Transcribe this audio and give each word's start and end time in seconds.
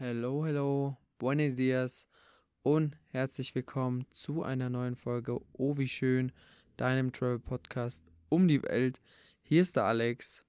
Hello, 0.00 0.46
hello, 0.46 0.96
buenos 1.18 1.56
dias 1.56 2.06
und 2.62 2.96
herzlich 3.08 3.52
willkommen 3.56 4.06
zu 4.12 4.44
einer 4.44 4.70
neuen 4.70 4.94
Folge 4.94 5.40
Oh 5.54 5.76
wie 5.76 5.88
schön, 5.88 6.30
deinem 6.76 7.12
Travel 7.12 7.40
Podcast 7.40 8.04
um 8.28 8.46
die 8.46 8.62
Welt. 8.62 9.00
Hier 9.42 9.60
ist 9.60 9.74
der 9.74 9.86
Alex 9.86 10.44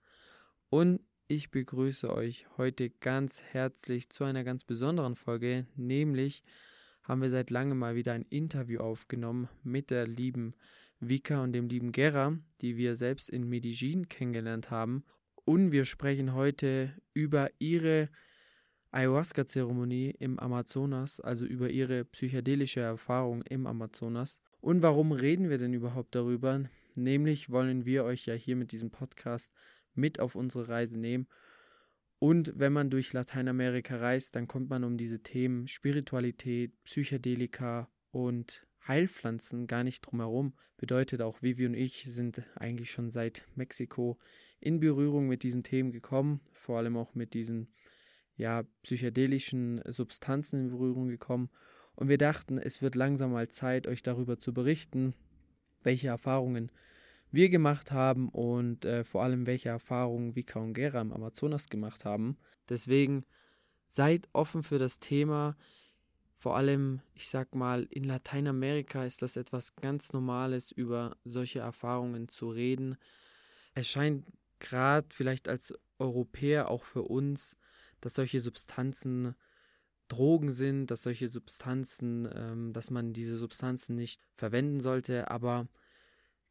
und 0.70 1.02
ich 1.28 1.50
begrüße 1.50 2.14
euch 2.14 2.46
heute 2.58 2.92
ganz 2.92 3.42
herzlich 3.42 4.12
zu 4.12 4.24
einer 4.24 4.44
ganz 4.44 4.66
besonderen 4.66 5.16
Folge, 5.16 5.66
nämlich 5.76 6.44
haben 7.02 7.24
wir 7.24 7.32
seit 7.32 7.50
langem 7.50 7.80
mal 7.80 7.96
wieder 7.96 8.14
ein 8.14 8.28
Interview 8.30 8.82
aufgenommen 8.82 9.50
mit 9.64 9.90
der 9.90 10.06
lieben 10.06 10.54
Vika 11.00 11.42
und 11.42 11.54
dem 11.54 11.68
lieben 11.68 11.92
Gera, 11.92 12.38
die 12.62 12.78
wir 12.78 12.96
selbst 12.96 13.32
in 13.32 13.50
Medellin 13.50 14.10
kennengelernt 14.10 14.70
haben. 14.70 15.06
Und 15.44 15.72
wir 15.72 15.86
sprechen 15.86 16.36
heute 16.36 16.94
über 17.16 17.50
ihre 17.58 18.10
Ayahuasca-Zeremonie 18.92 20.16
im 20.20 20.40
Amazonas, 20.40 21.20
also 21.20 21.46
über 21.46 21.70
ihre 21.70 22.06
psychedelische 22.06 22.82
Erfahrung 22.82 23.42
im 23.44 23.68
Amazonas. 23.68 24.42
Und 24.62 24.82
warum 24.82 25.12
reden 25.12 25.50
wir 25.50 25.58
denn 25.58 25.74
überhaupt 25.74 26.16
darüber? 26.16 26.64
Nämlich 26.96 27.50
wollen 27.50 27.86
wir 27.86 28.04
euch 28.04 28.26
ja 28.26 28.34
hier 28.34 28.56
mit 28.56 28.72
diesem 28.72 28.92
Podcast 28.92 29.54
mit 29.94 30.20
auf 30.20 30.36
unsere 30.36 30.68
Reise 30.68 30.98
nehmen 30.98 31.28
und 32.20 32.52
wenn 32.58 32.74
man 32.74 32.90
durch 32.90 33.14
Lateinamerika 33.14 33.96
reist, 33.96 34.36
dann 34.36 34.48
kommt 34.48 34.70
man 34.70 34.84
um 34.84 34.98
diese 34.98 35.24
Themen 35.24 35.68
Spiritualität, 35.70 36.74
Psychedelika 36.84 37.90
und 38.12 38.68
Heilpflanzen 38.86 39.68
gar 39.68 39.86
nicht 39.86 40.02
drumherum. 40.02 40.54
Bedeutet 40.76 41.22
auch, 41.22 41.42
Vivi 41.42 41.66
und 41.66 41.76
ich 41.76 42.06
sind 42.10 42.44
eigentlich 42.56 42.92
schon 42.92 43.10
seit 43.10 43.48
Mexiko 43.56 44.20
in 44.60 44.82
Berührung 44.82 45.28
mit 45.30 45.44
diesen 45.44 45.64
Themen 45.64 45.94
gekommen, 45.94 46.42
vor 46.52 46.78
allem 46.78 46.98
auch 46.98 47.16
mit 47.16 47.34
diesen 47.34 47.74
ja, 48.40 48.64
psychedelischen 48.84 49.82
Substanzen 49.86 50.62
in 50.62 50.70
Berührung 50.70 51.10
gekommen. 51.10 51.50
Und 51.96 52.08
wir 52.08 52.18
dachten, 52.18 52.58
es 52.58 52.82
wird 52.82 52.96
langsam 52.96 53.34
mal 53.34 53.50
Zeit, 53.50 53.86
euch 53.86 54.02
darüber 54.02 54.38
zu 54.38 54.54
berichten, 54.54 55.14
welche 55.84 56.08
Erfahrungen 56.08 56.72
wir 57.32 57.50
gemacht 57.50 57.92
haben 57.92 58.30
und 58.30 58.86
äh, 58.86 59.04
vor 59.04 59.24
allem 59.24 59.46
welche 59.46 59.70
Erfahrungen 59.70 60.36
Vika 60.36 60.60
und 60.60 60.74
Gera 60.74 61.02
im 61.02 61.12
Amazonas 61.12 61.68
gemacht 61.68 62.06
haben. 62.06 62.38
Deswegen 62.70 63.26
seid 63.90 64.30
offen 64.32 64.64
für 64.64 64.80
das 64.80 65.00
Thema. 65.00 65.58
Vor 66.38 66.56
allem, 66.56 67.02
ich 67.14 67.28
sag 67.28 67.54
mal, 67.54 67.88
in 67.92 68.06
Lateinamerika 68.06 69.04
ist 69.04 69.22
das 69.22 69.36
etwas 69.36 69.76
ganz 69.76 70.14
Normales, 70.14 70.72
über 70.72 71.18
solche 71.26 71.60
Erfahrungen 71.60 72.30
zu 72.30 72.50
reden. 72.50 72.96
Es 73.74 73.90
scheint 73.90 74.26
gerade 74.60 75.08
vielleicht 75.12 75.50
als 75.50 75.78
Europäer 76.00 76.72
auch 76.72 76.86
für 76.86 77.04
uns, 77.04 77.58
dass 78.02 78.16
solche 78.16 78.42
Substanzen 78.42 79.36
Drogen 80.10 80.52
sind, 80.52 80.88
dass 80.88 81.04
solche 81.04 81.30
Substanzen, 81.30 82.28
ähm, 82.34 82.74
dass 82.74 82.90
man 82.90 83.14
diese 83.14 83.38
Substanzen 83.38 83.96
nicht 83.96 84.22
verwenden 84.36 84.80
sollte, 84.80 85.30
aber 85.30 85.68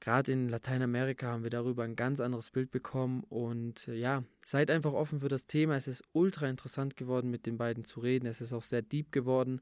gerade 0.00 0.32
in 0.32 0.48
Lateinamerika 0.48 1.26
haben 1.26 1.42
wir 1.42 1.50
darüber 1.50 1.82
ein 1.82 1.96
ganz 1.96 2.20
anderes 2.20 2.50
Bild 2.50 2.70
bekommen 2.70 3.24
und 3.24 3.88
äh, 3.88 3.94
ja, 3.94 4.24
seid 4.46 4.70
einfach 4.70 4.92
offen 4.92 5.20
für 5.20 5.28
das 5.28 5.46
Thema. 5.46 5.76
Es 5.76 5.88
ist 5.88 6.04
ultra 6.12 6.48
interessant 6.48 6.96
geworden, 6.96 7.30
mit 7.30 7.46
den 7.46 7.58
beiden 7.58 7.84
zu 7.84 8.00
reden. 8.00 8.26
Es 8.26 8.40
ist 8.40 8.52
auch 8.52 8.62
sehr 8.62 8.82
deep 8.82 9.12
geworden. 9.12 9.60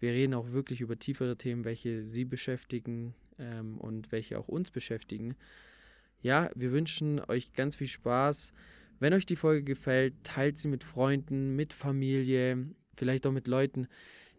Wir 0.00 0.10
reden 0.12 0.34
auch 0.34 0.52
wirklich 0.52 0.80
über 0.80 0.98
tiefere 0.98 1.36
Themen, 1.36 1.64
welche 1.64 2.04
sie 2.04 2.24
beschäftigen 2.24 3.14
ähm, 3.38 3.78
und 3.78 4.12
welche 4.12 4.38
auch 4.38 4.48
uns 4.48 4.70
beschäftigen. 4.70 5.36
Ja, 6.20 6.50
wir 6.56 6.72
wünschen 6.72 7.20
euch 7.20 7.52
ganz 7.52 7.76
viel 7.76 7.86
Spaß. 7.86 8.52
Wenn 9.00 9.14
euch 9.14 9.26
die 9.26 9.36
Folge 9.36 9.62
gefällt, 9.62 10.14
teilt 10.24 10.58
sie 10.58 10.68
mit 10.68 10.82
Freunden, 10.82 11.54
mit 11.54 11.72
Familie, 11.72 12.66
vielleicht 12.96 13.26
auch 13.26 13.32
mit 13.32 13.46
Leuten, 13.46 13.86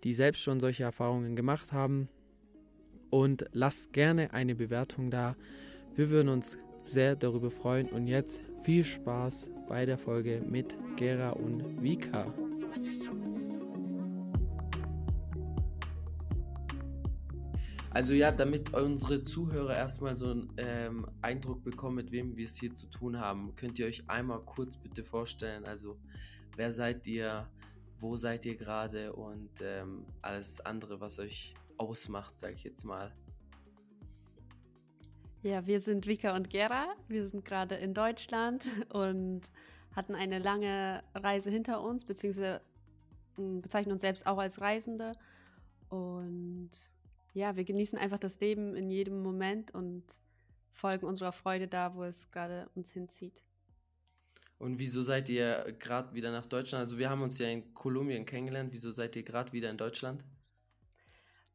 die 0.04 0.14
selbst 0.14 0.42
schon 0.42 0.60
solche 0.60 0.84
Erfahrungen 0.84 1.36
gemacht 1.36 1.72
haben 1.72 2.10
und 3.10 3.46
lasst 3.54 3.94
gerne 3.94 4.34
eine 4.34 4.56
Bewertung 4.56 5.12
da. 5.12 5.36
Wir 5.96 6.10
würden 6.10 6.30
uns 6.30 6.58
sehr 6.84 7.16
darüber 7.16 7.52
freuen 7.52 7.88
und 7.90 8.08
jetzt 8.08 8.44
viel 8.64 8.84
Spaß 8.84 9.52
bei 9.68 9.86
der 9.86 9.98
Folge 9.98 10.42
mit 10.46 10.76
Gera 10.96 11.32
und 11.32 11.82
Vika. 11.82 12.34
Also 17.92 18.14
ja, 18.14 18.32
damit 18.32 18.74
unsere 18.76 19.24
Zuhörer 19.24 19.76
erstmal 19.76 20.16
so 20.16 20.30
einen 20.30 20.54
ähm, 20.58 21.08
Eindruck 21.24 21.64
bekommen, 21.64 21.96
mit 21.96 22.12
wem 22.12 22.38
wir 22.38 22.46
es 22.46 22.56
hier 22.56 22.76
zu 22.76 22.88
tun 22.88 23.20
haben, 23.20 23.56
könnt 23.56 23.80
ihr 23.80 23.88
euch 23.88 24.08
einmal 24.08 24.42
kurz 24.42 24.78
bitte 24.78 25.04
vorstellen. 25.04 25.66
Also 25.66 25.98
wer 26.56 26.72
seid 26.72 27.08
ihr, 27.08 27.50
wo 28.00 28.16
seid 28.16 28.46
ihr 28.46 28.56
gerade 28.56 29.14
und 29.14 29.50
ähm, 29.62 30.06
alles 30.22 30.62
andere, 30.62 31.02
was 31.02 31.18
euch 31.18 31.56
ausmacht, 31.78 32.40
sage 32.40 32.54
ich 32.54 32.64
jetzt 32.64 32.84
mal. 32.84 33.12
Ja, 35.42 35.66
wir 35.66 35.80
sind 35.80 36.06
Vika 36.06 36.36
und 36.36 36.52
Gera. 36.52 36.94
Wir 37.08 37.28
sind 37.28 37.44
gerade 37.44 37.74
in 37.76 37.96
Deutschland 37.96 38.66
und 38.90 39.42
hatten 39.96 40.14
eine 40.14 40.38
lange 40.38 41.02
Reise 41.16 41.50
hinter 41.50 41.82
uns, 41.82 42.06
beziehungsweise 42.06 42.62
bezeichnen 43.36 43.94
uns 43.94 44.02
selbst 44.02 44.28
auch 44.28 44.38
als 44.38 44.62
Reisende. 44.62 45.14
Und 45.90 46.70
ja, 47.40 47.56
wir 47.56 47.64
genießen 47.64 47.98
einfach 47.98 48.20
das 48.20 48.40
Leben 48.40 48.76
in 48.76 48.90
jedem 48.90 49.22
Moment 49.24 49.74
und 49.74 50.04
folgen 50.72 51.06
unserer 51.06 51.32
Freude 51.32 51.68
da, 51.68 51.96
wo 51.96 52.04
es 52.04 52.30
gerade 52.32 52.70
uns 52.76 52.92
hinzieht. 52.92 53.44
Und 54.58 54.78
wieso 54.78 55.04
seid 55.04 55.30
ihr 55.30 55.76
gerade 55.80 56.14
wieder 56.14 56.32
nach 56.32 56.46
Deutschland? 56.46 56.82
Also 56.82 56.98
wir 56.98 57.10
haben 57.10 57.22
uns 57.22 57.40
ja 57.40 57.48
in 57.48 57.74
Kolumbien 57.74 58.26
kennengelernt. 58.26 58.74
Wieso 58.74 58.92
seid 58.92 59.16
ihr 59.16 59.24
gerade 59.24 59.54
wieder 59.54 59.70
in 59.70 59.78
Deutschland? 59.78 60.24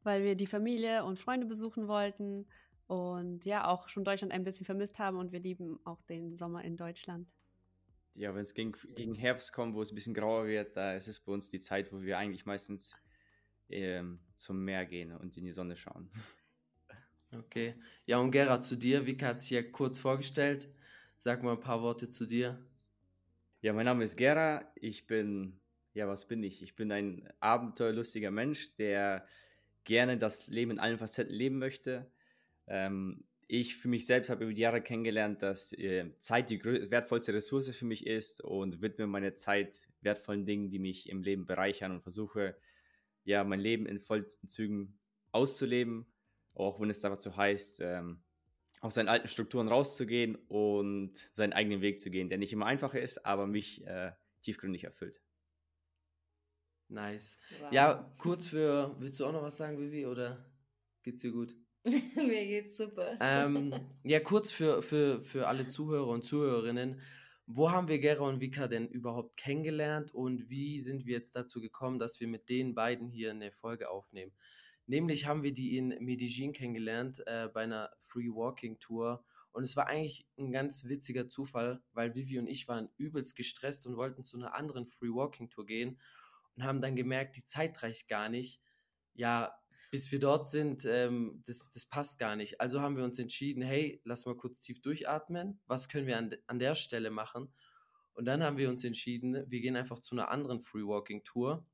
weil 0.05 0.23
wir 0.23 0.35
die 0.35 0.47
Familie 0.47 1.03
und 1.03 1.19
Freunde 1.19 1.47
besuchen 1.47 1.87
wollten 1.87 2.45
und 2.87 3.43
ja, 3.43 3.67
auch 3.67 3.89
schon 3.89 4.05
Deutschland 4.05 4.31
ein 4.31 4.43
bisschen 4.43 4.65
vermisst 4.65 4.99
haben 4.99 5.17
und 5.17 5.31
wir 5.31 5.39
lieben 5.39 5.79
auch 5.83 6.01
den 6.03 6.37
Sommer 6.37 6.63
in 6.63 6.77
Deutschland. 6.77 7.33
Ja, 8.13 8.33
wenn 8.33 8.43
es 8.43 8.53
gegen, 8.53 8.73
gegen 8.95 9.15
Herbst 9.15 9.51
kommt, 9.51 9.75
wo 9.75 9.81
es 9.81 9.91
ein 9.91 9.95
bisschen 9.95 10.13
grauer 10.13 10.45
wird, 10.45 10.77
da 10.77 10.93
ist 10.93 11.07
es 11.07 11.19
bei 11.19 11.33
uns 11.33 11.49
die 11.49 11.59
Zeit, 11.59 11.91
wo 11.91 12.01
wir 12.01 12.17
eigentlich 12.17 12.45
meistens 12.45 12.95
ähm, 13.69 14.19
zum 14.37 14.63
Meer 14.63 14.85
gehen 14.85 15.11
und 15.11 15.37
in 15.37 15.45
die 15.45 15.51
Sonne 15.51 15.75
schauen. 15.75 16.09
Okay. 17.31 17.75
Ja, 18.05 18.19
und 18.19 18.31
Gerhard, 18.31 18.63
zu 18.63 18.77
dir. 18.77 19.05
Vika 19.05 19.27
hat 19.27 19.41
sich 19.41 19.51
ja 19.51 19.61
kurz 19.61 19.99
vorgestellt. 19.99 20.67
Sag 21.19 21.43
mal 21.43 21.53
ein 21.53 21.59
paar 21.59 21.81
Worte 21.81 22.09
zu 22.09 22.25
dir. 22.25 22.59
Ja, 23.61 23.73
mein 23.73 23.85
Name 23.85 24.03
ist 24.03 24.15
Gera. 24.15 24.71
Ich 24.75 25.07
bin, 25.07 25.59
ja, 25.93 26.07
was 26.07 26.27
bin 26.27 26.43
ich? 26.43 26.61
Ich 26.61 26.75
bin 26.75 26.91
ein 26.91 27.27
abenteuerlustiger 27.39 28.31
Mensch, 28.31 28.75
der 28.75 29.27
gerne 29.83 30.17
das 30.17 30.47
Leben 30.47 30.71
in 30.71 30.79
allen 30.79 30.97
Facetten 30.97 31.33
leben 31.33 31.57
möchte. 31.57 32.09
Ähm, 32.67 33.23
ich 33.47 33.75
für 33.77 33.87
mich 33.87 34.05
selbst 34.05 34.29
habe 34.29 34.43
über 34.43 34.53
die 34.53 34.61
Jahre 34.61 34.81
kennengelernt, 34.81 35.41
dass 35.43 35.71
äh, 35.73 36.11
Zeit 36.19 36.49
die 36.49 36.63
wertvollste 36.63 37.33
Ressource 37.33 37.69
für 37.69 37.85
mich 37.85 38.07
ist 38.07 38.41
und 38.41 38.81
widme 38.81 39.07
meine 39.07 39.35
Zeit 39.35 39.87
wertvollen 40.01 40.45
Dingen, 40.45 40.69
die 40.69 40.79
mich 40.79 41.09
im 41.09 41.21
Leben 41.21 41.45
bereichern 41.45 41.91
und 41.91 42.01
versuche, 42.01 42.55
ja, 43.25 43.43
mein 43.43 43.59
Leben 43.59 43.85
in 43.85 43.99
vollsten 43.99 44.47
Zügen 44.47 44.97
auszuleben, 45.31 46.05
auch 46.53 46.79
wenn 46.79 46.89
es 46.89 47.01
dazu 47.01 47.35
heißt, 47.35 47.81
ähm, 47.81 48.23
aus 48.79 48.93
seinen 48.93 49.09
alten 49.09 49.27
Strukturen 49.27 49.67
rauszugehen 49.67 50.35
und 50.47 51.13
seinen 51.33 51.53
eigenen 51.53 51.81
Weg 51.81 51.99
zu 51.99 52.09
gehen, 52.09 52.29
der 52.29 52.37
nicht 52.37 52.53
immer 52.53 52.67
einfach 52.67 52.93
ist, 52.93 53.25
aber 53.25 53.47
mich 53.47 53.85
äh, 53.85 54.11
tiefgründig 54.41 54.83
erfüllt. 54.83 55.21
Nice. 56.87 57.37
Wow. 57.59 57.71
Ja, 57.71 58.15
kurz 58.17 58.45
für, 58.45 58.95
willst 58.99 59.19
du 59.19 59.25
auch 59.25 59.31
noch 59.31 59.41
was 59.41 59.57
sagen, 59.57 59.79
Vivi, 59.79 60.05
oder 60.05 60.45
geht's 61.01 61.23
dir 61.23 61.31
gut? 61.31 61.55
Mir 61.83 62.45
geht's 62.45 62.77
super. 62.77 63.17
Ähm, 63.19 63.73
ja, 64.03 64.19
kurz 64.19 64.51
für, 64.51 64.83
für, 64.83 65.21
für 65.23 65.47
alle 65.47 65.67
Zuhörer 65.67 66.07
und 66.07 66.25
Zuhörerinnen. 66.25 67.01
Wo 67.47 67.71
haben 67.71 67.87
wir 67.87 67.99
Gera 67.99 68.23
und 68.23 68.41
Vika 68.41 68.67
denn 68.67 68.87
überhaupt 68.87 69.37
kennengelernt 69.37 70.11
und 70.11 70.49
wie 70.49 70.79
sind 70.79 71.05
wir 71.05 71.13
jetzt 71.13 71.35
dazu 71.35 71.61
gekommen, 71.61 71.99
dass 71.99 72.19
wir 72.19 72.27
mit 72.27 72.49
den 72.49 72.73
beiden 72.73 73.07
hier 73.07 73.29
eine 73.31 73.51
Folge 73.51 73.89
aufnehmen? 73.91 74.31
Nämlich 74.87 75.27
haben 75.27 75.43
wir 75.43 75.53
die 75.53 75.77
in 75.77 75.89
Medellin 75.99 76.53
kennengelernt 76.53 77.21
äh, 77.27 77.47
bei 77.53 77.63
einer 77.63 77.91
Free 78.01 78.29
Walking 78.29 78.79
Tour 78.79 79.23
und 79.51 79.63
es 79.63 79.75
war 79.75 79.87
eigentlich 79.87 80.27
ein 80.39 80.51
ganz 80.51 80.85
witziger 80.85 81.27
Zufall, 81.27 81.83
weil 81.93 82.15
Vivi 82.15 82.39
und 82.39 82.47
ich 82.47 82.67
waren 82.67 82.89
übelst 82.97 83.35
gestresst 83.35 83.85
und 83.85 83.95
wollten 83.95 84.23
zu 84.23 84.37
einer 84.37 84.55
anderen 84.55 84.87
Free 84.87 85.13
Walking 85.13 85.49
Tour 85.49 85.67
gehen 85.67 85.99
und 86.55 86.63
haben 86.63 86.81
dann 86.81 86.95
gemerkt, 86.95 87.37
die 87.37 87.45
Zeit 87.45 87.81
reicht 87.83 88.07
gar 88.07 88.29
nicht. 88.29 88.59
Ja, 89.13 89.55
bis 89.95 90.11
wir 90.11 90.19
dort 90.19 90.49
sind, 90.49 90.83
ähm, 90.83 91.41
das, 91.45 91.71
das 91.71 91.85
passt 91.85 92.19
gar 92.19 92.35
nicht. 92.35 92.59
Also 92.59 92.81
haben 92.81 92.97
wir 92.97 93.05
uns 93.05 93.17
entschieden, 93.17 93.61
hey, 93.61 94.01
lass 94.03 94.25
mal 94.25 94.35
kurz 94.35 94.59
tief 94.59 94.81
durchatmen. 94.81 95.61
Was 95.67 95.87
können 95.87 96.05
wir 96.05 96.17
an, 96.17 96.35
an 96.47 96.59
der 96.59 96.75
Stelle 96.75 97.11
machen? 97.11 97.47
Und 98.11 98.25
dann 98.25 98.43
haben 98.43 98.57
wir 98.57 98.67
uns 98.67 98.83
entschieden, 98.83 99.45
wir 99.49 99.61
gehen 99.61 99.77
einfach 99.77 99.99
zu 99.99 100.13
einer 100.13 100.27
anderen 100.31 100.59
Free 100.59 100.85
Walking 100.85 101.23
Tour. 101.23 101.65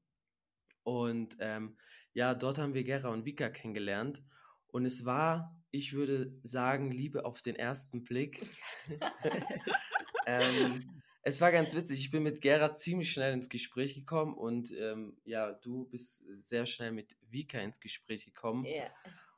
Und 0.84 1.36
ähm, 1.40 1.76
ja, 2.14 2.36
dort 2.36 2.60
haben 2.60 2.76
wir 2.76 2.84
Gera 2.84 3.10
und 3.10 3.26
Vika 3.26 3.50
kennengelernt. 3.50 4.22
Und 4.68 4.86
es 4.86 5.04
war, 5.04 5.60
ich 5.72 5.94
würde 5.94 6.32
sagen, 6.44 6.92
Liebe 6.92 7.26
auf 7.26 7.42
den 7.42 7.56
ersten 7.56 8.04
Blick. 8.04 8.46
ähm, 10.28 11.01
es 11.24 11.40
war 11.42 11.52
ganz 11.52 11.76
witzig. 11.76 12.00
Ich 12.00 12.12
bin 12.12 12.24
mit 12.24 12.42
Gera 12.42 12.74
ziemlich 12.74 13.12
schnell 13.12 13.34
ins 13.34 13.50
Gespräch 13.50 13.96
gekommen 13.96 14.34
und 14.34 14.74
ähm, 14.78 15.18
ja, 15.24 15.52
du 15.52 15.86
bist 15.86 16.26
sehr 16.42 16.66
schnell 16.66 16.92
mit 16.92 17.16
Vika 17.30 17.60
ins 17.60 17.80
Gespräch 17.80 18.26
gekommen. 18.26 18.66
Ja. 18.66 18.90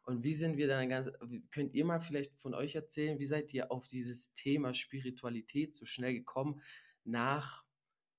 Und 0.06 0.24
wie 0.24 0.34
sind 0.34 0.58
wir 0.58 0.68
dann 0.68 0.90
ganz, 0.90 1.10
könnt 1.50 1.74
ihr 1.74 1.86
mal 1.86 2.02
vielleicht 2.02 2.36
von 2.38 2.54
euch 2.54 2.76
erzählen, 2.76 3.20
wie 3.20 3.26
seid 3.26 3.54
ihr 3.54 3.72
auf 3.72 3.88
dieses 3.88 4.34
Thema 4.34 4.74
Spiritualität 4.74 5.76
so 5.76 5.86
schnell 5.86 6.14
gekommen? 6.14 6.62
Nach 7.06 7.64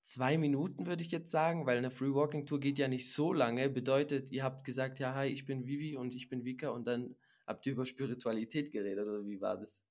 zwei 0.02 0.38
Minuten 0.38 0.86
würde 0.86 1.02
ich 1.02 1.10
jetzt 1.10 1.30
sagen, 1.30 1.66
weil 1.66 1.78
eine 1.78 1.90
Free 1.90 2.14
Walking 2.14 2.46
Tour 2.46 2.60
geht 2.60 2.78
ja 2.78 2.88
nicht 2.88 3.12
so 3.12 3.32
lange. 3.32 3.68
Bedeutet, 3.68 4.30
ihr 4.30 4.44
habt 4.44 4.64
gesagt, 4.64 4.98
ja, 4.98 5.14
hi, 5.14 5.28
ich 5.28 5.44
bin 5.44 5.66
Vivi 5.66 5.96
und 5.96 6.14
ich 6.14 6.28
bin 6.28 6.44
Vika 6.44 6.70
und 6.70 6.86
dann 6.86 7.16
habt 7.46 7.66
ihr 7.66 7.72
über 7.72 7.86
Spiritualität 7.86 8.72
geredet 8.72 9.06
oder 9.06 9.26
wie 9.26 9.40
war 9.40 9.58
das? 9.58 9.82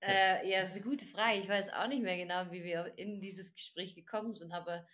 Äh, 0.00 0.48
ja, 0.48 0.62
ist 0.62 0.74
eine 0.74 0.84
gute 0.84 1.04
Frage. 1.04 1.38
Ich 1.38 1.48
weiß 1.48 1.72
auch 1.72 1.88
nicht 1.88 2.02
mehr 2.02 2.16
genau, 2.16 2.50
wie 2.50 2.62
wir 2.62 2.92
in 2.96 3.20
dieses 3.20 3.54
Gespräch 3.54 3.94
gekommen 3.94 4.34
sind, 4.34 4.52
aber 4.52 4.86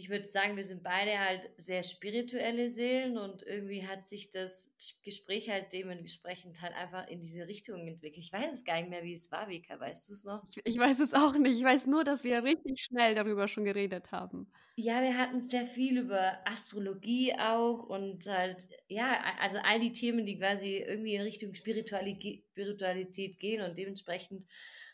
ich 0.00 0.08
würde 0.08 0.26
sagen, 0.26 0.56
wir 0.56 0.64
sind 0.64 0.82
beide 0.82 1.18
halt 1.18 1.50
sehr 1.58 1.82
spirituelle 1.82 2.70
Seelen 2.70 3.18
und 3.18 3.42
irgendwie 3.42 3.86
hat 3.86 4.06
sich 4.06 4.30
das 4.30 4.74
Gespräch 5.04 5.50
halt 5.50 5.74
dementsprechend 5.74 6.62
halt 6.62 6.74
einfach 6.74 7.06
in 7.08 7.20
diese 7.20 7.46
Richtung 7.46 7.86
entwickelt. 7.86 8.24
Ich 8.24 8.32
weiß 8.32 8.54
es 8.54 8.64
gar 8.64 8.80
nicht 8.80 8.88
mehr, 8.88 9.04
wie 9.04 9.12
es 9.12 9.30
war, 9.30 9.50
Vika, 9.50 9.78
weißt 9.78 10.08
du 10.08 10.14
es 10.14 10.24
noch? 10.24 10.42
Ich, 10.48 10.62
ich, 10.64 10.78
weiß 10.78 11.00
es 11.00 11.12
auch 11.12 11.34
nicht. 11.36 11.58
Ich 11.58 11.64
weiß 11.64 11.86
nur, 11.86 12.02
dass 12.02 12.24
wir 12.24 12.42
richtig 12.42 12.80
schnell 12.80 13.14
darüber 13.14 13.46
schon 13.46 13.66
geredet 13.66 14.10
haben. 14.10 14.50
Ja, 14.76 15.02
wir 15.02 15.18
hatten 15.18 15.42
sehr 15.42 15.66
viel 15.66 15.98
über 15.98 16.38
Astrologie 16.46 17.34
auch 17.34 17.84
und 17.84 18.26
halt, 18.26 18.68
ja, 18.88 19.22
also 19.38 19.58
all 19.58 19.80
die 19.80 19.92
Themen, 19.92 20.24
die 20.24 20.38
quasi 20.38 20.78
irgendwie 20.78 21.16
in 21.16 21.22
Richtung 21.22 21.52
Spiritualität, 21.52 22.46
Spiritualität 22.52 23.38
gehen 23.38 23.62
und 23.68 23.76
dementsprechend 23.76 24.46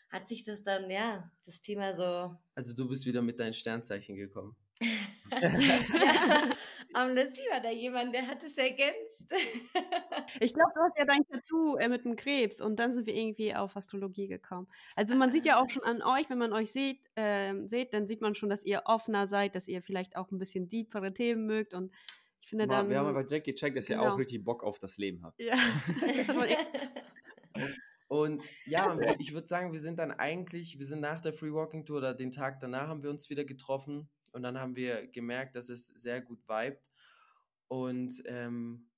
hat 0.09 0.27
sich 0.27 0.43
das 0.43 0.63
dann, 0.63 0.91
ja, 0.91 1.31
das 1.45 1.61
Thema 1.61 1.93
so. 1.93 2.35
Also 2.55 2.75
du 2.75 2.89
bist 2.89 3.05
wieder 3.05 3.21
mit 3.21 3.39
deinen 3.39 3.53
Sternzeichen 3.53 4.17
gekommen 4.17 4.57
ja, 4.81 5.39
am 6.93 7.13
letzten 7.13 7.49
war 7.51 7.61
da 7.61 7.71
jemand, 7.71 8.13
der 8.13 8.27
hat 8.27 8.43
es 8.43 8.57
ergänzt. 8.57 9.33
ich 10.39 10.53
glaube, 10.53 10.71
du 10.75 10.81
hast 10.81 10.97
ja 10.97 11.05
dein 11.05 11.25
Tattoo 11.25 11.77
äh, 11.77 11.87
mit 11.87 12.05
dem 12.05 12.15
Krebs 12.15 12.61
und 12.61 12.77
dann 12.79 12.93
sind 12.93 13.05
wir 13.05 13.15
irgendwie 13.15 13.53
auf 13.55 13.75
Astrologie 13.75 14.27
gekommen. 14.27 14.67
Also 14.95 15.15
man 15.15 15.31
sieht 15.31 15.45
ja 15.45 15.61
auch 15.61 15.69
schon 15.69 15.83
an 15.83 16.01
euch, 16.01 16.29
wenn 16.29 16.37
man 16.37 16.53
euch 16.53 16.71
sieht, 16.71 16.99
äh, 17.15 17.53
seht, 17.65 17.93
dann 17.93 18.07
sieht 18.07 18.21
man 18.21 18.35
schon, 18.35 18.49
dass 18.49 18.63
ihr 18.63 18.83
offener 18.85 19.27
seid, 19.27 19.55
dass 19.55 19.67
ihr 19.67 19.81
vielleicht 19.81 20.15
auch 20.15 20.31
ein 20.31 20.39
bisschen 20.39 20.67
deepere 20.67 21.13
Themen 21.13 21.45
mögt 21.45 21.73
und 21.73 21.93
ich 22.41 22.49
finde 22.49 22.67
dann. 22.67 22.89
Wir 22.89 22.99
haben 22.99 23.07
aber 23.07 23.23
direkt 23.23 23.45
gecheckt, 23.45 23.77
dass 23.77 23.87
genau. 23.87 24.03
ihr 24.03 24.13
auch 24.13 24.17
richtig 24.17 24.43
Bock 24.43 24.63
auf 24.63 24.79
das 24.79 24.97
Leben 24.97 25.23
habt. 25.23 25.41
Ja, 25.41 25.55
das 26.17 26.29
hat 26.29 26.35
man 26.35 26.47
und 28.07 28.41
ja, 28.65 28.97
ich 29.19 29.33
würde 29.33 29.47
sagen, 29.47 29.73
wir 29.73 29.79
sind 29.79 29.99
dann 29.99 30.11
eigentlich, 30.11 30.79
wir 30.79 30.85
sind 30.85 31.01
nach 31.01 31.19
der 31.19 31.33
Free 31.33 31.51
Walking 31.51 31.85
Tour 31.85 31.97
oder 31.97 32.13
den 32.13 32.31
Tag 32.31 32.61
danach 32.61 32.87
haben 32.87 33.03
wir 33.03 33.09
uns 33.09 33.29
wieder 33.29 33.43
getroffen 33.43 34.09
und 34.29 34.43
dann 34.43 34.59
haben 34.59 34.75
wir 34.75 35.07
gemerkt, 35.07 35.55
dass 35.55 35.69
es 35.69 35.87
sehr 35.87 36.21
gut 36.21 36.39
vibet. 36.47 36.81
Und 37.67 38.21
ähm, 38.25 38.89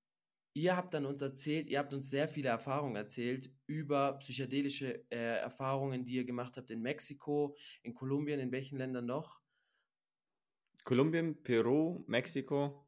ihr 0.53 0.75
habt 0.75 0.93
dann 0.93 1.05
uns 1.05 1.21
erzählt, 1.21 1.67
ihr 1.69 1.79
habt 1.79 1.93
uns 1.93 2.09
sehr 2.09 2.27
viele 2.27 2.49
Erfahrungen 2.49 2.95
erzählt 2.95 3.51
über 3.67 4.13
psychedelische 4.19 5.05
äh, 5.11 5.39
Erfahrungen, 5.39 6.05
die 6.05 6.15
ihr 6.15 6.25
gemacht 6.25 6.57
habt 6.57 6.71
in 6.71 6.81
Mexiko, 6.81 7.55
in 7.83 7.93
Kolumbien, 7.93 8.39
in 8.39 8.51
welchen 8.51 8.77
Ländern 8.77 9.05
noch? 9.05 9.41
Kolumbien, 10.83 11.41
Peru, 11.43 12.03
Mexiko. 12.07 12.87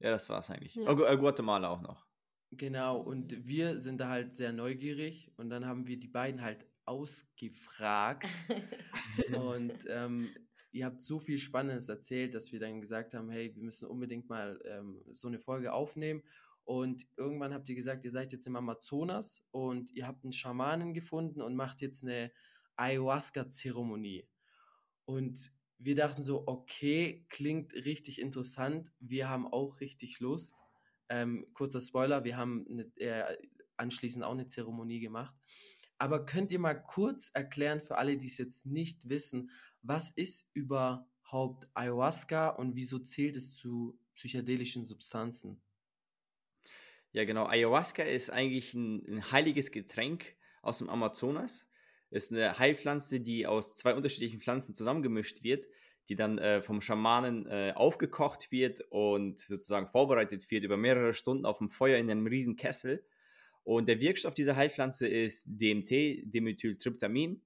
Ja, 0.00 0.10
das 0.10 0.28
war 0.28 0.40
es 0.40 0.50
eigentlich. 0.50 0.74
Ja. 0.74 0.90
Oh, 0.90 1.04
äh, 1.04 1.16
Guatemala 1.16 1.68
auch 1.68 1.80
noch. 1.80 2.06
Genau, 2.52 3.00
und 3.00 3.46
wir 3.46 3.78
sind 3.78 3.98
da 3.98 4.08
halt 4.08 4.36
sehr 4.36 4.52
neugierig 4.52 5.32
und 5.36 5.50
dann 5.50 5.66
haben 5.66 5.86
wir 5.86 5.98
die 5.98 6.08
beiden 6.08 6.42
halt 6.42 6.64
ausgefragt. 6.84 8.28
und 9.36 9.74
ähm, 9.88 10.30
ihr 10.76 10.84
habt 10.84 11.02
so 11.02 11.18
viel 11.18 11.38
Spannendes 11.38 11.88
erzählt, 11.88 12.34
dass 12.34 12.52
wir 12.52 12.60
dann 12.60 12.80
gesagt 12.80 13.14
haben, 13.14 13.30
hey, 13.30 13.54
wir 13.54 13.62
müssen 13.62 13.88
unbedingt 13.88 14.28
mal 14.28 14.60
ähm, 14.64 15.02
so 15.14 15.28
eine 15.28 15.38
Folge 15.38 15.72
aufnehmen. 15.72 16.22
Und 16.64 17.06
irgendwann 17.16 17.54
habt 17.54 17.68
ihr 17.68 17.74
gesagt, 17.74 18.04
ihr 18.04 18.10
seid 18.10 18.32
jetzt 18.32 18.46
im 18.46 18.56
Amazonas 18.56 19.42
und 19.52 19.90
ihr 19.92 20.06
habt 20.06 20.24
einen 20.24 20.32
Schamanen 20.32 20.92
gefunden 20.92 21.40
und 21.40 21.56
macht 21.56 21.80
jetzt 21.80 22.02
eine 22.02 22.30
Ayahuasca-Zeremonie. 22.76 24.28
Und 25.06 25.52
wir 25.78 25.94
dachten 25.94 26.22
so, 26.22 26.44
okay, 26.46 27.24
klingt 27.30 27.72
richtig 27.72 28.20
interessant. 28.20 28.92
Wir 28.98 29.28
haben 29.28 29.46
auch 29.46 29.80
richtig 29.80 30.20
Lust. 30.20 30.56
Ähm, 31.08 31.46
kurzer 31.54 31.80
Spoiler, 31.80 32.24
wir 32.24 32.36
haben 32.36 32.66
eine, 32.68 32.82
äh, 32.96 33.36
anschließend 33.76 34.24
auch 34.24 34.32
eine 34.32 34.46
Zeremonie 34.46 35.00
gemacht. 35.00 35.34
Aber 35.98 36.26
könnt 36.26 36.52
ihr 36.52 36.58
mal 36.58 36.74
kurz 36.74 37.30
erklären 37.32 37.80
für 37.80 37.96
alle, 37.96 38.16
die 38.18 38.26
es 38.26 38.38
jetzt 38.38 38.66
nicht 38.66 39.08
wissen, 39.08 39.50
was 39.82 40.10
ist 40.10 40.50
überhaupt 40.52 41.68
Ayahuasca 41.74 42.48
und 42.50 42.76
wieso 42.76 42.98
zählt 42.98 43.36
es 43.36 43.56
zu 43.56 43.98
psychedelischen 44.14 44.84
Substanzen? 44.84 45.62
Ja, 47.12 47.24
genau. 47.24 47.46
Ayahuasca 47.46 48.02
ist 48.02 48.30
eigentlich 48.30 48.74
ein, 48.74 49.02
ein 49.08 49.32
heiliges 49.32 49.70
Getränk 49.70 50.36
aus 50.60 50.78
dem 50.78 50.90
Amazonas. 50.90 51.66
Es 52.10 52.24
ist 52.24 52.32
eine 52.32 52.58
Heilpflanze, 52.58 53.20
die 53.20 53.46
aus 53.46 53.74
zwei 53.74 53.94
unterschiedlichen 53.94 54.40
Pflanzen 54.40 54.74
zusammengemischt 54.74 55.42
wird, 55.42 55.66
die 56.08 56.14
dann 56.14 56.38
äh, 56.38 56.62
vom 56.62 56.80
Schamanen 56.80 57.46
äh, 57.46 57.72
aufgekocht 57.74 58.52
wird 58.52 58.80
und 58.90 59.38
sozusagen 59.38 59.88
vorbereitet 59.88 60.50
wird 60.50 60.64
über 60.64 60.76
mehrere 60.76 61.14
Stunden 61.14 61.46
auf 61.46 61.58
dem 61.58 61.70
Feuer 61.70 61.98
in 61.98 62.10
einem 62.10 62.26
riesen 62.26 62.56
Kessel. 62.56 63.04
Und 63.66 63.88
der 63.88 63.98
Wirkstoff 63.98 64.34
dieser 64.34 64.54
Heilpflanze 64.54 65.08
ist 65.08 65.44
DMT, 65.48 66.22
Dimethyltryptamin. 66.32 67.42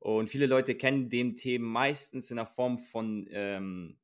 Und 0.00 0.28
viele 0.28 0.46
Leute 0.46 0.74
kennen 0.74 1.08
DMT 1.08 1.60
meistens 1.60 2.28
in 2.32 2.38
der 2.38 2.46
Form 2.46 2.80
von, 2.80 3.28
ähm, 3.30 3.96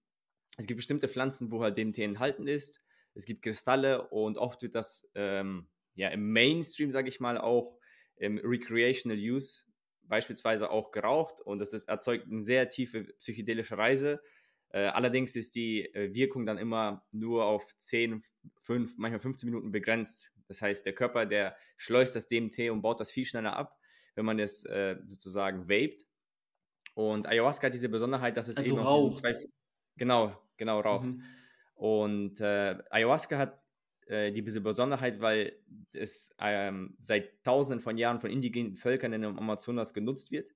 es 0.57 0.69
gibt 0.69 0.79
bestimmte 0.79 1.09
Pflanzen, 1.09 1.51
wo 1.51 1.61
halt 1.61 1.77
DMT 1.77 1.99
enthalten 1.99 2.47
ist. 2.47 2.85
Es 3.15 3.27
gibt 3.27 3.43
Kristalle 3.43 4.07
und 4.11 4.39
oft 4.39 4.63
wird 4.63 4.77
das 4.77 5.11
ähm, 5.17 5.67
ja, 5.97 6.09
im 6.11 6.31
Mainstream, 6.33 6.93
sage 6.93 7.09
ich 7.09 7.19
mal, 7.19 7.37
auch 7.37 7.81
im 8.15 8.39
Recreational 8.39 9.19
Use 9.19 9.65
beispielsweise 10.03 10.71
auch 10.71 10.93
geraucht 10.93 11.41
und 11.41 11.59
das 11.59 11.73
ist, 11.73 11.89
erzeugt 11.89 12.31
eine 12.31 12.45
sehr 12.45 12.71
tiefe 12.71 13.13
psychedelische 13.19 13.77
Reise. 13.77 14.23
Äh, 14.69 14.85
allerdings 14.85 15.35
ist 15.35 15.57
die 15.57 15.93
äh, 15.95 16.15
Wirkung 16.15 16.47
dann 16.47 16.59
immer 16.59 17.05
nur 17.11 17.47
auf 17.47 17.67
10, 17.81 18.23
5, 18.61 18.99
manchmal 18.99 19.19
15 19.19 19.49
Minuten 19.49 19.73
begrenzt. 19.73 20.33
Das 20.49 20.63
heißt, 20.63 20.87
der 20.87 20.95
Körper, 20.95 21.27
der 21.27 21.57
schleust 21.77 22.17
das 22.17 22.29
DMT 22.29 22.71
und 22.71 22.83
baut 22.83 23.01
das 23.01 23.11
viel 23.11 23.25
schneller 23.25 23.57
ab, 23.57 23.79
wenn 24.15 24.25
man 24.25 24.39
es 24.39 24.65
äh, 24.65 24.97
sozusagen 25.07 25.69
vaped. 25.69 26.05
Und 26.95 27.27
Ayahuasca 27.27 27.67
hat 27.67 27.75
diese 27.75 27.89
Besonderheit, 27.89 28.37
dass 28.37 28.49
es 28.49 28.57
also 28.57 28.73
eben 28.73 28.81
raucht. 28.81 29.19
Zwei, 29.19 29.39
genau, 29.97 30.37
genau 30.57 30.81
raucht. 30.81 31.07
Mhm. 31.07 31.23
Und 31.75 32.41
äh, 32.41 32.79
Ayahuasca 32.91 33.37
hat 33.37 33.63
äh, 34.07 34.33
diese 34.33 34.61
Besonderheit, 34.61 35.21
weil 35.21 35.59
es 35.93 36.35
ähm, 36.41 36.97
seit 37.01 37.43
Tausenden 37.45 37.81
von 37.81 37.99
Jahren 37.99 38.21
von 38.21 38.31
indigenen 38.31 38.77
Völkern 38.77 39.13
in 39.13 39.23
dem 39.23 39.39
Amazonas 39.39 39.93
genutzt 39.93 40.31
wird. 40.31 40.55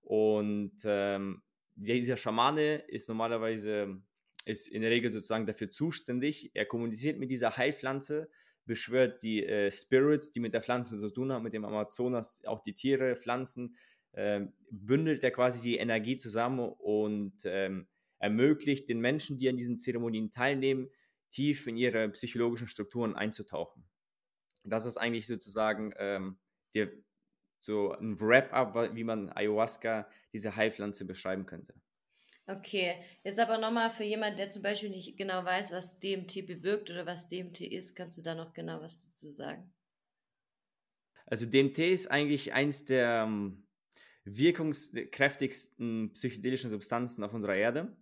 Und 0.00 0.76
ähm, 0.84 1.42
dieser 1.74 2.16
Schamane 2.16 2.76
ist 2.88 3.08
normalerweise 3.08 4.00
ist 4.46 4.68
in 4.68 4.82
der 4.82 4.90
Regel 4.90 5.10
sozusagen 5.10 5.46
dafür 5.46 5.70
zuständig. 5.70 6.50
Er 6.54 6.66
kommuniziert 6.66 7.18
mit 7.18 7.30
dieser 7.30 7.56
Heilpflanze 7.56 8.30
beschwört 8.66 9.22
die 9.22 9.44
äh, 9.44 9.70
Spirits, 9.70 10.32
die 10.32 10.40
mit 10.40 10.54
der 10.54 10.62
Pflanze 10.62 10.98
zu 10.98 11.10
tun 11.10 11.32
haben, 11.32 11.42
mit 11.42 11.52
dem 11.52 11.64
Amazonas, 11.64 12.44
auch 12.46 12.62
die 12.62 12.74
Tiere, 12.74 13.16
Pflanzen, 13.16 13.76
äh, 14.12 14.42
bündelt 14.70 15.22
er 15.22 15.30
quasi 15.30 15.60
die 15.60 15.76
Energie 15.76 16.16
zusammen 16.16 16.60
und 16.60 17.34
ähm, 17.44 17.86
ermöglicht 18.18 18.88
den 18.88 19.00
Menschen, 19.00 19.36
die 19.38 19.48
an 19.48 19.56
diesen 19.56 19.78
Zeremonien 19.78 20.30
teilnehmen, 20.30 20.88
tief 21.30 21.66
in 21.66 21.76
ihre 21.76 22.08
psychologischen 22.10 22.68
Strukturen 22.68 23.16
einzutauchen. 23.16 23.84
Das 24.62 24.86
ist 24.86 24.96
eigentlich 24.96 25.26
sozusagen 25.26 25.92
ähm, 25.98 26.38
der, 26.74 26.90
so 27.60 27.92
ein 27.92 28.18
Wrap-up, 28.20 28.94
wie 28.94 29.04
man 29.04 29.30
Ayahuasca, 29.30 30.08
diese 30.32 30.56
Heilpflanze, 30.56 31.04
beschreiben 31.04 31.44
könnte. 31.44 31.74
Okay, 32.46 32.96
jetzt 33.22 33.38
aber 33.38 33.56
nochmal 33.56 33.88
für 33.88 34.04
jemanden, 34.04 34.36
der 34.36 34.50
zum 34.50 34.62
Beispiel 34.62 34.90
nicht 34.90 35.16
genau 35.16 35.44
weiß, 35.44 35.72
was 35.72 35.98
DMT 35.98 36.46
bewirkt 36.46 36.90
oder 36.90 37.06
was 37.06 37.26
DMT 37.26 37.62
ist, 37.62 37.96
kannst 37.96 38.18
du 38.18 38.22
da 38.22 38.34
noch 38.34 38.52
genau 38.52 38.82
was 38.82 39.02
dazu 39.02 39.32
sagen? 39.32 39.72
Also 41.26 41.46
DMT 41.46 41.78
ist 41.78 42.10
eigentlich 42.10 42.52
eins 42.52 42.84
der 42.84 43.24
um, 43.26 43.32
ähm, 43.32 43.66
wirkungskräftigsten 44.26 46.12
psychedelischen 46.12 46.70
Substanzen 46.70 47.24
auf 47.24 47.32
unserer 47.32 47.56
Erde. 47.56 47.96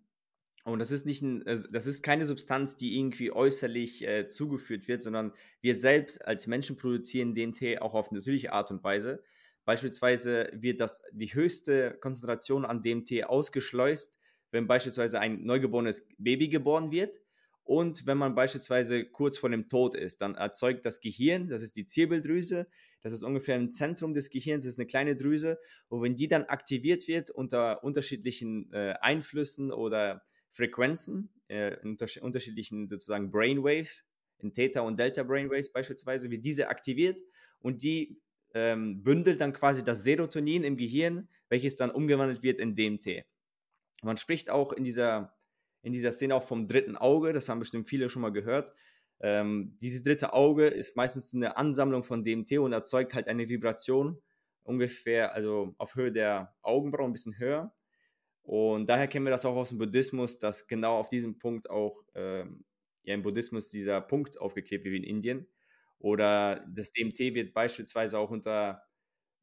Und 0.64 0.78
das 0.78 0.92
ist 0.92 1.06
nicht 1.06 1.22
ein, 1.22 1.44
also 1.46 1.68
das 1.70 1.87
ist 1.87 2.02
keine 2.02 2.26
Substanz, 2.26 2.76
die 2.76 2.96
irgendwie 2.96 3.32
äußerlich 3.32 4.06
äh, 4.06 4.28
zugeführt 4.28 4.87
wird, 4.87 5.02
sondern 5.02 5.32
wir 5.61 5.75
selbst 5.75 6.25
als 6.25 6.46
Menschen 6.46 6.76
produzieren 6.76 7.34
DMT 7.34 7.80
auch 7.80 7.94
auf 7.94 8.12
natürliche 8.12 8.52
Art 8.52 8.70
und 8.70 8.84
Weise. 8.84 9.25
Beispielsweise 9.64 10.50
wird 10.52 10.80
das 10.80 11.02
die 11.12 11.34
höchste 11.34 11.99
Konzentration 12.00 12.64
an 12.64 12.82
DMT 12.82 13.25
ausgeschleust, 13.25 14.16
wenn 14.52 14.68
beispielsweise 14.68 15.18
ein 15.18 15.44
neugeborenes 15.44 16.06
Baby 16.18 16.49
geboren 16.49 16.92
wird 16.92 17.18
Und 17.64 18.06
wenn 18.06 18.18
man 18.18 18.35
beispielsweise 18.35 19.04
kurz 19.04 19.38
vor 19.38 19.50
dem 19.50 19.68
Tod 19.68 19.94
ist, 19.94 20.21
dann 20.21 20.35
erzeugt 20.35 20.85
das 20.85 21.00
Gehirn, 21.00 21.49
das 21.49 21.62
ist 21.62 21.76
die 21.76 21.87
Zirbeldrüse, 21.87 22.66
das 23.02 23.12
ist 23.12 23.23
ungefähr 23.23 23.56
im 23.56 23.71
Zentrum 23.73 24.14
des 24.14 24.30
Gehirns, 24.30 24.64
das 24.64 24.75
ist 24.75 24.80
eine 24.80 24.88
kleine 24.88 25.16
Drüse. 25.16 25.59
Und 25.88 26.02
wenn 26.02 26.16
die 26.16 26.28
dann 26.28 26.44
aktiviert 26.44 27.06
wird 27.09 27.30
unter 27.30 27.82
unterschiedlichen 27.85 28.73
äh, 28.73 28.94
Einflüssen 29.00 29.73
oder 29.73 30.23
Frequenzen, 30.50 31.30
äh, 31.49 31.80
in 31.82 31.97
unterschiedlichen 32.21 32.88
sozusagen 32.88 33.30
Brainwaves, 33.30 34.04
in 34.38 34.52
Theta 34.52 34.80
und 34.80 34.99
Delta 34.99 35.23
Brainwaves 35.23 35.73
beispielsweise, 35.73 36.30
wird 36.30 36.44
diese 36.44 36.68
aktiviert 36.68 37.21
und 37.61 37.82
die 37.82 38.21
ähm, 38.54 39.02
bündelt 39.02 39.40
dann 39.40 39.52
quasi 39.52 39.85
das 39.85 40.02
Serotonin 40.02 40.64
im 40.64 40.76
Gehirn, 40.76 41.28
welches 41.49 41.76
dann 41.76 41.90
umgewandelt 41.90 42.42
wird 42.42 42.59
in 42.61 42.75
DMT. 42.75 43.25
Man 44.02 44.16
spricht 44.16 44.50
auch 44.50 44.73
in 44.73 44.85
dieser, 44.85 45.37
in 45.82 45.92
dieser 45.92 46.12
Szene 46.12 46.35
auch 46.35 46.42
vom 46.42 46.66
dritten 46.66 46.97
Auge, 46.97 47.32
das 47.32 47.49
haben 47.49 47.61
bestimmt 47.61 47.88
viele 47.88 48.09
schon 48.09 48.23
mal 48.23 48.32
gehört. 48.32 48.75
Ähm, 49.21 49.76
dieses 49.80 50.02
dritte 50.02 50.32
Auge 50.32 50.66
ist 50.66 50.97
meistens 50.97 51.35
eine 51.35 51.56
Ansammlung 51.56 52.04
von 52.04 52.25
DMT 52.25 52.59
und 52.59 52.73
erzeugt 52.73 53.14
halt 53.14 53.28
eine 53.28 53.49
Vibration, 53.49 54.21
ungefähr, 54.64 55.35
also 55.35 55.75
auf 55.78 55.94
Höhe 55.94 56.12
der 56.12 56.54
Augenbrauen, 56.62 57.11
ein 57.11 57.12
bisschen 57.12 57.38
höher. 57.38 57.73
Und 58.42 58.88
daher 58.88 59.09
kennen 59.09 59.25
wir 59.26 59.30
das 59.30 59.44
auch 59.44 59.54
aus 59.56 59.68
dem 59.68 59.78
Buddhismus, 59.78 60.38
dass 60.38 60.66
genau 60.66 60.99
auf 60.99 61.09
diesem 61.09 61.38
Punkt 61.38 61.71
auch 61.71 62.02
ähm, 62.14 62.64
ja, 63.04 63.14
im 63.14 63.23
Buddhismus 63.23 63.68
dieser 63.68 64.00
Punkt 64.00 64.40
aufgeklebt 64.40 64.85
wird 64.85 64.94
wie 64.94 64.99
in 64.99 65.04
Indien. 65.04 65.49
Oder 65.99 66.66
das 66.68 66.90
DMT 66.90 67.21
wird 67.35 67.54
beispielsweise 67.54 68.18
auch 68.18 68.30
unter, 68.30 68.82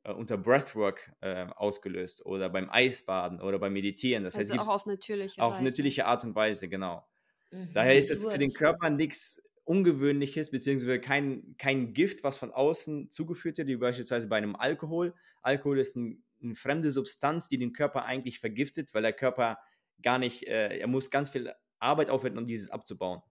äh, 0.03 0.13
unter 0.13 0.37
Breathwork 0.37 1.11
äh, 1.21 1.45
ausgelöst 1.55 2.25
oder 2.25 2.49
beim 2.49 2.69
Eisbaden 2.69 3.41
oder 3.41 3.59
beim 3.59 3.73
Meditieren. 3.73 4.23
Das 4.23 4.35
also 4.35 4.53
heißt, 4.53 4.67
auch 4.67 4.75
auf 4.75 4.85
natürliche 4.85 5.41
auf 5.41 5.55
Weise. 5.55 5.63
natürliche 5.63 6.05
Art 6.05 6.23
und 6.23 6.35
Weise, 6.35 6.69
genau. 6.69 7.07
Mhm. 7.51 7.69
Daher 7.73 7.95
ist 7.95 8.11
es 8.11 8.23
für 8.23 8.37
den 8.37 8.53
Körper 8.53 8.89
nichts 8.89 9.41
Ungewöhnliches, 9.65 10.49
beziehungsweise 10.49 10.99
kein, 10.99 11.55
kein 11.59 11.93
Gift, 11.93 12.23
was 12.23 12.37
von 12.37 12.51
außen 12.51 13.11
zugeführt 13.11 13.59
wird, 13.59 13.67
wie 13.67 13.75
beispielsweise 13.75 14.27
bei 14.27 14.37
einem 14.37 14.55
Alkohol. 14.55 15.13
Alkohol 15.43 15.79
ist 15.79 15.95
ein, 15.95 16.23
eine 16.41 16.55
fremde 16.55 16.91
Substanz, 16.91 17.49
die 17.49 17.59
den 17.59 17.73
Körper 17.73 18.05
eigentlich 18.05 18.39
vergiftet, 18.39 18.93
weil 18.93 19.03
der 19.03 19.13
Körper 19.13 19.59
gar 20.01 20.17
nicht, 20.17 20.47
äh, 20.47 20.79
er 20.79 20.87
muss 20.87 21.11
ganz 21.11 21.29
viel 21.29 21.53
Arbeit 21.77 22.09
aufwenden, 22.09 22.39
um 22.39 22.47
dieses 22.47 22.71
abzubauen. 22.71 23.21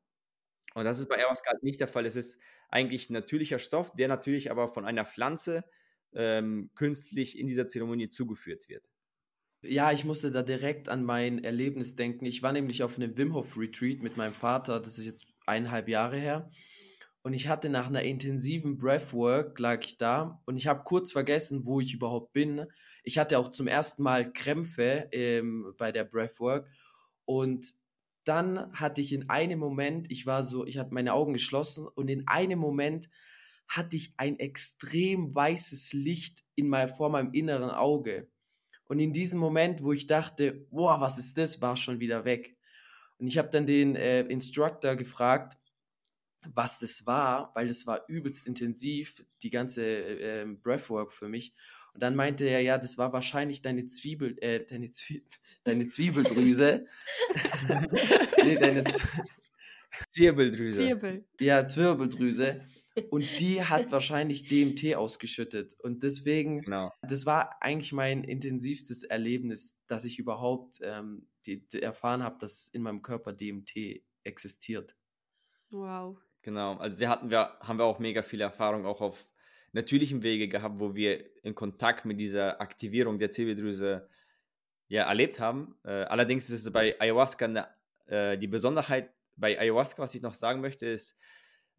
Und 0.75 0.85
das 0.85 0.99
ist 0.99 1.09
bei 1.09 1.17
Ayahuasca 1.17 1.51
halt 1.51 1.63
nicht 1.63 1.81
der 1.81 1.89
Fall. 1.89 2.07
Es 2.07 2.15
ist 2.15 2.39
eigentlich 2.69 3.11
ein 3.11 3.15
natürlicher 3.15 3.59
Stoff, 3.59 3.93
der 3.95 4.07
natürlich 4.07 4.51
aber 4.51 4.69
von 4.69 4.85
einer 4.85 5.07
Pflanze 5.07 5.65
ähm, 6.15 6.71
künstlich 6.75 7.39
in 7.39 7.47
dieser 7.47 7.69
Zeremonie 7.69 8.09
zugeführt 8.09 8.69
wird. 8.69 8.85
Ja, 9.63 9.91
ich 9.91 10.05
musste 10.05 10.31
da 10.31 10.43
direkt 10.43 10.89
an 10.89 11.03
mein 11.05 11.43
Erlebnis 11.43 11.97
denken. 11.97 12.27
Ich 12.27 12.43
war 12.43 12.53
nämlich 12.53 12.83
auf 12.83 12.97
einem 12.97 13.17
Wim 13.17 13.35
Hof 13.35 13.57
Retreat 13.57 14.03
mit 14.03 14.17
meinem 14.17 14.35
Vater, 14.35 14.79
das 14.81 14.99
ist 14.99 15.07
jetzt 15.07 15.27
eineinhalb 15.47 15.89
Jahre 15.89 16.17
her. 16.17 16.49
Und 17.23 17.35
ich 17.35 17.49
hatte 17.49 17.69
nach 17.69 17.89
einer 17.89 18.03
intensiven 18.03 18.79
Breathwork, 18.79 19.59
lag 19.59 19.85
ich 19.85 19.99
da 19.99 20.41
und 20.47 20.57
ich 20.57 20.69
habe 20.69 20.85
kurz 20.85 21.11
vergessen, 21.11 21.67
wo 21.67 21.81
ich 21.81 21.93
überhaupt 21.93 22.33
bin. 22.33 22.67
Ich 23.03 23.19
hatte 23.19 23.39
auch 23.39 23.51
zum 23.51 23.67
ersten 23.67 24.03
Mal 24.05 24.33
Krämpfe 24.33 25.09
ähm, 25.11 25.75
bei 25.77 25.91
der 25.91 26.05
Breathwork 26.05 26.69
und 27.25 27.75
dann 28.25 28.73
hatte 28.73 29.01
ich 29.01 29.13
in 29.13 29.29
einem 29.29 29.59
Moment, 29.59 30.11
ich 30.11 30.27
war 30.27 30.43
so, 30.43 30.65
ich 30.67 30.79
hatte 30.79 30.95
meine 30.95 31.15
Augen 31.15 31.33
geschlossen 31.33 31.87
und 31.87 32.09
in 32.09 32.29
einem 32.29 32.59
Moment 32.59 33.09
hatte 33.69 33.97
ich 33.97 34.15
ein 34.17 34.39
extrem 34.39 35.35
weißes 35.35 35.93
Licht 35.93 36.43
in 36.55 36.69
mein, 36.69 36.89
vor 36.89 37.11
meinem 37.11 37.33
inneren 37.33 37.71
Auge. 37.71 38.29
Und 38.85 38.99
in 38.99 39.13
diesem 39.13 39.39
Moment, 39.39 39.83
wo 39.83 39.93
ich 39.93 40.07
dachte, 40.07 40.67
boah, 40.71 41.01
was 41.01 41.19
ist 41.19 41.37
das, 41.37 41.61
war 41.61 41.75
es 41.75 41.81
schon 41.81 42.01
wieder 42.01 42.25
weg. 42.25 42.57
Und 43.19 43.27
ich 43.27 43.37
habe 43.37 43.51
dann 43.51 43.67
den 43.67 43.95
äh, 43.97 44.23
Instructor 44.23 44.97
gefragt, 44.97 45.59
was 46.55 46.79
das 46.79 47.07
war, 47.07 47.53
weil 47.55 47.69
das 47.69 47.87
war 47.87 48.05
übelst 48.09 48.47
intensiv, 48.47 49.17
die 49.43 49.51
ganze 49.51 49.83
äh, 49.85 50.43
ähm, 50.43 50.63
Breathwork 50.63 51.13
für 51.13 51.29
mich. 51.29 51.53
Und 51.93 52.03
dann 52.03 52.15
meinte 52.15 52.45
er, 52.45 52.61
ja, 52.61 52.79
das 52.79 52.97
war 52.97 53.13
wahrscheinlich 53.13 53.61
deine 53.61 53.87
Zwiebel, 53.87 54.39
äh, 54.41 54.65
deine, 54.65 54.91
Zwie 54.91 55.25
deine 55.65 55.87
Zwiebeldrüse. 55.87 56.87
nee, 58.43 58.57
deine 58.57 58.85
Z 58.85 59.03
Zirbeldrüse. 60.11 60.79
Zirbel. 60.79 61.25
ja, 61.41 61.67
Zwirbeldrüse. 61.67 62.61
Und 63.11 63.25
die 63.39 63.63
hat 63.63 63.91
wahrscheinlich 63.93 64.49
DMT 64.49 64.97
ausgeschüttet. 64.97 65.75
Und 65.81 66.03
deswegen 66.03 66.61
Genau. 66.63 66.93
das 67.03 67.27
war 67.27 67.57
eigentlich 67.63 67.93
mein 67.93 68.25
intensivstes 68.25 69.05
Erlebnis, 69.05 69.79
dass 69.87 70.05
ich 70.05 70.19
überhaupt 70.19 70.81
ähm, 70.83 71.29
die, 71.47 71.67
die 71.69 71.83
erfahren 71.83 72.23
habe, 72.23 72.37
dass 72.41 72.69
in 72.69 72.83
meinem 72.83 73.03
Körper 73.03 73.33
DMT 73.33 74.03
existiert. 74.25 74.97
Wow. 75.71 76.19
Genau, 76.43 76.77
also 76.77 76.99
da 76.99 77.09
hatten 77.09 77.31
wir, 77.31 77.59
haben 77.61 77.79
wir 77.79 77.85
auch 77.85 77.99
mega 77.99 78.23
viele 78.23 78.45
Erfahrungen 78.45 78.87
auch 78.87 79.01
auf 79.01 79.27
natürlichem 79.73 80.23
Wege 80.23 80.49
gehabt, 80.49 80.79
wo 80.79 80.95
wir 80.95 81.25
in 81.45 81.55
Kontakt 81.55 82.05
mit 82.05 82.19
dieser 82.19 82.61
Aktivierung 82.61 83.19
der 83.19 83.31
Zirbeldrüse 83.31 84.09
ja, 84.89 85.03
erlebt 85.03 85.41
haben. 85.41 85.75
Äh, 85.85 85.91
allerdings 85.91 86.49
ist 86.49 86.65
es 86.65 86.73
bei 86.73 86.99
Ayahuasca 87.01 87.45
eine, 87.45 87.69
äh, 88.07 88.39
die 88.39 88.47
Besonderheit 88.47 89.13
bei 89.37 89.59
Ayahuasca, 89.59 90.03
was 90.03 90.15
ich 90.15 90.23
noch 90.23 90.35
sagen 90.35 90.61
möchte, 90.61 90.87
ist, 90.87 91.17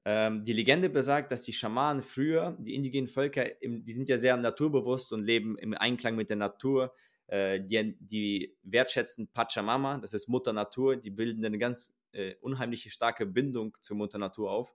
ähm, 0.05 0.45
die 0.45 0.53
Legende 0.53 0.89
besagt, 0.89 1.31
dass 1.31 1.43
die 1.43 1.53
Schamanen 1.53 2.01
früher, 2.01 2.57
die 2.59 2.75
indigenen 2.75 3.07
Völker, 3.07 3.61
im, 3.61 3.83
die 3.83 3.93
sind 3.93 4.09
ja 4.09 4.17
sehr 4.17 4.37
naturbewusst 4.37 5.11
und 5.13 5.23
leben 5.23 5.57
im 5.57 5.73
Einklang 5.73 6.15
mit 6.15 6.29
der 6.29 6.37
Natur. 6.37 6.93
Äh, 7.27 7.61
die, 7.61 7.97
die 7.99 8.57
wertschätzen 8.63 9.27
Pachamama, 9.27 9.97
das 9.97 10.13
ist 10.13 10.27
Mutter 10.27 10.53
Natur, 10.53 10.95
die 10.95 11.11
bilden 11.11 11.43
eine 11.45 11.57
ganz 11.57 11.93
äh, 12.13 12.35
unheimliche 12.41 12.89
starke 12.89 13.25
Bindung 13.25 13.77
zur 13.81 13.97
Mutter 13.97 14.17
Natur 14.17 14.51
auf. 14.51 14.73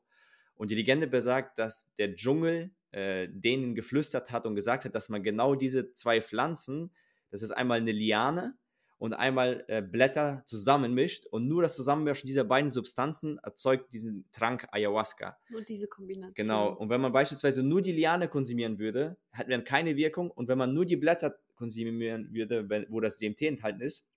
Und 0.55 0.71
die 0.71 0.77
Legende 0.77 1.07
besagt, 1.07 1.59
dass 1.59 1.91
der 1.99 2.15
Dschungel 2.15 2.71
äh, 2.93 3.27
denen 3.29 3.75
geflüstert 3.75 4.31
hat 4.31 4.47
und 4.47 4.55
gesagt 4.55 4.85
hat, 4.85 4.95
dass 4.95 5.09
man 5.09 5.23
genau 5.23 5.55
diese 5.57 5.93
zwei 5.95 6.21
Pflanzen, 6.21 6.93
das 7.31 7.43
ist 7.43 7.51
einmal 7.51 7.79
eine 7.79 7.93
Liane 7.93 8.57
und 9.05 9.13
einmal 9.13 9.65
äh, 9.69 9.83
Blätter 9.83 10.43
zusammenmischt 10.47 11.27
und 11.27 11.47
nur 11.47 11.61
das 11.61 11.77
Zusammenmischen 11.77 12.27
dieser 12.27 12.45
beiden 12.45 12.71
Substanzen 12.71 13.39
erzeugt 13.43 13.93
diesen 13.93 14.25
Trank 14.33 14.67
Ayahuasca. 14.73 15.37
Und 15.55 15.69
diese 15.69 15.89
Kombination. 15.89 16.33
Genau. 16.35 16.73
Und 16.73 16.89
wenn 16.89 17.03
man 17.03 17.13
beispielsweise 17.13 17.63
nur 17.63 17.83
die 17.83 17.93
Liane 17.93 18.29
konsumieren 18.29 18.79
würde, 18.79 19.19
hat 19.31 19.49
man 19.49 19.63
keine 19.63 19.97
Wirkung. 19.97 20.31
Und 20.31 20.49
wenn 20.49 20.57
man 20.57 20.73
nur 20.73 20.87
die 20.87 20.97
Blätter 20.97 21.37
konsumieren 21.55 22.33
würde, 22.33 22.71
wenn, 22.71 22.87
wo 22.89 23.01
das 23.01 23.19
DMT 23.19 23.43
enthalten 23.43 23.83
ist, 23.83 24.09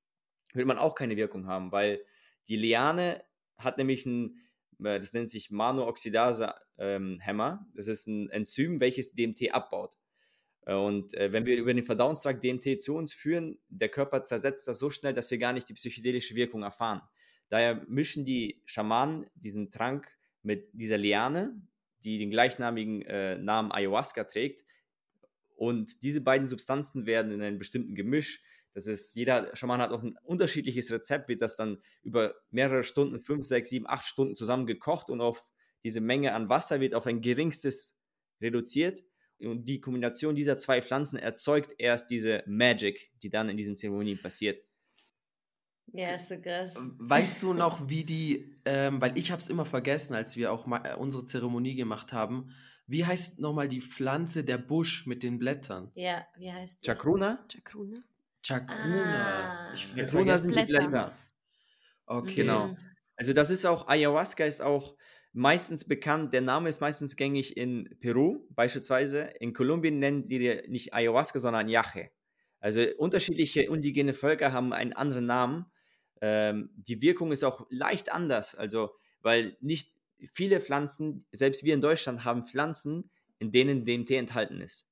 würde 0.53 0.67
man 0.67 0.77
auch 0.77 0.95
keine 0.95 1.17
Wirkung 1.17 1.47
haben, 1.47 1.73
weil 1.73 2.01
die 2.47 2.55
Liane 2.55 3.21
hat 3.57 3.77
nämlich 3.77 4.05
ein, 4.05 4.37
äh, 4.79 5.01
das 5.01 5.11
nennt 5.11 5.29
sich 5.29 5.51
Mano-Oxidase-Hämmer. 5.51 7.67
das 7.75 7.87
ist 7.87 8.07
ein 8.07 8.29
Enzym, 8.29 8.79
welches 8.79 9.11
DMT 9.11 9.51
abbaut. 9.51 9.97
Äh, 10.67 10.75
Und 10.75 11.13
äh, 11.15 11.31
wenn 11.31 11.45
wir 11.45 11.57
über 11.57 11.73
den 11.73 11.83
Verdauungstrakt 11.83 12.43
DMT 12.43 12.81
zu 12.81 12.95
uns 12.95 13.13
führen, 13.13 13.57
der 13.69 13.89
Körper 13.89 14.23
zersetzt 14.23 14.67
das 14.67 14.77
so 14.77 14.89
schnell, 14.89 15.13
dass 15.13 15.31
wir 15.31 15.37
gar 15.37 15.53
nicht 15.53 15.69
die 15.69 15.73
psychedelische 15.73 16.35
Wirkung 16.35 16.61
erfahren. 16.61 17.01
Daher 17.49 17.85
mischen 17.87 18.25
die 18.25 18.61
Schamanen 18.65 19.25
diesen 19.35 19.71
Trank 19.71 20.07
mit 20.43 20.67
dieser 20.73 20.97
Liane, 20.97 21.59
die 22.03 22.19
den 22.19 22.29
gleichnamigen 22.29 23.01
äh, 23.03 23.37
Namen 23.37 23.71
Ayahuasca 23.71 24.25
trägt. 24.25 24.65
Und 25.55 26.03
diese 26.03 26.21
beiden 26.21 26.47
Substanzen 26.47 27.05
werden 27.05 27.31
in 27.31 27.41
einem 27.41 27.57
bestimmten 27.57 27.95
Gemisch, 27.95 28.43
das 28.73 28.85
ist, 28.85 29.15
jeder 29.15 29.55
Schaman 29.55 29.81
hat 29.81 29.89
auch 29.89 30.03
ein 30.03 30.17
unterschiedliches 30.21 30.91
Rezept, 30.91 31.29
wird 31.29 31.41
das 31.41 31.55
dann 31.55 31.81
über 32.03 32.35
mehrere 32.51 32.83
Stunden, 32.83 33.19
fünf, 33.19 33.47
sechs, 33.47 33.69
sieben, 33.69 33.87
acht 33.87 34.05
Stunden 34.05 34.35
zusammen 34.35 34.67
gekocht 34.67 35.09
und 35.09 35.19
auf 35.19 35.43
diese 35.83 35.99
Menge 35.99 36.35
an 36.35 36.47
Wasser 36.47 36.79
wird 36.79 36.93
auf 36.93 37.07
ein 37.07 37.21
geringstes 37.21 37.97
reduziert. 38.39 39.01
Und 39.39 39.65
die 39.65 39.79
Kombination 39.79 40.35
dieser 40.35 40.57
zwei 40.57 40.81
Pflanzen 40.81 41.17
erzeugt 41.17 41.73
erst 41.77 42.09
diese 42.09 42.43
Magic, 42.47 43.11
die 43.21 43.29
dann 43.29 43.49
in 43.49 43.57
diesen 43.57 43.77
Zeremonien 43.77 44.19
passiert. 44.19 44.63
Ja, 45.93 46.15
ist 46.15 46.27
so 46.27 46.39
krass. 46.39 46.75
Weißt 46.75 47.43
du 47.43 47.53
noch, 47.53 47.89
wie 47.89 48.03
die, 48.03 48.59
ähm, 48.65 48.99
weil 49.01 49.17
ich 49.17 49.31
habe 49.31 49.41
es 49.41 49.47
immer 49.47 49.65
vergessen, 49.65 50.15
als 50.15 50.35
wir 50.35 50.51
auch 50.51 50.65
mal 50.65 50.81
äh, 50.85 50.95
unsere 50.95 51.25
Zeremonie 51.25 51.75
gemacht 51.75 52.11
haben, 52.11 52.49
wie 52.87 53.05
heißt 53.05 53.39
nochmal 53.39 53.67
die 53.67 53.81
Pflanze 53.81 54.43
der 54.43 54.57
Busch 54.57 55.05
mit 55.05 55.23
den 55.23 55.39
Blättern? 55.39 55.91
Ja, 55.95 56.25
wie 56.37 56.51
heißt 56.51 56.81
die? 56.81 56.85
Chakruna? 56.87 57.45
Chakruna. 57.51 58.03
Chacruna. 58.41 59.69
Ah. 59.69 59.73
ich 59.73 59.85
vergesse 59.85 60.45
sind 60.45 60.55
die 60.55 60.65
die 60.65 60.73
Blätter. 60.73 61.13
Okay. 62.05 62.35
Genau. 62.35 62.75
Also 63.15 63.33
das 63.33 63.49
ist 63.49 63.65
auch, 63.65 63.87
Ayahuasca 63.87 64.45
ist 64.45 64.61
auch 64.61 64.95
meistens 65.33 65.85
bekannt, 65.85 66.33
der 66.33 66.41
Name 66.41 66.69
ist 66.69 66.81
meistens 66.81 67.15
gängig 67.15 67.57
in 67.57 67.95
Peru 67.99 68.45
beispielsweise. 68.49 69.21
In 69.39 69.53
Kolumbien 69.53 69.99
nennen 69.99 70.27
die 70.27 70.63
nicht 70.67 70.93
Ayahuasca, 70.93 71.39
sondern 71.39 71.69
Yache. 71.69 72.09
Also 72.59 72.81
unterschiedliche 72.97 73.61
indigene 73.61 74.13
Völker 74.13 74.51
haben 74.51 74.73
einen 74.73 74.93
anderen 74.93 75.25
Namen. 75.25 75.65
Ähm, 76.21 76.71
die 76.75 77.01
Wirkung 77.01 77.31
ist 77.31 77.43
auch 77.43 77.67
leicht 77.69 78.11
anders, 78.11 78.55
also 78.55 78.91
weil 79.21 79.57
nicht 79.61 79.91
viele 80.31 80.59
Pflanzen, 80.59 81.25
selbst 81.31 81.63
wir 81.63 81.73
in 81.73 81.81
Deutschland 81.81 82.25
haben 82.25 82.45
Pflanzen, 82.45 83.11
in 83.39 83.51
denen 83.51 83.85
DMT 83.85 84.11
enthalten 84.11 84.61
ist. 84.61 84.87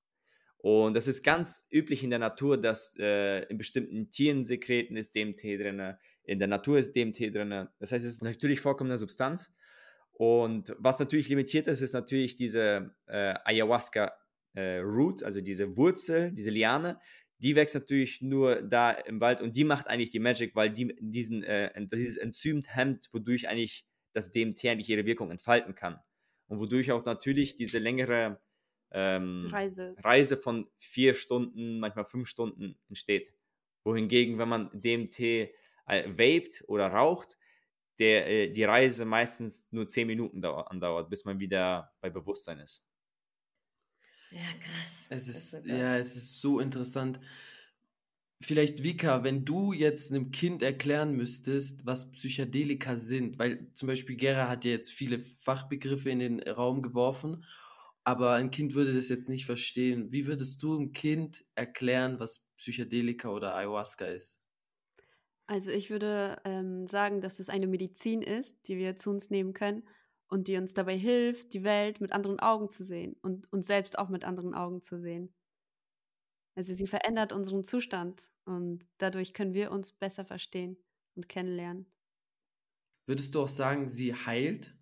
Und 0.58 0.96
das 0.96 1.08
ist 1.08 1.24
ganz 1.24 1.68
üblich 1.72 2.04
in 2.04 2.10
der 2.10 2.20
Natur, 2.20 2.58
dass 2.60 2.98
äh, 2.98 3.44
in 3.50 3.58
bestimmten 3.58 4.10
Tierensekreten 4.10 4.98
ist 4.98 5.15
DMT 5.15 5.44
drin, 5.44 5.96
In 6.24 6.39
der 6.39 6.48
Natur 6.48 6.80
ist 6.80 6.96
DMT 6.96 7.36
drin. 7.36 7.68
Das 7.80 7.92
heißt, 7.92 8.04
es 8.04 8.13
ist 8.13 8.24
natürlich 8.24 8.62
vorkommende 8.62 8.98
Substanz. 8.98 9.51
Und 10.17 10.74
was 10.79 11.00
natürlich 11.00 11.27
limitiert 11.27 11.67
ist, 11.67 11.81
ist 11.81 11.93
natürlich 11.93 12.36
diese 12.36 12.95
äh, 13.07 13.34
Ayahuasca 13.43 14.13
äh, 14.53 14.77
Root, 14.77 15.24
also 15.24 15.41
diese 15.41 15.75
Wurzel, 15.75 16.31
diese 16.31 16.51
Liane, 16.51 17.00
die 17.39 17.55
wächst 17.55 17.75
natürlich 17.75 18.22
nur 18.22 18.62
da 18.62 18.91
im 18.91 19.19
Wald 19.19 19.41
und 19.41 19.55
die 19.57 19.65
macht 19.65 19.88
eigentlich 19.88 20.12
die 20.12 20.19
Magic, 20.19 20.55
weil 20.55 20.72
die 20.72 20.95
diesen, 21.00 21.43
äh, 21.43 21.69
dieses 21.93 22.15
Enzym 22.15 22.63
hemmt, 22.65 23.10
wodurch 23.12 23.50
eigentlich 23.50 23.86
das 24.13 24.31
DMT 24.31 24.65
eigentlich 24.65 24.89
ihre 24.89 25.05
Wirkung 25.05 25.31
entfalten 25.31 25.75
kann. 25.75 26.00
Und 26.48 26.60
wodurch 26.60 26.91
auch 26.93 27.03
natürlich 27.03 27.57
diese 27.57 27.79
längere 27.79 28.39
ähm, 28.91 29.50
Reise. 29.51 29.95
Reise 30.01 30.38
von 30.38 30.69
vier 30.77 31.13
Stunden, 31.13 31.79
manchmal 31.79 32.05
fünf 32.05 32.29
Stunden 32.29 32.77
entsteht. 32.88 33.34
Wohingegen, 33.84 34.38
wenn 34.38 34.48
man 34.48 34.69
DMT 34.74 35.19
äh, 35.19 35.50
vaped 35.88 36.63
oder 36.67 36.88
raucht, 36.88 37.38
der, 37.99 38.27
äh, 38.27 38.51
die 38.51 38.63
Reise 38.63 39.05
meistens 39.05 39.65
nur 39.71 39.87
zehn 39.87 40.07
Minuten 40.07 40.43
andauert, 40.43 41.09
bis 41.09 41.25
man 41.25 41.39
wieder 41.39 41.93
bei 42.01 42.09
Bewusstsein 42.09 42.59
ist. 42.59 42.83
Ja, 44.31 44.41
krass. 44.59 45.07
Es 45.09 45.29
ist, 45.29 45.53
ist 45.53 45.65
ja, 45.65 45.97
es 45.97 46.15
ist 46.15 46.41
so 46.41 46.59
interessant. 46.59 47.19
Vielleicht, 48.41 48.83
Vika, 48.83 49.23
wenn 49.23 49.45
du 49.45 49.71
jetzt 49.71 50.11
einem 50.11 50.29
Kind 50.31 50.61
erklären 50.61 51.15
müsstest, 51.15 51.85
was 51.85 52.11
Psychedelika 52.11 52.97
sind, 52.97 53.39
weil 53.39 53.71
zum 53.73 53.87
Beispiel 53.87 54.17
Gera 54.17 54.49
hat 54.49 54.65
ja 54.65 54.71
jetzt 54.71 54.91
viele 54.91 55.19
Fachbegriffe 55.19 56.09
in 56.09 56.19
den 56.19 56.39
Raum 56.41 56.81
geworfen, 56.81 57.45
aber 58.03 58.33
ein 58.33 58.51
Kind 58.51 58.75
würde 58.75 58.93
das 58.93 59.09
jetzt 59.09 59.29
nicht 59.29 59.45
verstehen. 59.45 60.11
Wie 60.11 60.27
würdest 60.27 60.61
du 60.61 60.75
einem 60.75 60.91
Kind 60.91 61.45
erklären, 61.55 62.19
was 62.19 62.45
Psychedelika 62.57 63.29
oder 63.29 63.55
Ayahuasca 63.55 64.05
ist? 64.05 64.41
Also 65.47 65.71
ich 65.71 65.89
würde 65.89 66.41
ähm, 66.43 66.87
sagen, 66.87 67.21
dass 67.21 67.39
es 67.39 67.49
eine 67.49 67.67
Medizin 67.67 68.21
ist, 68.21 68.67
die 68.67 68.77
wir 68.77 68.95
zu 68.95 69.11
uns 69.11 69.29
nehmen 69.29 69.53
können 69.53 69.87
und 70.27 70.47
die 70.47 70.57
uns 70.57 70.73
dabei 70.73 70.97
hilft, 70.97 71.53
die 71.53 71.63
Welt 71.63 72.01
mit 72.01 72.11
anderen 72.11 72.39
Augen 72.39 72.69
zu 72.69 72.83
sehen 72.83 73.15
und 73.21 73.51
uns 73.53 73.67
selbst 73.67 73.99
auch 73.99 74.09
mit 74.09 74.25
anderen 74.25 74.55
Augen 74.55 74.81
zu 74.81 74.99
sehen. 74.99 75.33
Also 76.55 76.73
sie 76.73 76.87
verändert 76.87 77.31
unseren 77.31 77.63
Zustand 77.63 78.23
und 78.45 78.87
dadurch 78.97 79.33
können 79.33 79.53
wir 79.53 79.71
uns 79.71 79.91
besser 79.91 80.25
verstehen 80.25 80.77
und 81.15 81.29
kennenlernen. 81.29 81.85
Würdest 83.05 83.35
du 83.35 83.41
auch 83.41 83.47
sagen, 83.47 83.87
sie 83.87 84.15
heilt? 84.15 84.73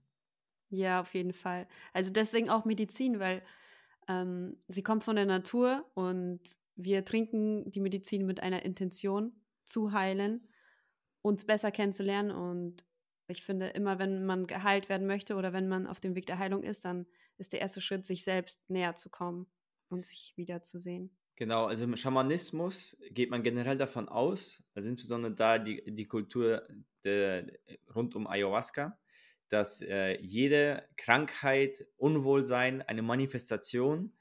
Ja, 0.70 1.01
auf 1.01 1.13
jeden 1.13 1.34
Fall. 1.34 1.67
Also 1.91 2.12
deswegen 2.12 2.50
auch 2.50 2.63
Medizin, 2.63 3.20
weil 3.20 3.43
ähm, 4.08 4.58
sie 4.67 4.84
kommt 4.84 5.03
von 5.03 5.17
der 5.17 5.25
Natur 5.25 5.86
und 5.93 6.39
wir 6.75 7.03
trinken 7.03 7.70
die 7.70 7.82
Medizin 7.82 8.25
mit 8.25 8.39
einer 8.39 8.63
Intention 8.63 9.34
zu 9.65 9.91
heilen 9.91 10.48
uns 11.24 11.46
besser 11.46 11.72
kennenzulernen. 11.72 12.30
Und 12.30 12.86
ich 13.27 13.44
finde, 13.44 13.70
immer 13.70 13.98
wenn 13.98 14.25
man 14.25 14.46
geheilt 14.46 14.89
werden 14.89 15.08
möchte 15.08 15.36
oder 15.36 15.53
wenn 15.53 15.68
man 15.68 15.88
auf 15.88 16.00
dem 16.00 16.13
Weg 16.13 16.27
der 16.27 16.38
Heilung 16.38 16.62
ist, 16.62 16.86
dann 16.86 17.08
ist 17.38 17.53
der 17.53 17.62
erste 17.62 17.82
Schritt, 17.82 18.06
sich 18.06 18.24
selbst 18.24 18.70
näher 18.70 18.94
zu 18.94 19.10
kommen 19.10 19.48
und 19.89 20.06
sich 20.06 20.34
wiederzusehen. 20.36 21.10
Genau, 21.36 21.65
also 21.65 21.86
im 21.86 21.98
Schamanismus 21.98 22.96
geht 23.10 23.32
man 23.32 23.42
generell 23.42 23.77
davon 23.77 24.08
aus, 24.08 24.62
also 24.75 24.88
insbesondere 24.88 25.34
da 25.34 25.58
die, 25.58 25.84
die 25.96 26.06
Kultur 26.06 26.62
de, 27.03 27.58
rund 27.96 28.15
um 28.15 28.27
Ayahuasca, 28.27 29.00
dass 29.50 29.82
äh, 29.82 30.20
jede 30.22 30.88
Krankheit, 30.96 31.88
Unwohlsein 31.98 32.84
eine 32.84 33.01
Manifestation 33.01 34.13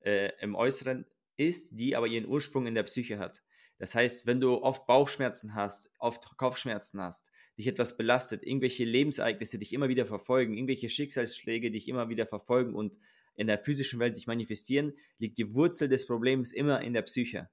äh, 0.00 0.30
im 0.40 0.54
Äußeren 0.54 1.06
ist, 1.36 1.78
die 1.78 1.96
aber 1.96 2.06
ihren 2.06 2.26
Ursprung 2.26 2.66
in 2.66 2.74
der 2.74 2.82
Psyche 2.82 3.18
hat. 3.18 3.42
Das 3.78 3.94
heißt, 3.94 4.26
wenn 4.26 4.40
du 4.40 4.54
oft 4.62 4.86
Bauchschmerzen 4.86 5.54
hast, 5.54 5.90
oft 5.98 6.36
Kopfschmerzen 6.36 7.00
hast, 7.00 7.30
dich 7.56 7.66
etwas 7.66 7.96
belastet, 7.96 8.42
irgendwelche 8.42 8.84
Lebensereignisse 8.84 9.58
dich 9.58 9.72
immer 9.72 9.88
wieder 9.88 10.06
verfolgen, 10.06 10.54
irgendwelche 10.54 10.88
Schicksalsschläge 10.88 11.70
dich 11.70 11.88
immer 11.88 12.08
wieder 12.08 12.26
verfolgen 12.26 12.74
und 12.74 12.98
in 13.36 13.46
der 13.46 13.58
physischen 13.58 14.00
Welt 14.00 14.16
sich 14.16 14.26
manifestieren, 14.26 14.94
liegt 15.18 15.38
die 15.38 15.54
Wurzel 15.54 15.88
des 15.88 16.06
Problems 16.06 16.52
immer 16.52 16.80
in 16.80 16.92
der 16.92 17.02
Psyche. 17.02 17.48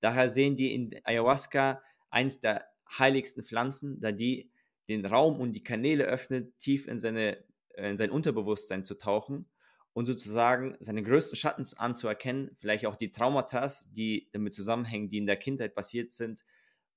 Daher 0.00 0.28
sehen 0.28 0.56
die 0.56 0.74
in 0.74 1.00
Ayahuasca 1.04 1.82
eins 2.10 2.40
der 2.40 2.66
heiligsten 2.98 3.42
Pflanzen, 3.42 4.00
da 4.00 4.12
die 4.12 4.50
den 4.88 5.06
Raum 5.06 5.40
und 5.40 5.52
die 5.54 5.62
Kanäle 5.62 6.04
öffnet, 6.04 6.58
tief 6.58 6.88
in, 6.88 6.98
seine, 6.98 7.42
in 7.76 7.96
sein 7.96 8.10
Unterbewusstsein 8.10 8.84
zu 8.84 8.96
tauchen 8.96 9.46
und 9.92 10.06
sozusagen 10.06 10.76
seine 10.80 11.02
größten 11.02 11.36
Schatten 11.36 11.66
anzuerkennen, 11.76 12.56
vielleicht 12.58 12.86
auch 12.86 12.96
die 12.96 13.10
Traumata, 13.10 13.68
die 13.90 14.28
damit 14.32 14.54
zusammenhängen, 14.54 15.08
die 15.08 15.18
in 15.18 15.26
der 15.26 15.36
Kindheit 15.36 15.74
passiert 15.74 16.12
sind 16.12 16.44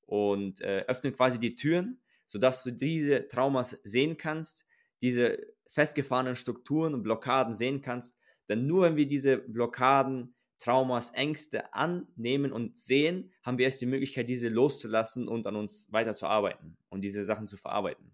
und 0.05 0.61
äh, 0.61 0.85
öffnen 0.87 1.13
quasi 1.13 1.39
die 1.39 1.55
Türen, 1.55 2.01
sodass 2.25 2.63
du 2.63 2.71
diese 2.71 3.27
Traumas 3.27 3.71
sehen 3.83 4.17
kannst, 4.17 4.67
diese 5.01 5.39
festgefahrenen 5.69 6.35
Strukturen 6.35 6.93
und 6.93 7.03
Blockaden 7.03 7.55
sehen 7.55 7.81
kannst. 7.81 8.15
Denn 8.47 8.67
nur 8.67 8.83
wenn 8.83 8.95
wir 8.95 9.07
diese 9.07 9.37
Blockaden, 9.37 10.35
Traumas, 10.59 11.13
Ängste 11.13 11.73
annehmen 11.73 12.53
und 12.53 12.77
sehen, 12.77 13.33
haben 13.41 13.57
wir 13.57 13.65
erst 13.65 13.81
die 13.81 13.85
Möglichkeit, 13.85 14.29
diese 14.29 14.47
loszulassen 14.47 15.27
und 15.27 15.45
an 15.45 15.57
uns 15.57 15.91
weiterzuarbeiten 15.91 16.77
und 16.89 17.01
diese 17.01 17.25
Sachen 17.25 17.47
zu 17.47 17.57
verarbeiten. 17.57 18.13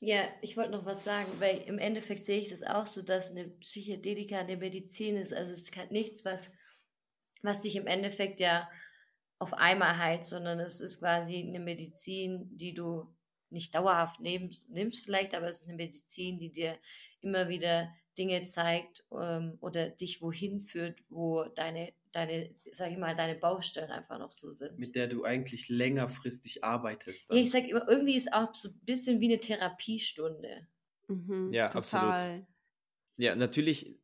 Ja, 0.00 0.28
ich 0.42 0.56
wollte 0.56 0.70
noch 0.70 0.84
was 0.84 1.02
sagen, 1.02 1.28
weil 1.40 1.58
im 1.62 1.78
Endeffekt 1.78 2.24
sehe 2.24 2.40
ich 2.40 2.50
das 2.50 2.62
auch 2.62 2.86
so, 2.86 3.02
dass 3.02 3.30
eine 3.30 3.48
Psychedelika 3.48 4.38
eine 4.38 4.56
Medizin 4.56 5.16
ist. 5.16 5.34
Also 5.34 5.52
es 5.52 5.62
ist 5.62 5.90
nichts, 5.90 6.24
was, 6.24 6.52
was 7.42 7.62
dich 7.62 7.74
im 7.74 7.88
Endeffekt 7.88 8.38
ja 8.38 8.68
auf 9.40 9.54
einmal 9.54 9.98
heilt, 9.98 10.24
sondern 10.24 10.60
es 10.60 10.80
ist 10.80 11.00
quasi 11.00 11.42
eine 11.42 11.60
Medizin, 11.60 12.48
die 12.56 12.74
du 12.74 13.12
nicht 13.50 13.74
dauerhaft 13.74 14.20
nimmst, 14.20 14.68
nimmst 14.70 15.04
vielleicht, 15.04 15.34
aber 15.34 15.48
es 15.48 15.60
ist 15.60 15.68
eine 15.68 15.76
Medizin, 15.76 16.38
die 16.38 16.52
dir 16.52 16.78
immer 17.20 17.48
wieder 17.48 17.92
Dinge 18.18 18.44
zeigt 18.44 19.04
ähm, 19.12 19.58
oder 19.60 19.88
dich 19.90 20.20
wohin 20.20 20.60
führt, 20.60 21.02
wo 21.08 21.44
deine, 21.44 21.92
deine, 22.12 22.54
sag 22.72 22.90
ich 22.90 22.98
mal, 22.98 23.14
deine 23.14 23.34
Baustellen 23.38 23.90
einfach 23.90 24.18
noch 24.18 24.32
so 24.32 24.50
sind. 24.50 24.78
Mit 24.78 24.96
der 24.96 25.06
du 25.06 25.24
eigentlich 25.24 25.68
längerfristig 25.68 26.64
arbeitest. 26.64 27.30
Dann. 27.30 27.36
Ja, 27.36 27.42
ich 27.42 27.50
sag 27.50 27.68
immer, 27.68 27.88
irgendwie 27.88 28.16
ist 28.16 28.32
auch 28.32 28.54
so 28.54 28.70
ein 28.70 28.80
bisschen 28.84 29.20
wie 29.20 29.26
eine 29.26 29.40
Therapiestunde. 29.40 30.66
Mhm, 31.08 31.52
ja, 31.52 31.68
total. 31.68 31.78
absolut. 31.78 32.46
Ja, 33.16 33.34
natürlich, 33.34 33.98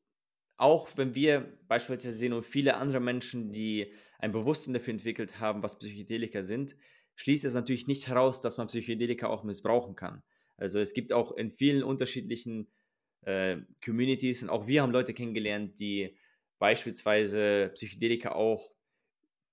auch 0.56 0.88
wenn 0.96 1.14
wir 1.14 1.58
beispielsweise 1.68 2.16
sehen 2.16 2.32
und 2.32 2.44
viele 2.44 2.76
andere 2.76 3.00
Menschen, 3.00 3.52
die 3.52 3.92
ein 4.18 4.32
Bewusstsein 4.32 4.74
dafür 4.74 4.92
entwickelt 4.94 5.40
haben, 5.40 5.62
was 5.62 5.78
Psychedelika 5.78 6.42
sind, 6.42 6.76
schließt 7.16 7.44
es 7.44 7.54
natürlich 7.54 7.86
nicht 7.86 8.08
heraus, 8.08 8.40
dass 8.40 8.58
man 8.58 8.68
Psychedelika 8.68 9.28
auch 9.28 9.44
missbrauchen 9.44 9.94
kann. 9.96 10.22
Also 10.56 10.78
es 10.78 10.94
gibt 10.94 11.12
auch 11.12 11.32
in 11.32 11.50
vielen 11.50 11.82
unterschiedlichen 11.82 12.68
äh, 13.26 13.58
Communities. 13.84 14.42
Und 14.42 14.50
auch 14.50 14.66
wir 14.66 14.82
haben 14.82 14.92
Leute 14.92 15.14
kennengelernt, 15.14 15.78
die 15.78 16.16
beispielsweise 16.58 17.70
Psychedelika 17.74 18.32
auch 18.32 18.70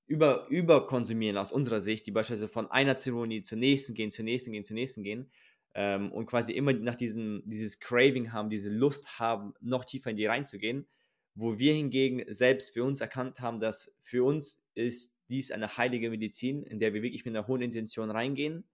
über, 0.08 0.48
überkonsumieren 0.50 1.38
aus 1.38 1.52
unserer 1.52 1.80
Sicht, 1.80 2.06
die 2.06 2.12
beispielsweise 2.12 2.50
von 2.50 2.70
einer 2.70 2.98
Zeremonie 2.98 3.42
zur 3.42 3.58
nächsten 3.58 3.94
gehen, 3.94 4.12
zur 4.12 4.26
nächsten 4.26 4.52
gehen, 4.52 4.64
zur 4.64 4.76
nächsten 4.76 5.04
gehen 5.04 5.32
ähm, 5.74 6.12
und 6.12 6.26
quasi 6.26 6.52
immer 6.52 6.74
nach 6.74 6.96
diesem, 6.96 7.44
dieses 7.46 7.80
Craving 7.80 8.34
haben, 8.34 8.50
diese 8.50 8.70
Lust 8.70 9.20
haben, 9.20 9.54
noch 9.62 9.86
tiefer 9.86 10.10
in 10.10 10.18
die 10.18 10.26
reinzugehen, 10.26 10.88
wo 11.34 11.60
wir 11.60 11.74
hingegen 11.74 12.24
selbst 12.28 12.74
für 12.74 12.84
uns 12.84 13.00
erkannt 13.00 13.40
haben, 13.40 13.60
dass 13.60 13.96
für 14.04 14.24
uns 14.24 14.64
ist 14.74 15.16
dies 15.30 15.52
eine 15.52 15.78
heilige 15.78 16.10
Medizin, 16.10 16.64
in 16.64 16.80
der 16.80 16.94
wir 16.94 17.04
wirklich 17.04 17.24
mit 17.24 17.36
einer 17.36 17.48
hohen 17.48 17.62
Intention 17.62 18.12
reingehen 18.12 18.66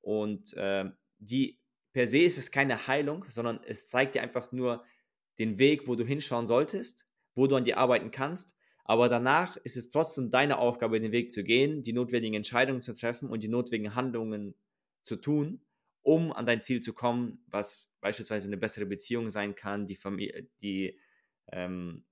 und 0.00 0.54
äh, 0.54 0.86
die 1.18 1.58
per 1.96 2.08
se 2.08 2.18
ist 2.18 2.36
es 2.36 2.50
keine 2.50 2.88
Heilung, 2.88 3.24
sondern 3.30 3.58
es 3.64 3.88
zeigt 3.88 4.14
dir 4.14 4.20
einfach 4.20 4.52
nur 4.52 4.84
den 5.38 5.58
Weg, 5.58 5.88
wo 5.88 5.94
du 5.94 6.04
hinschauen 6.04 6.46
solltest, 6.46 7.06
wo 7.34 7.46
du 7.46 7.56
an 7.56 7.64
dir 7.64 7.78
arbeiten 7.78 8.10
kannst. 8.10 8.54
Aber 8.84 9.08
danach 9.08 9.56
ist 9.56 9.78
es 9.78 9.88
trotzdem 9.88 10.28
deine 10.28 10.58
Aufgabe, 10.58 11.00
den 11.00 11.10
Weg 11.10 11.32
zu 11.32 11.42
gehen, 11.42 11.82
die 11.82 11.94
notwendigen 11.94 12.36
Entscheidungen 12.36 12.82
zu 12.82 12.92
treffen 12.92 13.30
und 13.30 13.42
die 13.42 13.48
notwendigen 13.48 13.94
Handlungen 13.94 14.54
zu 15.04 15.16
tun, 15.16 15.62
um 16.02 16.34
an 16.34 16.44
dein 16.44 16.60
Ziel 16.60 16.82
zu 16.82 16.92
kommen, 16.92 17.42
was 17.46 17.90
beispielsweise 18.02 18.46
eine 18.46 18.58
bessere 18.58 18.84
Beziehung 18.84 19.30
sein 19.30 19.54
kann, 19.54 19.86
die 19.86 19.96
Familie, 19.96 20.50
die, 20.60 21.00
ähm, 21.50 22.04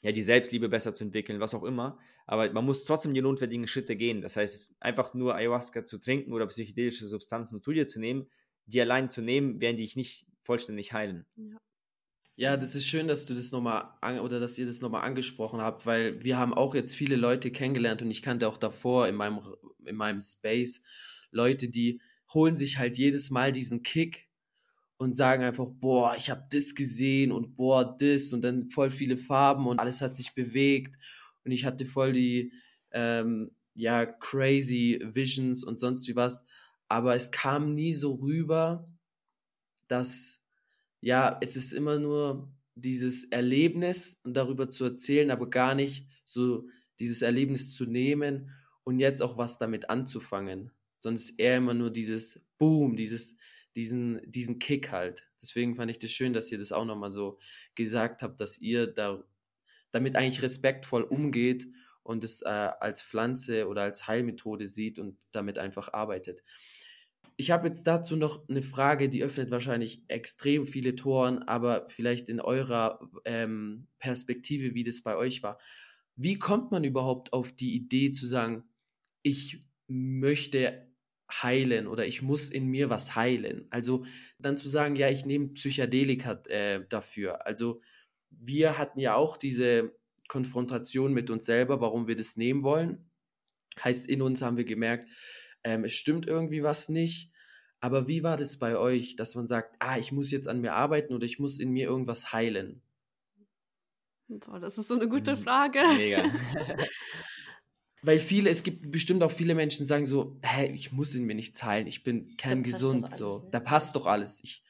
ja, 0.00 0.12
die 0.12 0.22
Selbstliebe 0.22 0.70
besser 0.70 0.94
zu 0.94 1.04
entwickeln, 1.04 1.38
was 1.38 1.54
auch 1.54 1.64
immer. 1.64 1.98
Aber 2.24 2.50
man 2.50 2.64
muss 2.64 2.86
trotzdem 2.86 3.12
die 3.12 3.20
notwendigen 3.20 3.66
Schritte 3.66 3.94
gehen. 3.94 4.22
Das 4.22 4.36
heißt, 4.36 4.74
einfach 4.80 5.12
nur 5.12 5.34
Ayahuasca 5.34 5.84
zu 5.84 5.98
trinken 5.98 6.32
oder 6.32 6.46
psychedelische 6.46 7.06
Substanzen 7.06 7.60
zu 7.60 7.72
dir 7.72 7.86
zu 7.86 8.00
nehmen, 8.00 8.26
die 8.66 8.80
allein 8.80 9.10
zu 9.10 9.22
nehmen, 9.22 9.60
werden 9.60 9.76
die 9.76 9.84
dich 9.84 9.96
nicht 9.96 10.26
vollständig 10.42 10.92
heilen. 10.92 11.26
Ja. 11.36 11.58
Ja, 12.36 12.56
das 12.56 12.74
ist 12.74 12.86
schön, 12.86 13.08
dass 13.08 13.26
du 13.26 13.34
das 13.34 13.52
nochmal 13.52 13.90
oder 14.20 14.40
dass 14.40 14.58
ihr 14.58 14.64
das 14.64 14.80
nochmal 14.80 15.02
angesprochen 15.02 15.60
habt, 15.60 15.84
weil 15.84 16.24
wir 16.24 16.38
haben 16.38 16.54
auch 16.54 16.74
jetzt 16.74 16.94
viele 16.94 17.16
Leute 17.16 17.50
kennengelernt 17.50 18.00
und 18.00 18.10
ich 18.10 18.22
kannte 18.22 18.48
auch 18.48 18.56
davor 18.56 19.06
in 19.06 19.14
meinem, 19.16 19.40
in 19.84 19.96
meinem 19.96 20.20
Space 20.22 20.82
Leute, 21.30 21.68
die 21.68 22.00
holen 22.32 22.56
sich 22.56 22.78
halt 22.78 22.96
jedes 22.96 23.30
Mal 23.30 23.52
diesen 23.52 23.82
Kick 23.82 24.28
und 24.96 25.14
sagen 25.14 25.42
einfach, 25.44 25.66
boah, 25.68 26.14
ich 26.16 26.30
habe 26.30 26.46
das 26.50 26.74
gesehen 26.74 27.32
und 27.32 27.54
boah, 27.54 27.96
das 27.98 28.32
und 28.32 28.42
dann 28.42 28.68
voll 28.68 28.90
viele 28.90 29.18
Farben 29.18 29.66
und 29.66 29.78
alles 29.78 30.00
hat 30.00 30.16
sich 30.16 30.34
bewegt 30.34 30.96
und 31.44 31.52
ich 31.52 31.64
hatte 31.66 31.84
voll 31.84 32.12
die, 32.12 32.52
ähm, 32.92 33.50
ja, 33.74 34.06
crazy 34.06 35.00
Visions 35.12 35.64
und 35.64 35.78
sonst 35.78 36.08
wie 36.08 36.16
was. 36.16 36.46
Aber 36.92 37.14
es 37.14 37.30
kam 37.30 37.74
nie 37.74 37.94
so 37.94 38.16
rüber, 38.16 38.86
dass, 39.88 40.42
ja, 41.00 41.38
es 41.40 41.56
ist 41.56 41.72
immer 41.72 41.98
nur 41.98 42.52
dieses 42.74 43.24
Erlebnis 43.24 44.20
und 44.24 44.34
darüber 44.34 44.68
zu 44.68 44.84
erzählen, 44.84 45.30
aber 45.30 45.48
gar 45.48 45.74
nicht 45.74 46.06
so 46.26 46.68
dieses 47.00 47.22
Erlebnis 47.22 47.74
zu 47.74 47.86
nehmen 47.86 48.50
und 48.84 49.00
jetzt 49.00 49.22
auch 49.22 49.38
was 49.38 49.56
damit 49.56 49.88
anzufangen. 49.88 50.70
Sonst 50.98 51.40
eher 51.40 51.56
immer 51.56 51.72
nur 51.72 51.90
dieses 51.90 52.44
Boom, 52.58 52.94
dieses, 52.94 53.38
diesen, 53.74 54.20
diesen 54.30 54.58
Kick 54.58 54.90
halt. 54.90 55.26
Deswegen 55.40 55.76
fand 55.76 55.90
ich 55.90 55.98
das 55.98 56.10
schön, 56.10 56.34
dass 56.34 56.52
ihr 56.52 56.58
das 56.58 56.72
auch 56.72 56.84
nochmal 56.84 57.10
so 57.10 57.38
gesagt 57.74 58.22
habt, 58.22 58.38
dass 58.38 58.58
ihr 58.58 58.86
da 58.86 59.24
damit 59.92 60.14
eigentlich 60.14 60.42
respektvoll 60.42 61.04
umgeht 61.04 61.66
und 62.02 62.22
es 62.22 62.42
äh, 62.42 62.48
als 62.48 63.00
Pflanze 63.02 63.66
oder 63.66 63.80
als 63.80 64.06
Heilmethode 64.06 64.68
sieht 64.68 64.98
und 64.98 65.16
damit 65.30 65.58
einfach 65.58 65.94
arbeitet. 65.94 66.42
Ich 67.42 67.50
habe 67.50 67.66
jetzt 67.66 67.88
dazu 67.88 68.14
noch 68.14 68.48
eine 68.48 68.62
Frage, 68.62 69.08
die 69.08 69.24
öffnet 69.24 69.50
wahrscheinlich 69.50 70.04
extrem 70.06 70.64
viele 70.64 70.94
Toren, 70.94 71.42
aber 71.42 71.88
vielleicht 71.88 72.28
in 72.28 72.38
eurer 72.38 73.00
ähm, 73.24 73.88
Perspektive, 73.98 74.76
wie 74.76 74.84
das 74.84 75.02
bei 75.02 75.16
euch 75.16 75.42
war. 75.42 75.58
Wie 76.14 76.38
kommt 76.38 76.70
man 76.70 76.84
überhaupt 76.84 77.32
auf 77.32 77.50
die 77.50 77.74
Idee 77.74 78.12
zu 78.12 78.28
sagen, 78.28 78.62
ich 79.22 79.66
möchte 79.88 80.88
heilen 81.32 81.88
oder 81.88 82.06
ich 82.06 82.22
muss 82.22 82.48
in 82.48 82.68
mir 82.68 82.90
was 82.90 83.16
heilen? 83.16 83.66
Also 83.70 84.04
dann 84.38 84.56
zu 84.56 84.68
sagen, 84.68 84.94
ja, 84.94 85.10
ich 85.10 85.26
nehme 85.26 85.48
Psychedelika 85.48 86.40
äh, 86.46 86.86
dafür. 86.88 87.44
Also 87.44 87.80
wir 88.30 88.78
hatten 88.78 89.00
ja 89.00 89.16
auch 89.16 89.36
diese 89.36 89.96
Konfrontation 90.28 91.12
mit 91.12 91.28
uns 91.28 91.46
selber, 91.46 91.80
warum 91.80 92.06
wir 92.06 92.14
das 92.14 92.36
nehmen 92.36 92.62
wollen. 92.62 93.10
Heißt, 93.82 94.06
in 94.06 94.22
uns 94.22 94.42
haben 94.42 94.56
wir 94.58 94.64
gemerkt, 94.64 95.08
ähm, 95.64 95.82
es 95.82 95.94
stimmt 95.94 96.28
irgendwie 96.28 96.62
was 96.62 96.88
nicht. 96.88 97.31
Aber 97.82 98.06
wie 98.06 98.22
war 98.22 98.36
das 98.36 98.58
bei 98.58 98.78
euch, 98.78 99.16
dass 99.16 99.34
man 99.34 99.48
sagt, 99.48 99.74
ah, 99.80 99.98
ich 99.98 100.12
muss 100.12 100.30
jetzt 100.30 100.46
an 100.46 100.60
mir 100.60 100.74
arbeiten 100.74 101.12
oder 101.14 101.26
ich 101.26 101.40
muss 101.40 101.58
in 101.58 101.70
mir 101.70 101.86
irgendwas 101.86 102.32
heilen? 102.32 102.80
Boah, 104.28 104.60
das 104.60 104.78
ist 104.78 104.86
so 104.86 104.94
eine 104.94 105.08
gute 105.08 105.32
mhm. 105.32 105.36
Frage. 105.36 105.80
Mega. 105.96 106.24
Weil 108.02 108.20
viele, 108.20 108.50
es 108.50 108.62
gibt 108.62 108.88
bestimmt 108.92 109.24
auch 109.24 109.32
viele 109.32 109.56
Menschen, 109.56 109.82
die 109.82 109.88
sagen 109.88 110.06
so, 110.06 110.38
hä, 110.42 110.70
ich 110.72 110.92
muss 110.92 111.16
in 111.16 111.24
mir 111.24 111.34
nichts 111.34 111.64
heilen, 111.64 111.88
ich 111.88 112.04
bin 112.04 112.36
kerngesund, 112.36 113.10
so, 113.10 113.40
ne? 113.40 113.48
da 113.50 113.58
passt 113.58 113.96
doch 113.96 114.06
alles. 114.06 114.40
Ich, 114.44 114.62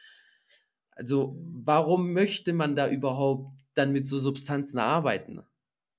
also, 0.92 1.36
warum 1.38 2.14
möchte 2.14 2.54
man 2.54 2.74
da 2.76 2.88
überhaupt 2.88 3.52
dann 3.74 3.92
mit 3.92 4.06
so 4.06 4.18
Substanzen 4.20 4.78
arbeiten? 4.78 5.42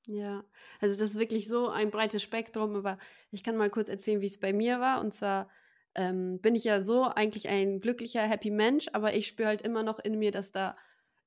Ja, 0.08 0.44
also 0.80 1.00
das 1.00 1.12
ist 1.12 1.20
wirklich 1.20 1.48
so 1.48 1.70
ein 1.70 1.92
breites 1.92 2.24
Spektrum, 2.24 2.76
aber 2.76 2.98
ich 3.30 3.44
kann 3.44 3.56
mal 3.56 3.70
kurz 3.70 3.88
erzählen, 3.88 4.22
wie 4.22 4.26
es 4.26 4.40
bei 4.40 4.52
mir 4.52 4.80
war. 4.80 5.00
Und 5.00 5.14
zwar 5.14 5.48
ähm, 5.96 6.40
bin 6.42 6.56
ich 6.56 6.64
ja 6.64 6.82
so 6.82 7.04
eigentlich 7.04 7.48
ein 7.50 7.80
glücklicher, 7.82 8.22
happy 8.24 8.52
Mensch, 8.52 8.88
aber 8.94 9.14
ich 9.14 9.28
spüre 9.28 9.50
halt 9.50 9.62
immer 9.62 9.84
noch 9.84 10.00
in 10.00 10.20
mir, 10.20 10.32
dass 10.32 10.52
da 10.52 10.76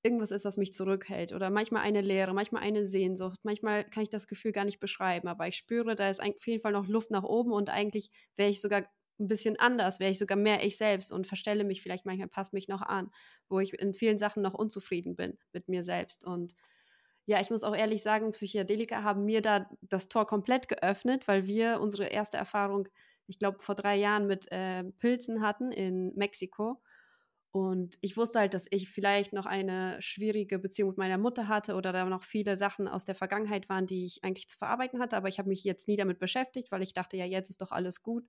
irgendwas 0.02 0.30
ist, 0.30 0.44
was 0.44 0.56
mich 0.56 0.72
zurückhält. 0.72 1.32
Oder 1.32 1.50
manchmal 1.50 1.82
eine 1.82 2.00
Leere, 2.00 2.32
manchmal 2.34 2.62
eine 2.62 2.86
Sehnsucht. 2.86 3.40
Manchmal 3.42 3.84
kann 3.84 4.02
ich 4.02 4.08
das 4.08 4.28
Gefühl 4.28 4.52
gar 4.52 4.64
nicht 4.64 4.80
beschreiben, 4.80 5.28
aber 5.28 5.48
ich 5.48 5.56
spüre, 5.56 5.96
da 5.96 6.08
ist 6.08 6.20
auf 6.22 6.46
jeden 6.46 6.62
Fall 6.62 6.72
noch 6.72 6.86
Luft 6.86 7.10
nach 7.10 7.24
oben 7.24 7.52
und 7.52 7.70
eigentlich 7.70 8.10
wäre 8.36 8.50
ich 8.50 8.60
sogar 8.60 8.86
ein 9.18 9.28
bisschen 9.28 9.58
anders, 9.58 9.98
wäre 9.98 10.10
ich 10.10 10.18
sogar 10.18 10.36
mehr 10.36 10.64
ich 10.64 10.76
selbst 10.76 11.10
und 11.10 11.26
verstelle 11.26 11.64
mich 11.64 11.82
vielleicht 11.82 12.04
manchmal, 12.04 12.28
passe 12.28 12.54
mich 12.54 12.68
noch 12.68 12.82
an, 12.82 13.10
wo 13.48 13.58
ich 13.60 13.72
in 13.72 13.94
vielen 13.94 14.18
Sachen 14.18 14.42
noch 14.42 14.54
unzufrieden 14.54 15.16
bin 15.16 15.38
mit 15.52 15.68
mir 15.68 15.82
selbst. 15.82 16.24
Und 16.24 16.54
ja, 17.24 17.40
ich 17.40 17.50
muss 17.50 17.64
auch 17.64 17.74
ehrlich 17.74 18.02
sagen, 18.02 18.32
Psychedelika 18.32 19.02
haben 19.02 19.24
mir 19.24 19.42
da 19.42 19.68
das 19.80 20.08
Tor 20.08 20.26
komplett 20.26 20.68
geöffnet, 20.68 21.26
weil 21.26 21.46
wir 21.46 21.80
unsere 21.80 22.06
erste 22.06 22.36
Erfahrung, 22.36 22.88
ich 23.26 23.38
glaube, 23.38 23.58
vor 23.60 23.74
drei 23.74 23.96
Jahren 23.96 24.26
mit 24.26 24.50
äh, 24.50 24.84
Pilzen 24.98 25.42
hatten 25.42 25.72
in 25.72 26.12
Mexiko. 26.14 26.80
Und 27.50 27.96
ich 28.02 28.18
wusste 28.18 28.38
halt, 28.38 28.52
dass 28.52 28.66
ich 28.70 28.90
vielleicht 28.90 29.32
noch 29.32 29.46
eine 29.46 30.00
schwierige 30.02 30.58
Beziehung 30.58 30.90
mit 30.90 30.98
meiner 30.98 31.16
Mutter 31.16 31.48
hatte 31.48 31.74
oder 31.74 31.90
da 31.92 32.04
noch 32.04 32.22
viele 32.22 32.56
Sachen 32.56 32.86
aus 32.86 33.04
der 33.04 33.14
Vergangenheit 33.14 33.70
waren, 33.70 33.86
die 33.86 34.04
ich 34.04 34.22
eigentlich 34.22 34.48
zu 34.48 34.58
verarbeiten 34.58 35.00
hatte. 35.00 35.16
Aber 35.16 35.28
ich 35.28 35.38
habe 35.38 35.48
mich 35.48 35.64
jetzt 35.64 35.88
nie 35.88 35.96
damit 35.96 36.18
beschäftigt, 36.18 36.70
weil 36.70 36.82
ich 36.82 36.92
dachte, 36.92 37.16
ja, 37.16 37.24
jetzt 37.24 37.48
ist 37.48 37.62
doch 37.62 37.72
alles 37.72 38.02
gut. 38.02 38.26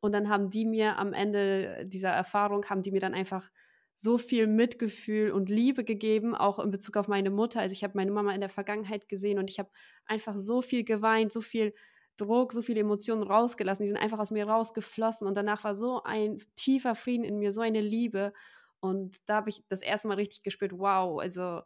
Und 0.00 0.12
dann 0.12 0.30
haben 0.30 0.48
die 0.48 0.64
mir 0.64 0.98
am 0.98 1.12
Ende 1.12 1.84
dieser 1.86 2.10
Erfahrung, 2.10 2.64
haben 2.70 2.82
die 2.82 2.92
mir 2.92 3.00
dann 3.00 3.14
einfach 3.14 3.50
so 3.94 4.18
viel 4.18 4.46
Mitgefühl 4.46 5.32
und 5.32 5.48
Liebe 5.50 5.84
gegeben, 5.84 6.34
auch 6.34 6.58
in 6.58 6.70
Bezug 6.70 6.96
auf 6.96 7.08
meine 7.08 7.30
Mutter. 7.30 7.60
Also 7.60 7.74
ich 7.74 7.84
habe 7.84 7.96
meine 7.96 8.10
Mama 8.10 8.34
in 8.34 8.40
der 8.40 8.48
Vergangenheit 8.48 9.08
gesehen 9.08 9.38
und 9.38 9.50
ich 9.50 9.58
habe 9.58 9.70
einfach 10.06 10.36
so 10.36 10.62
viel 10.62 10.82
geweint, 10.82 11.30
so 11.30 11.40
viel 11.40 11.74
Druck, 12.16 12.52
so 12.52 12.62
viele 12.62 12.80
Emotionen 12.80 13.22
rausgelassen. 13.22 13.84
Die 13.84 13.88
sind 13.88 14.00
einfach 14.00 14.18
aus 14.18 14.30
mir 14.30 14.46
rausgeflossen 14.46 15.26
und 15.26 15.36
danach 15.36 15.64
war 15.64 15.74
so 15.74 16.02
ein 16.02 16.38
tiefer 16.56 16.94
Frieden 16.94 17.24
in 17.24 17.38
mir, 17.38 17.52
so 17.52 17.60
eine 17.60 17.80
Liebe. 17.80 18.32
Und 18.80 19.16
da 19.26 19.36
habe 19.36 19.50
ich 19.50 19.64
das 19.68 19.82
erste 19.82 20.08
Mal 20.08 20.14
richtig 20.14 20.42
gespürt, 20.42 20.72
wow, 20.76 21.20
also 21.20 21.62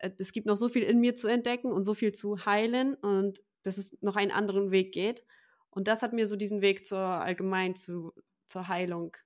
äh, 0.00 0.10
es 0.18 0.32
gibt 0.32 0.46
noch 0.46 0.56
so 0.56 0.68
viel 0.68 0.82
in 0.82 1.00
mir 1.00 1.14
zu 1.14 1.28
entdecken 1.28 1.72
und 1.72 1.84
so 1.84 1.94
viel 1.94 2.12
zu 2.12 2.44
heilen 2.44 2.94
und 2.94 3.40
dass 3.62 3.78
es 3.78 3.96
noch 4.02 4.16
einen 4.16 4.32
anderen 4.32 4.70
Weg 4.70 4.92
geht. 4.92 5.24
Und 5.70 5.88
das 5.88 6.02
hat 6.02 6.12
mir 6.12 6.26
so 6.26 6.36
diesen 6.36 6.60
Weg 6.60 6.86
zur 6.86 6.98
allgemein 6.98 7.74
zu, 7.74 8.12
zur 8.46 8.68
Heilung 8.68 9.16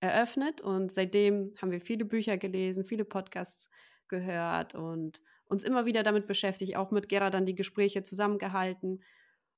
eröffnet. 0.00 0.60
Und 0.60 0.90
seitdem 0.90 1.54
haben 1.60 1.70
wir 1.70 1.80
viele 1.80 2.04
Bücher 2.04 2.38
gelesen, 2.38 2.84
viele 2.84 3.04
Podcasts 3.04 3.68
gehört 4.08 4.74
und 4.74 5.20
uns 5.46 5.62
immer 5.64 5.84
wieder 5.84 6.02
damit 6.02 6.26
beschäftigt, 6.26 6.76
auch 6.76 6.90
mit 6.90 7.08
Gera 7.08 7.30
dann 7.30 7.46
die 7.46 7.54
Gespräche 7.54 8.02
zusammengehalten 8.02 9.02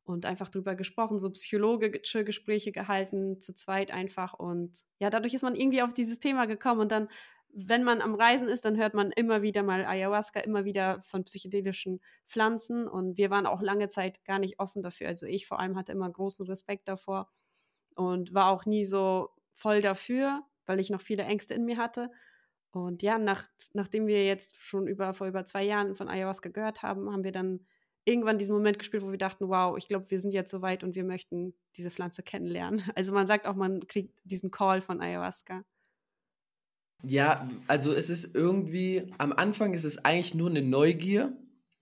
und 0.04 0.26
einfach 0.26 0.48
drüber 0.48 0.74
gesprochen, 0.74 1.18
so 1.18 1.30
psychologische 1.30 2.24
Gespräche 2.24 2.72
gehalten, 2.72 3.40
zu 3.40 3.54
zweit 3.54 3.90
einfach. 3.92 4.34
Und 4.34 4.84
ja, 4.98 5.10
dadurch 5.10 5.34
ist 5.34 5.42
man 5.42 5.54
irgendwie 5.54 5.82
auf 5.82 5.94
dieses 5.94 6.18
Thema 6.18 6.46
gekommen. 6.46 6.80
Und 6.80 6.92
dann, 6.92 7.08
wenn 7.54 7.84
man 7.84 8.00
am 8.00 8.14
Reisen 8.14 8.48
ist, 8.48 8.64
dann 8.64 8.76
hört 8.76 8.94
man 8.94 9.12
immer 9.12 9.42
wieder 9.42 9.62
mal 9.62 9.84
Ayahuasca, 9.84 10.40
immer 10.40 10.64
wieder 10.64 11.02
von 11.02 11.24
psychedelischen 11.24 12.00
Pflanzen. 12.26 12.88
Und 12.88 13.16
wir 13.16 13.30
waren 13.30 13.46
auch 13.46 13.62
lange 13.62 13.88
Zeit 13.88 14.24
gar 14.24 14.38
nicht 14.38 14.58
offen 14.58 14.82
dafür. 14.82 15.08
Also 15.08 15.26
ich 15.26 15.46
vor 15.46 15.60
allem 15.60 15.76
hatte 15.76 15.92
immer 15.92 16.10
großen 16.10 16.46
Respekt 16.46 16.88
davor 16.88 17.30
und 17.94 18.34
war 18.34 18.50
auch 18.50 18.66
nie 18.66 18.84
so 18.84 19.30
voll 19.52 19.80
dafür, 19.82 20.42
weil 20.66 20.80
ich 20.80 20.90
noch 20.90 21.00
viele 21.00 21.22
Ängste 21.24 21.54
in 21.54 21.64
mir 21.64 21.76
hatte. 21.76 22.10
Und 22.72 23.02
ja, 23.02 23.18
nach, 23.18 23.48
nachdem 23.74 24.06
wir 24.06 24.24
jetzt 24.24 24.56
schon 24.56 24.86
über, 24.86 25.12
vor 25.14 25.26
über 25.26 25.44
zwei 25.44 25.62
Jahren 25.62 25.94
von 25.94 26.08
Ayahuasca 26.08 26.48
gehört 26.48 26.82
haben, 26.82 27.12
haben 27.12 27.22
wir 27.22 27.32
dann 27.32 27.66
irgendwann 28.04 28.38
diesen 28.38 28.54
Moment 28.54 28.78
gespielt, 28.78 29.02
wo 29.02 29.10
wir 29.10 29.18
dachten, 29.18 29.48
wow, 29.48 29.76
ich 29.76 29.88
glaube, 29.88 30.10
wir 30.10 30.20
sind 30.20 30.32
jetzt 30.32 30.50
so 30.50 30.62
weit 30.62 30.82
und 30.82 30.94
wir 30.94 31.04
möchten 31.04 31.54
diese 31.76 31.90
Pflanze 31.90 32.22
kennenlernen. 32.22 32.82
Also 32.94 33.12
man 33.12 33.26
sagt 33.26 33.46
auch, 33.46 33.54
man 33.54 33.86
kriegt 33.86 34.18
diesen 34.24 34.50
Call 34.50 34.80
von 34.80 35.00
Ayahuasca. 35.00 35.64
Ja, 37.04 37.48
also 37.66 37.92
es 37.92 38.10
ist 38.10 38.34
irgendwie, 38.34 39.06
am 39.18 39.32
Anfang 39.32 39.74
ist 39.74 39.84
es 39.84 40.04
eigentlich 40.04 40.34
nur 40.34 40.50
eine 40.50 40.62
Neugier, 40.62 41.36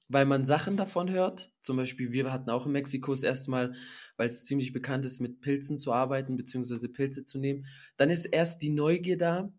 weil 0.09 0.25
man 0.25 0.47
Sachen 0.47 0.77
davon 0.77 1.11
hört. 1.11 1.53
Zum 1.63 1.77
Beispiel, 1.77 2.11
wir 2.13 2.33
hatten 2.33 2.51
auch 2.51 2.67
in 2.67 2.73
Mexiko 2.73 3.13
das 3.13 3.23
erste 3.23 3.51
Mal, 3.51 3.75
weil 4.17 4.29
es 4.29 4.45
ziemlich 4.45 4.73
bekannt 4.73 5.05
ist, 5.05 5.21
mit 5.21 5.41
Pilzen 5.41 5.79
zu 5.79 5.93
arbeiten, 5.93 6.37
beziehungsweise 6.37 6.89
Pilze 6.89 7.25
zu 7.25 7.39
nehmen. 7.39 7.67
Dann 7.97 8.11
ist 8.11 8.25
erst 8.25 8.63
die 8.63 8.71
Neugier 8.71 9.19
da. 9.19 9.53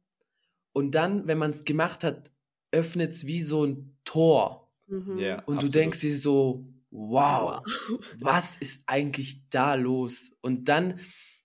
Und 0.74 0.96
dann, 0.96 1.28
wenn 1.28 1.38
man 1.38 1.52
es 1.52 1.64
gemacht 1.64 2.04
hat, 2.04 2.32
öffnet 2.72 3.12
es 3.12 3.28
wie 3.28 3.42
so 3.42 3.66
ein 3.66 3.98
Tor 4.04 4.61
Mhm. 4.92 5.18
Yeah, 5.18 5.36
und 5.46 5.56
absolut. 5.56 5.64
du 5.64 5.70
denkst 5.70 6.00
dir 6.02 6.16
so, 6.16 6.66
wow, 6.92 7.64
was 8.20 8.58
ist 8.58 8.84
eigentlich 8.86 9.42
da 9.50 9.76
los? 9.76 10.34
Und 10.42 10.68
dann, 10.68 11.00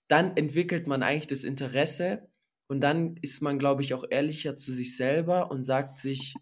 dann 0.09 0.37
entwickelt 0.37 0.87
man 0.87 1.03
eigentlich 1.03 1.29
das 1.29 1.45
Interesse 1.45 2.29
und 2.67 2.81
dann 2.81 3.17
ist 3.23 3.43
man, 3.43 3.59
glaube 3.59 3.83
ich, 3.83 3.95
auch 3.95 4.05
ehrlicher 4.11 4.57
zu 4.57 4.73
sich 4.73 4.97
selber 4.97 5.51
und 5.51 5.63
sagt 5.63 5.99
sich, 5.99 6.35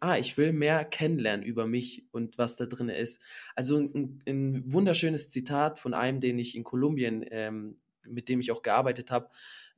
ah, 0.00 0.16
ich 0.16 0.36
will 0.36 0.52
mehr 0.52 0.84
kennenlernen 0.84 1.46
über 1.46 1.66
mich 1.66 2.06
und 2.10 2.38
was 2.38 2.56
da 2.56 2.66
drin 2.66 2.88
ist. 2.88 3.22
Also 3.54 3.78
ein, 3.78 4.22
ein 4.26 4.72
wunderschönes 4.72 5.28
Zitat 5.28 5.78
von 5.78 5.94
einem, 5.94 6.20
den 6.20 6.38
ich 6.38 6.56
in 6.56 6.64
Kolumbien, 6.64 7.24
ähm, 7.30 7.76
mit 8.04 8.28
dem 8.28 8.40
ich 8.40 8.50
auch 8.50 8.62
gearbeitet 8.62 9.10
habe, 9.10 9.28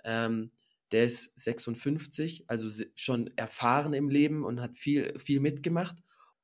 ähm, 0.04 0.50
der 0.92 1.04
ist 1.04 1.38
56, 1.38 2.44
also 2.48 2.84
schon 2.96 3.30
erfahren 3.36 3.92
im 3.92 4.08
Leben 4.08 4.44
und 4.44 4.60
hat 4.60 4.76
viel, 4.76 5.18
viel 5.18 5.40
mitgemacht. 5.40 5.96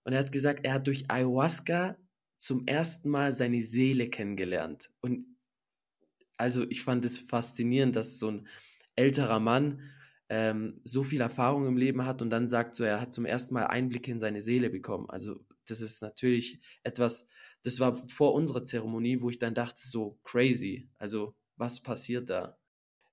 Und 0.07 0.13
er 0.13 0.21
hat 0.21 0.31
gesagt, 0.31 0.65
er 0.65 0.75
hat 0.75 0.87
durch 0.87 1.11
Ayahuasca 1.11 1.97
zum 2.39 2.65
ersten 2.69 3.11
Mal 3.11 3.33
seine 3.33 3.65
Seele 3.65 4.09
kennengelernt. 4.09 4.89
Und 5.01 5.27
also 6.37 6.65
ich 6.71 6.85
fand 6.85 7.05
es 7.05 7.19
faszinierend, 7.19 7.97
dass 7.97 8.21
so 8.21 8.31
ein 8.31 8.47
älterer 8.95 9.41
Mann 9.41 9.83
ähm, 10.29 10.81
so 10.85 11.03
viel 11.03 11.21
Erfahrung 11.21 11.67
im 11.67 11.77
Leben 11.77 12.05
hat 12.05 12.23
und 12.23 12.31
dann 12.31 12.47
sagt 12.47 12.77
so, 12.77 12.85
er 12.85 13.01
hat 13.01 13.13
zum 13.13 13.25
ersten 13.25 13.55
Mal 13.55 13.67
Einblicke 13.67 14.13
in 14.13 14.21
seine 14.21 14.43
Seele 14.43 14.71
bekommen. 14.71 15.11
Also 15.11 15.45
das 15.67 15.81
ist 15.81 16.03
natürlich 16.03 16.61
etwas, 16.85 17.27
das 17.65 17.81
war 17.81 18.09
vor 18.09 18.33
unserer 18.33 18.65
Zeremonie, 18.65 19.21
wo 19.21 19.29
ich 19.29 19.41
dann 19.41 19.55
dachte, 19.55 19.81
so 19.89 20.21
crazy. 20.23 20.89
Also 20.99 21.35
was 21.57 21.83
passiert 21.83 22.31
da? 22.31 22.57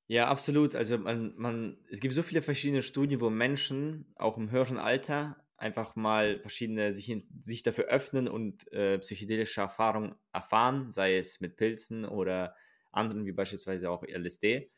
Ja, 0.05 0.27
absolut. 0.27 0.75
Also 0.75 0.99
man, 0.99 1.33
man, 1.37 1.79
es 1.89 2.01
gibt 2.01 2.13
so 2.13 2.21
viele 2.21 2.43
verschiedene 2.43 2.83
Studien, 2.83 3.19
wo 3.19 3.31
Menschen 3.31 4.13
auch 4.13 4.37
im 4.37 4.51
höheren 4.51 4.77
Alter 4.77 5.42
einfach 5.63 5.95
mal 5.95 6.39
verschiedene, 6.39 6.93
sich, 6.93 7.15
sich 7.41 7.63
dafür 7.63 7.85
öffnen 7.85 8.27
und 8.27 8.71
äh, 8.73 8.99
psychedelische 8.99 9.61
Erfahrungen 9.61 10.15
erfahren, 10.33 10.91
sei 10.91 11.17
es 11.17 11.39
mit 11.39 11.55
Pilzen 11.55 12.03
oder 12.05 12.55
anderen, 12.91 13.25
wie 13.25 13.31
beispielsweise 13.31 13.89
auch 13.89 14.03
LSD. 14.03 14.69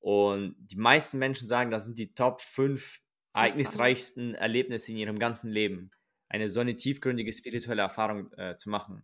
Und 0.00 0.54
die 0.58 0.76
meisten 0.76 1.18
Menschen 1.18 1.48
sagen, 1.48 1.70
das 1.70 1.86
sind 1.86 1.98
die 1.98 2.14
Top 2.14 2.42
5 2.42 3.00
ereignisreichsten 3.32 4.34
Erlebnisse 4.34 4.92
in 4.92 4.98
ihrem 4.98 5.18
ganzen 5.18 5.50
Leben. 5.50 5.90
Eine 6.28 6.50
so 6.50 6.60
eine 6.60 6.76
tiefgründige 6.76 7.32
spirituelle 7.32 7.82
Erfahrung 7.82 8.30
äh, 8.34 8.56
zu 8.56 8.68
machen. 8.68 9.02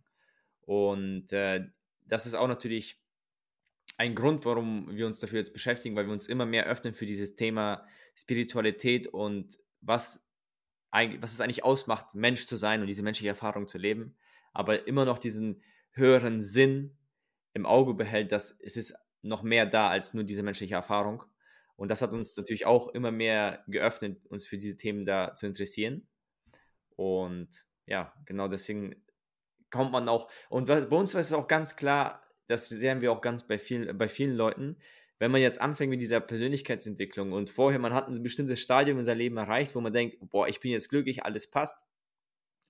Und 0.61 1.33
äh, 1.33 1.65
das 2.05 2.27
ist 2.27 2.35
auch 2.35 2.47
natürlich 2.47 3.01
ein 3.97 4.13
Grund, 4.13 4.45
warum 4.45 4.95
wir 4.95 5.07
uns 5.07 5.19
dafür 5.19 5.39
jetzt 5.39 5.53
beschäftigen, 5.53 5.95
weil 5.95 6.05
wir 6.05 6.13
uns 6.13 6.27
immer 6.27 6.45
mehr 6.45 6.67
öffnen 6.67 6.93
für 6.93 7.07
dieses 7.07 7.35
Thema 7.35 7.85
Spiritualität 8.15 9.07
und 9.07 9.57
was, 9.81 10.23
was 10.91 11.33
es 11.33 11.41
eigentlich 11.41 11.63
ausmacht, 11.63 12.15
Mensch 12.15 12.45
zu 12.45 12.57
sein 12.57 12.81
und 12.81 12.87
diese 12.87 13.03
menschliche 13.03 13.29
Erfahrung 13.29 13.67
zu 13.67 13.77
leben, 13.77 14.15
aber 14.53 14.87
immer 14.87 15.05
noch 15.05 15.19
diesen 15.19 15.63
höheren 15.91 16.43
Sinn 16.43 16.97
im 17.53 17.65
Auge 17.65 17.93
behält, 17.93 18.31
dass 18.31 18.59
es 18.59 18.77
ist 18.77 18.95
noch 19.21 19.43
mehr 19.43 19.65
da 19.65 19.89
als 19.89 20.13
nur 20.13 20.23
diese 20.23 20.43
menschliche 20.43 20.75
Erfahrung. 20.75 21.23
Und 21.75 21.89
das 21.89 22.01
hat 22.01 22.11
uns 22.11 22.35
natürlich 22.37 22.65
auch 22.65 22.89
immer 22.89 23.11
mehr 23.11 23.63
geöffnet, 23.67 24.25
uns 24.27 24.45
für 24.45 24.57
diese 24.57 24.77
Themen 24.77 25.05
da 25.05 25.35
zu 25.35 25.47
interessieren. 25.47 26.07
Und 26.95 27.65
ja, 27.85 28.13
genau 28.25 28.47
deswegen 28.47 29.03
kommt 29.71 29.91
man 29.91 30.07
auch. 30.07 30.29
Und 30.49 30.65
bei 30.67 30.83
uns 30.85 31.15
ist 31.15 31.27
es 31.27 31.33
auch 31.33 31.47
ganz 31.47 31.75
klar, 31.75 32.23
das 32.47 32.69
sehen 32.69 33.01
wir 33.01 33.11
auch 33.11 33.21
ganz 33.21 33.47
bei 33.47 33.57
vielen, 33.57 33.97
bei 33.97 34.09
vielen 34.09 34.35
Leuten, 34.35 34.77
wenn 35.21 35.29
man 35.29 35.41
jetzt 35.41 35.61
anfängt 35.61 35.91
mit 35.91 36.01
dieser 36.01 36.19
Persönlichkeitsentwicklung 36.19 37.31
und 37.31 37.51
vorher 37.51 37.77
man 37.77 37.93
hat 37.93 38.07
ein 38.07 38.23
bestimmtes 38.23 38.59
Stadium 38.59 38.97
in 38.97 39.03
seinem 39.03 39.19
Leben 39.19 39.37
erreicht, 39.37 39.75
wo 39.75 39.79
man 39.79 39.93
denkt, 39.93 40.17
boah, 40.19 40.47
ich 40.47 40.59
bin 40.59 40.71
jetzt 40.71 40.89
glücklich, 40.89 41.23
alles 41.23 41.45
passt. 41.45 41.85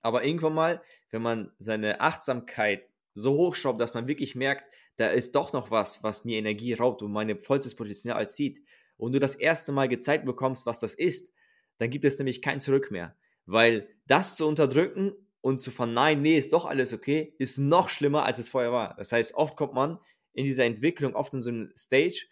Aber 0.02 0.22
irgendwann 0.22 0.52
mal, 0.52 0.82
wenn 1.10 1.22
man 1.22 1.50
seine 1.58 2.02
Achtsamkeit 2.02 2.86
so 3.14 3.32
hochschraubt, 3.32 3.80
dass 3.80 3.94
man 3.94 4.06
wirklich 4.06 4.34
merkt, 4.34 4.64
da 4.96 5.06
ist 5.06 5.34
doch 5.34 5.54
noch 5.54 5.70
was, 5.70 6.02
was 6.02 6.26
mir 6.26 6.36
Energie 6.36 6.74
raubt 6.74 7.00
und 7.00 7.10
meine 7.10 7.36
vollstes 7.36 7.74
Potenzial 7.74 8.30
zieht 8.30 8.62
und 8.98 9.12
du 9.12 9.18
das 9.18 9.34
erste 9.34 9.72
Mal 9.72 9.88
gezeigt 9.88 10.26
bekommst, 10.26 10.66
was 10.66 10.78
das 10.78 10.92
ist, 10.92 11.32
dann 11.78 11.88
gibt 11.88 12.04
es 12.04 12.18
nämlich 12.18 12.42
kein 12.42 12.60
Zurück 12.60 12.90
mehr. 12.90 13.16
Weil 13.46 13.88
das 14.06 14.36
zu 14.36 14.46
unterdrücken 14.46 15.14
und 15.40 15.58
zu 15.58 15.70
verneinen, 15.70 16.22
nee, 16.22 16.36
ist 16.36 16.52
doch 16.52 16.66
alles 16.66 16.92
okay, 16.92 17.34
ist 17.38 17.56
noch 17.56 17.88
schlimmer, 17.88 18.24
als 18.24 18.38
es 18.38 18.50
vorher 18.50 18.72
war. 18.72 18.94
Das 18.98 19.10
heißt, 19.10 19.36
oft 19.36 19.56
kommt 19.56 19.72
man 19.72 19.98
in 20.34 20.44
dieser 20.44 20.66
Entwicklung, 20.66 21.14
oft 21.14 21.32
in 21.32 21.40
so 21.40 21.48
einem 21.48 21.72
Stage, 21.78 22.26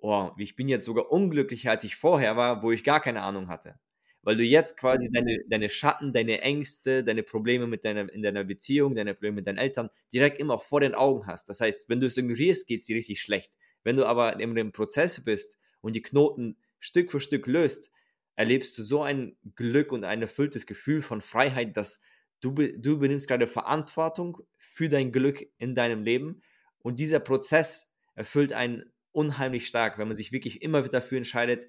oh, 0.00 0.30
ich 0.38 0.56
bin 0.56 0.68
jetzt 0.68 0.84
sogar 0.84 1.10
unglücklicher, 1.10 1.70
als 1.70 1.84
ich 1.84 1.96
vorher 1.96 2.36
war, 2.36 2.62
wo 2.62 2.72
ich 2.72 2.84
gar 2.84 3.00
keine 3.00 3.22
Ahnung 3.22 3.48
hatte. 3.48 3.78
Weil 4.22 4.36
du 4.36 4.44
jetzt 4.44 4.76
quasi 4.76 5.08
mhm. 5.08 5.12
deine, 5.12 5.38
deine 5.48 5.68
Schatten, 5.68 6.12
deine 6.12 6.42
Ängste, 6.42 7.02
deine 7.04 7.22
Probleme 7.22 7.66
mit 7.66 7.84
deiner, 7.84 8.12
in 8.12 8.22
deiner 8.22 8.44
Beziehung, 8.44 8.94
deine 8.94 9.14
Probleme 9.14 9.36
mit 9.36 9.46
deinen 9.46 9.58
Eltern 9.58 9.90
direkt 10.12 10.38
immer 10.38 10.54
auch 10.54 10.62
vor 10.62 10.80
den 10.80 10.94
Augen 10.94 11.26
hast. 11.26 11.48
Das 11.48 11.60
heißt, 11.60 11.88
wenn 11.88 12.00
du 12.00 12.06
es 12.06 12.16
ignorierst, 12.16 12.66
geht 12.66 12.80
es 12.80 12.86
dir 12.86 12.96
richtig 12.96 13.22
schlecht. 13.22 13.52
Wenn 13.82 13.96
du 13.96 14.04
aber 14.04 14.38
in 14.38 14.54
dem 14.54 14.72
Prozess 14.72 15.24
bist 15.24 15.58
und 15.80 15.94
die 15.94 16.02
Knoten 16.02 16.58
Stück 16.80 17.10
für 17.10 17.20
Stück 17.20 17.46
löst, 17.46 17.90
erlebst 18.36 18.76
du 18.78 18.82
so 18.82 19.02
ein 19.02 19.36
Glück 19.54 19.92
und 19.92 20.04
ein 20.04 20.22
erfülltes 20.22 20.66
Gefühl 20.66 21.02
von 21.02 21.20
Freiheit, 21.20 21.76
dass 21.76 22.00
du, 22.40 22.52
du 22.52 22.98
benimmst 22.98 23.28
gerade 23.28 23.46
Verantwortung 23.46 24.38
für 24.56 24.88
dein 24.88 25.12
Glück 25.12 25.46
in 25.58 25.74
deinem 25.74 26.02
Leben 26.02 26.42
und 26.78 26.98
dieser 26.98 27.20
Prozess 27.20 27.92
erfüllt 28.14 28.52
einen 28.52 28.90
unheimlich 29.12 29.66
stark, 29.66 29.98
wenn 29.98 30.08
man 30.08 30.16
sich 30.16 30.32
wirklich 30.32 30.62
immer 30.62 30.84
wieder 30.84 31.00
dafür 31.00 31.18
entscheidet, 31.18 31.66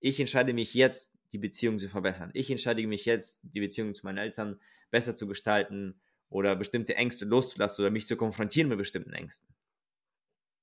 ich 0.00 0.20
entscheide 0.20 0.52
mich 0.52 0.74
jetzt, 0.74 1.12
die 1.32 1.38
Beziehung 1.38 1.78
zu 1.78 1.88
verbessern. 1.88 2.30
Ich 2.34 2.50
entscheide 2.50 2.86
mich 2.86 3.04
jetzt, 3.04 3.40
die 3.42 3.60
Beziehung 3.60 3.94
zu 3.94 4.04
meinen 4.06 4.18
Eltern 4.18 4.60
besser 4.90 5.16
zu 5.16 5.26
gestalten 5.26 6.00
oder 6.28 6.54
bestimmte 6.56 6.94
Ängste 6.94 7.24
loszulassen 7.24 7.82
oder 7.82 7.90
mich 7.90 8.06
zu 8.06 8.16
konfrontieren 8.16 8.68
mit 8.68 8.78
bestimmten 8.78 9.12
Ängsten. 9.12 9.48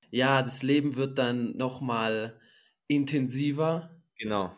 Ja, 0.09 0.41
das 0.41 0.63
Leben 0.63 0.95
wird 0.95 1.17
dann 1.17 1.57
nochmal 1.57 2.39
intensiver. 2.87 4.01
Genau 4.17 4.55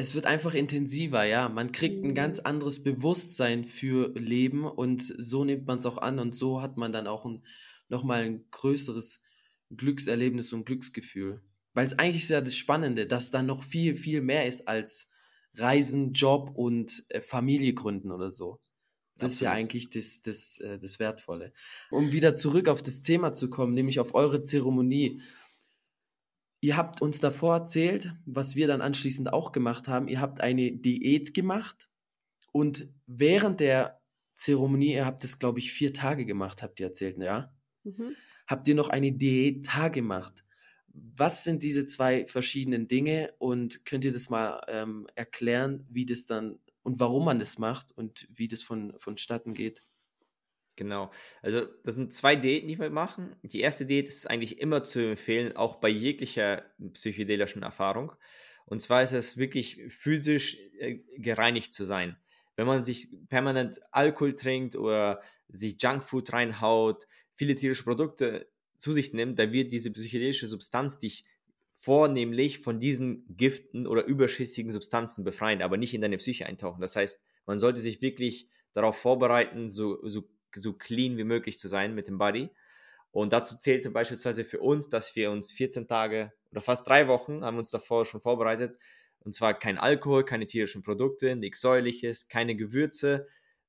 es 0.00 0.14
wird 0.14 0.24
einfach 0.24 0.54
intensiver, 0.54 1.24
ja. 1.24 1.48
Man 1.50 1.72
kriegt 1.72 2.02
ein 2.02 2.14
ganz 2.14 2.38
mhm. 2.38 2.46
anderes 2.46 2.82
Bewusstsein 2.82 3.64
für 3.64 4.12
Leben 4.14 4.64
und 4.64 5.02
so 5.02 5.44
nimmt 5.44 5.66
man 5.66 5.78
es 5.78 5.86
auch 5.86 5.98
an 5.98 6.18
und 6.18 6.34
so 6.34 6.62
hat 6.62 6.78
man 6.78 6.90
dann 6.90 7.06
auch 7.06 7.26
ein, 7.26 7.44
nochmal 7.88 8.22
ein 8.22 8.44
größeres 8.50 9.20
Glückserlebnis 9.76 10.52
und 10.52 10.64
Glücksgefühl. 10.66 11.42
Weil 11.72 11.86
es 11.86 11.98
eigentlich 11.98 12.24
ist 12.24 12.30
ja 12.30 12.40
das 12.40 12.56
Spannende, 12.56 13.06
dass 13.06 13.30
da 13.30 13.42
noch 13.42 13.62
viel, 13.62 13.94
viel 13.94 14.20
mehr 14.20 14.46
ist 14.46 14.66
als 14.66 15.08
Reisen, 15.54 16.12
Job 16.12 16.50
und 16.54 17.04
äh, 17.08 17.20
Familie 17.20 17.74
gründen 17.74 18.10
oder 18.10 18.32
so. 18.32 18.60
Das 19.16 19.32
Absolut. 19.32 19.34
ist 19.34 19.40
ja 19.40 19.52
eigentlich 19.52 19.90
das, 19.90 20.22
das, 20.22 20.58
äh, 20.58 20.78
das 20.78 20.98
Wertvolle. 20.98 21.52
Um 21.90 22.12
wieder 22.12 22.34
zurück 22.34 22.68
auf 22.68 22.82
das 22.82 23.02
Thema 23.02 23.34
zu 23.34 23.50
kommen, 23.50 23.74
nämlich 23.74 24.00
auf 24.00 24.14
eure 24.14 24.42
Zeremonie. 24.42 25.20
Ihr 26.60 26.76
habt 26.76 27.00
uns 27.00 27.20
davor 27.20 27.56
erzählt, 27.56 28.14
was 28.26 28.54
wir 28.54 28.66
dann 28.66 28.80
anschließend 28.80 29.32
auch 29.32 29.52
gemacht 29.52 29.88
haben. 29.88 30.08
Ihr 30.08 30.20
habt 30.20 30.40
eine 30.40 30.72
Diät 30.72 31.34
gemacht 31.34 31.90
und 32.52 32.88
während 33.06 33.60
der 33.60 34.00
Zeremonie, 34.36 34.94
ihr 34.94 35.06
habt 35.06 35.22
es, 35.24 35.38
glaube 35.38 35.58
ich, 35.58 35.72
vier 35.72 35.92
Tage 35.92 36.24
gemacht, 36.24 36.62
habt 36.62 36.80
ihr 36.80 36.86
erzählt, 36.86 37.18
ja? 37.18 37.54
Mhm. 37.84 38.16
Habt 38.50 38.66
ihr 38.66 38.74
noch 38.74 38.88
eine 38.88 39.12
Diät 39.12 39.68
gemacht? 39.92 40.44
Was 40.88 41.44
sind 41.44 41.62
diese 41.62 41.86
zwei 41.86 42.26
verschiedenen 42.26 42.88
Dinge 42.88 43.32
und 43.38 43.84
könnt 43.84 44.04
ihr 44.04 44.12
das 44.12 44.28
mal 44.28 44.60
ähm, 44.66 45.06
erklären, 45.14 45.86
wie 45.88 46.04
das 46.04 46.26
dann 46.26 46.58
und 46.82 46.98
warum 46.98 47.26
man 47.26 47.38
das 47.38 47.58
macht 47.58 47.92
und 47.92 48.26
wie 48.28 48.48
das 48.48 48.64
von, 48.64 48.92
vonstatten 48.98 49.54
geht? 49.54 49.84
Genau. 50.74 51.12
Also 51.42 51.66
das 51.84 51.94
sind 51.94 52.12
zwei 52.12 52.34
Diäten, 52.34 52.66
die 52.66 52.80
wir 52.80 52.90
machen. 52.90 53.36
Die 53.44 53.60
erste 53.60 53.86
Diät 53.86 54.08
ist 54.08 54.28
eigentlich 54.28 54.58
immer 54.58 54.82
zu 54.82 54.98
empfehlen, 54.98 55.54
auch 55.54 55.76
bei 55.76 55.88
jeglicher 55.88 56.64
psychedelischen 56.94 57.62
Erfahrung. 57.62 58.12
Und 58.66 58.82
zwar 58.82 59.04
ist 59.04 59.12
es 59.12 59.36
wirklich 59.38 59.80
physisch 59.90 60.58
äh, 60.80 60.96
gereinigt 61.18 61.72
zu 61.72 61.84
sein. 61.84 62.16
Wenn 62.56 62.66
man 62.66 62.82
sich 62.82 63.10
permanent 63.28 63.78
Alkohol 63.92 64.34
trinkt 64.34 64.74
oder 64.74 65.22
sich 65.46 65.80
Junkfood 65.80 66.32
reinhaut, 66.32 67.06
viele 67.40 67.54
tierische 67.54 67.84
Produkte 67.84 68.50
zu 68.76 68.92
sich 68.92 69.14
nimmt, 69.14 69.38
da 69.38 69.50
wird 69.50 69.72
diese 69.72 69.90
psychedelische 69.90 70.46
Substanz 70.46 70.98
dich 70.98 71.24
vornehmlich 71.74 72.58
von 72.58 72.80
diesen 72.80 73.24
Giften 73.34 73.86
oder 73.86 74.04
überschüssigen 74.04 74.72
Substanzen 74.72 75.24
befreien, 75.24 75.62
aber 75.62 75.78
nicht 75.78 75.94
in 75.94 76.02
deine 76.02 76.18
Psyche 76.18 76.44
eintauchen. 76.44 76.82
Das 76.82 76.96
heißt, 76.96 77.24
man 77.46 77.58
sollte 77.58 77.80
sich 77.80 78.02
wirklich 78.02 78.46
darauf 78.74 78.98
vorbereiten, 78.98 79.70
so, 79.70 80.06
so 80.06 80.28
so 80.54 80.74
clean 80.74 81.16
wie 81.16 81.24
möglich 81.24 81.58
zu 81.58 81.68
sein 81.68 81.94
mit 81.94 82.08
dem 82.08 82.18
Body. 82.18 82.50
Und 83.10 83.32
dazu 83.32 83.56
zählte 83.56 83.90
beispielsweise 83.90 84.44
für 84.44 84.60
uns, 84.60 84.90
dass 84.90 85.16
wir 85.16 85.30
uns 85.30 85.50
14 85.50 85.88
Tage 85.88 86.34
oder 86.50 86.60
fast 86.60 86.86
drei 86.86 87.08
Wochen 87.08 87.42
haben 87.42 87.56
uns 87.56 87.70
davor 87.70 88.04
schon 88.04 88.20
vorbereitet. 88.20 88.76
Und 89.20 89.34
zwar 89.34 89.58
kein 89.58 89.78
Alkohol, 89.78 90.26
keine 90.26 90.46
tierischen 90.46 90.82
Produkte, 90.82 91.36
nichts 91.36 91.62
Säuerliches, 91.62 92.28
keine 92.28 92.54
Gewürze, 92.54 93.28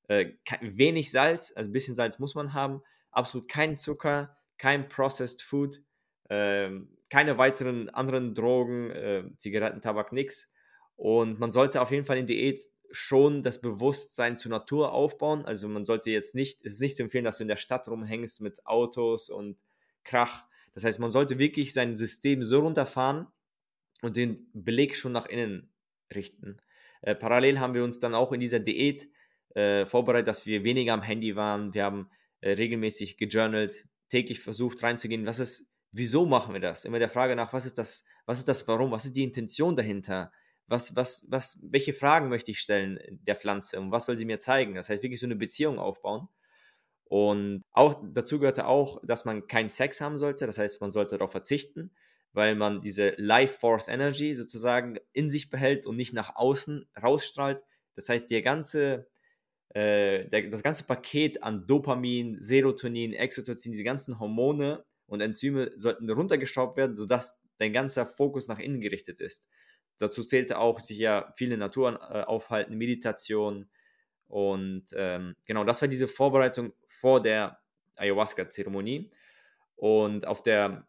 äh, 0.09 0.33
wenig 0.59 1.09
Salz, 1.09 1.53
also 1.55 1.69
ein 1.69 1.71
bisschen 1.71 1.95
Salz 1.95 2.19
muss 2.19 2.35
man 2.35 2.53
haben, 2.53 2.81
absolut 3.11 3.47
kein 3.47 3.77
Zucker, 3.77 4.37
kein 4.57 4.89
Processed 4.89 5.41
Food, 5.41 5.81
äh, 6.29 6.69
keine 7.09 7.37
weiteren 7.37 7.89
anderen 7.89 8.33
Drogen, 8.33 8.91
äh, 8.91 9.23
Zigaretten, 9.37 9.81
Tabak, 9.81 10.11
nichts. 10.11 10.51
Und 10.95 11.39
man 11.39 11.51
sollte 11.51 11.81
auf 11.81 11.91
jeden 11.91 12.05
Fall 12.05 12.17
in 12.17 12.27
Diät 12.27 12.61
schon 12.91 13.43
das 13.43 13.61
Bewusstsein 13.61 14.37
zur 14.37 14.51
Natur 14.51 14.91
aufbauen. 14.91 15.45
Also 15.45 15.67
man 15.67 15.85
sollte 15.85 16.11
jetzt 16.11 16.35
nicht, 16.35 16.63
es 16.63 16.73
ist 16.73 16.81
nicht 16.81 16.95
zu 16.95 17.03
empfehlen, 17.03 17.25
dass 17.25 17.37
du 17.37 17.43
in 17.43 17.47
der 17.47 17.57
Stadt 17.57 17.87
rumhängst 17.87 18.41
mit 18.41 18.65
Autos 18.65 19.29
und 19.29 19.57
Krach. 20.03 20.43
Das 20.73 20.83
heißt, 20.83 20.99
man 20.99 21.11
sollte 21.11 21.37
wirklich 21.37 21.73
sein 21.73 21.95
System 21.95 22.43
so 22.43 22.59
runterfahren 22.59 23.27
und 24.01 24.17
den 24.17 24.49
Beleg 24.53 24.95
schon 24.95 25.11
nach 25.11 25.25
innen 25.25 25.69
richten. 26.13 26.57
Äh, 27.01 27.15
parallel 27.15 27.59
haben 27.59 27.73
wir 27.73 27.83
uns 27.83 27.99
dann 27.99 28.15
auch 28.15 28.31
in 28.31 28.39
dieser 28.39 28.59
Diät 28.59 29.07
äh, 29.55 29.85
vorbereitet, 29.85 30.27
dass 30.27 30.45
wir 30.45 30.63
weniger 30.63 30.93
am 30.93 31.01
Handy 31.01 31.35
waren. 31.35 31.73
Wir 31.73 31.83
haben 31.83 32.09
regelmäßig 32.43 33.17
gejournalt, 33.17 33.87
täglich 34.09 34.39
versucht 34.39 34.81
reinzugehen. 34.83 35.25
Was 35.25 35.39
ist, 35.39 35.71
wieso 35.91 36.25
machen 36.25 36.53
wir 36.53 36.61
das? 36.61 36.85
Immer 36.85 36.99
der 36.99 37.09
Frage 37.09 37.35
nach, 37.35 37.53
was 37.53 37.65
ist 37.65 37.77
das, 37.77 38.05
was 38.25 38.39
ist 38.39 38.47
das 38.47 38.67
Warum, 38.67 38.91
was 38.91 39.05
ist 39.05 39.15
die 39.15 39.23
Intention 39.23 39.75
dahinter? 39.75 40.31
was, 40.71 40.95
was, 40.95 41.27
was, 41.29 41.59
welche 41.69 41.93
Fragen 41.93 42.29
möchte 42.29 42.51
ich 42.51 42.59
stellen 42.59 42.97
der 43.09 43.35
Pflanze 43.35 43.79
und 43.79 43.91
was 43.91 44.05
soll 44.05 44.17
sie 44.17 44.25
mir 44.25 44.39
zeigen? 44.39 44.73
Das 44.73 44.89
heißt, 44.89 45.03
wirklich 45.03 45.19
so 45.19 45.27
eine 45.27 45.35
Beziehung 45.35 45.77
aufbauen. 45.77 46.29
Und 47.03 47.61
auch 47.71 48.01
dazu 48.13 48.39
gehörte 48.39 48.65
auch, 48.67 49.01
dass 49.03 49.25
man 49.25 49.47
keinen 49.47 49.69
Sex 49.69 49.99
haben 49.99 50.17
sollte. 50.17 50.45
Das 50.45 50.57
heißt, 50.57 50.79
man 50.79 50.91
sollte 50.91 51.17
darauf 51.17 51.31
verzichten, 51.31 51.91
weil 52.31 52.55
man 52.55 52.81
diese 52.81 53.09
Life 53.17 53.59
Force 53.59 53.89
Energy 53.89 54.33
sozusagen 54.33 54.97
in 55.11 55.29
sich 55.29 55.49
behält 55.49 55.85
und 55.85 55.97
nicht 55.97 56.13
nach 56.13 56.37
außen 56.37 56.89
rausstrahlt. 57.01 57.61
Das 57.95 58.07
heißt, 58.07 58.31
der 58.31 58.41
ganze, 58.41 59.09
äh, 59.73 60.27
der, 60.29 60.49
das 60.49 60.63
ganze 60.63 60.85
Paket 60.85 61.43
an 61.43 61.65
Dopamin, 61.65 62.41
Serotonin, 62.41 63.13
Exotoxin, 63.13 63.71
diese 63.71 63.83
ganzen 63.83 64.19
Hormone 64.19 64.83
und 65.07 65.21
Enzyme 65.21 65.71
sollten 65.77 66.09
runtergeschraubt 66.09 66.77
werden, 66.77 66.95
sodass 66.95 67.41
dein 67.57 67.73
ganzer 67.73 68.05
Fokus 68.05 68.47
nach 68.47 68.59
innen 68.59 68.81
gerichtet 68.81 69.21
ist. 69.21 69.47
Dazu 69.97 70.23
zählte 70.23 70.57
auch 70.57 70.79
sich 70.79 70.97
ja 70.97 71.31
viele 71.37 71.57
Naturen 71.57 71.95
äh, 71.95 72.23
aufhalten, 72.23 72.77
Meditation. 72.77 73.69
Und 74.27 74.85
ähm, 74.95 75.35
genau, 75.45 75.63
das 75.63 75.81
war 75.81 75.87
diese 75.87 76.07
Vorbereitung 76.07 76.73
vor 76.87 77.21
der 77.21 77.59
Ayahuasca-Zeremonie. 77.95 79.11
Und 79.75 80.25
auf 80.25 80.41
der 80.41 80.87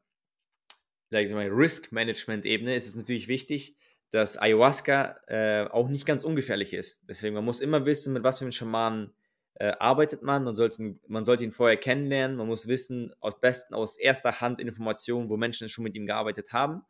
Risk-Management-Ebene 1.12 2.74
ist 2.74 2.88
es 2.88 2.94
natürlich 2.94 3.28
wichtig, 3.28 3.76
dass 4.12 4.36
Ayahuasca 4.36 5.16
äh, 5.26 5.64
auch 5.68 5.88
nicht 5.88 6.04
ganz 6.04 6.22
ungefährlich 6.22 6.74
ist. 6.74 7.02
Deswegen, 7.08 7.34
man 7.34 7.44
muss 7.44 7.60
immer 7.60 7.86
wissen, 7.86 8.12
mit 8.12 8.22
was 8.22 8.38
für 8.38 8.44
einem 8.44 8.52
Schamanen 8.52 9.14
äh, 9.54 9.72
arbeitet 9.78 10.22
man. 10.22 10.44
Man 10.44 10.54
sollte, 10.54 10.96
man 11.08 11.24
sollte 11.24 11.44
ihn 11.44 11.52
vorher 11.52 11.78
kennenlernen. 11.78 12.36
Man 12.36 12.46
muss 12.46 12.66
wissen, 12.66 13.14
aus 13.20 13.40
besten 13.40 13.74
aus 13.74 13.96
erster 13.96 14.42
Hand 14.42 14.60
Informationen, 14.60 15.30
wo 15.30 15.38
Menschen 15.38 15.68
schon 15.70 15.84
mit 15.84 15.94
ihm 15.94 16.06
gearbeitet 16.06 16.52
haben. 16.52 16.82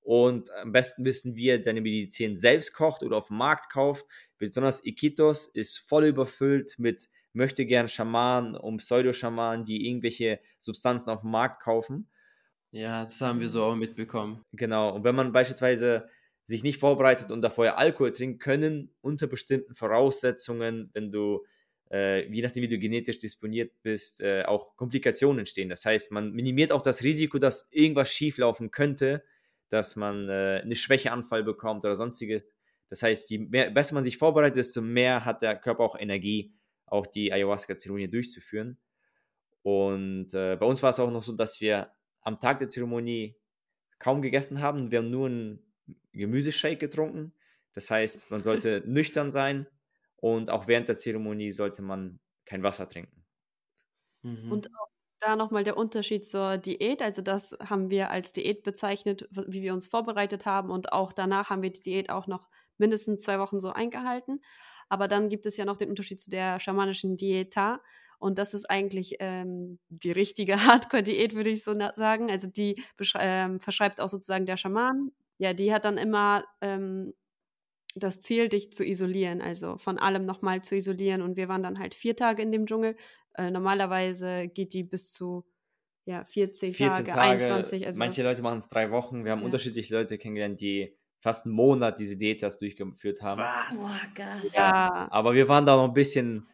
Und 0.00 0.50
am 0.52 0.72
besten 0.72 1.06
wissen, 1.06 1.36
wie 1.36 1.48
er 1.48 1.64
seine 1.64 1.80
Medizin 1.80 2.36
selbst 2.36 2.74
kocht 2.74 3.02
oder 3.02 3.16
auf 3.16 3.28
dem 3.28 3.38
Markt 3.38 3.72
kauft. 3.72 4.06
Besonders 4.36 4.84
Iquitos 4.84 5.46
ist 5.46 5.78
voll 5.78 6.04
überfüllt 6.04 6.78
mit 6.78 7.08
möchte 7.32 7.64
gern 7.64 7.88
Schamanen 7.88 8.56
und 8.56 8.78
Pseudoschamanen, 8.78 9.64
die 9.64 9.88
irgendwelche 9.88 10.40
Substanzen 10.58 11.08
auf 11.08 11.22
dem 11.22 11.30
Markt 11.30 11.62
kaufen. 11.62 12.10
Ja, 12.72 13.04
das 13.04 13.20
haben 13.22 13.40
wir 13.40 13.48
so 13.48 13.62
auch 13.62 13.76
mitbekommen. 13.76 14.44
Genau. 14.52 14.94
Und 14.94 15.04
wenn 15.04 15.14
man 15.14 15.32
beispielsweise 15.32 16.08
sich 16.48 16.62
nicht 16.62 16.80
vorbereitet 16.80 17.30
und 17.30 17.42
da 17.42 17.50
vorher 17.50 17.76
Alkohol 17.76 18.10
trinken 18.10 18.38
können, 18.38 18.90
unter 19.02 19.26
bestimmten 19.26 19.74
Voraussetzungen, 19.74 20.88
wenn 20.94 21.12
du, 21.12 21.44
äh, 21.92 22.26
je 22.26 22.40
nachdem 22.40 22.62
wie 22.62 22.68
du 22.68 22.78
genetisch 22.78 23.18
disponiert 23.18 23.70
bist, 23.82 24.22
äh, 24.22 24.44
auch 24.44 24.74
Komplikationen 24.74 25.40
entstehen. 25.40 25.68
Das 25.68 25.84
heißt, 25.84 26.10
man 26.10 26.32
minimiert 26.32 26.72
auch 26.72 26.80
das 26.80 27.02
Risiko, 27.02 27.38
dass 27.38 27.68
irgendwas 27.70 28.10
schieflaufen 28.10 28.70
könnte, 28.70 29.22
dass 29.68 29.94
man 29.94 30.30
äh, 30.30 30.62
eine 30.64 30.74
Schwächeanfall 30.74 31.44
bekommt 31.44 31.84
oder 31.84 31.96
sonstiges. 31.96 32.46
Das 32.88 33.02
heißt, 33.02 33.28
je 33.28 33.40
mehr, 33.40 33.70
besser 33.70 33.94
man 33.94 34.02
sich 34.04 34.16
vorbereitet, 34.16 34.56
desto 34.56 34.80
mehr 34.80 35.26
hat 35.26 35.42
der 35.42 35.54
Körper 35.54 35.84
auch 35.84 36.00
Energie, 36.00 36.54
auch 36.86 37.06
die 37.06 37.30
Ayahuasca-Zeremonie 37.30 38.08
durchzuführen. 38.08 38.78
Und 39.60 40.32
äh, 40.32 40.56
bei 40.56 40.64
uns 40.64 40.82
war 40.82 40.88
es 40.88 40.98
auch 40.98 41.10
noch 41.10 41.22
so, 41.22 41.34
dass 41.34 41.60
wir 41.60 41.90
am 42.22 42.40
Tag 42.40 42.60
der 42.60 42.70
Zeremonie 42.70 43.36
kaum 43.98 44.22
gegessen 44.22 44.62
haben. 44.62 44.90
Wir 44.90 45.00
haben 45.00 45.10
nur 45.10 45.26
einen 45.26 45.67
Gemüseshake 46.12 46.76
getrunken. 46.76 47.32
Das 47.74 47.90
heißt, 47.90 48.30
man 48.30 48.42
sollte 48.42 48.82
nüchtern 48.86 49.30
sein 49.30 49.66
und 50.16 50.50
auch 50.50 50.66
während 50.66 50.88
der 50.88 50.96
Zeremonie 50.96 51.52
sollte 51.52 51.82
man 51.82 52.18
kein 52.44 52.62
Wasser 52.62 52.88
trinken. 52.88 53.24
Mhm. 54.22 54.50
Und 54.50 54.68
auch 54.68 54.88
da 55.20 55.36
nochmal 55.36 55.64
der 55.64 55.76
Unterschied 55.76 56.24
zur 56.24 56.58
Diät. 56.58 57.02
Also 57.02 57.22
das 57.22 57.56
haben 57.64 57.90
wir 57.90 58.10
als 58.10 58.32
Diät 58.32 58.62
bezeichnet, 58.62 59.28
wie 59.30 59.62
wir 59.62 59.74
uns 59.74 59.86
vorbereitet 59.86 60.46
haben. 60.46 60.70
Und 60.70 60.92
auch 60.92 61.12
danach 61.12 61.50
haben 61.50 61.62
wir 61.62 61.70
die 61.70 61.80
Diät 61.80 62.10
auch 62.10 62.26
noch 62.26 62.48
mindestens 62.78 63.22
zwei 63.22 63.38
Wochen 63.38 63.60
so 63.60 63.70
eingehalten. 63.70 64.40
Aber 64.88 65.08
dann 65.08 65.28
gibt 65.28 65.46
es 65.46 65.56
ja 65.56 65.64
noch 65.64 65.76
den 65.76 65.90
Unterschied 65.90 66.20
zu 66.20 66.30
der 66.30 66.60
schamanischen 66.60 67.16
Dieta. 67.16 67.80
Und 68.18 68.38
das 68.38 68.54
ist 68.54 68.68
eigentlich 68.68 69.16
ähm, 69.20 69.78
die 69.88 70.12
richtige 70.12 70.56
Hardcore-Diät, 70.66 71.34
würde 71.34 71.50
ich 71.50 71.62
so 71.62 71.72
sagen. 71.72 72.30
Also 72.30 72.48
die 72.48 72.82
ähm, 73.14 73.60
verschreibt 73.60 74.00
auch 74.00 74.08
sozusagen 74.08 74.46
der 74.46 74.56
Schaman. 74.56 75.12
Ja, 75.38 75.54
die 75.54 75.72
hat 75.72 75.84
dann 75.84 75.98
immer 75.98 76.44
ähm, 76.60 77.14
das 77.94 78.20
Ziel, 78.20 78.48
dich 78.48 78.72
zu 78.72 78.84
isolieren, 78.84 79.40
also 79.40 79.78
von 79.78 79.98
allem 79.98 80.24
nochmal 80.24 80.62
zu 80.62 80.76
isolieren. 80.76 81.22
Und 81.22 81.36
wir 81.36 81.48
waren 81.48 81.62
dann 81.62 81.78
halt 81.78 81.94
vier 81.94 82.16
Tage 82.16 82.42
in 82.42 82.52
dem 82.52 82.66
Dschungel. 82.66 82.96
Äh, 83.34 83.50
normalerweise 83.50 84.48
geht 84.48 84.72
die 84.74 84.84
bis 84.84 85.10
zu 85.10 85.44
ja, 86.04 86.24
14, 86.24 86.72
14 86.72 87.04
Tage, 87.04 87.10
Tage, 87.10 87.20
21. 87.20 87.86
Also, 87.86 87.98
manche 87.98 88.22
Leute 88.22 88.42
machen 88.42 88.58
es 88.58 88.68
drei 88.68 88.90
Wochen. 88.90 89.24
Wir 89.24 89.32
haben 89.32 89.40
ja. 89.40 89.44
unterschiedliche 89.44 89.94
Leute 89.94 90.16
kennengelernt, 90.16 90.60
die 90.60 90.96
fast 91.20 91.44
einen 91.44 91.54
Monat 91.54 92.00
diese 92.00 92.16
Diätas 92.16 92.58
durchgeführt 92.58 93.20
haben. 93.20 93.42
Was? 93.42 93.76
Boah, 93.76 94.00
Gas. 94.14 94.54
Ja. 94.56 95.08
Aber 95.10 95.34
wir 95.34 95.48
waren 95.48 95.66
da 95.66 95.76
noch 95.76 95.84
ein 95.84 95.92
bisschen 95.92 96.48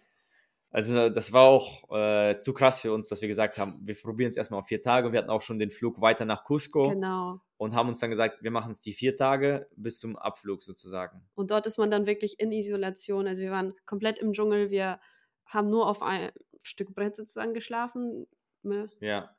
also 0.75 1.09
das 1.09 1.33
war 1.33 1.45
auch 1.45 1.89
äh, 1.97 2.41
zu 2.41 2.53
krass 2.53 2.81
für 2.81 2.93
uns, 2.93 3.09
dass 3.09 3.21
wir 3.21 3.29
gesagt 3.29 3.59
haben, 3.59 3.79
wir 3.87 3.95
probieren 3.95 4.31
es 4.31 4.37
erstmal 4.37 4.59
auf 4.59 4.67
vier 4.67 4.83
Tage. 4.83 5.13
Wir 5.13 5.21
hatten 5.21 5.31
auch 5.31 5.41
schon 5.41 5.61
den 5.61 5.71
Flug 5.71 6.01
weiter 6.01 6.25
nach 6.25 6.45
Cusco. 6.45 6.89
Genau. 6.89 7.41
Und 7.59 7.77
haben 7.77 7.89
uns 7.89 8.01
dann 8.01 8.11
gesagt, 8.11 8.43
wir 8.43 8.51
machen 8.51 8.73
es 8.73 8.81
die 8.81 8.93
vier 8.93 9.15
Tage 9.15 9.69
bis 9.77 10.01
zum 10.01 10.17
Abflug 10.17 10.65
sozusagen. 10.65 11.23
Und 11.37 11.53
dort 11.53 11.67
ist 11.67 11.79
man 11.79 11.93
dann 11.93 12.07
wirklich 12.07 12.41
in 12.41 12.51
Isolation. 12.51 13.29
Also 13.29 13.41
wir 13.41 13.53
waren 13.53 13.75
komplett 13.87 14.19
im 14.19 14.33
Dschungel. 14.33 14.73
Wir 14.73 14.99
haben 15.47 15.71
nur 15.71 15.89
auf 15.89 16.03
ein 16.03 16.33
Stück 16.65 16.93
Brett 16.93 17.15
sozusagen 17.15 17.55
geschlafen. 17.55 18.27
Ne? 18.65 18.91
Ja. 18.99 19.37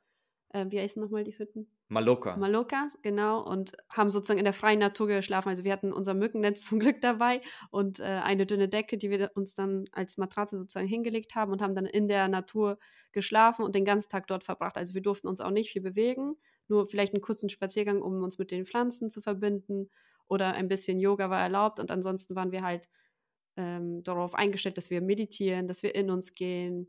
Äh, 0.54 0.68
wie 0.70 0.80
heißen 0.80 1.02
nochmal 1.02 1.26
die 1.26 1.38
Hütten? 1.38 1.70
Maloka. 1.88 2.36
Maloka, 2.36 2.90
genau, 3.04 3.44
und 3.44 3.74
haben 3.90 4.10
sozusagen 4.10 4.40
in 4.40 4.46
der 4.46 4.54
freien 4.54 4.80
Natur 4.80 5.08
geschlafen. 5.08 5.50
Also 5.50 5.64
wir 5.64 5.72
hatten 5.72 5.94
unser 5.94 6.16
Mückennetz 6.16 6.66
zum 6.68 6.80
Glück 6.80 7.00
dabei 7.02 7.42
und 7.70 8.00
äh, 8.00 8.04
eine 8.04 8.46
dünne 8.46 8.68
Decke, 8.68 8.98
die 8.98 9.12
wir 9.12 9.32
uns 9.36 9.54
dann 9.54 9.86
als 9.92 10.18
Matratze 10.18 10.58
sozusagen 10.58 10.88
hingelegt 10.88 11.36
haben 11.36 11.52
und 11.52 11.62
haben 11.62 11.76
dann 11.76 11.86
in 11.86 12.08
der 12.08 12.28
Natur 12.28 12.80
geschlafen 13.12 13.64
und 13.64 13.76
den 13.76 13.86
ganzen 13.86 14.10
Tag 14.10 14.28
dort 14.28 14.44
verbracht. 14.44 14.78
Also 14.78 14.96
wir 14.96 15.02
durften 15.02 15.28
uns 15.28 15.42
auch 15.42 15.52
nicht 15.52 15.72
viel 15.72 15.82
bewegen, 15.82 16.36
nur 16.68 16.88
vielleicht 16.88 17.14
einen 17.14 17.22
kurzen 17.22 17.50
Spaziergang, 17.50 18.02
um 18.02 18.24
uns 18.24 18.38
mit 18.40 18.52
den 18.52 18.66
Pflanzen 18.66 19.10
zu 19.12 19.22
verbinden 19.22 19.90
oder 20.28 20.54
ein 20.54 20.68
bisschen 20.68 21.00
Yoga 21.00 21.30
war 21.30 21.40
erlaubt 21.40 21.80
und 21.80 21.92
ansonsten 21.92 22.36
waren 22.36 22.52
wir 22.52 22.64
halt 22.64 22.90
ähm, 23.58 24.04
darauf 24.04 24.34
eingestellt, 24.34 24.78
dass 24.78 24.90
wir 24.90 25.02
meditieren, 25.02 25.68
dass 25.68 25.84
wir 25.84 25.96
in 25.96 26.10
uns 26.10 26.34
gehen, 26.34 26.88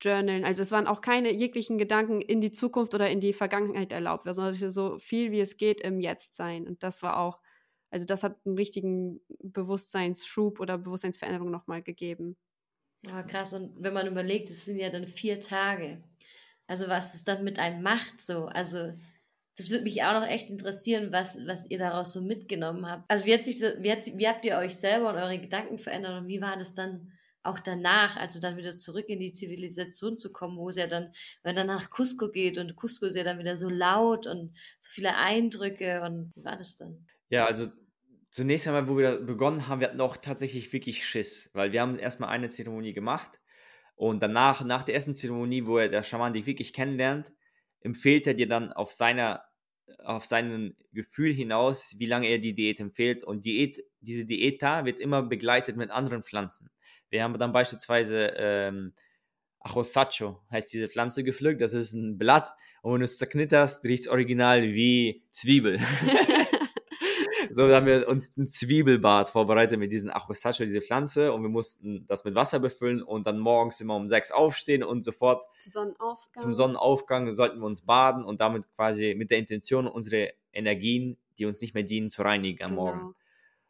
journalen. 0.00 0.44
Also 0.44 0.62
es 0.62 0.72
waren 0.72 0.86
auch 0.86 1.00
keine 1.00 1.32
jeglichen 1.32 1.78
Gedanken 1.78 2.20
in 2.20 2.40
die 2.40 2.50
Zukunft 2.50 2.94
oder 2.94 3.10
in 3.10 3.20
die 3.20 3.32
Vergangenheit 3.32 3.92
erlaubt, 3.92 4.26
sondern 4.32 4.70
so 4.70 4.98
viel 4.98 5.30
wie 5.30 5.40
es 5.40 5.56
geht 5.56 5.80
im 5.80 6.00
Jetzt 6.00 6.34
sein. 6.34 6.66
Und 6.66 6.82
das 6.82 7.02
war 7.02 7.18
auch, 7.18 7.40
also 7.90 8.06
das 8.06 8.22
hat 8.22 8.36
einen 8.44 8.56
richtigen 8.56 9.20
Bewusstseinsschub 9.40 10.60
oder 10.60 10.78
Bewusstseinsveränderung 10.78 11.50
nochmal 11.50 11.82
gegeben. 11.82 12.36
Ja, 13.06 13.22
krass. 13.22 13.52
Und 13.52 13.82
wenn 13.82 13.92
man 13.92 14.06
überlegt, 14.06 14.50
es 14.50 14.64
sind 14.64 14.78
ja 14.78 14.90
dann 14.90 15.06
vier 15.06 15.40
Tage. 15.40 16.02
Also 16.66 16.88
was 16.88 17.14
es 17.14 17.24
dann 17.24 17.44
mit 17.44 17.58
einem 17.58 17.82
macht, 17.82 18.20
so. 18.20 18.46
Also 18.46 18.92
das 19.56 19.70
würde 19.70 19.84
mich 19.84 20.02
auch 20.02 20.20
noch 20.20 20.26
echt 20.26 20.50
interessieren, 20.50 21.12
was, 21.12 21.38
was 21.46 21.70
ihr 21.70 21.78
daraus 21.78 22.12
so 22.12 22.20
mitgenommen 22.20 22.88
habt. 22.88 23.04
Also 23.08 23.24
wie, 23.24 23.34
hat 23.34 23.44
sich 23.44 23.60
so, 23.60 23.66
wie, 23.78 23.92
hat, 23.92 24.06
wie 24.06 24.26
habt 24.26 24.44
ihr 24.44 24.56
euch 24.56 24.74
selber 24.74 25.10
und 25.10 25.16
eure 25.16 25.38
Gedanken 25.38 25.78
verändert 25.78 26.20
und 26.20 26.28
wie 26.28 26.40
war 26.40 26.56
das 26.56 26.74
dann 26.74 27.12
auch 27.44 27.60
danach, 27.60 28.16
also 28.16 28.40
dann 28.40 28.56
wieder 28.56 28.76
zurück 28.76 29.08
in 29.08 29.20
die 29.20 29.32
Zivilisation 29.32 30.18
zu 30.18 30.32
kommen, 30.32 30.56
wo 30.56 30.68
es 30.68 30.76
ja 30.76 30.86
dann, 30.86 31.12
wenn 31.42 31.54
man 31.54 31.56
dann 31.56 31.66
nach 31.66 31.90
Cusco 31.90 32.30
geht 32.30 32.58
und 32.58 32.74
Cusco 32.76 33.06
ist 33.06 33.16
ja 33.16 33.24
dann 33.24 33.38
wieder 33.38 33.56
so 33.56 33.68
laut 33.68 34.26
und 34.26 34.54
so 34.80 34.90
viele 34.90 35.16
Eindrücke 35.16 36.02
und 36.02 36.32
wie 36.34 36.44
war 36.44 36.56
das 36.56 36.76
dann? 36.76 37.06
Ja, 37.28 37.46
also 37.46 37.70
zunächst 38.30 38.66
einmal, 38.66 38.88
wo 38.88 38.96
wir 38.96 39.20
begonnen 39.20 39.68
haben, 39.68 39.80
wir 39.80 39.88
hatten 39.88 40.00
auch 40.00 40.16
tatsächlich 40.16 40.72
wirklich 40.72 41.06
Schiss, 41.06 41.50
weil 41.52 41.72
wir 41.72 41.80
haben 41.80 41.98
erstmal 41.98 42.30
eine 42.30 42.48
Zeremonie 42.48 42.94
gemacht 42.94 43.40
und 43.94 44.22
danach, 44.22 44.64
nach 44.64 44.82
der 44.82 44.94
ersten 44.94 45.14
Zeremonie, 45.14 45.66
wo 45.66 45.78
er 45.78 45.88
der 45.88 46.02
Schaman 46.02 46.32
dich 46.32 46.46
wirklich 46.46 46.72
kennenlernt, 46.72 47.32
empfiehlt 47.80 48.26
er 48.26 48.34
dir 48.34 48.48
dann 48.48 48.72
auf 48.72 48.92
seiner 48.92 49.44
auf 49.98 50.24
sein 50.24 50.76
Gefühl 50.92 51.32
hinaus, 51.32 51.94
wie 51.98 52.06
lange 52.06 52.28
er 52.28 52.38
die 52.38 52.54
Diät 52.54 52.80
empfiehlt. 52.80 53.24
Und 53.24 53.44
Diät, 53.44 53.82
diese 54.00 54.24
Diät 54.24 54.62
da 54.62 54.84
wird 54.84 54.98
immer 54.98 55.22
begleitet 55.22 55.76
mit 55.76 55.90
anderen 55.90 56.22
Pflanzen. 56.22 56.70
Wir 57.14 57.22
haben 57.22 57.38
dann 57.38 57.52
beispielsweise 57.52 58.32
ähm, 58.36 58.92
Achosacho, 59.60 60.40
heißt 60.50 60.72
diese 60.72 60.88
Pflanze 60.88 61.22
gepflückt. 61.22 61.60
Das 61.60 61.72
ist 61.72 61.92
ein 61.92 62.18
Blatt 62.18 62.52
und 62.82 62.92
wenn 62.92 62.98
du 62.98 63.04
es 63.04 63.18
zerknitterst, 63.18 63.84
riecht 63.84 64.02
es 64.02 64.08
original 64.08 64.64
wie 64.64 65.22
Zwiebel. 65.30 65.78
so 67.50 67.72
haben 67.72 67.86
wir 67.86 68.08
uns 68.08 68.36
ein 68.36 68.48
Zwiebelbad 68.48 69.28
vorbereitet 69.28 69.78
mit 69.78 69.92
diesen 69.92 70.10
Achosacho, 70.10 70.64
diese 70.64 70.80
Pflanze 70.80 71.32
und 71.32 71.42
wir 71.42 71.48
mussten 71.48 72.04
das 72.08 72.24
mit 72.24 72.34
Wasser 72.34 72.58
befüllen 72.58 73.00
und 73.00 73.28
dann 73.28 73.38
morgens 73.38 73.80
immer 73.80 73.94
um 73.94 74.08
sechs 74.08 74.32
aufstehen 74.32 74.82
und 74.82 75.04
sofort 75.04 75.44
Sonnenaufgang. 75.60 76.42
zum 76.42 76.52
Sonnenaufgang 76.52 77.30
sollten 77.30 77.60
wir 77.60 77.66
uns 77.66 77.82
baden 77.82 78.24
und 78.24 78.40
damit 78.40 78.64
quasi 78.74 79.14
mit 79.16 79.30
der 79.30 79.38
Intention 79.38 79.86
unsere 79.86 80.32
Energien, 80.52 81.16
die 81.38 81.46
uns 81.46 81.60
nicht 81.60 81.74
mehr 81.74 81.84
dienen, 81.84 82.10
zu 82.10 82.22
reinigen 82.22 82.64
am 82.64 82.70
genau. 82.70 82.82
Morgen. 82.82 83.14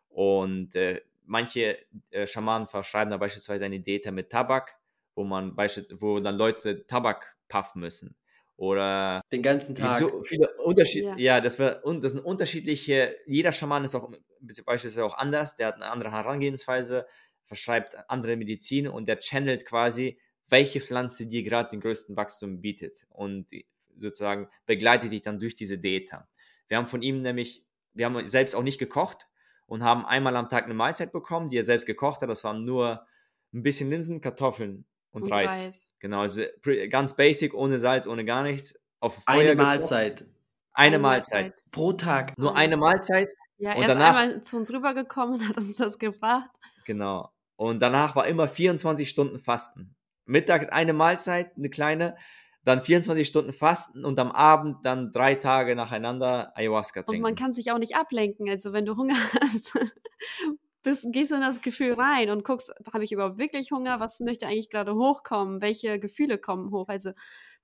Und 0.09 0.74
äh, 0.76 1.02
manche 1.24 1.78
äh, 2.10 2.26
Schamanen 2.26 2.68
verschreiben 2.68 3.10
da 3.10 3.16
beispielsweise 3.16 3.64
eine 3.64 3.80
Diät 3.80 4.10
mit 4.12 4.30
Tabak, 4.30 4.76
wo 5.14 5.24
man 5.24 5.56
wo 5.56 6.20
dann 6.20 6.37
Leute 6.37 6.87
Tabak 6.87 7.37
puffen 7.48 7.80
müssen. 7.80 8.16
Oder 8.56 9.20
den 9.32 9.42
ganzen 9.42 9.74
Tag. 9.74 9.98
So 9.98 10.22
viele 10.22 10.48
Unterschiede. 10.58 11.08
Ja. 11.08 11.16
ja, 11.16 11.40
das, 11.40 11.58
war, 11.58 11.82
das 12.00 12.12
sind 12.12 12.24
unterschiedliche. 12.24 13.16
Jeder 13.26 13.50
Schaman 13.50 13.84
ist 13.84 13.94
auch 13.96 14.10
beispielsweise 14.64 15.04
auch 15.04 15.16
anders. 15.16 15.56
Der 15.56 15.68
hat 15.68 15.74
eine 15.76 15.87
andere 15.87 16.12
Herangehensweise, 16.12 17.06
verschreibt 17.42 17.96
andere 18.08 18.37
Medizin 18.37 18.87
und 18.87 19.08
der 19.08 19.18
channelt 19.18 19.66
quasi, 19.66 20.20
welche 20.48 20.80
Pflanze 20.80 21.26
dir 21.26 21.42
gerade 21.42 21.70
den 21.70 21.80
größten 21.80 22.16
Wachstum 22.16 22.60
bietet 22.60 23.06
und 23.08 23.50
sozusagen 23.98 24.48
begleitet 24.66 25.12
dich 25.12 25.22
dann 25.22 25.40
durch 25.40 25.56
diese 25.56 25.79
Diät. 25.79 26.10
Wir 26.68 26.77
haben 26.77 26.87
von 26.87 27.02
ihm 27.02 27.22
nämlich, 27.22 27.64
wir 27.92 28.06
haben 28.06 28.27
selbst 28.29 28.54
auch 28.54 28.62
nicht 28.62 28.79
gekocht, 28.79 29.27
und 29.67 29.83
haben 29.83 30.04
einmal 30.04 30.37
am 30.37 30.48
Tag 30.48 30.65
eine 30.65 30.75
Mahlzeit 30.75 31.12
bekommen, 31.12 31.48
die 31.50 31.56
er 31.56 31.65
selbst 31.65 31.87
gekocht 31.87 32.23
hat. 32.23 32.29
Das 32.29 32.44
waren 32.44 32.65
nur 32.65 33.06
ein 33.52 33.62
bisschen 33.62 33.90
Linsen, 33.90 34.21
Kartoffeln 34.21 34.85
und, 35.10 35.23
und 35.23 35.33
Reis. 35.33 35.67
Reis. 35.67 35.96
Genau, 36.00 36.21
also 36.21 36.42
ganz 36.90 37.17
basic, 37.17 37.54
ohne 37.54 37.79
Salz, 37.79 38.06
ohne 38.06 38.25
gar 38.25 38.42
nichts. 38.42 38.79
Auf 39.00 39.21
eine 39.27 39.54
Mahlzeit. 39.54 40.23
Eine, 40.73 40.96
eine 40.96 40.98
Mahlzeit. 40.98 41.42
Mahlzeit. 41.42 41.65
Pro 41.71 41.92
Tag. 41.92 42.37
Nur 42.38 42.56
eine 42.56 42.77
Mahlzeit. 42.77 43.33
Ja, 43.58 43.71
er 43.71 43.77
und 43.77 43.83
ist 43.83 43.88
danach, 43.88 44.17
einmal 44.17 44.42
zu 44.42 44.56
uns 44.56 44.73
rübergekommen 44.73 45.37
und 45.37 45.48
hat 45.48 45.56
uns 45.56 45.77
das 45.77 45.98
gebracht. 45.98 46.50
Genau. 46.85 47.31
Und 47.56 47.81
danach 47.81 48.17
war 48.17 48.27
immer 48.27 48.48
24 48.48 49.08
Stunden 49.08 49.38
Fasten. 49.38 49.94
Mittag 50.27 50.73
eine 50.73 50.92
Mahlzeit, 50.92 51.56
eine 51.56 51.71
kleine, 51.71 52.17
dann 52.65 52.81
24 52.81 53.27
Stunden 53.27 53.52
fasten 53.52 54.04
und 54.04 54.19
am 54.19 54.33
Abend 54.33 54.85
dann 54.85 55.12
drei 55.12 55.35
Tage 55.35 55.77
nacheinander 55.77 56.52
Ayahuasca 56.56 57.02
trinken. 57.02 57.17
Und 57.17 57.23
man 57.23 57.35
kann 57.35 57.52
sich 57.52 57.71
auch 57.71 57.79
nicht 57.79 57.96
ablenken. 57.96 58.48
Also 58.48 58.73
wenn 58.73 58.87
du 58.87 58.96
Hunger 58.96 59.15
hast, 59.40 59.73
bist, 60.83 61.06
gehst 61.10 61.31
du 61.31 61.35
in 61.35 61.42
das 61.42 61.60
Gefühl 61.60 61.94
rein 61.94 62.31
und 62.31 62.44
guckst, 62.44 62.73
habe 62.92 63.04
ich 63.04 63.12
überhaupt 63.12 63.38
wirklich 63.38 63.71
Hunger? 63.71 64.00
Was 64.00 64.21
möchte 64.21 64.46
eigentlich 64.46 64.71
gerade 64.71 64.94
hochkommen? 64.94 65.60
Welche 65.60 65.98
Gefühle 65.98 66.38
kommen 66.38 66.71
hoch? 66.71 66.88
Also 66.88 67.12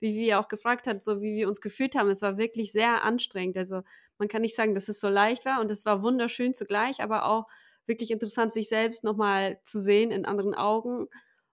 wie 0.00 0.14
wir 0.16 0.40
auch 0.40 0.48
gefragt 0.48 0.86
hat, 0.86 1.02
so 1.02 1.20
wie 1.20 1.36
wir 1.36 1.48
uns 1.48 1.60
gefühlt 1.60 1.94
haben, 1.94 2.08
es 2.10 2.22
war 2.22 2.38
wirklich 2.38 2.72
sehr 2.72 3.02
anstrengend. 3.02 3.56
Also 3.56 3.82
man 4.18 4.28
kann 4.28 4.42
nicht 4.42 4.56
sagen, 4.56 4.74
dass 4.74 4.88
es 4.88 5.00
so 5.00 5.08
leicht 5.08 5.44
war 5.44 5.60
und 5.60 5.70
es 5.70 5.84
war 5.84 6.02
wunderschön 6.02 6.54
zugleich, 6.54 7.02
aber 7.02 7.26
auch 7.26 7.46
wirklich 7.86 8.10
interessant, 8.10 8.52
sich 8.52 8.68
selbst 8.68 9.04
nochmal 9.04 9.60
zu 9.62 9.78
sehen 9.78 10.10
in 10.10 10.24
anderen 10.24 10.54
Augen 10.54 11.08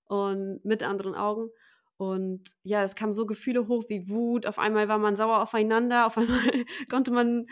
und 0.06 0.64
mit 0.64 0.84
anderen 0.84 1.16
Augen. 1.16 1.50
Und 1.98 2.43
ja, 2.64 2.84
es 2.84 2.95
kamen 2.95 3.14
so 3.14 3.26
Gefühle 3.26 3.68
hoch 3.68 3.86
wie 3.89 4.10
Wut. 4.10 4.45
Auf 4.45 4.60
einmal 4.60 4.88
war 4.88 5.00
man 5.00 5.16
sauer 5.16 5.41
aufeinander. 5.41 6.06
Auf 6.06 6.18
einmal 6.18 6.66
konnte 6.89 7.12
man, 7.12 7.48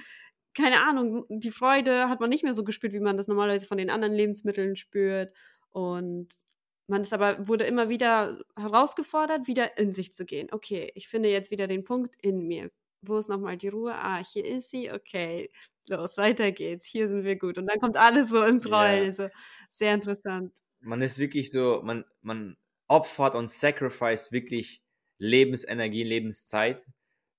keine 0.55 0.81
Ahnung, 0.83 1.25
die 1.29 1.51
Freude 1.51 2.09
hat 2.09 2.19
man 2.19 2.29
nicht 2.29 2.43
mehr 2.43 2.53
so 2.53 2.63
gespürt, 2.63 2.93
wie 2.93 2.99
man 2.99 3.17
das 3.17 3.27
normalerweise 3.27 3.65
von 3.67 3.77
den 3.77 3.89
anderen 3.89 4.13
Lebensmitteln 4.13 4.75
spürt. 4.75 5.33
Und 5.71 6.29
man 6.87 7.01
ist 7.01 7.13
aber, 7.13 7.47
wurde 7.47 7.65
immer 7.65 7.89
wieder 7.89 8.39
herausgefordert, 8.55 9.47
wieder 9.47 9.77
in 9.77 9.91
sich 9.91 10.13
zu 10.13 10.25
gehen. 10.25 10.49
Okay, 10.51 10.91
ich 10.95 11.07
finde 11.07 11.29
jetzt 11.29 11.49
wieder 11.49 11.67
den 11.67 11.83
Punkt 11.83 12.15
in 12.21 12.47
mir. 12.47 12.69
Wo 13.01 13.17
ist 13.17 13.29
nochmal 13.29 13.57
die 13.57 13.67
Ruhe? 13.69 13.93
Ah, 13.95 14.23
hier 14.23 14.45
ist 14.45 14.69
sie. 14.69 14.91
Okay, 14.91 15.49
los, 15.89 16.17
weiter 16.17 16.51
geht's. 16.51 16.85
Hier 16.85 17.09
sind 17.09 17.23
wir 17.23 17.37
gut. 17.37 17.57
Und 17.57 17.65
dann 17.65 17.79
kommt 17.79 17.97
alles 17.97 18.29
so 18.29 18.43
ins 18.43 18.69
Rollen. 18.71 18.97
Yeah. 18.97 19.05
Also 19.05 19.29
sehr 19.71 19.93
interessant. 19.95 20.53
Man 20.81 21.01
ist 21.01 21.17
wirklich 21.17 21.51
so, 21.51 21.81
man, 21.83 22.05
man 22.21 22.57
opfert 22.87 23.35
und 23.35 23.49
sacrifice 23.49 24.31
wirklich 24.31 24.83
Lebensenergie, 25.17 26.03
Lebenszeit 26.03 26.85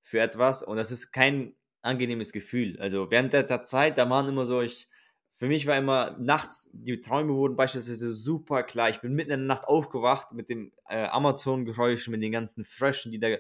für 0.03 0.21
etwas. 0.21 0.63
Und 0.63 0.77
das 0.77 0.91
ist 0.91 1.13
kein 1.13 1.55
angenehmes 1.83 2.33
Gefühl. 2.33 2.79
Also 2.81 3.11
während 3.11 3.33
der 3.33 3.65
Zeit, 3.65 3.99
da 3.99 4.09
waren 4.11 4.29
immer 4.29 4.47
so, 4.47 4.61
ich, 4.61 4.89
für 5.35 5.47
mich 5.47 5.67
war 5.67 5.77
immer 5.77 6.17
nachts, 6.19 6.71
die 6.73 7.01
Träume 7.01 7.35
wurden 7.35 7.57
beispielsweise 7.57 8.13
super 8.13 8.63
klar. 8.63 8.91
Ich 8.91 9.01
bin 9.01 9.15
mitten 9.15 9.31
in 9.31 9.41
der 9.41 9.47
Nacht 9.47 9.65
aufgewacht 9.69 10.33
mit 10.33 10.49
dem 10.49 10.73
äh, 10.89 11.05
Amazon-Geräusch, 11.05 12.09
mit 12.09 12.23
den 12.23 12.33
ganzen 12.33 12.65
Fröschen, 12.65 13.13
die 13.13 13.21
da 13.21 13.37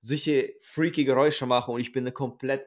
solche 0.00 0.54
freaky 0.60 1.04
Geräusche 1.04 1.46
machen 1.46 1.74
und 1.74 1.80
ich 1.80 1.92
bin 1.92 2.12
komplett 2.12 2.66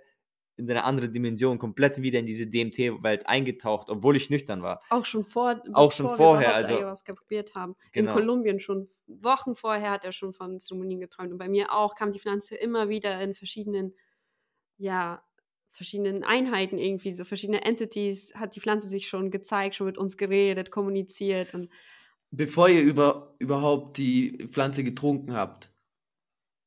in 0.57 0.69
eine 0.69 0.83
andere 0.83 1.09
Dimension, 1.09 1.59
komplett 1.59 2.01
wieder 2.01 2.19
in 2.19 2.25
diese 2.25 2.47
DMT-Welt 2.47 3.27
eingetaucht, 3.27 3.89
obwohl 3.89 4.17
ich 4.17 4.29
nüchtern 4.29 4.63
war. 4.63 4.79
Auch 4.89 5.05
schon 5.05 5.23
vor, 5.23 5.61
auch 5.73 5.91
schon 5.91 6.09
vorher, 6.15 6.55
also 6.55 6.75
Ayahuasca 6.75 7.13
probiert 7.13 7.53
haben. 7.55 7.75
Genau. 7.91 8.11
In 8.11 8.17
Kolumbien 8.17 8.59
schon 8.59 8.89
Wochen 9.05 9.55
vorher 9.55 9.91
hat 9.91 10.03
er 10.03 10.11
schon 10.11 10.33
von 10.33 10.59
Zeremonien 10.59 10.99
geträumt 10.99 11.31
und 11.31 11.37
bei 11.37 11.47
mir 11.47 11.71
auch 11.71 11.95
kam 11.95 12.11
die 12.11 12.19
Pflanze 12.19 12.55
immer 12.55 12.89
wieder 12.89 13.21
in 13.21 13.35
verschiedenen, 13.35 13.93
ja, 14.77 15.23
verschiedenen 15.69 16.23
Einheiten 16.23 16.79
irgendwie, 16.79 17.11
so 17.11 17.23
verschiedene 17.23 17.63
Entities 17.63 18.33
hat 18.35 18.55
die 18.55 18.59
Pflanze 18.59 18.87
sich 18.87 19.07
schon 19.07 19.29
gezeigt, 19.29 19.75
schon 19.75 19.85
mit 19.87 19.97
uns 19.97 20.17
geredet, 20.17 20.71
kommuniziert 20.71 21.53
und 21.53 21.69
bevor 22.31 22.67
ihr 22.69 22.81
über, 22.81 23.35
überhaupt 23.39 23.97
die 23.97 24.47
Pflanze 24.49 24.83
getrunken 24.83 25.33
habt. 25.33 25.71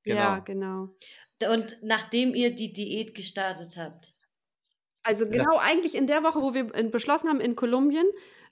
Genau. 0.05 0.19
Ja, 0.19 0.39
genau. 0.39 0.95
Und 1.49 1.79
nachdem 1.83 2.35
ihr 2.35 2.55
die 2.55 2.73
Diät 2.73 3.15
gestartet 3.15 3.77
habt. 3.77 4.15
Also 5.03 5.27
genau 5.27 5.55
ja. 5.55 5.61
eigentlich 5.61 5.95
in 5.95 6.07
der 6.07 6.23
Woche, 6.23 6.43
wo 6.43 6.53
wir 6.53 6.65
beschlossen 6.91 7.29
haben 7.29 7.41
in 7.41 7.57
Kolumbien, 7.57 8.07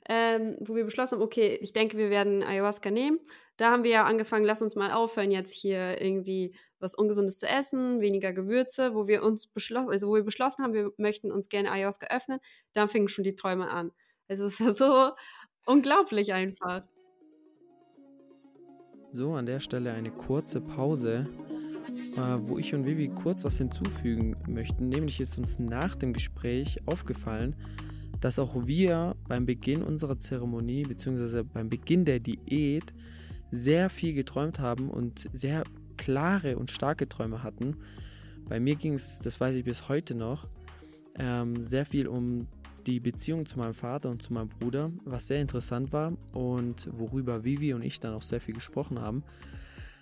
ähm, 0.08 0.56
wo 0.60 0.74
wir 0.74 0.84
beschlossen 0.84 1.16
haben, 1.16 1.22
okay, 1.22 1.58
ich 1.60 1.72
denke, 1.72 1.98
wir 1.98 2.08
werden 2.08 2.42
Ayahuasca 2.42 2.90
nehmen. 2.90 3.20
Da 3.58 3.70
haben 3.70 3.84
wir 3.84 3.90
ja 3.90 4.04
angefangen, 4.04 4.44
lass 4.44 4.62
uns 4.62 4.74
mal 4.74 4.92
aufhören, 4.92 5.30
jetzt 5.30 5.52
hier 5.52 6.00
irgendwie 6.00 6.54
was 6.80 6.94
Ungesundes 6.94 7.38
zu 7.38 7.48
essen, 7.48 8.00
weniger 8.00 8.32
Gewürze, 8.32 8.94
wo 8.94 9.06
wir 9.06 9.22
uns 9.22 9.46
beschlossen, 9.46 9.90
also 9.90 10.08
wo 10.08 10.14
wir 10.14 10.22
beschlossen 10.22 10.62
haben, 10.62 10.74
wir 10.74 10.92
möchten 10.96 11.32
uns 11.32 11.48
gerne 11.48 11.72
Ayahuasca 11.72 12.06
öffnen, 12.06 12.38
da 12.72 12.86
fingen 12.86 13.08
schon 13.08 13.24
die 13.24 13.34
Träume 13.34 13.68
an. 13.68 13.92
Also 14.28 14.46
es 14.46 14.60
war 14.60 14.72
so 14.72 15.10
unglaublich 15.66 16.32
einfach. 16.32 16.84
So, 19.10 19.32
an 19.32 19.46
der 19.46 19.60
Stelle 19.60 19.92
eine 19.92 20.10
kurze 20.10 20.60
Pause 20.60 21.26
wo 22.16 22.58
ich 22.58 22.74
und 22.74 22.86
Vivi 22.86 23.08
kurz 23.08 23.44
was 23.44 23.58
hinzufügen 23.58 24.36
möchten. 24.46 24.88
Nämlich 24.88 25.20
ist 25.20 25.38
uns 25.38 25.58
nach 25.58 25.96
dem 25.96 26.12
Gespräch 26.12 26.80
aufgefallen, 26.86 27.54
dass 28.20 28.38
auch 28.38 28.66
wir 28.66 29.14
beim 29.28 29.46
Beginn 29.46 29.82
unserer 29.82 30.18
Zeremonie 30.18 30.82
bzw. 30.82 31.42
beim 31.42 31.68
Beginn 31.68 32.04
der 32.04 32.20
Diät 32.20 32.92
sehr 33.50 33.90
viel 33.90 34.12
geträumt 34.14 34.58
haben 34.58 34.90
und 34.90 35.28
sehr 35.32 35.64
klare 35.96 36.56
und 36.58 36.70
starke 36.70 37.08
Träume 37.08 37.42
hatten. 37.42 37.76
Bei 38.48 38.60
mir 38.60 38.76
ging 38.76 38.94
es, 38.94 39.20
das 39.20 39.40
weiß 39.40 39.54
ich 39.54 39.64
bis 39.64 39.88
heute 39.88 40.14
noch, 40.14 40.48
ähm, 41.18 41.60
sehr 41.60 41.86
viel 41.86 42.06
um 42.06 42.46
die 42.86 43.00
Beziehung 43.00 43.44
zu 43.44 43.58
meinem 43.58 43.74
Vater 43.74 44.10
und 44.10 44.22
zu 44.22 44.32
meinem 44.32 44.48
Bruder, 44.48 44.90
was 45.04 45.26
sehr 45.26 45.40
interessant 45.40 45.92
war 45.92 46.12
und 46.32 46.88
worüber 46.92 47.44
Vivi 47.44 47.74
und 47.74 47.82
ich 47.82 48.00
dann 48.00 48.14
auch 48.14 48.22
sehr 48.22 48.40
viel 48.40 48.54
gesprochen 48.54 49.00
haben. 49.00 49.22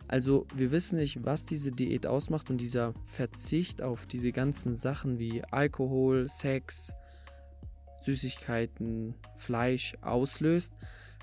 Also 0.09 0.47
wir 0.55 0.71
wissen 0.71 0.99
nicht, 0.99 1.25
was 1.25 1.45
diese 1.45 1.73
Diät 1.73 2.07
ausmacht 2.07 2.51
und 2.51 2.61
dieser 2.61 2.95
Verzicht 3.03 3.83
auf 3.83 4.07
diese 4.07 4.31
ganzen 4.33 4.77
Sachen 4.77 5.19
wie 5.19 5.43
Alkohol, 5.51 6.29
Sex, 6.29 6.93
Süßigkeiten, 8.03 9.15
Fleisch 9.37 9.97
auslöst. 10.03 10.75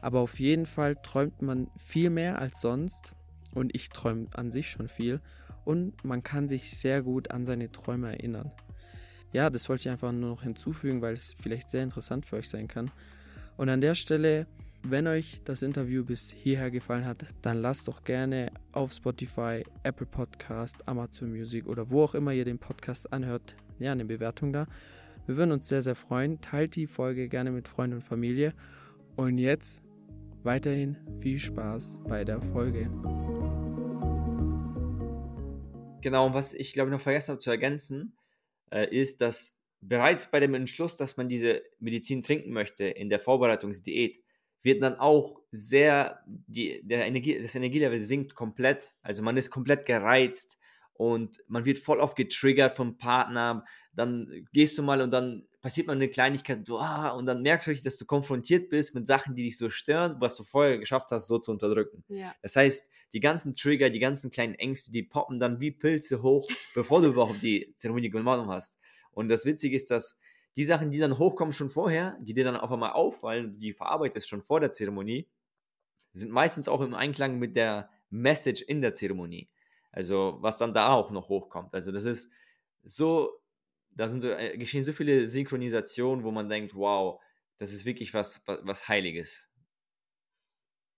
Aber 0.02 0.20
auf 0.20 0.40
jeden 0.40 0.66
Fall 0.66 0.98
träumt 0.98 1.42
man 1.42 1.70
viel 1.78 2.10
mehr 2.10 2.40
als 2.40 2.60
sonst. 2.60 3.14
Und 3.54 3.74
ich 3.74 3.90
träume 3.90 4.28
an 4.34 4.52
sich 4.52 4.70
schon 4.70 4.90
viel. 4.90 5.22
Und 5.64 6.04
man 6.04 6.24
kann 6.24 6.50
sich 6.50 6.78
sehr 6.78 7.02
gut 7.02 7.32
an 7.32 7.46
seine 7.46 7.72
Träume 7.72 8.10
erinnern. 8.12 8.52
Ja, 9.32 9.50
das 9.50 9.70
wollte 9.70 9.82
ich 9.82 9.90
einfach 9.90 10.12
nur 10.12 10.32
noch 10.32 10.44
hinzufügen, 10.44 11.02
weil 11.02 11.14
es 11.14 11.36
vielleicht 11.42 11.70
sehr 11.70 11.84
interessant 11.84 12.26
für 12.26 12.36
euch 12.36 12.50
sein 12.50 12.68
kann. 12.68 12.92
Und 13.56 13.70
an 13.70 13.82
der 13.82 13.96
Stelle 13.96 14.48
wenn 14.86 15.08
euch 15.08 15.42
das 15.46 15.62
Interview 15.62 16.04
bis 16.04 16.30
hierher 16.30 16.70
gefallen 16.70 17.06
hat, 17.06 17.26
dann 17.42 17.62
lasst 17.62 17.88
doch 17.88 18.04
gerne 18.04 18.52
auf 18.74 18.92
Spotify, 18.92 19.64
Apple 19.84 20.06
Podcast, 20.06 20.88
Amazon 20.88 21.32
Music 21.32 21.68
oder 21.68 21.90
wo 21.90 22.04
auch 22.04 22.16
immer 22.16 22.34
ihr 22.34 22.44
den 22.44 22.60
Podcast 22.60 23.12
anhört, 23.14 23.56
ja, 23.80 23.94
eine 23.94 24.04
Bewertung 24.04 24.52
da. 24.52 24.68
Wir 25.26 25.38
würden 25.38 25.54
uns 25.54 25.70
sehr, 25.70 25.82
sehr 25.82 25.96
freuen. 25.96 26.42
Teilt 26.42 26.76
die 26.76 26.86
Folge 26.86 27.30
gerne 27.30 27.52
mit 27.52 27.70
Freunden 27.70 27.98
und 27.98 28.02
Familie. 28.02 28.54
Und 29.16 29.38
jetzt 29.38 29.82
weiterhin 30.44 30.98
viel 31.22 31.38
Spaß 31.38 32.00
bei 32.04 32.26
der 32.26 32.42
Folge. 32.42 32.90
Genau, 36.02 36.26
und 36.26 36.34
was 36.34 36.54
ich 36.54 36.74
glaube 36.74 36.92
noch 36.92 37.00
vergessen 37.00 37.32
habe 37.32 37.40
zu 37.40 37.52
ergänzen, 37.52 38.18
äh, 38.70 38.94
ist, 38.94 39.22
dass 39.22 39.62
bereits 39.80 40.30
bei 40.30 40.42
dem 40.42 40.54
Entschluss, 40.54 40.98
dass 40.98 41.16
man 41.16 41.30
diese 41.30 41.62
Medizin 41.80 42.22
trinken 42.22 42.52
möchte, 42.52 42.84
in 42.84 43.10
der 43.10 43.22
Vorbereitungsdiät, 43.22 44.23
wird 44.64 44.82
dann 44.82 44.98
auch 44.98 45.40
sehr, 45.52 46.24
die, 46.26 46.82
der 46.84 47.06
Energie, 47.06 47.40
das 47.42 47.56
Energielevel 47.56 48.00
sinkt 48.00 48.34
komplett. 48.34 48.94
Also 49.02 49.22
man 49.22 49.38
ist 49.38 49.52
komplett 49.52 49.86
gereizt 49.86 50.58
und 50.94 51.44
man 51.48 51.66
wird 51.66 51.78
voll 51.78 52.00
oft 52.00 52.16
getriggert 52.16 52.76
vom 52.76 52.98
Partner. 52.98 53.66
Dann 53.94 54.48
gehst 54.54 54.78
du 54.78 54.84
mal 54.84 55.02
und 55.02 55.12
dann 55.12 55.46
passiert 55.62 55.88
mal 55.88 55.96
eine 55.96 56.10
Kleinigkeit 56.10 56.68
du, 56.68 56.78
ah, 56.78 57.10
und 57.10 57.26
dann 57.26 57.42
merkst 57.42 57.68
du, 57.68 57.76
dass 57.76 57.98
du 57.98 58.06
konfrontiert 58.06 58.70
bist 58.70 58.96
mit 58.96 59.08
Sachen, 59.08 59.36
die 59.36 59.44
dich 59.44 59.58
so 59.58 59.70
stören, 59.70 60.18
was 60.20 60.36
du 60.36 60.44
vorher 60.44 60.78
geschafft 60.78 61.12
hast, 61.12 61.28
so 61.28 61.40
zu 61.40 61.52
unterdrücken. 61.52 62.04
Ja. 62.08 62.34
Das 62.42 62.56
heißt, 62.56 62.90
die 63.14 63.20
ganzen 63.20 63.56
Trigger, 63.56 63.90
die 63.90 64.00
ganzen 64.00 64.32
kleinen 64.32 64.56
Ängste, 64.56 64.92
die 64.92 65.04
poppen 65.04 65.40
dann 65.40 65.60
wie 65.60 65.72
Pilze 65.72 66.22
hoch, 66.22 66.50
bevor 66.74 67.02
du 67.02 67.10
überhaupt 67.10 67.44
die 67.44 67.74
Zeremonie 67.78 68.10
gemacht 68.10 68.48
hast. 68.48 68.80
Und 69.12 69.30
das 69.30 69.46
Witzige 69.46 69.76
ist, 69.76 69.92
dass 69.92 70.20
die 70.56 70.66
Sachen, 70.66 70.92
die 70.92 71.00
dann 71.00 71.18
hochkommen 71.18 71.54
schon 71.54 71.70
vorher, 71.70 72.18
die 72.22 72.34
dir 72.34 72.44
dann 72.44 72.58
auf 72.58 72.72
einmal 72.72 72.92
auffallen, 72.92 73.60
die 73.60 73.74
verarbeitest 73.74 74.28
schon 74.30 74.42
vor 74.42 74.60
der 74.60 74.72
Zeremonie, 74.72 75.28
sind 76.14 76.32
meistens 76.32 76.68
auch 76.68 76.82
im 76.82 76.94
Einklang 76.94 77.40
mit 77.40 77.56
der 77.56 77.90
Message 78.10 78.62
in 78.62 78.82
der 78.82 78.94
Zeremonie. 78.94 79.50
Also 79.92 80.38
was 80.42 80.58
dann 80.58 80.74
da 80.74 80.94
auch 80.94 81.12
noch 81.12 81.30
hochkommt. 81.30 81.74
Also 81.74 81.92
das 81.92 82.06
ist 82.06 82.32
so, 82.84 83.32
da 83.92 84.08
sind 84.08 84.22
so, 84.22 84.30
äh, 84.30 84.58
geschehen 84.58 84.84
so 84.84 84.94
viele 84.94 85.28
Synchronisationen, 85.28 86.24
wo 86.24 86.32
man 86.32 86.50
denkt, 86.50 86.76
wow, 86.76 87.22
das 87.58 87.74
ist 87.74 87.86
wirklich 87.86 88.14
was, 88.14 88.44
was, 88.46 88.60
was 88.64 88.88
Heiliges. 88.88 89.48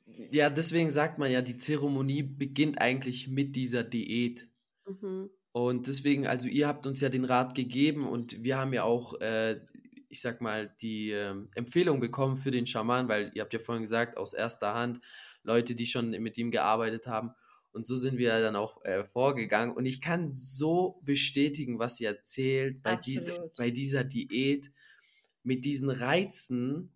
Ja, 0.05 0.49
deswegen 0.49 0.91
sagt 0.91 1.17
man 1.17 1.31
ja, 1.31 1.41
die 1.41 1.57
Zeremonie 1.57 2.23
beginnt 2.23 2.79
eigentlich 2.79 3.27
mit 3.27 3.55
dieser 3.55 3.83
Diät. 3.83 4.47
Mhm. 4.85 5.29
Und 5.55 5.87
deswegen, 5.87 6.27
also 6.27 6.49
ihr 6.49 6.67
habt 6.67 6.85
uns 6.85 6.99
ja 6.99 7.07
den 7.07 7.23
Rat 7.23 7.55
gegeben 7.55 8.05
und 8.05 8.43
wir 8.43 8.57
haben 8.57 8.73
ja 8.73 8.83
auch, 8.83 9.21
äh, 9.21 9.61
ich 10.09 10.19
sag 10.19 10.41
mal, 10.41 10.75
die 10.81 11.11
äh, 11.11 11.33
Empfehlung 11.55 12.01
bekommen 12.01 12.35
für 12.35 12.51
den 12.51 12.65
Schaman, 12.65 13.07
weil 13.07 13.31
ihr 13.33 13.41
habt 13.41 13.53
ja 13.53 13.59
vorhin 13.59 13.83
gesagt, 13.83 14.17
aus 14.17 14.33
erster 14.33 14.73
Hand, 14.73 14.99
Leute, 15.43 15.73
die 15.73 15.87
schon 15.87 16.09
mit 16.09 16.37
ihm 16.37 16.51
gearbeitet 16.51 17.07
haben. 17.07 17.31
Und 17.71 17.87
so 17.87 17.95
sind 17.95 18.17
wir 18.17 18.37
dann 18.41 18.57
auch 18.57 18.83
äh, 18.83 19.05
vorgegangen. 19.05 19.73
Und 19.73 19.85
ich 19.85 20.01
kann 20.01 20.27
so 20.27 20.99
bestätigen, 21.03 21.79
was 21.79 22.01
ihr 22.01 22.09
erzählt 22.09 22.83
bei, 22.83 22.97
diese, 22.97 23.49
bei 23.57 23.71
dieser 23.71 24.03
Diät, 24.03 24.69
mit 25.41 25.63
diesen 25.63 25.89
Reizen, 25.89 26.91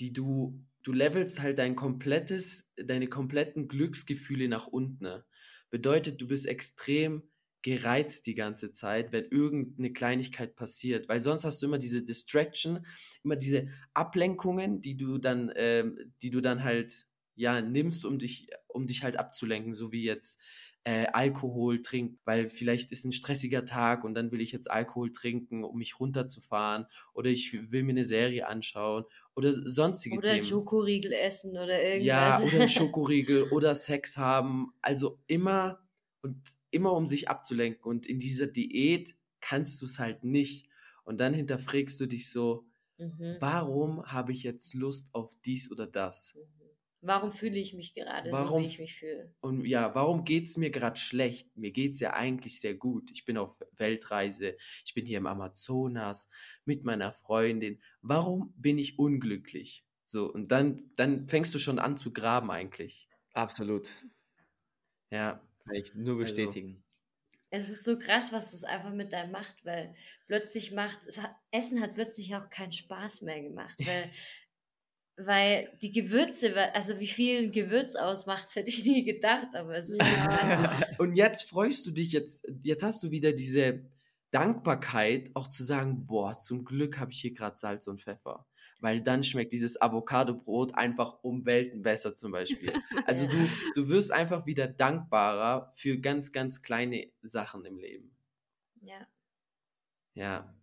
die 0.00 0.14
du, 0.14 0.58
du 0.82 0.92
levelst 0.92 1.42
halt 1.42 1.58
dein 1.58 1.76
komplettes, 1.76 2.72
deine 2.82 3.08
kompletten 3.08 3.68
Glücksgefühle 3.68 4.48
nach 4.48 4.66
unten. 4.66 5.04
Ne? 5.04 5.24
bedeutet, 5.70 6.20
du 6.20 6.26
bist 6.26 6.46
extrem 6.46 7.22
gereizt 7.62 8.26
die 8.26 8.34
ganze 8.34 8.70
Zeit, 8.70 9.12
wenn 9.12 9.24
irgendeine 9.26 9.92
Kleinigkeit 9.92 10.54
passiert, 10.54 11.08
weil 11.08 11.20
sonst 11.20 11.44
hast 11.44 11.60
du 11.60 11.66
immer 11.66 11.78
diese 11.78 12.02
Distraction, 12.02 12.86
immer 13.24 13.36
diese 13.36 13.68
Ablenkungen, 13.94 14.80
die 14.80 14.96
du 14.96 15.18
dann, 15.18 15.52
ähm, 15.56 15.98
die 16.22 16.30
du 16.30 16.40
dann 16.40 16.62
halt 16.62 17.06
ja 17.34 17.60
nimmst, 17.60 18.04
um 18.04 18.18
dich, 18.18 18.48
um 18.68 18.86
dich 18.86 19.02
halt 19.02 19.16
abzulenken, 19.16 19.72
so 19.72 19.92
wie 19.92 20.04
jetzt 20.04 20.40
äh, 20.84 21.06
Alkohol 21.12 21.82
trinken, 21.82 22.18
weil 22.24 22.48
vielleicht 22.48 22.92
ist 22.92 23.04
ein 23.04 23.12
stressiger 23.12 23.64
Tag 23.64 24.04
und 24.04 24.14
dann 24.14 24.32
will 24.32 24.40
ich 24.40 24.52
jetzt 24.52 24.70
Alkohol 24.70 25.12
trinken, 25.12 25.62
um 25.62 25.76
mich 25.76 26.00
runterzufahren 26.00 26.86
oder 27.12 27.28
ich 27.28 27.52
will 27.70 27.82
mir 27.82 27.92
eine 27.92 28.04
Serie 28.04 28.46
anschauen 28.46 29.04
oder 29.36 29.52
sonstige 29.52 30.16
oder 30.16 30.28
Themen. 30.28 30.40
Oder 30.40 30.48
Schokoriegel 30.48 31.12
essen 31.12 31.50
oder 31.52 31.82
irgendwas. 31.82 32.06
Ja, 32.06 32.40
oder 32.40 32.62
ein 32.62 32.68
Schokoriegel 32.68 33.50
oder 33.50 33.74
Sex 33.74 34.16
haben. 34.16 34.72
Also 34.80 35.18
immer 35.26 35.78
und 36.22 36.40
immer 36.70 36.92
um 36.92 37.06
sich 37.06 37.28
abzulenken. 37.28 37.84
Und 37.84 38.06
in 38.06 38.18
dieser 38.18 38.46
Diät 38.46 39.16
kannst 39.40 39.80
du 39.80 39.86
es 39.86 39.98
halt 39.98 40.24
nicht. 40.24 40.68
Und 41.04 41.20
dann 41.20 41.34
hinterfragst 41.34 42.00
du 42.00 42.06
dich 42.06 42.30
so, 42.30 42.66
mhm. 42.98 43.36
warum 43.40 44.04
habe 44.04 44.32
ich 44.32 44.42
jetzt 44.42 44.74
Lust 44.74 45.14
auf 45.14 45.34
dies 45.44 45.70
oder 45.70 45.86
das? 45.86 46.34
Mhm. 46.34 46.58
Warum 47.00 47.30
fühle 47.30 47.58
ich 47.58 47.74
mich 47.74 47.94
gerade 47.94 48.32
warum, 48.32 48.62
so, 48.62 48.64
wie 48.64 48.72
ich 48.72 48.78
mich 48.80 48.96
fühle? 48.96 49.32
Und 49.40 49.64
ja, 49.64 49.94
warum 49.94 50.24
geht 50.24 50.46
es 50.46 50.56
mir 50.56 50.70
gerade 50.70 50.98
schlecht? 50.98 51.56
Mir 51.56 51.70
geht 51.70 51.92
es 51.92 52.00
ja 52.00 52.14
eigentlich 52.14 52.60
sehr 52.60 52.74
gut. 52.74 53.10
Ich 53.12 53.24
bin 53.24 53.36
auf 53.36 53.56
Weltreise, 53.76 54.56
ich 54.84 54.94
bin 54.94 55.06
hier 55.06 55.18
im 55.18 55.26
Amazonas 55.26 56.28
mit 56.64 56.84
meiner 56.84 57.12
Freundin. 57.12 57.80
Warum 58.00 58.52
bin 58.56 58.78
ich 58.78 58.98
unglücklich? 58.98 59.84
So, 60.04 60.32
und 60.32 60.50
dann, 60.50 60.90
dann 60.96 61.28
fängst 61.28 61.54
du 61.54 61.60
schon 61.60 61.78
an 61.78 61.96
zu 61.96 62.12
graben 62.12 62.50
eigentlich. 62.50 63.08
Absolut. 63.32 63.92
Ja. 65.10 65.40
Kann 65.68 65.76
ich 65.76 65.94
nur 65.94 66.18
also 66.18 66.24
bestätigen. 66.24 66.82
Also, 67.50 67.72
es 67.72 67.78
ist 67.78 67.84
so 67.84 67.98
krass, 67.98 68.32
was 68.32 68.52
das 68.52 68.64
einfach 68.64 68.92
mit 68.92 69.12
deinem 69.12 69.32
macht, 69.32 69.64
weil 69.64 69.94
plötzlich 70.26 70.72
macht, 70.72 71.00
hat, 71.18 71.34
Essen 71.50 71.80
hat 71.80 71.94
plötzlich 71.94 72.34
auch 72.34 72.50
keinen 72.50 72.72
Spaß 72.72 73.22
mehr 73.22 73.42
gemacht, 73.42 73.78
weil 73.86 74.10
weil 75.18 75.68
die 75.82 75.90
Gewürze, 75.90 76.54
also 76.74 77.00
wie 77.00 77.06
viel 77.08 77.50
Gewürz 77.50 77.96
ausmacht, 77.96 78.54
hätte 78.54 78.70
ich 78.70 78.84
nie 78.84 79.04
gedacht, 79.04 79.48
aber 79.54 79.76
es 79.76 79.90
ist 79.90 80.00
ja. 80.00 80.80
Und 80.98 81.16
jetzt 81.16 81.48
freust 81.48 81.86
du 81.86 81.90
dich, 81.90 82.12
jetzt, 82.12 82.46
jetzt 82.62 82.84
hast 82.84 83.02
du 83.02 83.10
wieder 83.10 83.32
diese 83.32 83.80
Dankbarkeit, 84.30 85.30
auch 85.34 85.48
zu 85.48 85.64
sagen, 85.64 86.06
boah, 86.06 86.38
zum 86.38 86.64
Glück 86.64 86.98
habe 86.98 87.12
ich 87.12 87.20
hier 87.20 87.32
gerade 87.32 87.56
Salz 87.56 87.86
und 87.86 88.02
Pfeffer. 88.02 88.46
Weil 88.80 89.02
dann 89.02 89.24
schmeckt 89.24 89.52
dieses 89.52 89.80
Avocado-Brot 89.80 90.74
einfach 90.74 91.22
um 91.22 91.44
Welten 91.46 91.82
besser 91.82 92.14
zum 92.14 92.32
Beispiel. 92.32 92.72
Also 93.06 93.26
du, 93.26 93.48
du 93.74 93.88
wirst 93.88 94.12
einfach 94.12 94.44
wieder 94.46 94.68
dankbarer 94.68 95.70
für 95.72 95.98
ganz, 95.98 96.30
ganz 96.32 96.62
kleine 96.62 97.10
Sachen 97.22 97.64
im 97.64 97.78
Leben. 97.78 98.14
Ja. 98.82 99.06
Ja. 100.14 100.54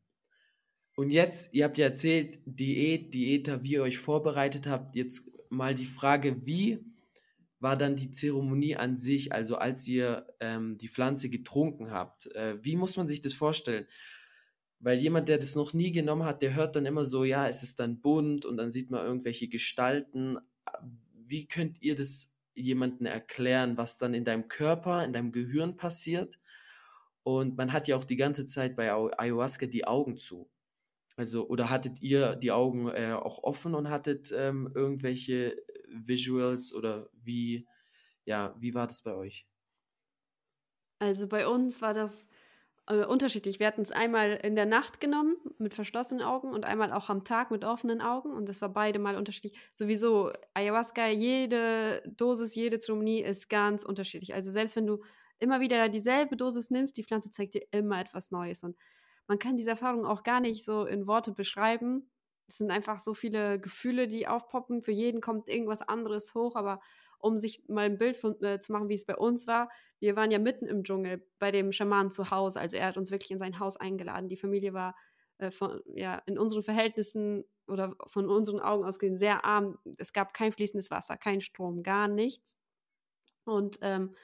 Und 0.96 1.10
jetzt, 1.10 1.54
ihr 1.54 1.66
habt 1.66 1.78
ja 1.78 1.86
erzählt, 1.86 2.40
Diät, 2.46 3.14
Diäter, 3.14 3.64
wie 3.64 3.74
ihr 3.74 3.84
euch 3.84 3.98
vorbereitet 3.98 4.68
habt. 4.68 4.96
Jetzt 4.96 5.30
mal 5.50 5.74
die 5.76 5.86
Frage, 5.86 6.46
wie 6.46 6.80
war 7.60 7.78
dann 7.78 7.96
die 7.96 8.12
Zeremonie 8.12 8.76
an 8.76 8.98
sich, 8.98 9.34
also 9.34 9.58
als 9.58 9.88
ihr 9.88 10.28
ähm, 10.40 10.78
die 10.78 10.90
Pflanze 10.90 11.30
getrunken 11.30 11.92
habt? 11.92 12.34
Äh, 12.36 12.58
wie 12.62 12.76
muss 12.76 12.98
man 12.98 13.08
sich 13.08 13.22
das 13.22 13.34
vorstellen? 13.34 13.88
Weil 14.80 15.00
jemand, 15.00 15.30
der 15.30 15.38
das 15.38 15.56
noch 15.56 15.74
nie 15.74 15.92
genommen 15.92 16.26
hat, 16.26 16.42
der 16.42 16.54
hört 16.54 16.76
dann 16.76 16.86
immer 16.86 17.06
so, 17.06 17.24
ja, 17.24 17.48
es 17.48 17.64
ist 17.64 17.80
dann 17.80 18.02
bunt 18.02 18.46
und 18.46 18.58
dann 18.58 18.72
sieht 18.72 18.92
man 18.92 19.06
irgendwelche 19.06 19.48
Gestalten. 19.48 20.38
Wie 21.14 21.48
könnt 21.48 21.82
ihr 21.82 21.96
das 21.96 22.32
jemandem 22.54 23.08
erklären, 23.08 23.78
was 23.78 23.98
dann 23.98 24.14
in 24.14 24.26
deinem 24.26 24.48
Körper, 24.48 25.04
in 25.04 25.14
deinem 25.14 25.32
Gehirn 25.32 25.78
passiert? 25.78 26.40
Und 27.24 27.58
man 27.58 27.74
hat 27.74 27.88
ja 27.88 27.96
auch 27.96 28.04
die 28.04 28.18
ganze 28.18 28.46
Zeit 28.46 28.76
bei 28.76 28.94
Ayahuasca 28.94 29.66
die 29.66 29.88
Augen 29.88 30.18
zu. 30.18 30.50
Also, 31.18 31.48
oder 31.48 31.70
hattet 31.70 32.02
ihr 32.02 32.36
die 32.36 32.52
Augen 32.52 32.90
äh, 32.90 33.14
auch 33.14 33.42
offen 33.44 33.74
und 33.74 33.90
hattet 33.90 34.34
ähm, 34.36 34.70
irgendwelche 34.76 35.56
Visuals 36.08 36.74
oder 36.74 37.10
wie, 37.14 37.68
ja, 38.26 38.56
wie 38.60 38.74
war 38.74 38.88
das 38.88 39.02
bei 39.02 39.16
euch? 39.16 39.48
Also 41.00 41.28
bei 41.28 41.48
uns 41.48 41.82
war 41.82 41.94
das 41.94 42.28
äh, 42.88 43.06
unterschiedlich. 43.06 43.60
Wir 43.60 43.68
hatten 43.68 43.82
es 43.82 43.92
einmal 43.92 44.32
in 44.44 44.56
der 44.56 44.66
Nacht 44.66 45.02
genommen 45.02 45.36
mit 45.58 45.74
verschlossenen 45.74 46.24
Augen 46.24 46.52
und 46.54 46.66
einmal 46.66 46.92
auch 46.94 47.10
am 47.10 47.24
Tag 47.24 47.52
mit 47.52 47.64
offenen 47.64 48.02
Augen 48.02 48.32
und 48.32 48.48
das 48.48 48.62
war 48.62 48.70
beide 48.70 49.00
mal 49.00 49.16
unterschiedlich. 49.16 49.60
Sowieso 49.72 50.32
Ayahuasca, 50.54 51.08
jede 51.08 52.04
Dosis, 52.06 52.56
jede 52.56 52.80
Zeremonie 52.80 53.22
ist 53.22 53.50
ganz 53.50 53.84
unterschiedlich. 53.84 54.34
Also 54.34 54.52
selbst 54.52 54.76
wenn 54.76 54.88
du 54.88 55.04
immer 55.40 55.60
wieder 55.60 55.90
dieselbe 55.90 56.38
Dosis 56.38 56.70
nimmst, 56.70 56.98
die 56.98 57.04
Pflanze 57.04 57.32
zeigt 57.32 57.56
dir 57.56 57.66
immer 57.72 58.00
etwas 58.00 58.32
Neues 58.32 58.64
und 58.64 58.78
man 59.28 59.40
kann 59.40 59.58
diese 59.58 59.72
Erfahrung 59.72 60.06
auch 60.06 60.24
gar 60.24 60.40
nicht 60.40 60.64
so 60.64 60.86
in 60.86 61.08
Worte 61.08 61.32
beschreiben. 61.32 62.12
Es 62.48 62.58
sind 62.58 62.72
einfach 62.72 63.00
so 63.00 63.14
viele 63.14 63.60
Gefühle, 63.60 64.08
die 64.08 64.28
aufpoppen. 64.28 64.82
Für 64.82 64.92
jeden 64.92 65.22
kommt 65.22 65.48
irgendwas 65.50 65.82
anderes 65.82 66.34
hoch, 66.36 66.56
aber 66.56 66.80
um 67.20 67.38
sich 67.38 67.64
mal 67.68 67.86
ein 67.86 67.98
Bild 67.98 68.18
von, 68.18 68.40
äh, 68.44 68.60
zu 68.60 68.72
machen, 68.72 68.90
wie 68.90 68.94
es 68.94 69.06
bei 69.06 69.16
uns 69.16 69.48
war, 69.48 69.70
wir 70.00 70.16
waren 70.16 70.32
ja 70.32 70.38
mitten 70.40 70.68
im 70.68 70.84
Dschungel 70.84 71.26
bei 71.40 71.52
dem 71.52 71.72
Schaman 71.72 72.12
zu 72.12 72.30
Hause. 72.30 72.60
Also 72.60 72.78
er 72.78 72.88
hat 72.88 72.98
uns 72.98 73.10
wirklich 73.12 73.32
in 73.32 73.40
sein 73.40 73.60
Haus 73.60 73.78
eingeladen. 73.78 74.30
Die 74.30 74.38
Familie 74.38 74.74
war 74.74 74.96
äh, 75.38 75.52
von, 75.52 75.82
ja, 75.88 76.22
in 76.26 76.38
unseren 76.38 76.64
Verhältnissen 76.64 77.46
oder 77.68 77.96
von 78.08 78.30
unseren 78.30 78.60
Augen 78.60 78.86
aus 78.86 79.00
gesehen 79.00 79.18
sehr 79.18 79.44
arm. 79.44 79.80
Es 79.98 80.14
gab 80.14 80.34
kein 80.34 80.52
fließendes 80.52 80.92
Wasser, 80.92 81.18
kein 81.18 81.42
Strom, 81.42 81.82
gar 81.84 82.08
nichts. 82.08 82.58
Und 83.46 83.80
ähm, 83.82 84.16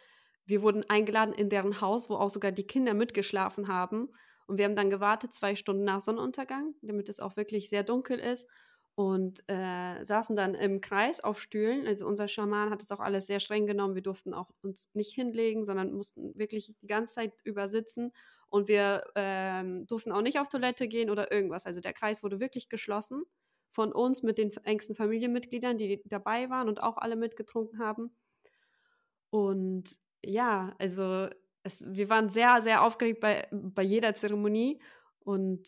wir 0.46 0.62
wurden 0.62 0.84
eingeladen 0.90 1.34
in 1.34 1.50
deren 1.50 1.82
Haus, 1.82 2.10
wo 2.10 2.16
auch 2.16 2.30
sogar 2.30 2.52
die 2.52 2.68
Kinder 2.68 2.94
mitgeschlafen 2.94 3.68
haben. 3.68 4.10
Und 4.52 4.58
wir 4.58 4.66
haben 4.66 4.76
dann 4.76 4.90
gewartet, 4.90 5.32
zwei 5.32 5.56
Stunden 5.56 5.86
nach 5.86 6.02
Sonnenuntergang, 6.02 6.76
damit 6.82 7.08
es 7.08 7.22
auch 7.22 7.38
wirklich 7.38 7.70
sehr 7.70 7.84
dunkel 7.84 8.20
ist. 8.20 8.50
Und 8.96 9.46
äh, 9.48 10.04
saßen 10.04 10.36
dann 10.36 10.56
im 10.56 10.82
Kreis 10.82 11.22
auf 11.22 11.42
Stühlen. 11.42 11.88
Also 11.88 12.06
unser 12.06 12.28
Schaman 12.28 12.70
hat 12.70 12.82
das 12.82 12.92
auch 12.92 13.00
alles 13.00 13.28
sehr 13.28 13.40
streng 13.40 13.66
genommen. 13.66 13.96
Wir 13.96 14.02
durften 14.02 14.34
auch 14.34 14.52
uns 14.62 14.90
nicht 14.94 15.14
hinlegen, 15.14 15.64
sondern 15.64 15.94
mussten 15.94 16.38
wirklich 16.38 16.74
die 16.82 16.88
ganze 16.88 17.14
Zeit 17.14 17.34
übersitzen. 17.46 18.12
Und 18.50 18.68
wir 18.68 19.06
ähm, 19.16 19.88
durften 19.88 20.12
auch 20.12 20.22
nicht 20.22 20.38
auf 20.38 20.50
Toilette 20.50 20.90
gehen 20.90 21.10
oder 21.10 21.32
irgendwas. 21.32 21.66
Also 21.66 21.80
der 21.80 21.94
Kreis 21.94 22.22
wurde 22.22 22.42
wirklich 22.42 22.68
geschlossen 22.68 23.24
von 23.72 23.94
uns 23.94 24.22
mit 24.22 24.38
den 24.38 24.52
engsten 24.66 24.96
Familienmitgliedern, 24.96 25.78
die 25.78 26.02
dabei 26.04 26.50
waren 26.50 26.68
und 26.68 26.84
auch 26.84 26.98
alle 26.98 27.16
mitgetrunken 27.16 27.80
haben. 27.80 28.14
Und 29.30 29.98
ja, 30.26 30.76
also 30.78 31.30
es, 31.64 31.86
wir 31.88 32.10
waren 32.10 32.30
sehr, 32.30 32.62
sehr 32.62 32.84
aufgeregt 32.84 33.20
bei, 33.20 33.48
bei 33.52 33.84
jeder 33.84 34.14
Zeremonie 34.16 34.82
und 35.20 35.68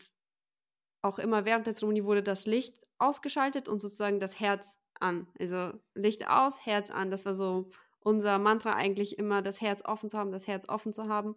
auch 1.01 1.19
immer 1.19 1.45
während 1.45 1.67
der 1.67 1.73
Zeremonie 1.73 2.03
wurde 2.03 2.23
das 2.23 2.45
Licht 2.45 2.75
ausgeschaltet 2.97 3.67
und 3.67 3.79
sozusagen 3.79 4.19
das 4.19 4.39
Herz 4.39 4.79
an. 4.99 5.27
Also 5.39 5.71
Licht 5.93 6.27
aus, 6.27 6.65
Herz 6.65 6.89
an. 6.89 7.11
Das 7.11 7.25
war 7.25 7.33
so 7.33 7.69
unser 7.99 8.39
Mantra 8.39 8.73
eigentlich 8.73 9.17
immer, 9.17 9.41
das 9.41 9.61
Herz 9.61 9.83
offen 9.85 10.09
zu 10.09 10.17
haben, 10.17 10.31
das 10.31 10.47
Herz 10.47 10.67
offen 10.69 10.93
zu 10.93 11.07
haben. 11.07 11.35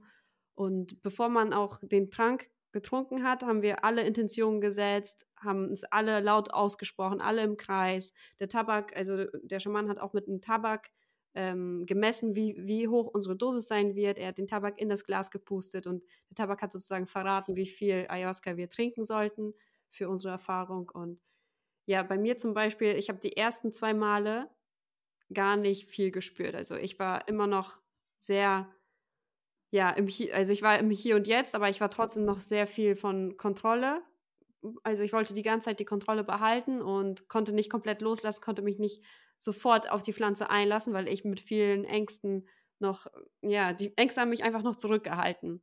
Und 0.55 1.03
bevor 1.03 1.29
man 1.29 1.53
auch 1.53 1.81
den 1.83 2.11
Trank 2.11 2.49
getrunken 2.73 3.25
hat, 3.25 3.43
haben 3.43 3.63
wir 3.63 3.85
alle 3.85 4.03
Intentionen 4.03 4.61
gesetzt, 4.61 5.27
haben 5.37 5.73
es 5.73 5.85
alle 5.85 6.21
laut 6.21 6.53
ausgesprochen, 6.53 7.21
alle 7.21 7.43
im 7.43 7.57
Kreis. 7.57 8.13
Der 8.39 8.49
Tabak, 8.49 8.97
also 8.97 9.25
der 9.43 9.61
Schaman 9.61 9.89
hat 9.89 9.99
auch 9.99 10.13
mit 10.13 10.27
dem 10.27 10.41
Tabak 10.41 10.91
ähm, 11.37 11.85
gemessen, 11.85 12.35
wie, 12.35 12.57
wie 12.59 12.89
hoch 12.89 13.09
unsere 13.09 13.37
Dosis 13.37 13.69
sein 13.69 13.95
wird. 13.95 14.19
Er 14.19 14.29
hat 14.29 14.39
den 14.39 14.47
Tabak 14.47 14.81
in 14.81 14.89
das 14.89 15.05
Glas 15.05 15.31
gepustet 15.31 15.87
und 15.87 16.03
der 16.31 16.35
Tabak 16.35 16.63
hat 16.63 16.73
sozusagen 16.73 17.07
verraten, 17.07 17.57
wie 17.57 17.67
viel 17.67 18.07
Ayahuasca 18.09 18.57
wir 18.57 18.71
trinken 18.71 19.05
sollten 19.05 19.53
für 19.91 20.09
unsere 20.09 20.33
Erfahrung. 20.33 20.91
Und 20.91 21.21
ja, 21.85 22.03
bei 22.03 22.17
mir 22.17 22.39
zum 22.39 22.55
Beispiel, 22.55 22.97
ich 22.97 23.11
habe 23.11 23.21
die 23.21 23.37
ersten 23.37 23.73
zwei 23.73 23.93
Male 23.93 24.49
gar 25.33 25.57
nicht 25.57 25.89
viel 25.91 26.11
gespürt. 26.11 26.55
Also 26.55 26.75
ich 26.77 26.99
war 26.99 27.29
immer 27.29 27.47
noch 27.47 27.79
sehr, 28.19 28.73
ja, 29.71 29.91
im 29.91 30.09
also 30.33 30.53
ich 30.53 30.63
war 30.63 30.79
im 30.79 30.91
Hier 30.91 31.17
und 31.17 31.29
Jetzt, 31.29 31.55
aber 31.55 31.69
ich 31.69 31.83
war 31.83 31.91
trotzdem 31.91 32.25
noch 32.25 32.41
sehr 32.41 32.67
viel 32.67 32.97
von 32.97 33.37
Kontrolle. 33.37 34.03
Also 34.85 35.03
ich 35.03 35.13
wollte 35.13 35.35
die 35.35 35.43
ganze 35.43 35.67
Zeit 35.67 35.81
die 35.81 35.85
Kontrolle 35.85 36.25
behalten 36.25 36.81
und 36.81 37.29
konnte 37.29 37.53
nicht 37.53 37.71
komplett 37.71 38.01
loslassen, 38.01 38.41
konnte 38.41 38.63
mich 38.63 38.79
nicht 38.79 39.05
sofort 39.39 39.91
auf 39.91 40.03
die 40.03 40.13
Pflanze 40.13 40.51
einlassen, 40.51 40.93
weil 40.93 41.09
ich 41.09 41.25
mit 41.25 41.41
vielen 41.41 41.85
Ängsten 41.85 42.49
noch, 42.79 43.07
ja, 43.43 43.73
die 43.73 43.97
Ängste 43.97 44.21
haben 44.21 44.31
mich 44.31 44.45
einfach 44.45 44.63
noch 44.63 44.77
zurückgehalten. 44.77 45.63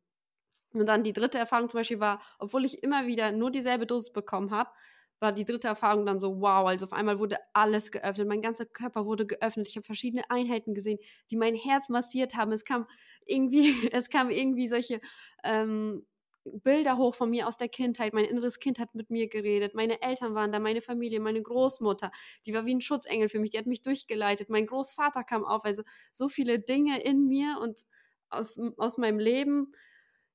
Und 0.74 0.88
dann 0.88 1.04
die 1.04 1.14
dritte 1.14 1.38
Erfahrung 1.38 1.70
zum 1.70 1.80
Beispiel 1.80 2.00
war, 2.00 2.22
obwohl 2.40 2.66
ich 2.66 2.82
immer 2.84 3.06
wieder 3.06 3.32
nur 3.32 3.52
dieselbe 3.52 3.86
Dosis 3.86 4.12
bekommen 4.12 4.52
habe, 4.52 4.72
war 5.20 5.32
die 5.32 5.46
dritte 5.46 5.68
Erfahrung 5.68 6.06
dann 6.06 6.20
so, 6.20 6.42
wow, 6.42 6.68
also 6.68 6.86
auf 6.86 6.94
einmal 6.94 7.20
wurde 7.20 7.38
alles 7.54 7.92
geöffnet, 7.92 8.28
mein 8.28 8.42
ganzer 8.42 8.66
Körper 8.66 9.06
wurde 9.06 9.26
geöffnet, 9.26 9.68
ich 9.68 9.76
habe 9.76 9.86
verschiedene 9.86 10.30
Einheiten 10.30 10.74
gesehen, 10.74 11.00
die 11.32 11.38
mein 11.38 11.56
Herz 11.56 11.90
massiert 11.90 12.36
haben. 12.36 12.52
Es 12.52 12.66
kam 12.66 12.88
irgendwie, 13.26 13.74
es 13.94 14.10
kam 14.10 14.30
irgendwie 14.30 14.68
solche 14.68 15.00
ähm, 15.44 16.06
Bilder 16.46 16.98
hoch 16.98 17.16
von 17.16 17.30
mir 17.30 17.48
aus 17.48 17.58
der 17.58 17.70
Kindheit. 17.70 18.14
Mein 18.14 18.26
inneres 18.26 18.60
Kind 18.60 18.80
hat 18.80 18.96
mit 18.96 19.10
mir 19.10 19.28
geredet. 19.30 19.74
Meine 19.76 20.02
Eltern 20.02 20.36
waren 20.36 20.52
da, 20.52 20.60
meine 20.60 20.82
Familie, 20.82 21.20
meine 21.20 21.42
Großmutter. 21.42 22.12
Die 22.46 22.54
war 22.54 22.66
wie 22.66 22.76
ein 22.76 22.82
Schutzengel 22.82 23.30
für 23.30 23.40
mich. 23.40 23.52
Die 23.52 23.58
hat 23.58 23.66
mich 23.66 23.82
durchgeleitet. 23.82 24.50
Mein 24.50 24.68
Großvater 24.68 25.24
kam 25.24 25.46
auf. 25.46 25.64
Also 25.64 25.84
so 26.12 26.30
viele 26.30 26.60
Dinge 26.60 27.02
in 27.02 27.28
mir 27.28 27.60
und 27.62 27.86
aus, 28.30 28.60
aus 28.78 28.98
meinem 28.98 29.20
Leben. 29.20 29.74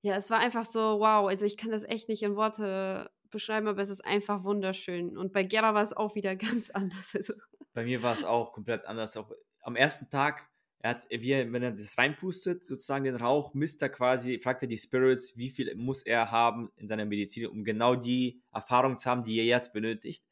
Ja, 0.01 0.15
es 0.17 0.31
war 0.31 0.39
einfach 0.39 0.65
so, 0.65 1.01
wow, 1.01 1.29
also 1.29 1.45
ich 1.45 1.57
kann 1.57 1.71
das 1.71 1.83
echt 1.83 2.09
nicht 2.09 2.23
in 2.23 2.37
Worte 2.37 3.11
beschreiben, 3.31 3.69
aber 3.69 3.83
es 3.83 3.91
ist 3.91 4.05
einfach 4.05 4.45
wunderschön. 4.45 5.17
Und 5.19 5.33
bei 5.33 5.43
Gera 5.43 5.75
war 5.75 5.83
es 5.83 5.93
auch 5.93 6.15
wieder 6.15 6.37
ganz 6.37 6.71
anders. 6.71 7.15
Also. 7.15 7.35
Bei 7.75 7.85
mir 7.85 8.03
war 8.03 8.15
es 8.15 8.25
auch 8.25 8.53
komplett 8.53 8.85
anders. 8.87 9.17
Auch 9.17 9.31
am 9.63 9.77
ersten 9.77 10.09
Tag, 10.11 10.49
er 10.81 10.91
hat, 10.91 11.07
wie, 11.11 11.53
wenn 11.53 11.63
er 11.63 11.73
das 11.73 11.99
reinpustet, 11.99 12.65
sozusagen 12.65 13.05
den 13.05 13.17
Rauch, 13.17 13.53
misst 13.53 13.83
er 13.83 13.89
quasi, 13.89 14.39
fragt 14.39 14.63
er 14.63 14.69
die 14.69 14.79
Spirits, 14.79 15.37
wie 15.37 15.51
viel 15.51 15.75
muss 15.75 16.03
er 16.03 16.31
haben 16.31 16.71
in 16.77 16.87
seiner 16.87 17.05
Medizin, 17.05 17.47
um 17.49 17.65
genau 17.65 17.97
die 17.97 18.41
Erfahrung 18.53 18.97
zu 18.97 19.11
haben, 19.11 19.25
die 19.25 19.39
er 19.39 19.45
jetzt 19.45 19.73
benötigt. 19.73 20.25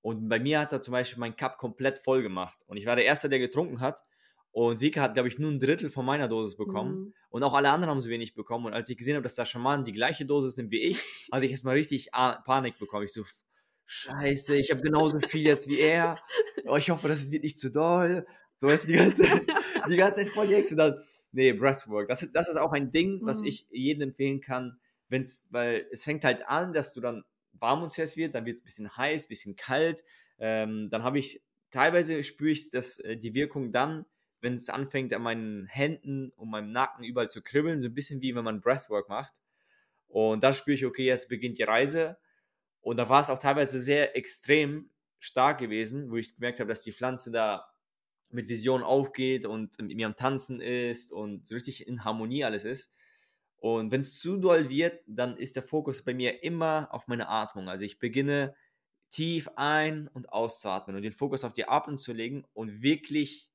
Und 0.00 0.28
bei 0.28 0.40
mir 0.40 0.58
hat 0.58 0.72
er 0.72 0.82
zum 0.82 0.92
Beispiel 0.92 1.20
meinen 1.20 1.36
Cup 1.36 1.58
komplett 1.58 2.00
voll 2.00 2.22
gemacht. 2.22 2.58
Und 2.66 2.76
ich 2.76 2.86
war 2.86 2.96
der 2.96 3.04
Erste, 3.04 3.28
der 3.28 3.38
getrunken 3.38 3.80
hat. 3.80 4.02
Und 4.50 4.80
Vika 4.80 5.00
hat, 5.00 5.14
glaube 5.14 5.28
ich, 5.28 5.38
nur 5.38 5.50
ein 5.50 5.60
Drittel 5.60 5.88
von 5.88 6.04
meiner 6.04 6.28
Dosis 6.28 6.56
bekommen. 6.56 6.94
Mhm. 6.94 7.14
Und 7.30 7.42
auch 7.44 7.54
alle 7.54 7.70
anderen 7.70 7.90
haben 7.90 8.00
so 8.00 8.10
wenig 8.10 8.34
bekommen. 8.34 8.66
Und 8.66 8.74
als 8.74 8.90
ich 8.90 8.98
gesehen 8.98 9.14
habe, 9.14 9.22
dass 9.22 9.36
der 9.36 9.46
Schaman 9.46 9.84
die 9.84 9.92
gleiche 9.92 10.26
Dosis 10.26 10.56
nimmt 10.56 10.72
wie 10.72 10.82
ich, 10.82 10.98
hatte 11.32 11.46
ich 11.46 11.52
erstmal 11.52 11.74
richtig 11.74 12.10
Panik 12.12 12.78
bekommen. 12.80 13.04
Ich 13.04 13.12
so, 13.12 13.24
Scheiße, 13.86 14.56
ich 14.56 14.70
habe 14.70 14.80
genauso 14.80 15.20
viel 15.20 15.42
jetzt 15.42 15.68
wie 15.68 15.78
er. 15.78 16.18
Oh, 16.66 16.76
ich 16.76 16.90
hoffe, 16.90 17.08
das 17.08 17.30
wird 17.30 17.44
nicht 17.44 17.58
zu 17.58 17.70
doll. 17.70 18.26
So 18.62 18.68
ist 18.68 18.88
die 18.88 18.92
ganze 18.92 19.24
Zeit, 19.24 19.42
die 19.90 19.96
ganze 19.96 20.20
Zeit 20.20 20.32
voll 20.32 20.46
die 20.46 20.54
Hexe. 20.54 20.76
Dann, 20.76 21.02
nee, 21.32 21.52
Breathwork. 21.52 22.06
Das 22.06 22.22
ist, 22.22 22.32
das 22.36 22.48
ist 22.48 22.54
auch 22.54 22.70
ein 22.70 22.92
Ding, 22.92 23.18
was 23.24 23.40
mhm. 23.40 23.46
ich 23.46 23.66
jedem 23.72 24.02
empfehlen 24.02 24.40
kann, 24.40 24.78
wenn's, 25.08 25.48
weil 25.50 25.88
es 25.90 26.04
fängt 26.04 26.22
halt 26.22 26.46
an, 26.46 26.72
dass 26.72 26.92
du 26.92 27.00
dann 27.00 27.24
warm 27.54 27.82
und 27.82 27.88
heiß 27.90 28.16
wird, 28.16 28.36
dann 28.36 28.46
wird 28.46 28.58
es 28.58 28.62
ein 28.62 28.66
bisschen 28.66 28.96
heiß, 28.96 29.24
ein 29.24 29.28
bisschen 29.28 29.56
kalt. 29.56 30.04
Ähm, 30.38 30.90
dann 30.90 31.02
habe 31.02 31.18
ich, 31.18 31.42
teilweise 31.72 32.22
spüre 32.22 32.52
ich 32.52 32.70
das, 32.70 33.00
äh, 33.00 33.16
die 33.16 33.34
Wirkung 33.34 33.72
dann, 33.72 34.06
wenn 34.40 34.54
es 34.54 34.68
anfängt 34.68 35.12
an 35.12 35.22
meinen 35.22 35.66
Händen 35.66 36.30
und 36.36 36.48
meinem 36.48 36.70
Nacken 36.70 37.02
überall 37.02 37.30
zu 37.30 37.42
kribbeln, 37.42 37.82
so 37.82 37.88
ein 37.88 37.94
bisschen 37.94 38.22
wie 38.22 38.32
wenn 38.36 38.44
man 38.44 38.60
Breathwork 38.60 39.08
macht. 39.08 39.32
Und 40.06 40.44
dann 40.44 40.54
spüre 40.54 40.76
ich, 40.76 40.86
okay, 40.86 41.06
jetzt 41.06 41.28
beginnt 41.28 41.58
die 41.58 41.64
Reise. 41.64 42.16
Und 42.80 42.96
da 42.98 43.08
war 43.08 43.22
es 43.22 43.28
auch 43.28 43.40
teilweise 43.40 43.80
sehr 43.80 44.16
extrem 44.16 44.90
stark 45.18 45.58
gewesen, 45.58 46.12
wo 46.12 46.16
ich 46.16 46.36
gemerkt 46.36 46.60
habe, 46.60 46.68
dass 46.68 46.82
die 46.82 46.92
Pflanze 46.92 47.32
da 47.32 47.71
mit 48.32 48.48
Vision 48.48 48.82
aufgeht 48.82 49.46
und 49.46 49.80
mit 49.80 49.96
mir 49.96 50.06
am 50.06 50.16
Tanzen 50.16 50.60
ist 50.60 51.12
und 51.12 51.46
so 51.46 51.54
richtig 51.54 51.86
in 51.86 52.04
Harmonie 52.04 52.44
alles 52.44 52.64
ist. 52.64 52.92
Und 53.58 53.92
wenn 53.92 54.00
es 54.00 54.18
zu 54.18 54.38
doll 54.38 54.70
wird, 54.70 55.00
dann 55.06 55.36
ist 55.36 55.54
der 55.54 55.62
Fokus 55.62 56.04
bei 56.04 56.14
mir 56.14 56.42
immer 56.42 56.88
auf 56.90 57.06
meine 57.06 57.28
Atmung. 57.28 57.68
Also 57.68 57.84
ich 57.84 58.00
beginne 58.00 58.56
tief 59.10 59.48
ein- 59.56 60.08
und 60.08 60.32
auszuatmen 60.32 60.96
und 60.96 61.02
den 61.02 61.12
Fokus 61.12 61.44
auf 61.44 61.52
die 61.52 61.68
Atmung 61.68 61.96
zu 61.96 62.12
legen 62.12 62.44
und 62.54 62.82
wirklich, 62.82 63.50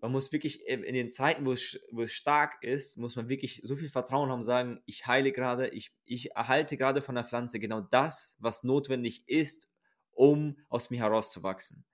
man 0.00 0.10
muss 0.10 0.32
wirklich 0.32 0.66
in 0.66 0.94
den 0.94 1.12
Zeiten, 1.12 1.44
wo 1.44 1.52
es, 1.52 1.78
wo 1.90 2.02
es 2.02 2.12
stark 2.12 2.62
ist, 2.62 2.96
muss 2.96 3.14
man 3.14 3.28
wirklich 3.28 3.60
so 3.64 3.76
viel 3.76 3.90
Vertrauen 3.90 4.30
haben, 4.30 4.42
sagen, 4.42 4.80
ich 4.86 5.06
heile 5.06 5.32
gerade, 5.32 5.68
ich, 5.68 5.92
ich 6.06 6.30
erhalte 6.34 6.76
gerade 6.76 7.02
von 7.02 7.14
der 7.14 7.24
Pflanze 7.24 7.60
genau 7.60 7.80
das, 7.80 8.36
was 8.38 8.62
notwendig 8.62 9.28
ist, 9.28 9.68
um 10.12 10.58
aus 10.68 10.90
mir 10.90 11.00
herauszuwachsen. 11.00 11.84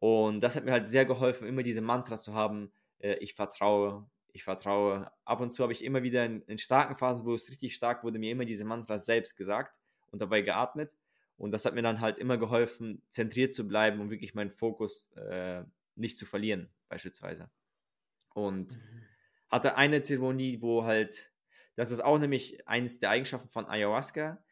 Und 0.00 0.40
das 0.40 0.56
hat 0.56 0.64
mir 0.64 0.72
halt 0.72 0.88
sehr 0.88 1.04
geholfen, 1.04 1.46
immer 1.46 1.62
diese 1.62 1.82
Mantra 1.82 2.18
zu 2.18 2.34
haben, 2.34 2.72
äh, 2.98 3.14
ich 3.16 3.34
vertraue, 3.34 4.08
ich 4.32 4.44
vertraue. 4.44 5.10
Ab 5.24 5.40
und 5.40 5.52
zu 5.52 5.62
habe 5.62 5.72
ich 5.72 5.84
immer 5.84 6.02
wieder 6.02 6.24
in, 6.24 6.42
in, 6.42 6.58
starken 6.58 6.96
Phasen, 6.96 7.26
wo 7.26 7.34
es 7.34 7.50
richtig 7.50 7.74
stark 7.74 8.02
wurde, 8.02 8.18
mir 8.18 8.32
immer 8.32 8.46
diese 8.46 8.64
Mantras 8.64 9.04
selbst 9.04 9.36
gesagt 9.36 9.76
und 10.10 10.20
dabei 10.20 10.40
geatmet. 10.40 10.96
Und 11.36 11.52
das 11.52 11.64
hat 11.64 11.74
mir 11.74 11.82
dann 11.82 12.00
halt 12.00 12.18
immer 12.18 12.38
geholfen, 12.38 13.02
zentriert 13.10 13.54
zu 13.54 13.68
bleiben 13.68 14.00
und 14.00 14.10
wirklich 14.10 14.34
meinen 14.34 14.50
Fokus 14.50 15.10
äh, 15.12 15.64
nicht 15.96 16.16
zu 16.18 16.24
verlieren, 16.26 16.70
beispielsweise. 16.88 17.50
Und 18.34 18.72
mhm. 18.72 19.02
hatte 19.50 19.76
eine 19.76 20.02
Zeremonie, 20.02 20.62
wo 20.62 20.84
halt, 20.84 21.30
das 21.76 21.90
ist 21.90 22.00
auch 22.00 22.18
nämlich 22.18 22.66
eines 22.66 22.98
der 22.98 23.10
Eigenschaften 23.10 23.48
von 23.50 23.66
Ayahuasca, 23.66 24.42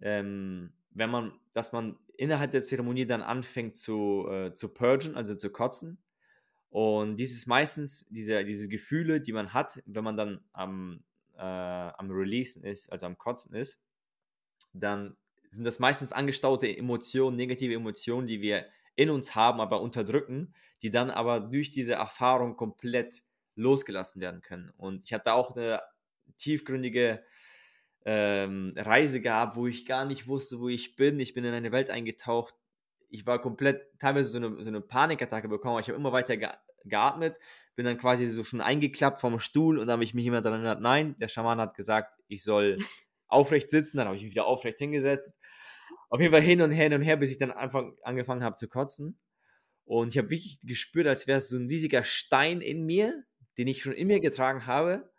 ähm, 0.00 0.72
wenn 0.90 1.10
man, 1.10 1.38
dass 1.52 1.72
man 1.72 1.96
innerhalb 2.18 2.50
der 2.50 2.62
Zeremonie 2.62 3.06
dann 3.06 3.22
anfängt 3.22 3.76
zu, 3.76 4.26
äh, 4.28 4.54
zu 4.54 4.68
purgen, 4.68 5.14
also 5.16 5.34
zu 5.34 5.50
kotzen. 5.50 5.98
Und 6.70 7.16
dies 7.16 7.32
ist 7.32 7.46
meistens 7.46 8.08
diese, 8.08 8.44
diese 8.44 8.68
Gefühle, 8.68 9.20
die 9.20 9.32
man 9.32 9.54
hat, 9.54 9.82
wenn 9.86 10.04
man 10.04 10.16
dann 10.16 10.44
am, 10.52 11.04
äh, 11.36 11.40
am 11.40 12.10
Releasen 12.10 12.64
ist, 12.64 12.92
also 12.92 13.06
am 13.06 13.16
Kotzen 13.18 13.54
ist, 13.54 13.80
dann 14.72 15.16
sind 15.48 15.64
das 15.64 15.78
meistens 15.78 16.12
angestaute 16.12 16.76
Emotionen, 16.76 17.36
negative 17.36 17.74
Emotionen, 17.74 18.26
die 18.26 18.40
wir 18.40 18.66
in 18.94 19.10
uns 19.10 19.34
haben, 19.34 19.60
aber 19.60 19.80
unterdrücken, 19.80 20.54
die 20.82 20.90
dann 20.90 21.10
aber 21.10 21.40
durch 21.40 21.70
diese 21.70 21.94
Erfahrung 21.94 22.56
komplett 22.56 23.22
losgelassen 23.54 24.20
werden 24.20 24.42
können. 24.42 24.70
Und 24.76 25.04
ich 25.04 25.12
hatte 25.12 25.32
auch 25.32 25.56
eine 25.56 25.80
tiefgründige 26.36 27.22
ähm, 28.06 28.72
Reise 28.76 29.20
gehabt, 29.20 29.56
wo 29.56 29.66
ich 29.66 29.84
gar 29.84 30.04
nicht 30.04 30.28
wusste, 30.28 30.60
wo 30.60 30.68
ich 30.68 30.94
bin. 30.94 31.18
Ich 31.18 31.34
bin 31.34 31.44
in 31.44 31.52
eine 31.52 31.72
Welt 31.72 31.90
eingetaucht, 31.90 32.54
ich 33.10 33.26
war 33.26 33.40
komplett 33.40 33.98
teilweise 33.98 34.28
so 34.28 34.38
eine, 34.38 34.62
so 34.62 34.68
eine 34.68 34.80
Panikattacke 34.80 35.48
bekommen, 35.48 35.80
ich 35.80 35.88
habe 35.88 35.98
immer 35.98 36.12
weiter 36.12 36.36
ge 36.36 36.48
geatmet, 36.84 37.36
bin 37.74 37.84
dann 37.84 37.98
quasi 37.98 38.26
so 38.26 38.44
schon 38.44 38.60
eingeklappt 38.60 39.20
vom 39.20 39.40
Stuhl 39.40 39.78
und 39.78 39.88
dann 39.88 39.94
habe 39.94 40.04
ich 40.04 40.14
mich 40.14 40.24
immer 40.24 40.40
daran 40.40 40.60
erinnert, 40.60 40.80
nein, 40.80 41.16
der 41.18 41.26
Schaman 41.26 41.58
hat 41.58 41.74
gesagt, 41.74 42.12
ich 42.28 42.44
soll 42.44 42.76
aufrecht 43.26 43.70
sitzen, 43.70 43.96
dann 43.96 44.06
habe 44.06 44.16
ich 44.16 44.22
mich 44.22 44.30
wieder 44.30 44.46
aufrecht 44.46 44.78
hingesetzt. 44.78 45.34
Auf 46.08 46.20
jeden 46.20 46.32
Fall 46.32 46.42
hin 46.42 46.62
und 46.62 46.70
her 46.70 46.84
hin 46.84 46.94
und 46.94 47.02
her, 47.02 47.16
bis 47.16 47.32
ich 47.32 47.38
dann 47.38 47.50
einfach 47.50 47.84
angefangen 48.02 48.44
habe 48.44 48.54
zu 48.54 48.68
kotzen. 48.68 49.18
Und 49.84 50.08
ich 50.08 50.18
habe 50.18 50.30
wirklich 50.30 50.60
gespürt, 50.60 51.08
als 51.08 51.26
wäre 51.26 51.38
es 51.38 51.48
so 51.48 51.56
ein 51.56 51.66
riesiger 51.66 52.04
Stein 52.04 52.60
in 52.60 52.86
mir, 52.86 53.24
den 53.58 53.66
ich 53.66 53.82
schon 53.82 53.94
in 53.94 54.06
mir 54.06 54.20
getragen 54.20 54.66
habe, 54.66 55.10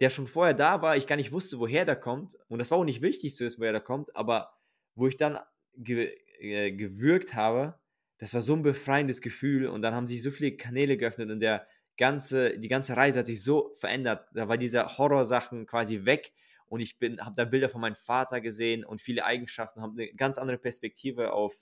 der 0.00 0.10
schon 0.10 0.26
vorher 0.26 0.54
da 0.54 0.82
war, 0.82 0.96
ich 0.96 1.06
gar 1.06 1.16
nicht 1.16 1.32
wusste, 1.32 1.58
woher 1.58 1.84
der 1.84 1.96
kommt. 1.96 2.36
Und 2.48 2.58
das 2.58 2.70
war 2.70 2.78
auch 2.78 2.84
nicht 2.84 3.02
wichtig 3.02 3.34
zu 3.34 3.44
wissen, 3.44 3.60
woher 3.60 3.72
der 3.72 3.80
kommt, 3.80 4.14
aber 4.14 4.52
wo 4.94 5.06
ich 5.06 5.16
dann 5.16 5.38
äh, 5.84 6.72
gewürgt 6.72 7.34
habe, 7.34 7.78
das 8.18 8.32
war 8.34 8.40
so 8.40 8.54
ein 8.54 8.62
befreiendes 8.62 9.20
Gefühl 9.20 9.66
und 9.66 9.82
dann 9.82 9.94
haben 9.94 10.06
sich 10.06 10.22
so 10.22 10.30
viele 10.30 10.56
Kanäle 10.56 10.96
geöffnet 10.96 11.30
und 11.30 11.40
der 11.40 11.66
ganze, 11.96 12.58
die 12.58 12.68
ganze 12.68 12.96
Reise 12.96 13.20
hat 13.20 13.26
sich 13.26 13.42
so 13.42 13.74
verändert. 13.74 14.28
Da 14.32 14.48
war 14.48 14.58
diese 14.58 14.98
Horrorsachen 14.98 15.66
quasi 15.66 16.04
weg 16.04 16.32
und 16.66 16.80
ich 16.80 16.98
bin, 16.98 17.20
habe 17.20 17.36
da 17.36 17.44
Bilder 17.44 17.68
von 17.68 17.80
meinem 17.80 17.96
Vater 17.96 18.40
gesehen 18.40 18.84
und 18.84 19.02
viele 19.02 19.24
Eigenschaften, 19.24 19.82
habe 19.82 20.02
eine 20.02 20.14
ganz 20.14 20.38
andere 20.38 20.58
Perspektive 20.58 21.32
auf 21.32 21.54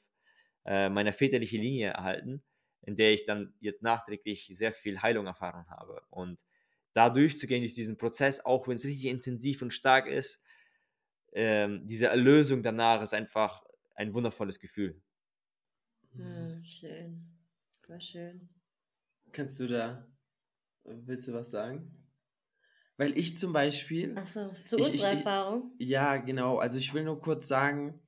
äh, 0.64 0.88
meine 0.88 1.12
väterliche 1.12 1.56
Linie 1.56 1.90
erhalten, 1.90 2.42
in 2.82 2.96
der 2.96 3.12
ich 3.12 3.24
dann 3.24 3.54
jetzt 3.60 3.82
nachträglich 3.82 4.46
sehr 4.52 4.72
viel 4.72 5.02
Heilung 5.02 5.26
erfahren 5.26 5.68
habe 5.68 6.02
und 6.10 6.44
da 6.94 7.10
durchzugehen 7.10 7.62
durch 7.62 7.74
diesen 7.74 7.98
Prozess, 7.98 8.44
auch 8.44 8.66
wenn 8.66 8.76
es 8.76 8.84
richtig 8.84 9.06
intensiv 9.06 9.60
und 9.60 9.72
stark 9.72 10.06
ist, 10.06 10.42
ähm, 11.32 11.86
diese 11.86 12.06
Erlösung 12.06 12.62
danach 12.62 13.02
ist 13.02 13.12
einfach 13.12 13.64
ein 13.94 14.14
wundervolles 14.14 14.60
Gefühl. 14.60 15.02
Hm, 16.12 16.64
schön. 16.64 17.36
War 17.88 18.00
schön. 18.00 18.48
Kannst 19.32 19.58
du 19.60 19.66
da, 19.66 20.06
willst 20.84 21.28
du 21.28 21.32
was 21.32 21.50
sagen? 21.50 22.04
Weil 22.96 23.18
ich 23.18 23.36
zum 23.36 23.52
Beispiel. 23.52 24.16
Achso, 24.16 24.54
zu 24.64 24.78
ich, 24.78 24.86
unserer 24.86 25.12
ich, 25.12 25.18
Erfahrung. 25.18 25.72
Ja, 25.78 26.16
genau. 26.18 26.58
Also 26.58 26.78
ich 26.78 26.94
will 26.94 27.02
nur 27.02 27.20
kurz 27.20 27.48
sagen, 27.48 28.00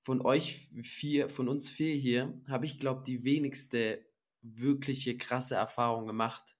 von 0.00 0.22
euch 0.22 0.70
vier, 0.82 1.28
von 1.28 1.48
uns 1.48 1.68
vier 1.68 1.94
hier, 1.94 2.40
habe 2.48 2.64
ich, 2.64 2.78
glaube 2.78 3.04
die 3.06 3.22
wenigste 3.22 4.02
wirkliche 4.40 5.18
krasse 5.18 5.56
Erfahrung 5.56 6.06
gemacht. 6.06 6.56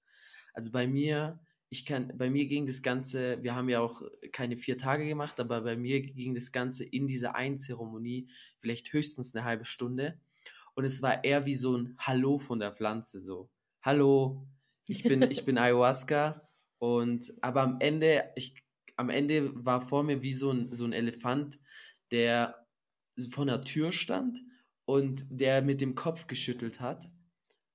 Also 0.53 0.71
bei 0.71 0.85
mir 0.85 1.39
ich 1.71 1.85
kann, 1.85 2.11
bei 2.17 2.29
mir 2.29 2.47
ging 2.47 2.67
das 2.67 2.81
Ganze, 2.81 3.41
wir 3.41 3.55
haben 3.55 3.69
ja 3.69 3.79
auch 3.79 4.01
keine 4.33 4.57
vier 4.57 4.77
Tage 4.77 5.07
gemacht, 5.07 5.39
aber 5.39 5.61
bei 5.61 5.77
mir 5.77 6.01
ging 6.01 6.35
das 6.35 6.51
Ganze 6.51 6.83
in 6.83 7.07
dieser 7.07 7.35
einen 7.35 7.57
Zeremonie 7.57 8.29
vielleicht 8.59 8.91
höchstens 8.91 9.33
eine 9.33 9.45
halbe 9.45 9.63
Stunde. 9.63 10.19
Und 10.75 10.83
es 10.83 11.01
war 11.01 11.23
eher 11.23 11.45
wie 11.45 11.55
so 11.55 11.77
ein 11.77 11.95
Hallo 11.97 12.39
von 12.39 12.59
der 12.59 12.73
Pflanze, 12.73 13.21
so. 13.21 13.49
Hallo, 13.81 14.45
ich 14.89 15.03
bin, 15.03 15.21
ich 15.31 15.45
bin 15.45 15.57
Ayahuasca. 15.57 16.49
Und, 16.77 17.33
aber 17.41 17.61
am 17.61 17.77
Ende, 17.79 18.25
ich, 18.35 18.53
am 18.97 19.09
Ende 19.09 19.51
war 19.65 19.79
vor 19.79 20.03
mir 20.03 20.21
wie 20.21 20.33
so 20.33 20.51
ein, 20.51 20.73
so 20.73 20.83
ein 20.83 20.91
Elefant, 20.91 21.57
der 22.11 22.67
vor 23.29 23.45
der 23.45 23.63
Tür 23.63 23.93
stand 23.93 24.43
und 24.83 25.25
der 25.29 25.61
mit 25.61 25.79
dem 25.79 25.95
Kopf 25.95 26.27
geschüttelt 26.27 26.81
hat 26.81 27.09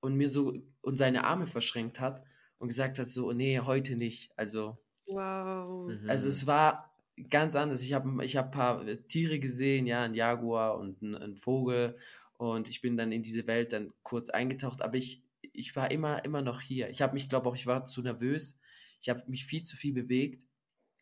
und 0.01 0.15
mir 0.15 0.29
so 0.29 0.53
und 0.81 0.97
seine 0.97 1.23
Arme 1.23 1.47
verschränkt 1.47 1.99
hat 1.99 2.23
und 2.59 2.69
gesagt 2.69 2.99
hat, 2.99 3.07
so, 3.07 3.31
nee, 3.31 3.59
heute 3.59 3.95
nicht. 3.95 4.31
Also, 4.35 4.77
wow. 5.07 5.89
Mhm. 5.89 6.09
Also 6.09 6.29
es 6.29 6.47
war 6.47 6.93
ganz 7.29 7.55
anders. 7.55 7.81
Ich 7.81 7.93
habe 7.93 8.23
ich 8.23 8.37
hab 8.37 8.45
ein 8.45 8.51
paar 8.51 8.87
äh, 8.87 8.97
Tiere 8.97 9.39
gesehen, 9.39 9.87
ja, 9.87 10.03
ein 10.03 10.13
Jaguar 10.13 10.77
und 10.77 11.01
ein, 11.01 11.15
ein, 11.15 11.35
Vogel 11.35 11.97
und 12.37 12.69
ich 12.69 12.81
bin 12.81 12.97
dann 12.97 13.11
in 13.11 13.23
diese 13.23 13.47
Welt 13.47 13.73
dann 13.73 13.93
kurz 14.03 14.29
eingetaucht, 14.29 14.81
aber 14.81 14.95
ich, 14.95 15.23
ich 15.53 15.75
war 15.75 15.91
immer, 15.91 16.23
immer 16.25 16.41
noch 16.41 16.61
hier. 16.61 16.89
Ich 16.89 17.01
habe 17.01 17.13
mich, 17.13 17.29
glaube 17.29 17.49
auch, 17.49 17.55
ich 17.55 17.65
war 17.65 17.85
zu 17.85 18.01
nervös. 18.01 18.59
Ich 19.01 19.09
habe 19.09 19.23
mich 19.27 19.45
viel 19.45 19.63
zu 19.63 19.75
viel 19.75 19.93
bewegt. 19.93 20.45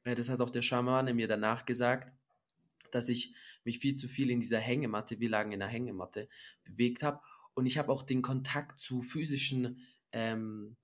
Das 0.03 0.29
hat 0.29 0.41
auch 0.41 0.49
der 0.49 0.61
Schamane 0.61 1.13
mir 1.13 1.27
danach 1.27 1.65
gesagt, 1.65 2.13
dass 2.91 3.09
ich 3.09 3.33
mich 3.63 3.79
viel 3.79 3.95
zu 3.95 4.07
viel 4.07 4.29
in 4.29 4.39
dieser 4.39 4.59
Hängematte, 4.59 5.19
wir 5.19 5.29
lagen 5.29 5.51
in 5.51 5.59
der 5.59 5.67
Hängematte, 5.67 6.29
bewegt 6.63 7.03
habe. 7.03 7.19
Und 7.53 7.65
ich 7.65 7.77
habe 7.77 7.91
auch 7.91 8.03
den 8.03 8.21
Kontakt 8.21 8.79
zu 8.79 9.01
physischen 9.01 9.79
ähm, 10.11 10.77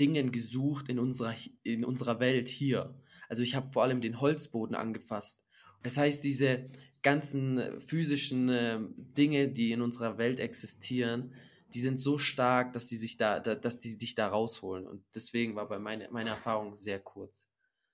Dingen 0.00 0.32
gesucht 0.32 0.88
in 0.88 0.98
unserer, 0.98 1.34
in 1.62 1.84
unserer 1.84 2.18
Welt 2.18 2.48
hier. 2.48 2.94
Also 3.28 3.42
ich 3.42 3.54
habe 3.54 3.68
vor 3.68 3.82
allem 3.82 4.00
den 4.00 4.20
Holzboden 4.20 4.74
angefasst. 4.74 5.44
Das 5.82 5.96
heißt, 5.96 6.24
diese 6.24 6.68
ganzen 7.02 7.80
physischen 7.80 8.48
äh, 8.48 8.78
Dinge, 8.96 9.48
die 9.48 9.72
in 9.72 9.82
unserer 9.82 10.18
Welt 10.18 10.40
existieren, 10.40 11.32
die 11.72 11.80
sind 11.80 11.98
so 11.98 12.18
stark, 12.18 12.72
dass 12.72 12.86
die 12.86 12.96
sich 12.96 13.16
da, 13.16 13.38
da 13.38 13.54
dass 13.54 13.80
die 13.80 13.96
dich 13.96 14.14
da 14.14 14.28
rausholen. 14.28 14.86
Und 14.86 15.04
deswegen 15.14 15.54
war 15.54 15.68
bei 15.68 15.78
meine, 15.78 16.08
meine 16.10 16.30
Erfahrung 16.30 16.74
sehr 16.74 16.98
kurz. 16.98 17.46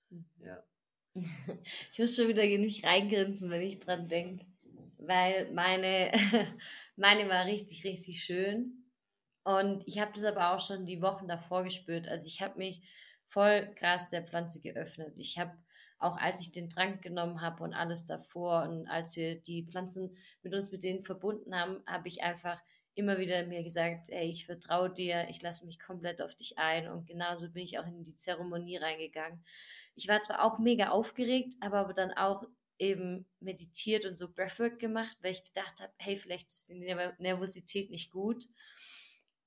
Mhm. 0.09 0.25
Ja. 0.43 0.63
Ich 1.91 1.99
muss 1.99 2.15
schon 2.15 2.27
wieder 2.27 2.47
genug 2.47 2.71
reingrinsen, 2.83 3.49
wenn 3.49 3.61
ich 3.61 3.79
dran 3.79 4.07
denke. 4.07 4.45
Weil 4.99 5.51
meine, 5.53 6.11
meine 6.95 7.29
war 7.29 7.45
richtig, 7.45 7.83
richtig 7.83 8.23
schön. 8.23 8.86
Und 9.47 9.87
ich 9.87 9.97
habe 9.97 10.11
das 10.13 10.25
aber 10.25 10.51
auch 10.51 10.59
schon 10.59 10.85
die 10.85 11.01
Wochen 11.01 11.29
davor 11.29 11.63
gespürt. 11.63 12.05
Also 12.09 12.25
ich 12.25 12.41
habe 12.41 12.57
mich 12.57 12.81
voll 13.27 13.73
krass 13.75 14.09
der 14.09 14.21
Pflanze 14.27 14.59
geöffnet. 14.59 15.13
Ich 15.15 15.37
habe 15.37 15.53
auch 15.99 16.17
als 16.17 16.41
ich 16.41 16.51
den 16.51 16.69
Trank 16.69 17.01
genommen 17.01 17.39
habe 17.39 17.63
und 17.63 17.73
alles 17.73 18.05
davor 18.05 18.63
und 18.63 18.87
als 18.87 19.15
wir 19.15 19.39
die 19.39 19.65
Pflanzen 19.65 20.17
mit 20.43 20.53
uns 20.53 20.69
mit 20.69 20.83
denen 20.83 21.01
verbunden 21.01 21.55
haben, 21.55 21.81
habe 21.87 22.09
ich 22.09 22.23
einfach 22.23 22.61
immer 22.93 23.19
wieder 23.19 23.45
mir 23.45 23.63
gesagt, 23.63 24.09
ey, 24.09 24.29
ich 24.29 24.45
vertraue 24.45 24.91
dir, 24.91 25.27
ich 25.29 25.41
lasse 25.41 25.65
mich 25.65 25.79
komplett 25.79 26.21
auf 26.21 26.35
dich 26.35 26.57
ein 26.57 26.89
und 26.89 27.07
genauso 27.07 27.49
bin 27.49 27.63
ich 27.63 27.79
auch 27.79 27.87
in 27.87 28.03
die 28.03 28.17
Zeremonie 28.17 28.75
reingegangen. 28.75 29.45
Ich 29.95 30.09
war 30.09 30.21
zwar 30.21 30.43
auch 30.43 30.59
mega 30.59 30.89
aufgeregt, 30.89 31.53
aber, 31.61 31.77
aber 31.77 31.93
dann 31.93 32.11
auch 32.11 32.43
eben 32.79 33.25
meditiert 33.39 34.05
und 34.05 34.17
so 34.17 34.29
Breathwork 34.29 34.77
gemacht, 34.77 35.17
weil 35.21 35.31
ich 35.31 35.45
gedacht 35.45 35.79
habe, 35.79 35.93
hey, 35.99 36.17
vielleicht 36.17 36.49
ist 36.49 36.69
die 36.69 36.79
Nervosität 37.19 37.89
nicht 37.89 38.11
gut. 38.11 38.43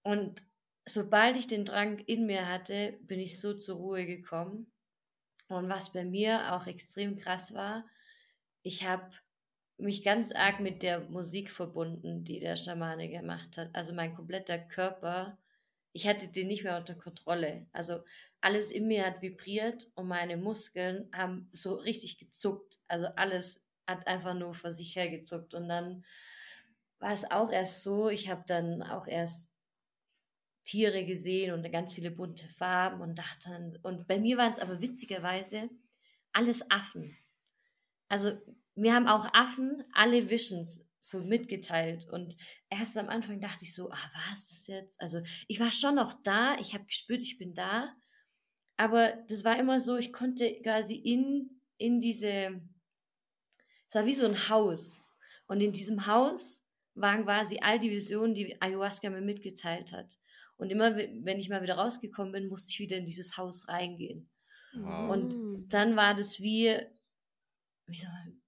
Und 0.02 0.42
sobald 0.86 1.36
ich 1.36 1.46
den 1.46 1.64
Drang 1.64 1.98
in 1.98 2.26
mir 2.26 2.48
hatte, 2.48 2.98
bin 3.02 3.20
ich 3.20 3.40
so 3.40 3.54
zur 3.54 3.76
Ruhe 3.76 4.06
gekommen. 4.06 4.70
Und 5.48 5.68
was 5.68 5.92
bei 5.92 6.04
mir 6.04 6.54
auch 6.54 6.66
extrem 6.66 7.16
krass 7.16 7.54
war, 7.54 7.84
ich 8.62 8.86
habe 8.86 9.10
mich 9.78 10.02
ganz 10.02 10.32
arg 10.32 10.60
mit 10.60 10.82
der 10.82 11.00
Musik 11.00 11.50
verbunden, 11.50 12.24
die 12.24 12.38
der 12.38 12.56
Schamane 12.56 13.08
gemacht 13.08 13.56
hat. 13.56 13.70
Also 13.72 13.94
mein 13.94 14.14
kompletter 14.14 14.58
Körper, 14.58 15.38
ich 15.92 16.06
hatte 16.06 16.28
den 16.28 16.48
nicht 16.48 16.64
mehr 16.64 16.76
unter 16.76 16.94
Kontrolle. 16.94 17.66
Also 17.72 18.04
alles 18.40 18.70
in 18.70 18.86
mir 18.86 19.06
hat 19.06 19.22
vibriert 19.22 19.90
und 19.94 20.08
meine 20.08 20.36
Muskeln 20.36 21.08
haben 21.12 21.48
so 21.52 21.74
richtig 21.74 22.18
gezuckt. 22.18 22.78
Also 22.88 23.06
alles 23.16 23.64
hat 23.86 24.06
einfach 24.06 24.34
nur 24.34 24.54
vor 24.54 24.72
sich 24.72 24.94
hergezuckt. 24.96 25.54
Und 25.54 25.68
dann 25.68 26.04
war 27.00 27.12
es 27.12 27.30
auch 27.30 27.50
erst 27.50 27.82
so, 27.82 28.08
ich 28.08 28.28
habe 28.28 28.44
dann 28.46 28.82
auch 28.82 29.06
erst 29.06 29.49
Tiere 30.70 31.04
gesehen 31.04 31.52
und 31.52 31.70
ganz 31.72 31.92
viele 31.92 32.12
bunte 32.12 32.48
Farben 32.48 33.00
und 33.00 33.18
dachte 33.18 33.50
dann, 33.50 33.76
und 33.82 34.06
bei 34.06 34.20
mir 34.20 34.36
waren 34.36 34.52
es 34.52 34.60
aber 34.60 34.80
witzigerweise 34.80 35.68
alles 36.32 36.70
Affen. 36.70 37.16
Also 38.08 38.40
mir 38.76 38.94
haben 38.94 39.08
auch 39.08 39.26
Affen 39.34 39.82
alle 39.92 40.30
Visions 40.30 40.86
so 41.00 41.24
mitgeteilt 41.24 42.06
und 42.12 42.36
erst 42.68 42.96
am 42.98 43.08
Anfang 43.08 43.40
dachte 43.40 43.64
ich 43.64 43.74
so, 43.74 43.90
ah, 43.90 44.10
war 44.14 44.32
es 44.32 44.50
das 44.50 44.68
jetzt? 44.68 45.00
Also 45.00 45.20
ich 45.48 45.58
war 45.58 45.72
schon 45.72 45.96
noch 45.96 46.14
da, 46.22 46.56
ich 46.60 46.72
habe 46.72 46.84
gespürt, 46.84 47.22
ich 47.22 47.36
bin 47.36 47.52
da, 47.52 47.92
aber 48.76 49.14
das 49.28 49.44
war 49.44 49.58
immer 49.58 49.80
so, 49.80 49.96
ich 49.96 50.12
konnte 50.12 50.60
quasi 50.62 50.94
in, 50.94 51.60
in 51.78 51.98
diese, 51.98 52.62
es 53.88 53.94
war 53.96 54.06
wie 54.06 54.14
so 54.14 54.24
ein 54.24 54.48
Haus 54.48 55.02
und 55.48 55.60
in 55.60 55.72
diesem 55.72 56.06
Haus 56.06 56.64
waren 56.94 57.24
quasi 57.24 57.58
all 57.60 57.80
die 57.80 57.90
Visionen, 57.90 58.34
die 58.34 58.60
Ayahuasca 58.62 59.10
mir 59.10 59.20
mitgeteilt 59.20 59.90
hat. 59.90 60.16
Und 60.60 60.70
immer, 60.70 60.94
wenn 60.94 61.38
ich 61.38 61.48
mal 61.48 61.62
wieder 61.62 61.76
rausgekommen 61.76 62.32
bin, 62.32 62.48
musste 62.48 62.70
ich 62.70 62.80
wieder 62.80 62.98
in 62.98 63.06
dieses 63.06 63.38
Haus 63.38 63.66
reingehen. 63.66 64.28
Wow. 64.74 65.10
Und 65.10 65.72
dann 65.72 65.96
war 65.96 66.14
das 66.14 66.38
wie, 66.40 66.76
wie, 67.86 68.02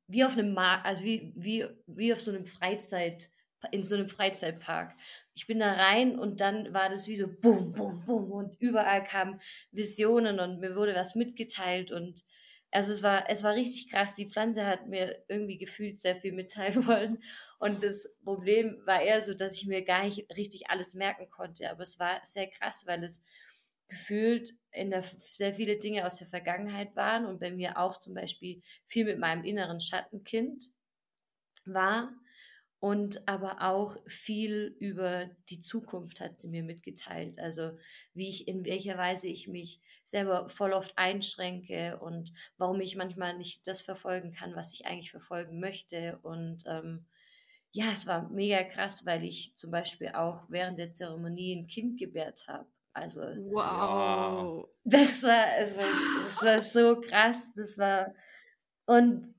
wie 0.08 0.24
auf 0.24 0.36
einem 0.36 0.52
Markt, 0.52 0.84
also 0.84 1.02
wie, 1.04 1.32
wie, 1.36 1.66
wie 1.86 2.12
auf 2.12 2.20
so 2.20 2.30
einem 2.30 2.44
Freizeit, 2.44 3.30
in 3.70 3.82
so 3.82 3.94
einem 3.94 4.10
Freizeitpark. 4.10 4.94
Ich 5.34 5.46
bin 5.46 5.58
da 5.60 5.72
rein 5.72 6.18
und 6.18 6.40
dann 6.40 6.74
war 6.74 6.90
das 6.90 7.08
wie 7.08 7.16
so 7.16 7.28
bum, 7.28 7.72
bum, 7.72 8.04
bum 8.04 8.30
und 8.30 8.60
überall 8.60 9.04
kamen 9.04 9.40
Visionen 9.70 10.38
und 10.38 10.60
mir 10.60 10.76
wurde 10.76 10.94
was 10.94 11.14
mitgeteilt 11.14 11.92
und 11.92 12.22
also 12.72 12.92
es 12.92 13.02
war, 13.02 13.28
es 13.28 13.42
war 13.42 13.54
richtig 13.54 13.90
krass. 13.90 14.16
Die 14.16 14.28
Pflanze 14.28 14.66
hat 14.66 14.88
mir 14.88 15.22
irgendwie 15.28 15.58
gefühlt 15.58 15.98
sehr 15.98 16.16
viel 16.16 16.32
mitteilen 16.32 16.86
wollen. 16.86 17.22
Und 17.58 17.82
das 17.84 18.08
Problem 18.24 18.80
war 18.86 19.02
eher 19.02 19.20
so, 19.20 19.34
dass 19.34 19.54
ich 19.54 19.66
mir 19.66 19.84
gar 19.84 20.04
nicht 20.04 20.28
richtig 20.36 20.70
alles 20.70 20.94
merken 20.94 21.30
konnte. 21.30 21.70
Aber 21.70 21.82
es 21.82 21.98
war 21.98 22.20
sehr 22.24 22.48
krass, 22.48 22.84
weil 22.86 23.04
es 23.04 23.22
gefühlt 23.88 24.54
in 24.70 24.90
der, 24.90 25.02
sehr 25.02 25.52
viele 25.52 25.78
Dinge 25.78 26.06
aus 26.06 26.16
der 26.16 26.26
Vergangenheit 26.26 26.96
waren 26.96 27.26
und 27.26 27.40
bei 27.40 27.50
mir 27.50 27.76
auch 27.76 27.98
zum 27.98 28.14
Beispiel 28.14 28.62
viel 28.86 29.04
mit 29.04 29.18
meinem 29.18 29.44
inneren 29.44 29.80
Schattenkind 29.80 30.64
war 31.66 32.10
und 32.82 33.28
aber 33.28 33.62
auch 33.62 33.96
viel 34.08 34.76
über 34.80 35.30
die 35.48 35.60
Zukunft 35.60 36.20
hat 36.20 36.40
sie 36.40 36.48
mir 36.48 36.64
mitgeteilt. 36.64 37.38
Also 37.38 37.78
wie 38.12 38.28
ich, 38.28 38.48
in 38.48 38.64
welcher 38.64 38.98
Weise 38.98 39.28
ich 39.28 39.46
mich 39.46 39.80
selber 40.02 40.48
voll 40.48 40.72
oft 40.72 40.98
einschränke 40.98 42.00
und 42.00 42.32
warum 42.56 42.80
ich 42.80 42.96
manchmal 42.96 43.38
nicht 43.38 43.68
das 43.68 43.82
verfolgen 43.82 44.32
kann, 44.32 44.56
was 44.56 44.74
ich 44.74 44.84
eigentlich 44.84 45.12
verfolgen 45.12 45.60
möchte. 45.60 46.18
Und 46.22 46.64
ähm, 46.66 47.06
ja, 47.70 47.92
es 47.92 48.08
war 48.08 48.28
mega 48.30 48.64
krass, 48.64 49.06
weil 49.06 49.22
ich 49.22 49.56
zum 49.56 49.70
Beispiel 49.70 50.08
auch 50.08 50.42
während 50.48 50.76
der 50.80 50.92
Zeremonie 50.92 51.54
ein 51.54 51.68
Kind 51.68 52.00
gebärt 52.00 52.48
habe. 52.48 52.66
Also 52.94 53.20
wow, 53.20 54.68
das 54.82 55.22
war, 55.22 55.56
es 55.58 55.78
war, 55.78 55.86
das 56.24 56.44
war 56.44 56.60
so 56.60 57.00
krass. 57.00 57.52
Das 57.54 57.78
war 57.78 58.12
und 58.86 59.32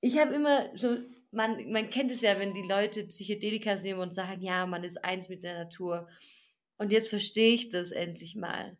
ich 0.00 0.18
habe 0.18 0.34
immer 0.34 0.76
so 0.76 0.98
man, 1.30 1.70
man 1.70 1.90
kennt 1.90 2.10
es 2.10 2.22
ja, 2.22 2.38
wenn 2.38 2.54
die 2.54 2.66
Leute 2.66 3.04
Psychedelika 3.04 3.74
nehmen 3.76 4.00
und 4.00 4.14
sagen, 4.14 4.42
ja, 4.42 4.66
man 4.66 4.84
ist 4.84 5.04
eins 5.04 5.28
mit 5.28 5.44
der 5.44 5.58
Natur. 5.58 6.08
Und 6.78 6.92
jetzt 6.92 7.08
verstehe 7.08 7.54
ich 7.54 7.68
das 7.68 7.92
endlich 7.92 8.36
mal. 8.36 8.76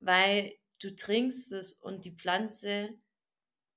Weil 0.00 0.54
du 0.80 0.94
trinkst 0.94 1.52
es 1.52 1.72
und 1.72 2.04
die 2.04 2.14
Pflanze 2.14 2.90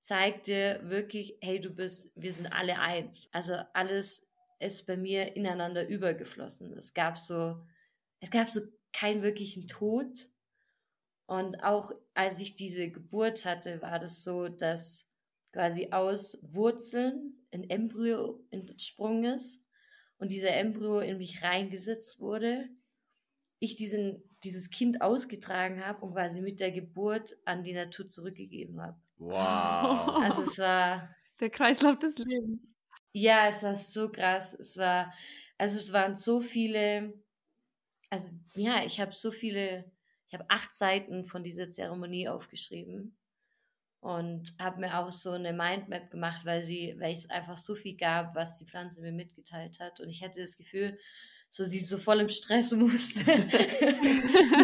zeigt 0.02 0.48
dir 0.48 0.82
wirklich, 0.84 1.38
hey, 1.42 1.60
du 1.60 1.70
bist, 1.70 2.12
wir 2.16 2.32
sind 2.32 2.48
alle 2.48 2.80
eins. 2.80 3.30
Also 3.32 3.56
alles 3.74 4.28
ist 4.60 4.86
bei 4.86 4.98
mir 4.98 5.36
ineinander 5.36 5.88
übergeflossen. 5.88 6.74
Es 6.74 6.94
gab 6.94 7.18
so, 7.18 7.62
es 8.20 8.32
gab 8.32 8.48
so 8.48 8.62
keinen 8.94 9.24
wirklichen 9.24 9.68
Tod. 9.68 10.30
Und 11.26 11.64
auch 11.64 11.92
als 12.14 12.40
ich 12.40 12.56
diese 12.56 12.90
Geburt 12.90 13.46
hatte, 13.46 13.82
war 13.82 14.00
das 14.00 14.24
so, 14.24 14.48
dass 14.48 15.09
quasi 15.52 15.90
aus 15.92 16.38
Wurzeln 16.42 17.46
ein 17.52 17.70
Embryo 17.70 18.40
entsprungen 18.52 19.34
ist 19.34 19.64
und 20.18 20.32
dieser 20.32 20.56
Embryo 20.56 21.00
in 21.00 21.18
mich 21.18 21.42
reingesetzt 21.44 22.20
wurde, 22.20 22.70
ich 23.60 23.76
diesen, 23.76 24.24
dieses 24.44 24.70
Kind 24.70 25.02
ausgetragen 25.02 25.86
habe 25.86 26.06
und 26.06 26.14
quasi 26.14 26.42
mit 26.42 26.60
der 26.60 26.72
Geburt 26.72 27.34
an 27.46 27.64
die 27.64 27.74
Natur 27.74 28.08
zurückgegeben 28.08 28.82
habe. 28.82 29.00
Wow. 29.18 30.22
Also 30.24 30.44
es 30.44 30.58
war. 30.60 31.16
Der 31.40 31.50
Kreislauf 31.50 31.98
des 32.00 32.18
Lebens. 32.18 32.76
Ja, 33.12 33.48
es 33.48 33.64
war 33.64 33.76
so 33.76 34.12
krass. 34.12 34.54
Es 34.54 34.78
war, 34.78 35.14
also 35.58 35.78
es 35.78 35.92
waren 35.92 36.16
so 36.16 36.42
viele, 36.42 37.14
also 38.10 38.34
ja, 38.56 38.86
ich 38.86 39.00
habe 39.00 39.14
so 39.14 39.32
viele, 39.32 39.92
ich 40.28 40.34
habe 40.34 40.50
acht 40.50 40.74
Seiten 40.74 41.26
von 41.26 41.44
dieser 41.44 41.72
Zeremonie 41.72 42.30
aufgeschrieben 42.30 43.19
und 44.02 44.54
habe 44.60 44.80
mir 44.80 44.98
auch 44.98 45.12
so 45.12 45.32
eine 45.32 45.52
Mindmap 45.52 46.10
gemacht, 46.10 46.46
weil 46.46 46.62
sie, 46.62 46.96
weil 47.00 47.14
es 47.14 47.30
einfach 47.30 47.58
so 47.58 47.76
viel 47.76 47.98
gab, 47.98 48.36
was 48.36 48.58
die 48.58 48.66
Pflanze 48.66 49.02
mir 49.02 49.12
mitgeteilt 49.12 49.80
hat. 49.80 50.00
Und 50.00 50.10
ich 50.10 50.24
hatte 50.24 50.40
das 50.40 50.58
Gefühl, 50.58 50.98
so 51.50 51.64
sie 51.64 51.80
so 51.80 51.98
voll 51.98 52.22
im 52.22 52.30
Stress 52.30 52.72
musste, 52.76 53.20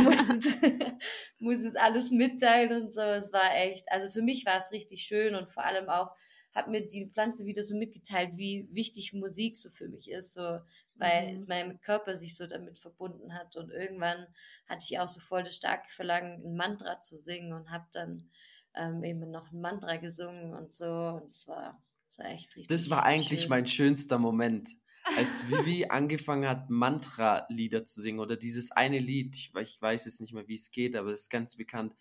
musste, 0.03 0.97
musste 1.39 1.67
es 1.67 1.75
alles 1.75 2.11
mitteilen 2.11 2.83
und 2.83 2.93
so. 2.93 3.01
Es 3.01 3.33
war 3.33 3.55
echt, 3.55 3.91
also 3.91 4.09
für 4.09 4.21
mich 4.21 4.45
war 4.45 4.57
es 4.57 4.71
richtig 4.71 5.03
schön 5.03 5.36
und 5.36 5.49
vor 5.49 5.65
allem 5.65 5.89
auch 5.89 6.15
hat 6.53 6.69
mir 6.69 6.88
die 6.88 7.09
Pflanze 7.09 7.45
wieder 7.45 7.63
so 7.63 7.75
mitgeteilt, 7.75 8.38
wie 8.38 8.69
wichtig 8.71 9.11
Musik 9.11 9.57
so 9.57 9.69
für 9.69 9.89
mich 9.89 10.09
ist, 10.09 10.33
so 10.33 10.59
weil 10.97 11.36
mhm. 11.36 11.45
mein 11.49 11.81
Körper 11.81 12.15
sich 12.15 12.38
so 12.38 12.47
damit 12.47 12.77
verbunden 12.77 13.33
hat 13.33 13.57
und 13.57 13.71
irgendwann 13.71 14.27
hatte 14.67 14.86
ich 14.89 14.97
auch 14.99 15.09
so 15.09 15.19
voll 15.19 15.43
das 15.43 15.57
starke 15.57 15.89
Verlangen, 15.89 16.41
ein 16.45 16.55
Mantra 16.55 17.01
zu 17.01 17.17
singen 17.17 17.51
und 17.51 17.71
habe 17.71 17.86
dann 17.91 18.29
ähm, 18.76 19.03
eben 19.03 19.32
noch 19.32 19.51
ein 19.51 19.61
Mantra 19.61 19.97
gesungen 19.97 20.53
und 20.53 20.71
so. 20.71 21.19
Und 21.21 21.32
es 21.32 21.47
war, 21.47 21.82
war 22.17 22.26
echt 22.28 22.55
richtig. 22.55 22.67
Das 22.67 22.89
war 22.89 23.03
eigentlich 23.03 23.41
schön. 23.41 23.49
mein 23.49 23.67
schönster 23.67 24.19
Moment. 24.19 24.69
Als 25.17 25.47
Vivi 25.49 25.86
angefangen 25.89 26.49
hat, 26.49 26.69
Mantra-Lieder 26.69 27.86
zu 27.86 28.01
singen 28.01 28.19
oder 28.19 28.38
dieses 28.38 28.71
eine 28.71 28.99
Lied, 28.99 29.36
ich, 29.36 29.51
ich 29.55 29.82
weiß 29.82 30.05
jetzt 30.05 30.21
nicht 30.21 30.34
mehr, 30.34 30.47
wie 30.47 30.55
es 30.55 30.71
geht, 30.71 30.95
aber 30.95 31.09
es 31.09 31.21
ist 31.21 31.30
ganz 31.30 31.55
bekannt. 31.55 31.93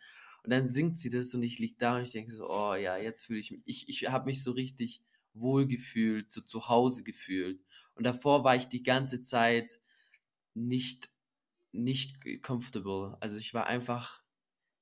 Und 0.43 0.51
dann 0.51 0.67
singt 0.67 0.99
sie 0.99 1.11
das 1.11 1.35
und 1.35 1.43
ich 1.43 1.59
liege 1.59 1.77
da 1.79 1.97
und 1.97 2.03
ich 2.03 2.13
denke 2.13 2.33
so, 2.33 2.49
oh 2.49 2.75
ja, 2.75 2.97
jetzt 2.97 3.25
fühle 3.25 3.41
ich 3.41 3.51
mich, 3.51 3.63
ich, 3.65 3.89
ich 3.89 4.09
habe 4.11 4.27
mich 4.27 4.43
so 4.43 4.53
richtig 4.53 5.03
wohl 5.33 5.67
gefühlt, 5.67 6.31
so 6.31 6.41
zu 6.41 6.69
Hause 6.69 7.03
gefühlt. 7.03 7.61
Und 7.95 8.05
davor 8.05 8.45
war 8.45 8.57
ich 8.57 8.69
die 8.69 8.83
ganze 8.83 9.23
Zeit 9.23 9.81
nicht 10.55 11.09
nicht 11.75 12.17
comfortable. 12.43 13.17
Also 13.21 13.37
ich 13.37 13.53
war 13.53 13.67
einfach 13.67 14.23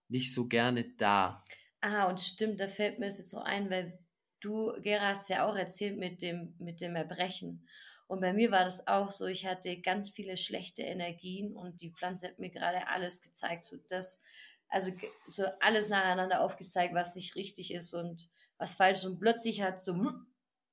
nicht 0.08 0.34
so 0.34 0.46
gerne 0.46 0.84
da. 0.96 1.44
Ah, 1.82 2.08
und 2.08 2.20
stimmt, 2.20 2.60
da 2.60 2.68
fällt 2.68 3.00
mir 3.00 3.06
jetzt 3.06 3.28
so 3.28 3.38
ein, 3.38 3.68
weil 3.68 3.98
du, 4.40 4.72
Gera, 4.80 5.08
hast 5.08 5.28
ja 5.28 5.46
auch 5.46 5.56
erzählt 5.56 5.98
mit 5.98 6.22
dem, 6.22 6.54
mit 6.58 6.80
dem 6.80 6.94
Erbrechen. 6.94 7.66
Und 8.06 8.20
bei 8.20 8.32
mir 8.32 8.52
war 8.52 8.64
das 8.64 8.86
auch 8.86 9.10
so, 9.10 9.26
ich 9.26 9.46
hatte 9.46 9.80
ganz 9.80 10.10
viele 10.10 10.36
schlechte 10.36 10.82
Energien 10.82 11.56
und 11.56 11.82
die 11.82 11.90
Pflanze 11.90 12.28
hat 12.28 12.38
mir 12.38 12.50
gerade 12.50 12.86
alles 12.86 13.20
gezeigt, 13.20 13.64
so 13.64 13.76
das, 13.88 14.20
also 14.68 14.92
so 15.26 15.44
alles 15.60 15.88
nacheinander 15.88 16.42
aufgezeigt, 16.42 16.94
was 16.94 17.16
nicht 17.16 17.34
richtig 17.34 17.72
ist 17.72 17.94
und 17.94 18.30
was 18.58 18.76
falsch 18.76 18.98
ist. 18.98 19.06
Und 19.06 19.18
plötzlich 19.18 19.60
hat 19.60 19.80
so, 19.80 19.92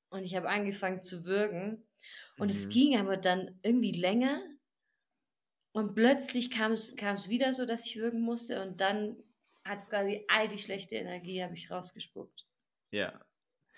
und 0.09 0.23
ich 0.23 0.35
habe 0.35 0.49
angefangen 0.49 1.01
zu 1.01 1.25
würgen. 1.25 1.87
Und 2.37 2.47
mhm. 2.47 2.53
es 2.53 2.69
ging 2.69 2.97
aber 2.99 3.17
dann 3.17 3.59
irgendwie 3.63 3.91
länger. 3.93 4.41
Und 5.71 5.95
plötzlich 5.95 6.51
kam 6.51 6.73
es, 6.73 6.95
kam 6.95 7.15
es 7.15 7.29
wieder 7.29 7.53
so, 7.53 7.65
dass 7.65 7.85
ich 7.85 7.97
würgen 7.97 8.21
musste. 8.21 8.61
Und 8.61 8.79
dann 8.81 9.15
hat 9.63 9.81
es 9.81 9.89
quasi 9.89 10.25
all 10.27 10.47
die 10.47 10.57
schlechte 10.57 10.95
Energie, 10.95 11.43
habe 11.43 11.53
ich 11.53 11.69
rausgespuckt. 11.69 12.45
Ja. 12.91 13.19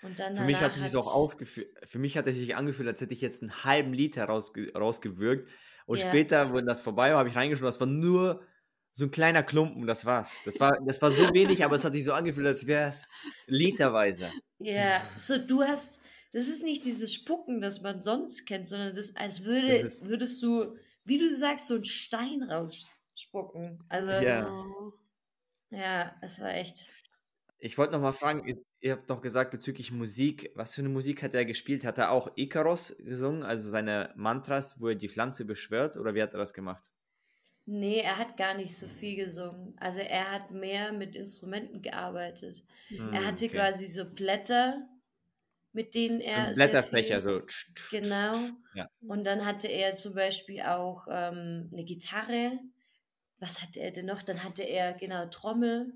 Und 0.02 0.18
dann 0.18 0.36
für 0.36 0.44
mich 0.44 0.56
hat 0.56 0.74
es 0.76 0.82
sich 0.82 0.96
auch 0.96 1.14
ausgefühlt, 1.14 1.68
für 1.86 1.98
mich 1.98 2.16
hat 2.16 2.26
es 2.26 2.36
sich 2.36 2.56
angefühlt, 2.56 2.88
als 2.88 3.00
hätte 3.00 3.12
ich 3.12 3.20
jetzt 3.20 3.42
einen 3.42 3.64
halben 3.64 3.92
Liter 3.92 4.24
rausge 4.24 4.72
rausgewürgt. 4.74 5.48
Und 5.86 5.98
ja. 5.98 6.08
später, 6.08 6.52
wenn 6.52 6.66
das 6.66 6.80
vorbei 6.80 7.10
war, 7.10 7.18
habe 7.18 7.28
ich 7.28 7.36
reingeschaut, 7.36 7.66
das 7.66 7.80
war 7.80 7.86
nur 7.86 8.44
so 8.92 9.04
ein 9.04 9.10
kleiner 9.10 9.42
Klumpen, 9.42 9.86
das 9.86 10.04
war's. 10.04 10.32
Das 10.44 10.60
war, 10.60 10.72
das 10.84 11.00
war 11.00 11.12
so 11.12 11.32
wenig, 11.32 11.64
aber 11.64 11.76
es 11.76 11.84
hat 11.84 11.92
sich 11.92 12.04
so 12.04 12.12
angefühlt, 12.12 12.46
als 12.46 12.66
wäre 12.66 12.88
es 12.88 13.08
literweise. 13.46 14.30
Ja, 14.58 15.00
so 15.16 15.38
du 15.38 15.62
hast, 15.62 16.02
das 16.32 16.48
ist 16.48 16.62
nicht 16.62 16.84
dieses 16.84 17.14
Spucken, 17.14 17.60
das 17.60 17.80
man 17.80 18.00
sonst 18.00 18.44
kennt, 18.44 18.68
sondern 18.68 18.94
das, 18.94 19.16
als 19.16 19.44
würde, 19.44 19.90
würdest 20.02 20.42
du, 20.42 20.76
wie 21.04 21.18
du 21.18 21.30
sagst, 21.34 21.68
so 21.68 21.74
einen 21.74 21.84
Stein 21.84 22.42
rausspucken. 22.42 23.82
Also, 23.88 24.10
ja, 24.10 24.50
ja 25.72 26.14
es 26.20 26.40
war 26.40 26.54
echt. 26.54 26.92
Ich 27.58 27.78
wollte 27.78 27.92
noch 27.92 28.00
mal 28.00 28.12
fragen, 28.12 28.46
ihr, 28.46 28.56
ihr 28.80 28.92
habt 28.92 29.08
noch 29.08 29.20
gesagt 29.20 29.52
bezüglich 29.52 29.92
Musik, 29.92 30.50
was 30.54 30.74
für 30.74 30.80
eine 30.80 30.88
Musik 30.88 31.22
hat 31.22 31.34
er 31.34 31.44
gespielt? 31.44 31.84
Hat 31.84 31.98
er 31.98 32.10
auch 32.10 32.32
Ikaros 32.36 32.96
gesungen, 32.98 33.44
also 33.44 33.70
seine 33.70 34.12
Mantras, 34.16 34.80
wo 34.80 34.88
er 34.88 34.96
die 34.96 35.08
Pflanze 35.08 35.44
beschwört, 35.44 35.96
oder 35.96 36.14
wie 36.14 36.22
hat 36.22 36.32
er 36.32 36.38
das 36.38 36.54
gemacht? 36.54 36.82
Nee, 37.64 38.00
er 38.00 38.18
hat 38.18 38.36
gar 38.36 38.54
nicht 38.54 38.76
so 38.76 38.88
viel 38.88 39.14
gesungen. 39.14 39.74
Also 39.78 40.00
er 40.00 40.32
hat 40.32 40.50
mehr 40.50 40.92
mit 40.92 41.14
Instrumenten 41.14 41.80
gearbeitet. 41.80 42.64
Hm, 42.88 43.12
er 43.12 43.24
hatte 43.24 43.44
okay. 43.44 43.56
quasi 43.56 43.86
so 43.86 44.04
Blätter, 44.04 44.88
mit 45.72 45.94
denen 45.94 46.20
er. 46.20 46.52
Blätterfächer, 46.52 47.22
so. 47.22 47.42
Genau. 47.90 48.34
Ja. 48.74 48.88
Und 49.06 49.24
dann 49.24 49.46
hatte 49.46 49.68
er 49.68 49.94
zum 49.94 50.14
Beispiel 50.14 50.62
auch 50.62 51.06
ähm, 51.08 51.70
eine 51.72 51.84
Gitarre. 51.84 52.58
Was 53.42 53.60
hatte 53.60 53.80
er 53.80 53.90
denn 53.90 54.06
noch? 54.06 54.22
Dann 54.22 54.44
hatte 54.44 54.62
er, 54.62 54.92
genau, 54.92 55.26
Trommel. 55.26 55.92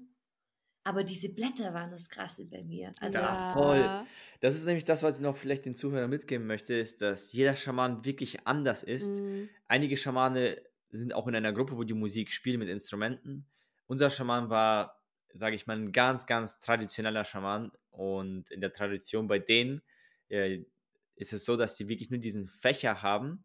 Aber 0.82 1.05
diese 1.05 1.28
Blätter 1.28 1.72
waren 1.74 1.92
das 1.92 2.09
Krasse 2.09 2.44
bei 2.47 2.64
mir. 2.64 2.92
Also, 2.99 3.18
ja, 3.18 3.53
voll. 3.53 4.05
Das 4.40 4.57
ist 4.57 4.66
nämlich 4.66 4.84
das, 4.84 5.05
was 5.05 5.16
ich 5.16 5.22
noch 5.22 5.36
vielleicht 5.36 5.64
den 5.64 5.76
Zuhörern 5.76 6.11
mitgeben 6.11 6.49
möchte, 6.49 6.74
ist, 6.74 7.03
dass 7.03 7.32
jeder 7.32 7.55
Schaman 7.55 8.05
wirklich 8.05 8.49
anders 8.49 8.82
ist. 8.82 9.20
Mhm. 9.20 9.49
Einige 9.68 9.97
Schamane 9.97 10.61
sind 10.90 11.14
auch 11.14 11.28
in 11.28 11.36
einer 11.36 11.53
Gruppe, 11.53 11.76
wo 11.76 11.84
die 11.84 11.94
Musik 11.94 12.32
spielen 12.32 12.59
mit 12.59 12.68
Instrumenten. 12.68 13.47
Unser 13.86 14.11
Schaman 14.11 14.51
war, 14.51 15.01
sage 15.32 15.55
ich 15.55 15.68
mal, 15.68 15.76
ein 15.76 15.92
ganz, 15.92 16.26
ganz 16.26 16.59
traditioneller 16.59 17.24
Schaman. 17.24 17.70
Und 17.92 18.51
in 18.51 18.61
der 18.61 18.72
Tradition 18.72 19.28
bei 19.28 19.38
denen 19.38 19.82
äh, 20.30 20.64
ist 21.14 21.32
es 21.32 21.44
so, 21.44 21.57
dass 21.57 21.76
sie 21.76 21.86
wirklich 21.86 22.11
nur 22.11 22.18
diesen 22.18 22.47
Fächer 22.49 23.03
haben. 23.03 23.44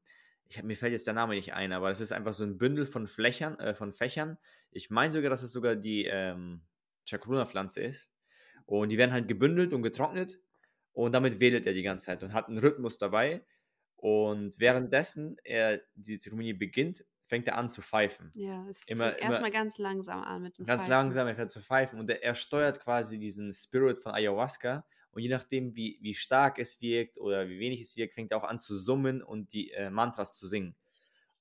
Ich 0.52 0.62
mir 0.64 0.76
fällt 0.76 0.92
jetzt 0.92 1.08
der 1.08 1.14
Name 1.14 1.36
nicht 1.36 1.54
ein, 1.54 1.72
aber 1.72 1.92
es 1.92 2.02
ist 2.02 2.12
einfach 2.12 2.34
so 2.34 2.44
ein 2.44 2.58
Bündel 2.58 2.86
von 2.86 3.08
Flächern, 3.08 3.58
äh, 3.60 3.74
von 3.74 3.94
Fächern. 3.94 4.38
Ich 4.70 4.90
meine 4.90 5.10
sogar, 5.10 5.30
dass 5.30 5.44
es 5.44 5.54
sogar 5.54 5.78
die 5.78 6.04
ähm, 6.06 6.62
Chakruna-Pflanze 7.06 7.80
ist. 7.82 8.10
Und 8.66 8.90
die 8.90 8.98
werden 8.98 9.14
halt 9.14 9.30
gebündelt 9.30 9.72
und 9.72 9.82
getrocknet. 9.82 10.40
Und 10.92 11.14
damit 11.14 11.40
wedelt 11.40 11.66
er 11.68 11.74
die 11.74 11.84
ganze 11.84 12.08
Zeit 12.08 12.22
und 12.22 12.34
hat 12.34 12.50
einen 12.50 12.58
Rhythmus 12.58 12.98
dabei. 12.98 13.46
Und 13.96 14.60
währenddessen 14.60 15.38
er 15.46 15.80
die 15.96 16.20
Zeremonie 16.20 16.54
beginnt, 16.54 17.06
fängt 17.28 17.48
er 17.48 17.58
an 17.58 17.70
zu 17.70 17.82
pfeifen. 17.82 18.30
Ja, 18.34 18.68
es 18.68 18.84
immer, 18.88 19.12
fängt 19.12 19.22
erstmal 19.22 19.52
ganz 19.52 19.78
langsam 19.78 20.22
an 20.22 20.42
mit 20.42 20.58
dem 20.58 20.66
Ganz 20.66 20.82
Pfeifen. 20.82 20.92
langsam, 20.92 21.28
er 21.28 21.36
fährt 21.36 21.52
zu 21.52 21.62
pfeifen 21.62 21.98
und 21.98 22.10
er, 22.10 22.22
er, 22.22 22.36
steuert 22.36 22.82
quasi 22.82 23.20
diesen 23.20 23.54
Spirit 23.54 24.00
von 24.00 24.12
Ayahuasca 24.12 24.86
und 25.12 25.22
je 25.22 25.30
nachdem, 25.30 25.76
wie, 25.76 25.98
wie 26.02 26.14
stark 26.14 26.60
es 26.60 26.82
wirkt 26.82 27.18
oder 27.18 27.48
wie 27.50 27.60
wenig 27.60 27.82
es 27.82 27.96
wirkt, 27.98 28.14
fängt 28.14 28.32
er 28.32 28.38
auch 28.38 28.44
an 28.44 28.60
zu 28.60 28.78
summen 28.78 29.22
und 29.22 29.54
die 29.54 29.72
äh, 29.72 29.90
Mantras 29.90 30.36
zu 30.36 30.48
singen. 30.48 30.76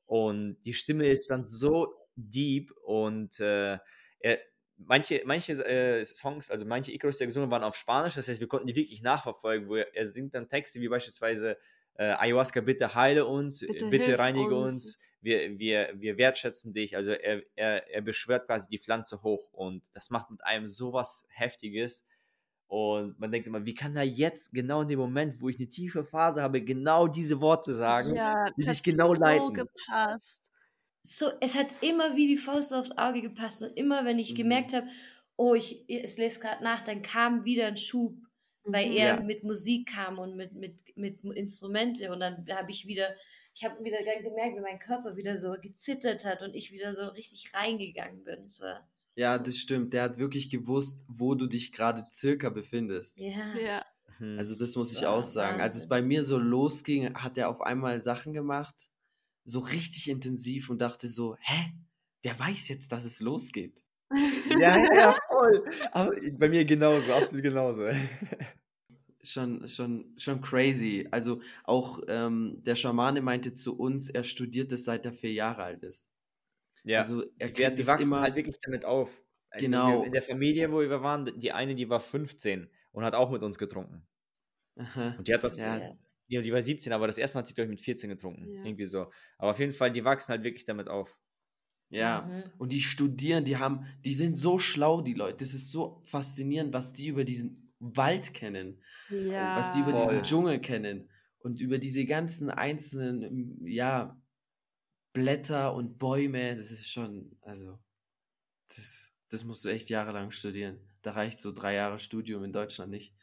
Und 0.07 0.59
die 0.65 0.75
Stimme 0.75 1.07
ist 1.07 1.31
dann 1.31 1.47
so 1.47 1.95
deep 2.17 2.73
und 2.85 3.39
äh, 3.39 3.79
er, 4.19 4.39
manche, 4.77 5.23
manche 5.25 5.53
äh, 5.65 6.05
Songs, 6.05 6.51
also 6.51 6.67
manche 6.67 6.93
Icarus, 6.93 7.19
der 7.19 7.29
gesungen 7.29 7.51
waren 7.51 7.63
auf 7.63 7.77
Spanisch, 7.77 8.15
das 8.15 8.29
heißt, 8.29 8.41
wir 8.41 8.49
konnten 8.49 8.67
die 8.67 8.75
wirklich 8.75 9.03
nachverfolgen, 9.03 9.69
wo 9.69 9.77
er, 9.77 9.95
er 9.95 10.07
singt 10.07 10.35
dann 10.35 10.49
Texte 10.49 10.81
wie 10.81 10.89
beispielsweise 10.89 11.57
äh, 11.95 12.05
Ayahuasca, 12.05 12.61
bitte 12.61 12.95
heile 12.95 13.27
uns, 13.27 13.61
bitte, 13.61 13.89
bitte 13.89 14.19
reinige 14.19 14.55
uns, 14.55 14.73
uns 14.73 14.99
wir, 15.21 15.59
wir, 15.59 15.93
wir 15.95 16.17
wertschätzen 16.17 16.73
dich. 16.73 16.97
Also 16.97 17.13
er, 17.13 17.43
er, 17.55 17.89
er 17.91 18.01
beschwört 18.01 18.47
quasi 18.47 18.69
die 18.69 18.79
Pflanze 18.79 19.23
hoch 19.23 19.53
und 19.53 19.85
das 19.93 20.11
macht 20.11 20.31
mit 20.31 20.45
einem 20.45 20.69
sowas 20.69 21.27
Heftiges. 21.31 22.07
Und 22.71 23.19
man 23.19 23.33
denkt 23.33 23.49
immer, 23.49 23.67
wie 23.67 23.75
kann 23.75 23.97
er 23.97 24.05
jetzt 24.05 24.53
genau 24.53 24.83
in 24.83 24.89
dem 24.89 25.01
Moment, 25.01 25.41
wo 25.41 25.49
ich 25.49 25.59
eine 25.59 25.69
tiefe 25.69 26.05
Phase 26.05 26.41
habe, 26.41 26.63
genau 26.63 27.09
diese 27.09 27.41
Worte 27.41 27.75
sagen, 27.75 28.15
ja, 28.15 28.49
die 28.57 28.63
sich 28.63 28.81
genau 28.85 29.13
so 29.13 29.21
leiten. 29.21 29.55
Gepasst. 29.55 30.41
So, 31.03 31.33
es 31.41 31.57
hat 31.57 31.67
immer 31.81 32.15
wie 32.15 32.29
die 32.29 32.37
Faust 32.37 32.73
aufs 32.73 32.97
Auge 32.97 33.23
gepasst 33.23 33.61
und 33.63 33.77
immer, 33.77 34.05
wenn 34.05 34.21
ich 34.21 34.35
mhm. 34.35 34.37
gemerkt 34.37 34.73
habe, 34.73 34.87
oh, 35.35 35.55
ich 35.55 35.85
es 35.89 36.17
lese 36.17 36.39
gerade 36.39 36.63
nach, 36.63 36.81
dann 36.83 37.03
kam 37.03 37.45
wieder 37.45 37.67
ein 37.67 37.77
Schub, 37.77 38.15
weil 38.63 38.87
mhm. 38.87 38.97
er 38.97 39.17
ja. 39.17 39.21
mit 39.21 39.43
Musik 39.43 39.93
kam 39.93 40.21
und 40.21 40.37
mit, 40.37 40.53
mit, 40.53 40.97
mit 40.97 41.25
Instrumente 41.25 42.13
und 42.13 42.21
dann 42.21 42.47
habe 42.53 42.71
ich 42.71 42.87
wieder 42.87 43.17
ich 43.53 43.65
habe 43.65 43.83
wieder 43.83 43.99
gemerkt, 43.99 44.57
wie 44.57 44.61
mein 44.61 44.79
Körper 44.79 45.17
wieder 45.17 45.37
so 45.37 45.53
gezittert 45.61 46.25
hat 46.25 46.41
und 46.41 46.55
ich 46.55 46.71
wieder 46.71 46.95
so 46.95 47.09
richtig 47.09 47.53
reingegangen 47.53 48.23
bin. 48.23 48.49
So. 48.49 48.65
Ja, 49.17 49.39
das 49.39 49.57
stimmt. 49.57 49.93
Der 49.93 50.05
hat 50.05 50.19
wirklich 50.19 50.51
gewusst, 50.51 51.03
wo 51.09 51.35
du 51.35 51.47
dich 51.47 51.73
gerade 51.73 52.05
circa 52.11 52.49
befindest. 52.49 53.19
Ja. 53.19 53.55
ja. 53.63 53.85
Mhm. 54.19 54.39
Also 54.39 54.59
das 54.59 54.77
muss 54.77 54.93
ich 54.93 55.07
auch 55.07 55.23
sagen. 55.23 55.61
Als 55.61 55.77
es 55.77 55.89
bei 55.89 56.03
mir 56.03 56.23
so 56.25 56.39
losging, 56.39 57.15
hat 57.15 57.37
er 57.39 57.49
auf 57.49 57.61
einmal 57.61 58.03
Sachen 58.03 58.33
gemacht, 58.33 58.75
so 59.45 59.61
richtig 59.61 60.09
intensiv 60.09 60.71
und 60.71 60.81
dachte 60.81 61.09
so, 61.09 61.37
hä? 61.41 61.73
Der 62.25 62.39
weiß 62.39 62.69
jetzt, 62.69 62.93
dass 62.93 63.05
es 63.05 63.21
losgeht. 63.21 63.83
ja, 64.59 64.77
ja, 64.93 65.17
voll. 65.31 65.65
Aber 65.93 66.15
bei 66.33 66.49
mir 66.49 66.65
genauso, 66.65 67.13
absolut 67.15 67.43
genauso 67.43 67.89
schon, 69.23 69.67
schon, 69.69 70.15
schon 70.17 70.41
crazy. 70.41 71.07
Also 71.11 71.41
auch 71.65 72.01
ähm, 72.09 72.63
der 72.65 72.75
Schamane 72.75 73.21
meinte 73.21 73.55
zu 73.55 73.79
uns, 73.79 74.09
er 74.09 74.25
studiert 74.25 74.73
es 74.73 74.85
seit 74.85 75.05
er 75.07 75.13
vier 75.13 75.33
Jahre 75.33 75.63
alt 75.63 75.83
ist. 75.83 76.10
Ja, 76.85 77.01
also 77.01 77.25
er 77.39 77.49
die, 77.49 77.75
die 77.75 77.87
wachsen 77.87 78.05
immer, 78.05 78.23
halt 78.23 78.35
wirklich 78.35 78.59
damit 78.61 78.85
auf. 78.85 79.11
Also 79.51 79.67
genau. 79.67 80.05
In 80.05 80.13
der 80.13 80.23
Familie, 80.23 80.71
wo 80.71 80.81
wir 80.81 81.03
waren, 81.03 81.39
die 81.41 81.53
eine, 81.53 81.75
die 81.75 81.89
war 81.89 82.01
15 82.01 82.71
und 82.93 83.05
hat 83.05 83.15
auch 83.15 83.31
mit 83.31 83.43
uns 83.43 83.59
getrunken. 83.59 84.07
Aha. 84.77 85.15
Und 85.19 85.29
die 85.29 85.35
hat 85.35 85.45
das, 85.45 85.59
ja. 85.59 85.79
die, 86.29 86.43
die 86.43 86.53
war 86.53 86.63
17, 86.63 86.93
aber 86.93 87.07
das 87.07 87.19
erste 87.19 87.37
Mal 87.37 87.41
hat 87.41 87.49
sie, 87.49 87.55
glaube 87.55 87.67
ich, 87.67 87.79
mit 87.79 87.85
14 87.85 88.09
getrunken. 88.11 88.49
Ja. 88.49 88.65
Irgendwie 88.65 88.87
so. 88.87 89.11
Aber 89.39 89.51
auf 89.51 89.59
jeden 89.59 89.73
Fall, 89.73 89.93
die 89.93 90.05
wachsen 90.05 90.31
halt 90.31 90.45
wirklich 90.45 90.65
damit 90.65 90.89
auf. 90.89 91.19
Ja, 91.91 92.23
mhm. 92.23 92.45
und 92.59 92.73
die 92.73 92.81
studieren, 92.81 93.45
die 93.45 93.57
haben, 93.57 93.85
die 94.05 94.15
sind 94.15 94.39
so 94.39 94.61
schlau, 94.61 95.01
die 95.01 95.15
Leute. 95.15 95.39
Das 95.39 95.53
ist 95.53 95.73
so 95.73 96.01
faszinierend, 96.05 96.73
was 96.73 96.93
die 96.93 97.09
über 97.09 97.25
diesen 97.25 97.75
Wald 97.81 98.33
kennen, 98.33 98.81
ja, 99.09 99.57
was 99.57 99.73
sie 99.73 99.81
über 99.81 99.91
voll. 99.91 100.03
diesen 100.03 100.23
Dschungel 100.23 100.61
kennen 100.61 101.11
und 101.41 101.61
über 101.61 101.79
diese 101.79 102.05
ganzen 102.05 102.49
einzelnen, 102.49 103.67
ja, 103.67 104.20
Blätter 105.13 105.75
und 105.75 105.99
Bäume, 105.99 106.57
das 106.57 106.71
ist 106.71 106.91
schon, 106.91 107.37
also, 107.43 107.79
das, 108.69 109.13
das 109.29 109.45
musst 109.45 109.65
du 109.65 109.69
echt 109.69 109.91
jahrelang 109.91 110.31
studieren. 110.31 110.79
Da 111.03 111.13
reicht 111.13 111.41
so 111.41 111.53
drei 111.53 111.75
Jahre 111.75 111.99
Studium 111.99 112.45
in 112.45 112.53
Deutschland 112.53 112.91
nicht. 112.91 113.15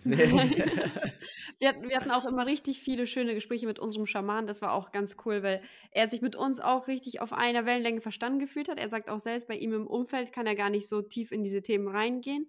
wir, 0.04 1.68
hatten, 1.68 1.88
wir 1.88 1.96
hatten 1.96 2.10
auch 2.10 2.24
immer 2.24 2.46
richtig 2.46 2.80
viele 2.80 3.06
schöne 3.06 3.34
Gespräche 3.34 3.66
mit 3.66 3.78
unserem 3.78 4.06
Schaman. 4.06 4.46
Das 4.46 4.62
war 4.62 4.72
auch 4.72 4.92
ganz 4.92 5.16
cool, 5.24 5.42
weil 5.42 5.60
er 5.90 6.08
sich 6.08 6.22
mit 6.22 6.36
uns 6.36 6.60
auch 6.60 6.86
richtig 6.86 7.20
auf 7.20 7.32
einer 7.32 7.66
Wellenlänge 7.66 8.00
verstanden 8.00 8.38
gefühlt 8.38 8.68
hat. 8.68 8.78
Er 8.78 8.88
sagt 8.88 9.08
auch 9.08 9.18
selbst, 9.18 9.48
bei 9.48 9.56
ihm 9.56 9.72
im 9.72 9.86
Umfeld 9.86 10.32
kann 10.32 10.46
er 10.46 10.54
gar 10.54 10.70
nicht 10.70 10.88
so 10.88 11.02
tief 11.02 11.32
in 11.32 11.42
diese 11.42 11.62
Themen 11.62 11.88
reingehen. 11.88 12.48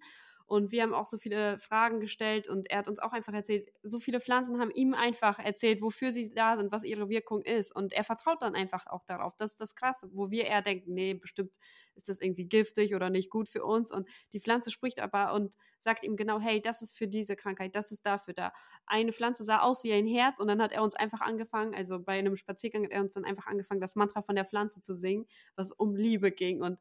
Und 0.50 0.72
wir 0.72 0.82
haben 0.82 0.94
auch 0.94 1.06
so 1.06 1.16
viele 1.16 1.60
Fragen 1.60 2.00
gestellt 2.00 2.48
und 2.48 2.68
er 2.68 2.78
hat 2.78 2.88
uns 2.88 2.98
auch 2.98 3.12
einfach 3.12 3.32
erzählt, 3.32 3.68
so 3.84 4.00
viele 4.00 4.20
Pflanzen 4.20 4.58
haben 4.58 4.72
ihm 4.72 4.94
einfach 4.94 5.38
erzählt, 5.38 5.80
wofür 5.80 6.10
sie 6.10 6.34
da 6.34 6.56
sind, 6.56 6.72
was 6.72 6.82
ihre 6.82 7.08
Wirkung 7.08 7.42
ist. 7.42 7.70
Und 7.72 7.92
er 7.92 8.02
vertraut 8.02 8.42
dann 8.42 8.56
einfach 8.56 8.88
auch 8.88 9.04
darauf. 9.04 9.36
Das 9.36 9.52
ist 9.52 9.60
das 9.60 9.76
Krasse, 9.76 10.10
wo 10.12 10.32
wir 10.32 10.46
eher 10.46 10.60
denken, 10.60 10.92
nee, 10.92 11.14
bestimmt 11.14 11.56
ist 11.94 12.08
das 12.08 12.20
irgendwie 12.20 12.46
giftig 12.46 12.96
oder 12.96 13.10
nicht 13.10 13.30
gut 13.30 13.48
für 13.48 13.64
uns. 13.64 13.92
Und 13.92 14.08
die 14.32 14.40
Pflanze 14.40 14.72
spricht 14.72 14.98
aber 14.98 15.34
und 15.34 15.54
sagt 15.78 16.02
ihm 16.04 16.16
genau, 16.16 16.40
hey, 16.40 16.60
das 16.60 16.82
ist 16.82 16.98
für 16.98 17.06
diese 17.06 17.36
Krankheit, 17.36 17.76
das 17.76 17.92
ist 17.92 18.04
dafür 18.04 18.34
da. 18.34 18.52
Eine 18.86 19.12
Pflanze 19.12 19.44
sah 19.44 19.60
aus 19.60 19.84
wie 19.84 19.92
ein 19.92 20.08
Herz 20.08 20.40
und 20.40 20.48
dann 20.48 20.60
hat 20.60 20.72
er 20.72 20.82
uns 20.82 20.96
einfach 20.96 21.20
angefangen, 21.20 21.76
also 21.76 22.00
bei 22.00 22.18
einem 22.18 22.34
Spaziergang 22.36 22.82
hat 22.86 22.90
er 22.90 23.02
uns 23.02 23.14
dann 23.14 23.24
einfach 23.24 23.46
angefangen, 23.46 23.80
das 23.80 23.94
Mantra 23.94 24.22
von 24.22 24.34
der 24.34 24.46
Pflanze 24.46 24.80
zu 24.80 24.94
singen, 24.94 25.26
was 25.54 25.70
um 25.70 25.94
Liebe 25.94 26.32
ging. 26.32 26.60
Und 26.60 26.80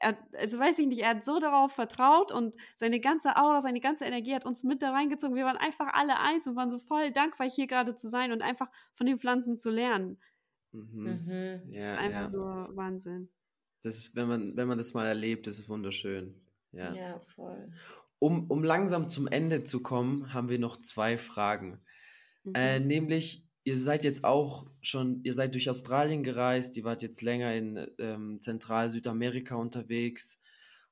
er, 0.00 0.16
also 0.36 0.58
weiß 0.58 0.78
ich 0.80 0.86
nicht, 0.86 1.00
er 1.00 1.10
hat 1.10 1.24
so 1.24 1.38
darauf 1.38 1.72
vertraut 1.72 2.32
und 2.32 2.54
seine 2.76 3.00
ganze 3.00 3.36
Aura, 3.36 3.60
seine 3.60 3.80
ganze 3.80 4.04
Energie 4.04 4.34
hat 4.34 4.44
uns 4.44 4.62
mit 4.64 4.82
da 4.82 4.90
reingezogen. 4.90 5.36
Wir 5.36 5.44
waren 5.44 5.56
einfach 5.56 5.92
alle 5.92 6.18
eins 6.18 6.46
und 6.46 6.56
waren 6.56 6.70
so 6.70 6.78
voll 6.78 7.12
dankbar, 7.12 7.48
hier 7.50 7.66
gerade 7.66 7.94
zu 7.96 8.08
sein 8.08 8.32
und 8.32 8.42
einfach 8.42 8.68
von 8.94 9.06
den 9.06 9.18
Pflanzen 9.18 9.58
zu 9.58 9.70
lernen. 9.70 10.20
Mhm. 10.72 11.04
Mhm. 11.26 11.62
Das 11.68 11.76
Ja, 11.76 11.90
ist 11.92 11.98
einfach 11.98 12.20
ja. 12.22 12.28
nur 12.30 12.68
Wahnsinn. 12.76 13.28
Das 13.82 13.96
ist, 13.98 14.14
wenn 14.16 14.28
man, 14.28 14.56
wenn 14.56 14.68
man 14.68 14.78
das 14.78 14.94
mal 14.94 15.06
erlebt, 15.06 15.46
das 15.46 15.58
ist 15.58 15.68
wunderschön. 15.68 16.40
Ja, 16.72 16.94
Ja. 16.94 17.20
voll. 17.20 17.72
Um, 18.18 18.48
um 18.50 18.62
langsam 18.62 19.08
zum 19.08 19.26
Ende 19.26 19.64
zu 19.64 19.82
kommen, 19.82 20.32
haben 20.32 20.48
wir 20.48 20.58
noch 20.60 20.76
zwei 20.76 21.18
Fragen. 21.18 21.80
Mhm. 22.44 22.52
Äh, 22.54 22.80
nämlich, 22.80 23.44
ihr 23.64 23.76
seid 23.76 24.04
jetzt 24.04 24.24
auch 24.24 24.66
schon, 24.80 25.22
ihr 25.24 25.34
seid 25.34 25.54
durch 25.54 25.70
Australien 25.70 26.22
gereist, 26.22 26.76
ihr 26.76 26.84
wart 26.84 27.02
jetzt 27.02 27.22
länger 27.22 27.54
in 27.54 27.86
ähm, 27.98 28.40
Zentral-Südamerika 28.40 29.54
unterwegs 29.54 30.40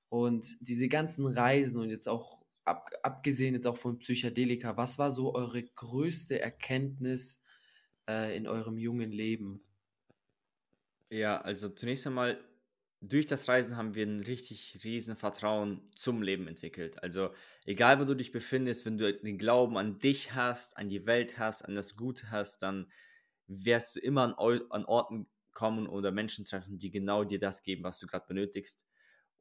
und 0.09 0.57
diese 0.61 0.89
ganzen 0.89 1.27
Reisen 1.27 1.81
und 1.81 1.91
jetzt 1.91 2.09
auch, 2.09 2.41
ab, 2.65 2.91
abgesehen 3.03 3.55
jetzt 3.55 3.67
auch 3.67 3.77
von 3.77 3.99
Psychedelika, 3.99 4.77
was 4.77 4.99
war 4.99 5.11
so 5.11 5.35
eure 5.35 5.63
größte 5.63 6.41
Erkenntnis 6.41 7.43
äh, 8.09 8.37
in 8.37 8.47
eurem 8.47 8.79
jungen 8.79 9.11
Leben? 9.11 9.63
Ja, 11.11 11.41
also 11.41 11.69
zunächst 11.69 12.07
einmal, 12.07 12.39
durch 13.01 13.27
das 13.27 13.49
Reisen 13.49 13.77
haben 13.77 13.95
wir 13.95 14.07
ein 14.07 14.21
richtig 14.21 14.81
riesen 14.85 15.17
Vertrauen 15.17 15.91
zum 15.97 16.23
Leben 16.23 16.47
entwickelt. 16.49 17.03
Also 17.03 17.33
egal, 17.65 17.99
wo 17.99 18.05
du 18.05 18.15
dich 18.15 18.31
befindest, 18.31 18.85
wenn 18.85 18.99
du 18.99 19.13
den 19.13 19.39
Glauben 19.39 19.79
an 19.79 19.99
dich 19.99 20.35
hast, 20.35 20.77
an 20.77 20.91
die 20.91 21.07
Welt 21.07 21.39
hast, 21.39 21.63
an 21.63 21.75
das 21.75 21.97
Gute 21.97 22.31
hast, 22.31 22.63
dann 22.63 22.93
wirst 23.47 23.97
du 23.97 24.01
immer 24.01 24.39
an, 24.39 24.61
an 24.71 24.85
Orten 24.85 25.29
kommen 25.53 25.87
oder 25.89 26.13
Menschen 26.13 26.45
treffen, 26.45 26.79
die 26.79 26.91
genau 26.91 27.25
dir 27.25 27.41
das 27.41 27.63
geben, 27.63 27.85
was 27.85 27.99
du 27.99 28.07
gerade 28.07 28.27
benötigst. 28.27 28.87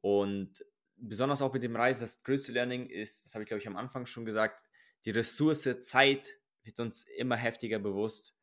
Und 0.00 0.64
besonders 0.96 1.42
auch 1.42 1.52
mit 1.52 1.62
dem 1.62 1.76
Reisen, 1.76 2.00
das 2.00 2.22
größte 2.22 2.52
Learning 2.52 2.86
ist, 2.86 3.26
das 3.26 3.34
habe 3.34 3.42
ich 3.44 3.48
glaube 3.48 3.60
ich 3.60 3.68
am 3.68 3.76
Anfang 3.76 4.06
schon 4.06 4.24
gesagt, 4.24 4.64
die 5.04 5.10
Ressource 5.10 5.68
Zeit 5.82 6.30
wird 6.62 6.80
uns 6.80 7.02
immer 7.02 7.36
heftiger 7.36 7.78
bewusst. 7.78 8.34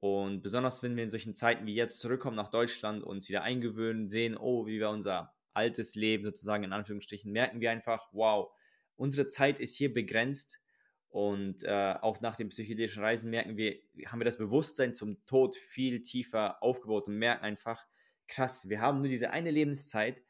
Und 0.00 0.42
besonders 0.42 0.82
wenn 0.82 0.96
wir 0.96 1.02
in 1.02 1.10
solchen 1.10 1.34
Zeiten 1.34 1.66
wie 1.66 1.74
jetzt 1.74 1.98
zurückkommen 1.98 2.36
nach 2.36 2.50
Deutschland, 2.50 3.02
uns 3.02 3.28
wieder 3.28 3.42
eingewöhnen, 3.42 4.08
sehen, 4.08 4.36
oh, 4.36 4.66
wie 4.66 4.78
wir 4.78 4.90
unser 4.90 5.34
altes 5.54 5.96
Leben 5.96 6.24
sozusagen 6.24 6.62
in 6.62 6.72
Anführungsstrichen, 6.72 7.32
merken 7.32 7.60
wir 7.60 7.72
einfach, 7.72 8.08
wow, 8.12 8.52
unsere 8.94 9.28
Zeit 9.28 9.58
ist 9.58 9.74
hier 9.76 9.92
begrenzt. 9.92 10.60
Und 11.08 11.64
äh, 11.64 11.94
auch 12.00 12.20
nach 12.20 12.36
den 12.36 12.50
psychedelischen 12.50 13.02
Reisen 13.02 13.30
merken 13.30 13.56
wir, 13.56 13.80
haben 14.06 14.20
wir 14.20 14.24
das 14.24 14.38
Bewusstsein 14.38 14.94
zum 14.94 15.24
Tod 15.24 15.56
viel 15.56 16.02
tiefer 16.02 16.62
aufgebaut 16.62 17.08
und 17.08 17.16
merken 17.16 17.44
einfach, 17.44 17.84
krass, 18.28 18.68
wir 18.68 18.80
haben 18.80 18.98
nur 18.98 19.08
diese 19.08 19.30
eine 19.30 19.50
Lebenszeit. 19.50 20.22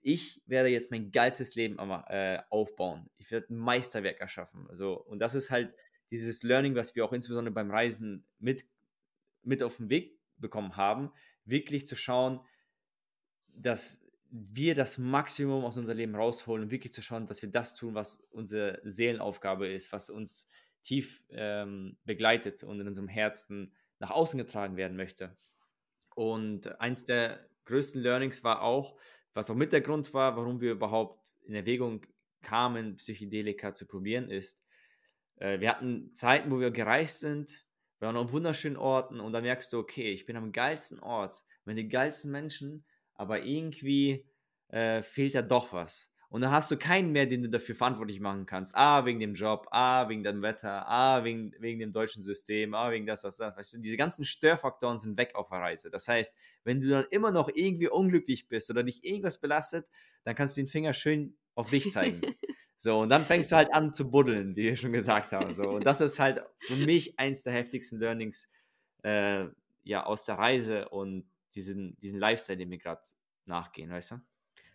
Ich 0.00 0.40
werde 0.46 0.70
jetzt 0.70 0.90
mein 0.90 1.10
geilstes 1.10 1.56
Leben 1.56 1.78
äh, 1.78 2.40
aufbauen. 2.48 3.10
Ich 3.18 3.30
werde 3.30 3.52
ein 3.52 3.58
Meisterwerk 3.58 4.20
erschaffen. 4.20 4.66
Also, 4.70 4.94
und 4.94 5.18
das 5.18 5.34
ist 5.34 5.50
halt 5.50 5.74
dieses 6.10 6.42
Learning, 6.42 6.74
was 6.74 6.94
wir 6.94 7.04
auch 7.04 7.12
insbesondere 7.12 7.52
beim 7.52 7.70
Reisen 7.70 8.24
mit 8.38 8.64
mit 9.42 9.62
auf 9.62 9.76
den 9.76 9.90
Weg 9.90 10.18
bekommen 10.36 10.76
haben, 10.76 11.10
wirklich 11.44 11.86
zu 11.86 11.96
schauen, 11.96 12.40
dass 13.48 14.06
wir 14.30 14.74
das 14.74 14.98
Maximum 14.98 15.64
aus 15.64 15.76
unserem 15.76 15.98
Leben 15.98 16.14
rausholen 16.14 16.64
und 16.64 16.70
wirklich 16.70 16.92
zu 16.92 17.02
schauen, 17.02 17.26
dass 17.26 17.42
wir 17.42 17.50
das 17.50 17.74
tun, 17.74 17.94
was 17.94 18.20
unsere 18.30 18.80
Seelenaufgabe 18.84 19.68
ist, 19.68 19.92
was 19.92 20.08
uns 20.08 20.50
tief 20.82 21.24
ähm, 21.30 21.98
begleitet 22.04 22.62
und 22.62 22.80
in 22.80 22.86
unserem 22.86 23.08
Herzen 23.08 23.74
nach 23.98 24.10
außen 24.10 24.38
getragen 24.38 24.76
werden 24.76 24.96
möchte. 24.96 25.36
Und 26.14 26.80
eins 26.80 27.04
der 27.04 27.48
größten 27.64 28.00
Learnings 28.00 28.44
war 28.44 28.62
auch, 28.62 28.96
was 29.34 29.50
auch 29.50 29.54
mit 29.54 29.72
der 29.72 29.80
Grund 29.80 30.12
war, 30.14 30.36
warum 30.36 30.60
wir 30.60 30.72
überhaupt 30.72 31.34
in 31.42 31.54
Erwägung 31.54 32.06
kamen, 32.42 32.96
Psychedelika 32.96 33.74
zu 33.74 33.86
probieren, 33.86 34.30
ist, 34.30 34.64
äh, 35.36 35.60
wir 35.60 35.70
hatten 35.70 36.14
Zeiten, 36.14 36.50
wo 36.50 36.60
wir 36.60 36.70
gereist 36.70 37.20
sind, 37.20 37.64
wir 38.00 38.06
waren 38.06 38.16
auf 38.16 38.32
wunderschönen 38.32 38.78
Orten 38.78 39.20
und 39.20 39.32
dann 39.32 39.42
merkst 39.44 39.72
du, 39.72 39.78
okay, 39.78 40.10
ich 40.10 40.24
bin 40.24 40.36
am 40.36 40.52
geilsten 40.52 41.00
Ort, 41.00 41.44
mit 41.66 41.76
den 41.76 41.90
geilsten 41.90 42.32
Menschen, 42.32 42.84
aber 43.14 43.44
irgendwie 43.44 44.26
äh, 44.68 45.02
fehlt 45.02 45.34
da 45.34 45.42
doch 45.42 45.72
was. 45.74 46.10
Und 46.30 46.42
dann 46.42 46.52
hast 46.52 46.70
du 46.70 46.78
keinen 46.78 47.10
mehr, 47.12 47.26
den 47.26 47.42
du 47.42 47.50
dafür 47.50 47.74
verantwortlich 47.74 48.20
machen 48.20 48.46
kannst. 48.46 48.74
Ah, 48.76 49.04
wegen 49.04 49.18
dem 49.18 49.34
Job, 49.34 49.66
ah, 49.72 50.08
wegen 50.08 50.22
dem 50.22 50.42
Wetter, 50.42 50.88
ah, 50.88 51.24
wegen, 51.24 51.52
wegen 51.58 51.80
dem 51.80 51.92
deutschen 51.92 52.22
System, 52.22 52.72
ah, 52.72 52.90
wegen 52.90 53.04
das, 53.04 53.22
das, 53.22 53.36
das. 53.36 53.56
Weißt 53.56 53.74
du, 53.74 53.78
diese 53.78 53.96
ganzen 53.96 54.24
Störfaktoren 54.24 54.96
sind 54.96 55.18
weg 55.18 55.34
auf 55.34 55.48
der 55.50 55.58
Reise. 55.58 55.90
Das 55.90 56.06
heißt, 56.08 56.34
wenn 56.64 56.80
du 56.80 56.88
dann 56.88 57.04
immer 57.10 57.32
noch 57.32 57.50
irgendwie 57.52 57.88
unglücklich 57.88 58.48
bist 58.48 58.70
oder 58.70 58.84
dich 58.84 59.04
irgendwas 59.04 59.40
belastet, 59.40 59.88
dann 60.24 60.36
kannst 60.36 60.56
du 60.56 60.62
den 60.62 60.68
Finger 60.68 60.94
schön 60.94 61.36
auf 61.54 61.68
dich 61.68 61.90
zeigen. 61.90 62.20
So, 62.82 62.98
und 62.98 63.10
dann 63.10 63.26
fängst 63.26 63.52
du 63.52 63.56
halt 63.56 63.74
an 63.74 63.92
zu 63.92 64.10
buddeln, 64.10 64.56
wie 64.56 64.62
wir 64.64 64.76
schon 64.76 64.94
gesagt 64.94 65.32
haben. 65.32 65.52
So. 65.52 65.64
Und 65.64 65.84
das 65.84 66.00
ist 66.00 66.18
halt 66.18 66.42
für 66.60 66.76
mich 66.76 67.18
eins 67.18 67.42
der 67.42 67.52
heftigsten 67.52 68.00
Learnings 68.00 68.50
äh, 69.02 69.48
ja, 69.82 70.04
aus 70.06 70.24
der 70.24 70.36
Reise 70.38 70.88
und 70.88 71.30
diesen, 71.54 71.98
diesen 72.00 72.18
Lifestyle, 72.18 72.56
den 72.56 72.70
wir 72.70 72.78
gerade 72.78 73.02
nachgehen, 73.44 73.90
weißt 73.90 74.12
du? 74.12 74.20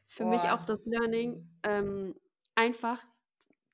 Für 0.08 0.24
mich 0.24 0.44
Boah. 0.44 0.54
auch 0.54 0.64
das 0.64 0.86
Learning, 0.86 1.50
ähm, 1.64 2.14
einfach, 2.54 3.02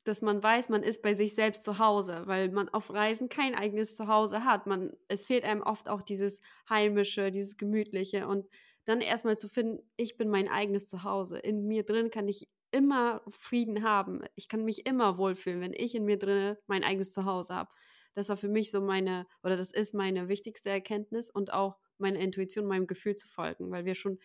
dass 0.05 0.21
man 0.21 0.41
weiß, 0.41 0.69
man 0.69 0.84
ist 0.84 1.01
bei 1.01 1.13
sich 1.13 1.36
selbst 1.36 1.65
zu 1.65 1.77
Hause, 1.77 2.23
weil 2.25 2.51
man 2.51 2.69
auf 2.69 2.89
Reisen 2.89 3.27
kein 3.27 3.53
eigenes 3.53 3.95
Zuhause 3.95 4.45
hat. 4.45 4.65
Man, 4.65 4.93
es 5.09 5.25
fehlt 5.25 5.43
einem 5.43 5.61
oft 5.61 5.89
auch 5.89 6.03
dieses 6.03 6.41
Heimische, 6.69 7.32
dieses 7.32 7.57
Gemütliche 7.57 8.29
und 8.29 8.47
dann 8.86 9.01
erstmal 9.01 9.38
zu 9.38 9.49
finden, 9.49 9.84
ich 9.97 10.15
bin 10.15 10.29
mein 10.29 10.47
eigenes 10.47 10.88
Zuhause. 10.88 11.38
In 11.38 11.67
mir 11.67 11.84
drin 11.84 12.11
kann 12.11 12.29
ich 12.29 12.47
immer 12.72 13.22
Frieden 13.30 13.84
haben. 13.84 14.22
Ich 14.36 14.47
kann 14.47 14.63
mich 14.63 14.86
immer 14.86 15.17
wohlfühlen, 15.17 15.61
wenn 15.61 15.74
ich 15.74 15.95
in 15.95 16.05
mir 16.05 16.17
drin 16.17 16.57
mein 16.67 16.84
eigenes 16.84 17.13
Zuhause 17.13 17.55
habe. 17.55 17.72
Das 18.13 18.30
war 18.30 18.38
für 18.38 18.49
mich 18.49 18.72
so 18.72 18.82
meine, 18.82 19.28
oder 19.43 19.55
das 19.57 19.72
ist 19.72 19.93
meine 19.93 20.28
wichtigste 20.28 20.69
Erkenntnis 20.69 21.30
und 21.30 21.53
auch 21.53 21.78
meine 21.97 22.22
Intuition, 22.22 22.65
meinem 22.65 22.88
Gefühl 22.88 23.15
zu 23.15 23.28
folgen, 23.28 23.72
weil 23.72 23.86
wir 23.86 23.95
schon 23.95 24.19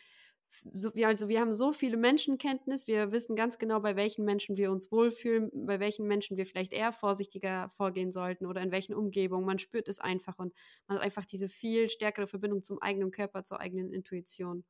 so, 0.72 0.94
wir, 0.94 1.08
also 1.08 1.28
wir 1.28 1.40
haben 1.40 1.52
so 1.54 1.72
viele 1.72 1.96
Menschenkenntnis, 1.96 2.86
wir 2.86 3.12
wissen 3.12 3.36
ganz 3.36 3.58
genau, 3.58 3.80
bei 3.80 3.96
welchen 3.96 4.24
Menschen 4.24 4.56
wir 4.56 4.70
uns 4.70 4.90
wohlfühlen, 4.90 5.50
bei 5.66 5.80
welchen 5.80 6.06
Menschen 6.06 6.36
wir 6.36 6.46
vielleicht 6.46 6.72
eher 6.72 6.92
vorsichtiger 6.92 7.68
vorgehen 7.70 8.10
sollten 8.12 8.46
oder 8.46 8.62
in 8.62 8.70
welchen 8.70 8.94
Umgebungen. 8.94 9.44
Man 9.44 9.58
spürt 9.58 9.88
es 9.88 9.98
einfach 9.98 10.38
und 10.38 10.54
man 10.86 10.98
hat 10.98 11.04
einfach 11.04 11.26
diese 11.26 11.48
viel 11.48 11.88
stärkere 11.88 12.26
Verbindung 12.26 12.62
zum 12.62 12.80
eigenen 12.80 13.10
Körper, 13.10 13.44
zur 13.44 13.60
eigenen 13.60 13.92
Intuition. 13.92 14.64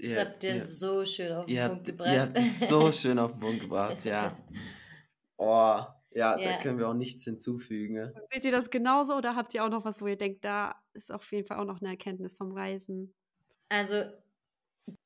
Das 0.00 0.10
Ihr- 0.10 0.20
habt 0.20 0.44
ihr 0.44 0.50
ihr- 0.54 0.60
so 0.60 1.04
schön 1.04 1.32
auf 1.32 1.46
den 1.46 1.54
Ihr 1.56 1.62
Punkt 1.68 1.76
habt, 1.78 1.86
gebracht. 1.86 2.12
ihr 2.14 2.20
habt 2.22 2.38
es 2.38 2.60
so 2.68 2.92
schön 2.92 3.18
auf 3.18 3.32
den 3.32 3.40
Punkt 3.40 3.60
gebracht, 3.60 4.04
ja. 4.04 4.36
Oh, 5.36 5.80
ja, 6.12 6.36
da 6.36 6.38
Ja. 6.38 6.60
können 6.62 6.78
wir 6.78 6.88
auch 6.88 6.94
nichts 6.94 7.24
hinzufügen. 7.24 7.94
ne? 7.94 8.14
Seht 8.30 8.44
ihr 8.44 8.50
das 8.52 8.68
genauso 8.70 9.14
oder 9.16 9.36
habt 9.36 9.54
ihr 9.54 9.64
auch 9.64 9.70
noch 9.70 9.84
was, 9.84 10.00
wo 10.02 10.06
ihr 10.06 10.16
denkt, 10.16 10.44
da 10.44 10.74
ist 10.92 11.10
auf 11.12 11.30
jeden 11.32 11.46
Fall 11.46 11.58
auch 11.58 11.64
noch 11.64 11.80
eine 11.80 11.90
Erkenntnis 11.90 12.34
vom 12.34 12.52
Reisen? 12.52 13.14
Also, 13.70 14.02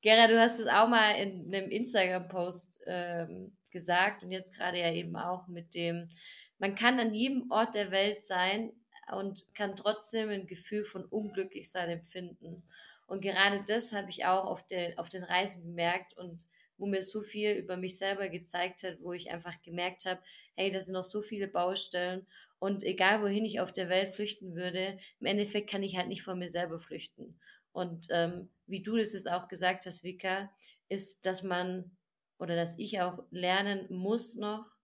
Gera, 0.01 0.27
du 0.27 0.39
hast 0.39 0.59
es 0.59 0.67
auch 0.67 0.87
mal 0.89 1.11
in 1.11 1.53
einem 1.53 1.69
Instagram-Post 1.69 2.83
ähm, 2.87 3.55
gesagt 3.69 4.23
und 4.23 4.31
jetzt 4.31 4.55
gerade 4.55 4.79
ja 4.79 4.91
eben 4.91 5.15
auch 5.15 5.47
mit 5.47 5.73
dem, 5.75 6.09
man 6.57 6.75
kann 6.75 6.99
an 6.99 7.13
jedem 7.13 7.49
Ort 7.51 7.75
der 7.75 7.91
Welt 7.91 8.25
sein 8.25 8.71
und 9.13 9.45
kann 9.53 9.75
trotzdem 9.75 10.29
ein 10.29 10.47
Gefühl 10.47 10.83
von 10.83 11.05
Unglücklichsein 11.05 11.89
empfinden. 11.91 12.67
Und 13.07 13.21
gerade 13.21 13.63
das 13.67 13.93
habe 13.93 14.09
ich 14.09 14.25
auch 14.25 14.45
auf, 14.45 14.65
der, 14.65 14.99
auf 14.99 15.09
den 15.09 15.23
Reisen 15.23 15.63
gemerkt 15.63 16.17
und 16.17 16.45
wo 16.77 16.85
mir 16.87 17.01
so 17.01 17.21
viel 17.21 17.51
über 17.51 17.77
mich 17.77 17.97
selber 17.97 18.29
gezeigt 18.29 18.83
hat, 18.83 18.97
wo 19.01 19.13
ich 19.13 19.31
einfach 19.31 19.61
gemerkt 19.61 20.05
habe, 20.05 20.21
hey, 20.55 20.71
da 20.71 20.79
sind 20.79 20.93
noch 20.93 21.03
so 21.03 21.21
viele 21.21 21.47
Baustellen 21.47 22.27
und 22.59 22.83
egal 22.83 23.21
wohin 23.21 23.45
ich 23.45 23.59
auf 23.59 23.71
der 23.71 23.89
Welt 23.89 24.13
flüchten 24.13 24.55
würde, 24.55 24.97
im 25.19 25.27
Endeffekt 25.27 25.69
kann 25.69 25.83
ich 25.83 25.97
halt 25.97 26.07
nicht 26.07 26.23
vor 26.23 26.35
mir 26.35 26.49
selber 26.49 26.79
flüchten. 26.79 27.39
Und 27.71 28.07
ähm, 28.09 28.49
wie 28.67 28.81
du 28.81 28.97
das 28.97 29.13
jetzt 29.13 29.29
auch 29.29 29.47
gesagt 29.47 29.85
hast, 29.85 30.03
Vika, 30.03 30.51
ist, 30.89 31.25
dass 31.25 31.43
man 31.43 31.95
oder 32.39 32.55
dass 32.55 32.77
ich 32.77 33.01
auch 33.01 33.19
lernen 33.31 33.87
muss 33.89 34.35
noch, 34.35 34.75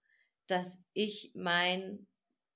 dass 0.47 0.83
ich 0.93 1.31
mein, 1.33 2.07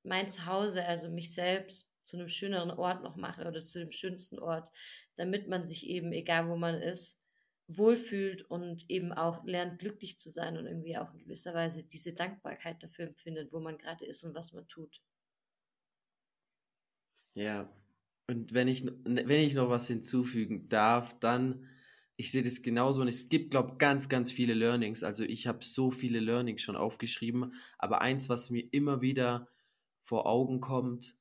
mein 0.04 0.30
Zuhause, 0.30 0.86
also 0.86 1.10
mich 1.10 1.34
selbst, 1.34 1.90
zu 2.04 2.18
einem 2.18 2.30
schöneren 2.30 2.72
Ort 2.72 3.02
noch 3.02 3.16
mache 3.16 3.48
oder 3.48 3.64
zu 3.64 3.80
dem 3.80 3.92
schönsten 3.92 4.38
Ort, 4.38 4.70
damit 5.16 5.48
man 5.48 5.66
sich 5.66 5.88
eben, 5.88 6.12
egal 6.12 6.50
wo 6.50 6.56
man 6.56 6.76
ist, 6.76 7.26
wohlfühlt 7.68 8.44
und 8.44 8.90
eben 8.90 9.12
auch 9.12 9.44
lernt, 9.46 9.80
glücklich 9.80 10.20
zu 10.20 10.30
sein 10.30 10.58
und 10.58 10.66
irgendwie 10.68 10.98
auch 10.98 11.12
in 11.14 11.20
gewisser 11.20 11.54
Weise 11.54 11.84
diese 11.84 12.14
Dankbarkeit 12.14 12.84
dafür 12.84 13.08
empfindet, 13.08 13.52
wo 13.52 13.60
man 13.60 13.78
gerade 13.78 14.06
ist 14.06 14.24
und 14.24 14.36
was 14.36 14.54
man 14.54 14.68
tut. 14.68 15.02
Ja, 17.34 17.70
und 18.28 18.54
wenn 18.54 18.68
ich, 18.68 18.86
wenn 18.86 19.40
ich 19.42 19.54
noch 19.54 19.70
was 19.70 19.88
hinzufügen 19.88 20.68
darf, 20.70 21.20
dann, 21.20 21.68
ich 22.18 22.32
sehe 22.32 22.44
das 22.44 22.62
genauso 22.62 23.02
und 23.02 23.08
es 23.08 23.30
gibt, 23.30 23.52
glaube 23.52 23.74
ich, 23.74 23.78
ganz, 23.78 24.10
ganz 24.10 24.32
viele 24.32 24.54
Learnings. 24.54 25.04
Also 25.04 25.24
ich 25.24 25.48
habe 25.48 25.64
so 25.64 25.92
viele 25.92 26.20
Learnings 26.20 26.62
schon 26.62 26.76
aufgeschrieben, 26.76 27.54
aber 27.78 28.02
eins, 28.02 28.30
was 28.30 28.50
mir 28.50 28.68
immer 28.72 29.02
wieder 29.02 29.50
vor 30.02 30.28
Augen 30.28 30.60
kommt, 30.62 31.18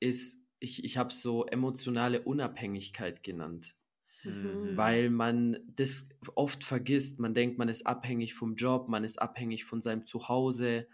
ist, 0.00 0.37
ich, 0.60 0.84
ich 0.84 0.96
habe 0.96 1.12
so 1.12 1.46
emotionale 1.46 2.22
Unabhängigkeit 2.22 3.22
genannt. 3.22 3.76
Mhm. 4.24 4.76
Weil 4.76 5.10
man 5.10 5.58
das 5.66 6.08
oft 6.34 6.64
vergisst. 6.64 7.20
Man 7.20 7.34
denkt, 7.34 7.58
man 7.58 7.68
ist 7.68 7.86
abhängig 7.86 8.34
vom 8.34 8.56
Job, 8.56 8.88
man 8.88 9.04
ist 9.04 9.20
abhängig 9.20 9.64
von 9.64 9.80
seinem 9.80 10.04
Zuhause. 10.04 10.88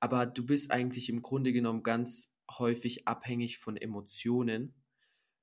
Aber 0.00 0.26
du 0.26 0.44
bist 0.44 0.70
eigentlich 0.70 1.08
im 1.08 1.22
Grunde 1.22 1.52
genommen 1.52 1.82
ganz 1.82 2.34
häufig 2.50 3.08
abhängig 3.08 3.58
von 3.58 3.76
Emotionen, 3.76 4.74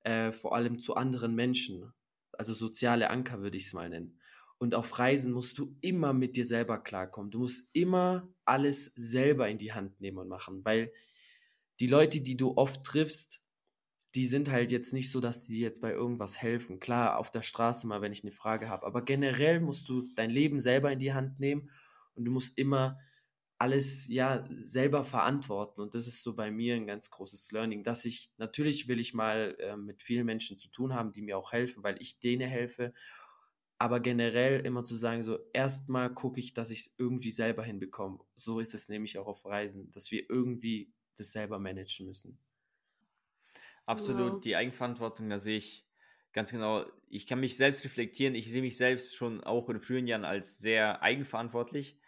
äh, 0.04 0.32
vor 0.32 0.56
allem 0.56 0.80
zu 0.80 0.96
anderen 0.96 1.34
Menschen. 1.34 1.92
Also 2.34 2.54
soziale 2.54 3.10
Anker 3.10 3.42
würde 3.42 3.58
ich 3.58 3.66
es 3.66 3.74
mal 3.74 3.90
nennen. 3.90 4.20
Und 4.58 4.76
auf 4.76 4.98
Reisen 4.98 5.34
musst 5.34 5.58
du 5.58 5.76
immer 5.82 6.14
mit 6.14 6.36
dir 6.36 6.46
selber 6.46 6.82
klarkommen. 6.82 7.32
Du 7.32 7.40
musst 7.40 7.70
immer 7.74 8.30
alles 8.46 8.94
selber 8.96 9.50
in 9.50 9.58
die 9.58 9.74
Hand 9.74 10.00
nehmen 10.00 10.20
und 10.20 10.30
machen, 10.30 10.64
weil 10.64 10.94
die 11.80 11.88
Leute, 11.88 12.22
die 12.22 12.38
du 12.38 12.56
oft 12.56 12.84
triffst, 12.84 13.43
die 14.16 14.26
sind 14.26 14.52
halt 14.52 14.72
jetzt 14.72 14.94
nicht 14.94 15.12
so, 15.12 15.20
dass 15.20 15.46
die 15.46 15.60
jetzt 15.60 15.82
bei 15.82 15.92
irgendwas 15.92 16.42
helfen. 16.42 16.80
Klar, 16.80 17.18
auf 17.18 17.32
der 17.32 17.42
Straße 17.42 17.88
mal, 17.88 18.02
wenn 18.02 18.12
ich 18.14 18.24
eine 18.24 18.32
Frage 18.32 18.70
habe. 18.70 18.86
Aber 18.86 19.02
generell 19.04 19.60
musst 19.60 19.90
du 19.90 20.04
dein 20.16 20.30
Leben 20.30 20.60
selber 20.60 20.92
in 20.92 21.00
die 21.00 21.14
Hand 21.14 21.40
nehmen 21.40 21.70
und 22.14 22.26
du 22.26 22.32
musst 22.32 22.58
immer 22.58 23.00
alles 23.58 24.08
ja 24.08 24.46
selber 24.58 25.04
verantworten. 25.04 25.82
Und 25.82 25.96
das 25.96 26.08
ist 26.08 26.22
so 26.22 26.36
bei 26.36 26.52
mir 26.52 26.76
ein 26.76 26.86
ganz 26.86 27.10
großes 27.10 27.52
Learning, 27.52 27.84
dass 27.84 28.06
ich 28.06 28.32
natürlich 28.38 28.88
will 28.88 29.00
ich 29.00 29.14
mal 29.14 29.56
äh, 29.60 29.78
mit 29.78 30.04
vielen 30.04 30.26
Menschen 30.26 30.60
zu 30.60 30.68
tun 30.70 30.94
haben, 30.94 31.12
die 31.12 31.22
mir 31.22 31.38
auch 31.38 31.52
helfen, 31.54 31.84
weil 31.84 32.00
ich 32.02 32.20
denen 32.20 32.48
helfe. 32.48 32.94
Aber 33.80 34.00
generell 34.00 34.66
immer 34.66 34.84
zu 34.84 34.96
sagen, 34.96 35.24
so 35.24 35.40
erstmal 35.54 36.14
gucke 36.14 36.40
ich, 36.40 36.54
dass 36.54 36.70
ich 36.70 36.80
es 36.82 36.96
irgendwie 36.98 37.32
selber 37.32 37.64
hinbekomme. 37.64 38.20
So 38.36 38.60
ist 38.60 38.74
es 38.74 38.90
nämlich 38.90 39.18
auch 39.18 39.28
auf 39.28 39.46
Reisen, 39.46 39.90
dass 39.92 40.12
wir 40.12 40.30
irgendwie 40.30 40.94
das 41.18 41.32
selber 41.32 41.60
managen 41.60 42.08
müssen. 42.08 42.38
Absolut, 43.86 44.34
wow. 44.34 44.42
die 44.42 44.56
Eigenverantwortung, 44.56 45.30
da 45.30 45.40
sehe 45.40 45.58
ich 45.58 45.86
ganz 46.32 46.52
genau. 46.52 46.86
Ich 47.10 47.28
kann 47.28 47.40
mich 47.40 47.58
selbst 47.58 47.86
reflektieren. 47.86 48.36
Ich 48.36 48.52
sehe 48.52 48.62
mich 48.62 48.78
selbst 48.78 49.16
schon 49.16 49.44
auch 49.44 49.70
in 49.70 49.80
frühen 49.80 50.08
Jahren 50.08 50.26
als 50.26 50.58
sehr 50.58 51.02
eigenverantwortlich. 51.02 52.00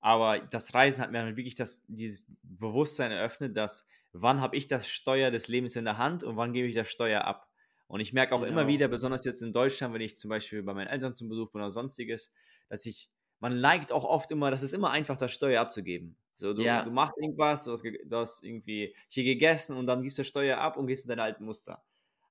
Aber 0.00 0.38
das 0.38 0.74
Reisen 0.74 1.02
hat 1.02 1.12
mir 1.12 1.18
dann 1.18 1.36
wirklich 1.36 1.54
das, 1.54 1.84
dieses 1.86 2.32
Bewusstsein 2.42 3.10
eröffnet, 3.10 3.56
dass 3.56 3.86
wann 4.12 4.40
habe 4.40 4.56
ich 4.56 4.68
das 4.68 4.88
Steuer 4.88 5.30
des 5.30 5.48
Lebens 5.48 5.76
in 5.76 5.84
der 5.84 5.98
Hand 5.98 6.24
und 6.24 6.36
wann 6.36 6.52
gebe 6.52 6.68
ich 6.68 6.74
das 6.74 6.88
Steuer 6.88 7.24
ab. 7.24 7.48
Und 7.88 8.00
ich 8.00 8.12
merke 8.12 8.34
auch 8.34 8.40
genau. 8.40 8.52
immer 8.52 8.66
wieder, 8.66 8.88
besonders 8.88 9.24
jetzt 9.24 9.42
in 9.42 9.52
Deutschland, 9.52 9.94
wenn 9.94 10.00
ich 10.00 10.16
zum 10.16 10.28
Beispiel 10.28 10.62
bei 10.62 10.74
meinen 10.74 10.88
Eltern 10.88 11.16
zum 11.16 11.28
Besuch 11.28 11.50
bin 11.50 11.62
oder 11.62 11.70
sonstiges, 11.70 12.32
dass 12.68 12.86
ich, 12.86 13.10
man 13.40 13.60
neigt 13.60 13.92
auch 13.92 14.04
oft 14.04 14.30
immer, 14.30 14.50
dass 14.50 14.62
es 14.62 14.72
immer 14.72 14.90
einfach 14.90 15.16
das 15.16 15.32
Steuer 15.32 15.60
abzugeben. 15.60 16.16
So, 16.38 16.54
du, 16.54 16.62
ja. 16.62 16.84
du 16.84 16.90
machst 16.92 17.18
irgendwas, 17.18 17.64
du 17.64 17.72
hast, 17.72 17.84
du 17.84 18.16
hast, 18.16 18.44
irgendwie 18.44 18.94
hier 19.08 19.24
gegessen 19.24 19.76
und 19.76 19.86
dann 19.86 20.02
gibst 20.02 20.18
du 20.18 20.24
Steuer 20.24 20.58
ab 20.58 20.76
und 20.76 20.86
gehst 20.86 21.04
in 21.04 21.08
deine 21.08 21.24
alten 21.24 21.44
Muster. 21.44 21.82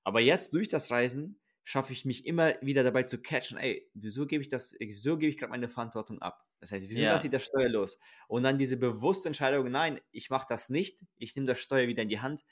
Aber 0.04 0.22
jetzt 0.22 0.54
durch 0.54 0.70
das 0.70 0.90
Reisen 0.90 1.38
schaffe 1.66 1.92
ich 1.92 2.06
mich 2.06 2.26
immer 2.26 2.54
wieder 2.62 2.84
dabei 2.84 3.04
zu 3.04 3.18
catchen, 3.18 3.58
ey, 3.58 3.86
wieso 3.94 4.26
gebe 4.26 4.42
ich 4.42 4.48
das, 4.48 4.74
wieso 4.80 5.18
gebe 5.18 5.30
ich 5.30 5.38
gerade 5.38 5.52
meine 5.52 5.68
Verantwortung 5.68 6.22
ab? 6.22 6.46
Das 6.62 6.72
heißt, 6.72 6.90
wieso 6.90 7.02
ja. 7.02 7.12
lasse 7.12 7.28
ich 7.28 7.32
das 7.32 7.44
Steuer 7.44 7.68
los? 7.68 8.00
Und 8.30 8.44
dann 8.44 8.58
diese 8.58 8.78
bewusste 8.78 9.28
Entscheidung, 9.28 9.70
nein, 9.70 10.00
ich 10.12 10.30
mache 10.30 10.48
das 10.48 10.70
nicht, 10.70 11.02
ich 11.18 11.36
nehme 11.36 11.46
das 11.46 11.60
Steuer 11.60 11.90
wieder 11.90 12.04
in 12.04 12.10
die 12.10 12.22
Hand. 12.22 12.46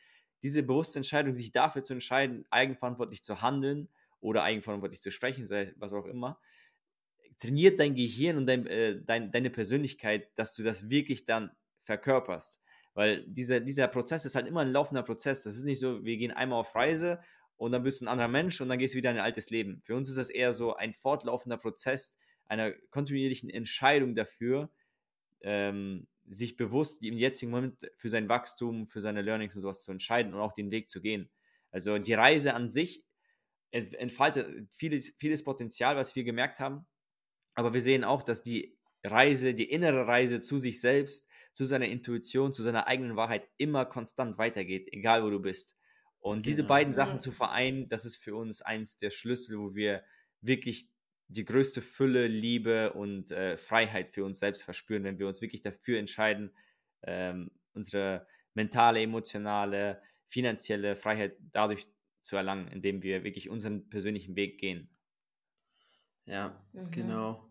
Diese 0.43 0.61
bewusste 0.61 0.99
Entscheidung, 0.99 1.33
sich 1.33 1.53
dafür 1.53 1.83
zu 1.83 1.93
entscheiden, 1.93 2.45
eigenverantwortlich 2.49 3.23
zu 3.23 3.41
handeln 3.41 3.87
oder 4.19 4.43
eigenverantwortlich 4.43 5.01
zu 5.01 5.09
sprechen, 5.09 5.47
sei 5.47 5.73
was 5.77 5.93
auch 5.93 6.05
immer, 6.05 6.37
trainiert 7.37 7.79
dein 7.79 7.95
Gehirn 7.95 8.37
und 8.37 8.47
dein, 8.47 8.65
äh, 8.67 9.01
dein, 9.03 9.31
deine 9.31 9.49
Persönlichkeit, 9.49 10.29
dass 10.35 10.53
du 10.53 10.63
das 10.63 10.89
wirklich 10.89 11.25
dann 11.25 11.51
verkörperst. 11.83 12.61
Weil 12.93 13.25
dieser, 13.27 13.59
dieser 13.59 13.87
Prozess 13.87 14.25
ist 14.25 14.35
halt 14.35 14.47
immer 14.47 14.61
ein 14.61 14.71
laufender 14.71 15.03
Prozess. 15.03 15.43
Das 15.43 15.57
ist 15.57 15.65
nicht 15.65 15.79
so, 15.79 16.03
wir 16.05 16.17
gehen 16.17 16.31
einmal 16.31 16.59
auf 16.59 16.73
Reise 16.75 17.19
und 17.57 17.71
dann 17.71 17.83
bist 17.83 18.01
du 18.01 18.05
ein 18.05 18.09
anderer 18.09 18.29
Mensch 18.29 18.59
und 18.61 18.69
dann 18.69 18.79
gehst 18.79 18.93
du 18.93 18.97
wieder 18.97 19.11
in 19.11 19.17
ein 19.17 19.23
altes 19.23 19.49
Leben. 19.49 19.81
Für 19.81 19.95
uns 19.95 20.09
ist 20.09 20.17
das 20.17 20.29
eher 20.29 20.53
so 20.53 20.75
ein 20.75 20.93
fortlaufender 20.93 21.57
Prozess 21.57 22.17
einer 22.47 22.71
kontinuierlichen 22.91 23.49
Entscheidung 23.49 24.15
dafür, 24.15 24.69
ähm, 25.41 26.07
sich 26.27 26.57
bewusst 26.57 27.03
im 27.03 27.17
jetzigen 27.17 27.51
Moment 27.51 27.89
für 27.97 28.09
sein 28.09 28.29
Wachstum, 28.29 28.87
für 28.87 29.01
seine 29.01 29.21
Learnings 29.21 29.55
und 29.55 29.61
sowas 29.61 29.83
zu 29.83 29.91
entscheiden 29.91 30.33
und 30.33 30.39
auch 30.39 30.53
den 30.53 30.71
Weg 30.71 30.89
zu 30.89 31.01
gehen. 31.01 31.29
Also 31.71 31.97
die 31.97 32.13
Reise 32.13 32.53
an 32.53 32.69
sich 32.69 33.03
entfaltet 33.71 34.69
vieles, 34.73 35.13
vieles 35.17 35.43
Potenzial, 35.43 35.97
was 35.97 36.15
wir 36.15 36.23
gemerkt 36.23 36.59
haben. 36.59 36.85
Aber 37.55 37.73
wir 37.73 37.81
sehen 37.81 38.03
auch, 38.03 38.23
dass 38.23 38.43
die 38.43 38.77
Reise, 39.03 39.53
die 39.53 39.69
innere 39.69 40.07
Reise 40.07 40.41
zu 40.41 40.59
sich 40.59 40.81
selbst, 40.81 41.29
zu 41.53 41.65
seiner 41.65 41.87
Intuition, 41.87 42.53
zu 42.53 42.63
seiner 42.63 42.87
eigenen 42.87 43.15
Wahrheit 43.15 43.47
immer 43.57 43.85
konstant 43.85 44.37
weitergeht, 44.37 44.89
egal 44.91 45.23
wo 45.23 45.29
du 45.29 45.39
bist. 45.39 45.77
Und 46.19 46.37
genau. 46.37 46.43
diese 46.43 46.63
beiden 46.63 46.93
Sachen 46.93 47.19
zu 47.19 47.31
vereinen, 47.31 47.87
das 47.87 48.03
ist 48.03 48.17
für 48.17 48.35
uns 48.35 48.61
eins 48.61 48.97
der 48.97 49.11
Schlüssel, 49.11 49.57
wo 49.59 49.73
wir 49.73 50.03
wirklich 50.41 50.89
die 51.27 51.45
größte 51.45 51.81
Fülle, 51.81 52.27
Liebe 52.27 52.93
und 52.93 53.31
äh, 53.31 53.57
Freiheit 53.57 54.09
für 54.09 54.25
uns 54.25 54.39
selbst 54.39 54.63
verspüren, 54.63 55.03
wenn 55.03 55.17
wir 55.17 55.27
uns 55.27 55.41
wirklich 55.41 55.61
dafür 55.61 55.97
entscheiden, 55.97 56.51
ähm, 57.03 57.51
unsere 57.73 58.27
mentale, 58.53 59.01
emotionale, 59.01 60.01
finanzielle 60.27 60.95
Freiheit 60.95 61.37
dadurch 61.51 61.87
zu 62.21 62.35
erlangen, 62.35 62.67
indem 62.67 63.01
wir 63.03 63.23
wirklich 63.23 63.49
unseren 63.49 63.89
persönlichen 63.89 64.35
Weg 64.35 64.59
gehen. 64.59 64.89
Ja, 66.25 66.61
mhm. 66.73 66.91
genau. 66.91 67.49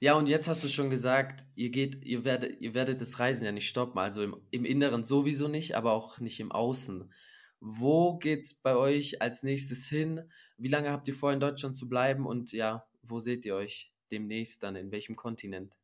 Ja, 0.00 0.14
und 0.14 0.28
jetzt 0.28 0.48
hast 0.48 0.64
du 0.64 0.68
schon 0.68 0.90
gesagt, 0.90 1.44
ihr 1.54 1.70
geht, 1.70 2.04
ihr 2.04 2.24
werdet, 2.24 2.60
ihr 2.60 2.74
werdet 2.74 3.00
das 3.00 3.18
Reisen 3.18 3.44
ja 3.44 3.52
nicht 3.52 3.68
stoppen, 3.68 3.98
also 3.98 4.22
im, 4.22 4.36
im 4.50 4.64
Inneren 4.64 5.04
sowieso 5.04 5.48
nicht, 5.48 5.76
aber 5.76 5.92
auch 5.92 6.18
nicht 6.20 6.40
im 6.40 6.52
Außen. 6.52 7.12
Wo 7.60 8.16
geht's 8.18 8.54
bei 8.54 8.76
euch 8.76 9.20
als 9.20 9.42
nächstes 9.42 9.88
hin? 9.88 10.30
Wie 10.56 10.68
lange 10.68 10.90
habt 10.90 11.08
ihr 11.08 11.14
vor, 11.14 11.32
in 11.32 11.40
Deutschland 11.40 11.76
zu 11.76 11.88
bleiben? 11.88 12.24
Und 12.24 12.52
ja, 12.52 12.86
wo 13.02 13.18
seht 13.18 13.44
ihr 13.44 13.56
euch 13.56 13.92
demnächst 14.10 14.62
dann? 14.62 14.76
In 14.76 14.92
welchem 14.92 15.16
Kontinent? 15.16 15.74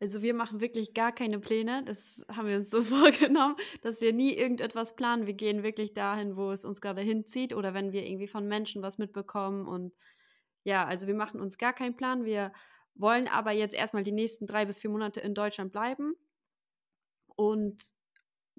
Also 0.00 0.20
wir 0.20 0.34
machen 0.34 0.60
wirklich 0.60 0.92
gar 0.92 1.14
keine 1.14 1.38
Pläne. 1.38 1.82
Das 1.86 2.26
haben 2.28 2.48
wir 2.48 2.56
uns 2.56 2.68
so 2.68 2.82
vorgenommen, 2.82 3.56
dass 3.80 4.02
wir 4.02 4.12
nie 4.12 4.34
irgendetwas 4.34 4.96
planen. 4.96 5.26
Wir 5.26 5.32
gehen 5.32 5.62
wirklich 5.62 5.94
dahin, 5.94 6.36
wo 6.36 6.50
es 6.50 6.66
uns 6.66 6.82
gerade 6.82 7.00
hinzieht 7.00 7.54
oder 7.54 7.72
wenn 7.72 7.92
wir 7.92 8.04
irgendwie 8.04 8.28
von 8.28 8.46
Menschen 8.46 8.82
was 8.82 8.98
mitbekommen 8.98 9.66
und 9.66 9.94
ja, 10.64 10.84
also 10.84 11.06
wir 11.06 11.14
machen 11.14 11.40
uns 11.40 11.58
gar 11.58 11.72
keinen 11.72 11.96
Plan. 11.96 12.24
Wir 12.24 12.52
wollen 12.94 13.28
aber 13.28 13.52
jetzt 13.52 13.74
erstmal 13.74 14.02
die 14.02 14.12
nächsten 14.12 14.46
drei 14.46 14.64
bis 14.64 14.80
vier 14.80 14.90
Monate 14.90 15.20
in 15.20 15.34
Deutschland 15.34 15.72
bleiben 15.72 16.14
und 17.36 17.82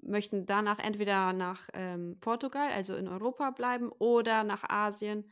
möchten 0.02 0.46
danach 0.46 0.78
entweder 0.78 1.32
nach 1.32 1.68
ähm, 1.72 2.18
Portugal, 2.20 2.70
also 2.70 2.94
in 2.94 3.08
Europa 3.08 3.50
bleiben, 3.50 3.90
oder 3.98 4.44
nach 4.44 4.64
Asien. 4.68 5.30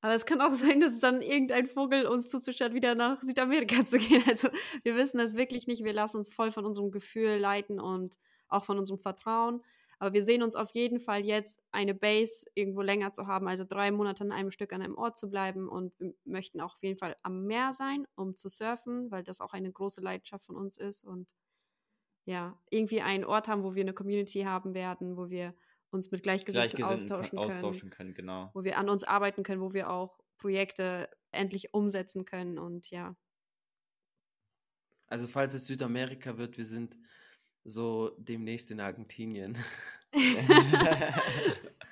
Aber 0.00 0.14
es 0.14 0.26
kann 0.26 0.40
auch 0.40 0.52
sein, 0.54 0.80
dass 0.80 1.00
dann 1.00 1.22
irgendein 1.22 1.66
Vogel 1.66 2.06
uns 2.06 2.28
zuzustatt, 2.28 2.74
wieder 2.74 2.94
nach 2.94 3.22
Südamerika 3.22 3.84
zu 3.86 3.98
gehen. 3.98 4.24
Also 4.26 4.48
wir 4.82 4.96
wissen 4.96 5.18
das 5.18 5.36
wirklich 5.36 5.66
nicht. 5.66 5.84
Wir 5.84 5.92
lassen 5.92 6.18
uns 6.18 6.32
voll 6.32 6.50
von 6.50 6.64
unserem 6.64 6.90
Gefühl 6.90 7.36
leiten 7.36 7.80
und 7.80 8.16
auch 8.48 8.64
von 8.64 8.78
unserem 8.78 8.98
Vertrauen. 8.98 9.62
Aber 9.98 10.12
wir 10.14 10.22
sehen 10.22 10.42
uns 10.42 10.54
auf 10.54 10.70
jeden 10.70 11.00
Fall 11.00 11.24
jetzt, 11.24 11.60
eine 11.72 11.94
Base 11.94 12.46
irgendwo 12.54 12.82
länger 12.82 13.12
zu 13.12 13.26
haben, 13.26 13.48
also 13.48 13.64
drei 13.64 13.90
Monate 13.90 14.22
an 14.22 14.32
einem 14.32 14.50
Stück 14.50 14.72
an 14.72 14.82
einem 14.82 14.96
Ort 14.96 15.18
zu 15.18 15.28
bleiben 15.28 15.68
und 15.68 15.92
wir 15.98 16.14
möchten 16.24 16.60
auch 16.60 16.76
auf 16.76 16.82
jeden 16.82 16.98
Fall 16.98 17.16
am 17.22 17.46
Meer 17.46 17.72
sein, 17.72 18.06
um 18.14 18.36
zu 18.36 18.48
surfen, 18.48 19.10
weil 19.10 19.24
das 19.24 19.40
auch 19.40 19.52
eine 19.52 19.72
große 19.72 20.00
Leidenschaft 20.00 20.46
von 20.46 20.56
uns 20.56 20.76
ist 20.76 21.04
und 21.04 21.34
ja, 22.24 22.60
irgendwie 22.70 23.00
einen 23.00 23.24
Ort 23.24 23.48
haben, 23.48 23.64
wo 23.64 23.74
wir 23.74 23.82
eine 23.82 23.94
Community 23.94 24.42
haben 24.42 24.74
werden, 24.74 25.16
wo 25.16 25.30
wir 25.30 25.54
uns 25.90 26.10
mit 26.10 26.22
Gleichgesinnten, 26.22 26.76
Gleichgesinnten 26.76 27.16
austauschen, 27.16 27.38
austauschen 27.38 27.90
können, 27.90 28.14
genau. 28.14 28.50
Wo 28.54 28.64
wir 28.64 28.76
an 28.78 28.90
uns 28.90 29.02
arbeiten 29.02 29.42
können, 29.42 29.62
wo 29.62 29.72
wir 29.72 29.90
auch 29.90 30.18
Projekte 30.36 31.08
endlich 31.32 31.74
umsetzen 31.74 32.24
können 32.24 32.58
und 32.58 32.90
ja. 32.90 33.16
Also 35.06 35.26
falls 35.26 35.54
es 35.54 35.66
Südamerika 35.66 36.36
wird, 36.36 36.58
wir 36.58 36.66
sind 36.66 36.96
so 37.68 38.14
demnächst 38.18 38.70
in 38.70 38.80
Argentinien. 38.80 39.56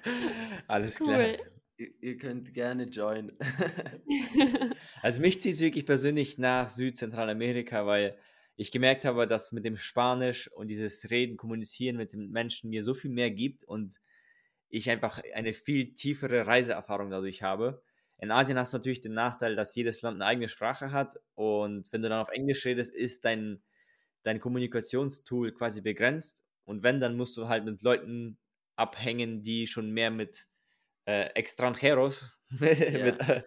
Alles 0.67 1.01
cool. 1.01 1.07
klar. 1.07 1.37
Ihr, 1.79 1.91
ihr 2.01 2.17
könnt 2.17 2.55
gerne 2.55 2.85
joinen. 2.85 3.37
also 5.03 5.21
mich 5.21 5.41
zieht 5.41 5.55
es 5.55 5.61
wirklich 5.61 5.85
persönlich 5.85 6.39
nach 6.39 6.71
Südzentralamerika, 6.71 7.87
weil 7.87 8.17
ich 8.57 8.73
gemerkt 8.73 9.05
habe, 9.05 9.27
dass 9.27 9.53
mit 9.53 9.67
dem 9.67 9.77
Spanisch 9.77 10.51
und 10.53 10.69
dieses 10.69 11.11
Reden, 11.11 11.37
Kommunizieren 11.37 11.97
mit 11.97 12.13
den 12.13 12.31
Menschen 12.31 12.71
mir 12.71 12.83
so 12.83 12.95
viel 12.95 13.11
mehr 13.11 13.31
gibt 13.31 13.65
und 13.65 14.01
ich 14.71 14.89
einfach 14.89 15.21
eine 15.35 15.53
viel 15.53 15.93
tiefere 15.93 16.47
Reiseerfahrung 16.47 17.11
dadurch 17.11 17.43
habe. 17.43 17.83
in 18.19 18.31
Asien 18.31 18.59
hast 18.59 18.73
du 18.73 18.79
natürlich 18.79 19.03
den 19.03 19.13
Nachteil, 19.13 19.55
dass 19.55 19.75
jedes 19.75 20.01
Land 20.01 20.17
eine 20.17 20.25
eigene 20.25 20.49
Sprache 20.49 20.93
hat 20.93 21.17
und 21.35 21.93
wenn 21.93 22.01
du 22.01 22.09
dann 22.09 22.21
auf 22.21 22.31
Englisch 22.31 22.65
redest, 22.65 22.95
ist 22.95 23.27
dein, 23.27 23.63
dein 24.27 24.41
Kommunikationstool 24.41 25.53
quasi 25.53 25.81
begrenzt 25.81 26.43
und 26.65 26.83
wenn, 26.83 27.01
dann 27.01 27.17
musst 27.17 27.37
du 27.37 27.47
halt 27.47 27.65
mit 27.65 27.83
Leuten 27.83 28.39
abhängen, 28.75 29.43
die 29.43 29.69
schon 29.69 29.91
mehr 29.91 30.11
mit 30.11 30.49
äh, 31.05 31.27
Extranjeros 31.35 32.37
ja. 32.51 33.05
mit, 33.05 33.21
äh, 33.29 33.43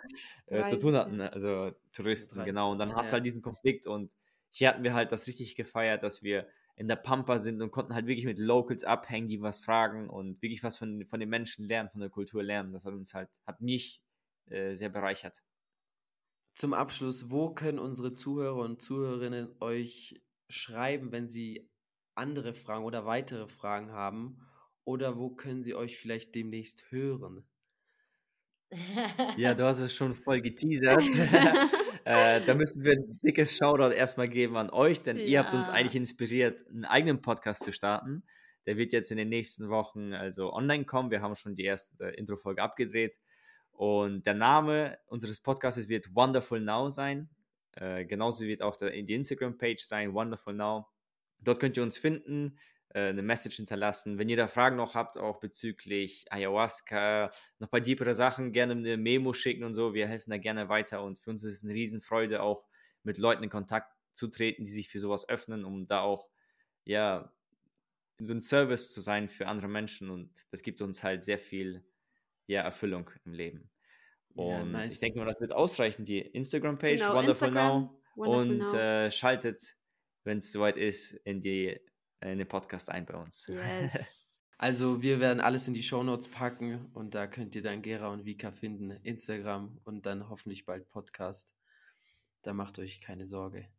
äh, 0.46 0.66
zu 0.68 0.80
tun 0.80 0.96
hatten, 0.96 1.18
ne? 1.18 1.34
also 1.34 1.72
Touristen, 1.92 2.44
genau. 2.46 2.72
Und 2.72 2.80
dann 2.80 2.96
hast 2.96 3.12
du 3.12 3.14
halt 3.16 3.26
diesen 3.26 3.42
Konflikt 3.42 3.88
und 3.88 4.16
hier 4.52 4.70
hatten 4.70 4.84
wir 4.84 4.94
halt 4.94 5.12
das 5.12 5.28
richtig 5.28 5.56
gefeiert, 5.56 6.02
dass 6.02 6.24
wir 6.24 6.48
in 6.78 6.88
der 6.88 6.96
Pampa 6.96 7.40
sind 7.40 7.62
und 7.62 7.72
konnten 7.72 7.94
halt 7.94 8.08
wirklich 8.08 8.26
mit 8.26 8.40
Locals 8.40 8.86
abhängen, 8.86 9.28
die 9.28 9.42
was 9.42 9.60
fragen 9.60 10.10
und 10.10 10.42
wirklich 10.42 10.64
was 10.64 10.78
von, 10.78 11.06
von 11.06 11.20
den 11.20 11.28
Menschen 11.28 11.66
lernen, 11.66 11.90
von 11.90 12.00
der 12.00 12.10
Kultur 12.10 12.42
lernen. 12.42 12.72
Das 12.72 12.86
hat 12.86 12.94
uns 12.94 13.14
halt, 13.14 13.30
hat 13.46 13.60
mich 13.60 14.02
äh, 14.46 14.74
sehr 14.76 14.88
bereichert. 14.88 15.44
Zum 16.56 16.74
Abschluss, 16.74 17.30
wo 17.30 17.54
können 17.54 17.80
unsere 17.80 18.16
Zuhörer 18.16 18.64
und 18.64 18.82
Zuhörerinnen 18.82 19.50
euch 19.60 20.22
schreiben, 20.50 21.12
wenn 21.12 21.28
sie 21.28 21.70
andere 22.16 22.54
Fragen 22.54 22.84
oder 22.84 23.06
weitere 23.06 23.48
Fragen 23.48 23.92
haben? 23.92 24.40
Oder 24.84 25.18
wo 25.18 25.30
können 25.30 25.62
sie 25.62 25.76
euch 25.76 25.98
vielleicht 25.98 26.34
demnächst 26.36 26.92
hören? 26.92 27.46
Ja, 29.38 29.54
du 29.54 29.64
hast 29.64 29.80
es 29.80 29.94
schon 29.94 30.16
voll 30.16 30.42
geteasert. 30.42 31.02
äh, 32.06 32.42
da 32.42 32.54
müssen 32.54 32.84
wir 32.84 32.94
ein 32.94 33.20
dickes 33.24 33.56
Shoutout 33.58 33.94
erstmal 33.94 34.30
geben 34.30 34.58
an 34.58 34.70
euch, 34.70 35.02
denn 35.02 35.18
ja. 35.18 35.24
ihr 35.24 35.40
habt 35.40 35.54
uns 35.54 35.70
eigentlich 35.70 35.96
inspiriert, 35.96 36.68
einen 36.70 36.86
eigenen 36.86 37.22
Podcast 37.22 37.64
zu 37.64 37.72
starten. 37.74 38.24
Der 38.66 38.78
wird 38.78 38.94
jetzt 38.94 39.12
in 39.12 39.18
den 39.18 39.30
nächsten 39.30 39.70
Wochen 39.70 40.14
also 40.14 40.54
online 40.54 40.86
kommen. 40.86 41.10
Wir 41.10 41.22
haben 41.22 41.36
schon 41.36 41.56
die 41.56 41.64
erste 41.64 42.06
Intro-Folge 42.10 42.62
abgedreht. 42.62 43.16
Und 43.72 44.26
der 44.26 44.34
Name 44.34 44.98
unseres 45.08 45.40
Podcasts 45.42 45.88
wird 45.88 46.14
Wonderful 46.14 46.60
Now 46.60 46.90
sein. 46.90 47.30
Äh, 47.76 48.06
genauso 48.06 48.46
wird 48.46 48.62
auch 48.62 48.76
die 48.78 49.14
Instagram-Page 49.14 49.84
sein, 49.84 50.14
Wonderful 50.14 50.54
Now. 50.54 50.88
Dort 51.40 51.60
könnt 51.60 51.78
ihr 51.78 51.84
uns 51.84 51.98
finden. 51.98 52.58
Äh, 52.94 53.10
eine 53.10 53.22
Message 53.22 53.58
hinterlassen. 53.58 54.18
Wenn 54.18 54.30
ihr 54.30 54.38
da 54.38 54.48
Fragen 54.48 54.76
noch 54.76 54.96
habt, 54.96 55.18
auch 55.18 55.40
bezüglich 55.40 56.26
Ayahuasca, 56.32 57.30
noch 57.60 57.68
ein 57.68 57.72
paar 57.72 57.82
deepere 57.82 58.14
Sachen, 58.16 58.52
gerne 58.52 58.74
eine 58.74 58.98
Memo 58.98 59.34
schicken 59.34 59.64
und 59.64 59.76
so. 59.76 59.94
Wir 59.94 60.08
helfen 60.08 60.32
da 60.32 60.38
gerne 60.38 60.70
weiter 60.70 61.04
und 61.04 61.20
für 61.20 61.30
uns 61.30 61.44
ist 61.44 61.54
es 61.56 61.64
eine 61.64 61.74
Riesenfreude, 61.74 62.42
auch 62.42 62.66
mit 63.04 63.18
Leuten 63.18 63.44
in 63.44 63.50
Kontakt 63.50 63.94
zu 64.14 64.28
treten, 64.28 64.66
die 64.66 64.72
sich 64.72 64.90
für 64.90 65.00
sowas 65.00 65.30
öffnen, 65.30 65.66
um 65.66 65.86
da 65.86 66.02
auch, 66.02 66.30
ja, 66.86 67.32
so 68.20 68.34
ein 68.34 68.42
Service 68.42 68.92
zu 68.92 69.02
sein 69.02 69.30
für 69.30 69.48
andere 69.48 69.70
Menschen 69.70 70.10
und 70.10 70.32
das 70.52 70.64
gibt 70.64 70.82
uns 70.82 71.04
halt 71.04 71.24
sehr 71.24 71.40
viel, 71.40 71.86
ja, 72.48 72.62
Erfüllung 72.62 73.12
im 73.24 73.34
Leben. 73.34 73.70
Und 74.36 74.50
ja, 74.50 74.64
nice. 74.64 74.94
ich 74.94 75.00
denke 75.00 75.20
mal, 75.20 75.26
das 75.26 75.40
wird 75.40 75.54
ausreichen, 75.54 76.06
die 76.06 76.20
Instagram-Page, 76.20 77.02
genau, 77.02 77.16
Wonderful 77.16 77.48
Instagram, 77.48 77.82
Now, 77.82 78.02
Wonderful 78.16 78.52
und 78.52 78.58
Now. 78.58 78.74
Äh, 78.76 79.12
schaltet, 79.12 79.76
wenn 80.24 80.38
es 80.38 80.52
soweit 80.52 80.78
ist, 80.78 81.14
in 81.26 81.42
die 81.42 81.80
in 82.22 82.38
den 82.38 82.48
Podcast 82.48 82.90
ein 82.90 83.06
bei 83.06 83.16
uns. 83.16 83.48
Yes. 83.48 84.26
Also 84.62 85.02
wir 85.02 85.22
werden 85.22 85.40
alles 85.40 85.70
in 85.70 85.74
die 85.74 85.82
Shownotes 85.82 86.28
packen 86.28 86.88
und 86.94 87.16
da 87.16 87.28
könnt 87.28 87.56
ihr 87.56 87.62
dann 87.62 87.82
Gera 87.82 88.10
und 88.10 88.26
Vika 88.26 88.52
finden, 88.52 88.92
Instagram 88.92 89.80
und 89.86 90.06
dann 90.06 90.28
hoffentlich 90.28 90.66
bald 90.66 90.90
Podcast. 90.90 91.54
Da 92.42 92.52
macht 92.52 92.78
euch 92.78 93.00
keine 93.00 93.26
Sorge. 93.26 93.70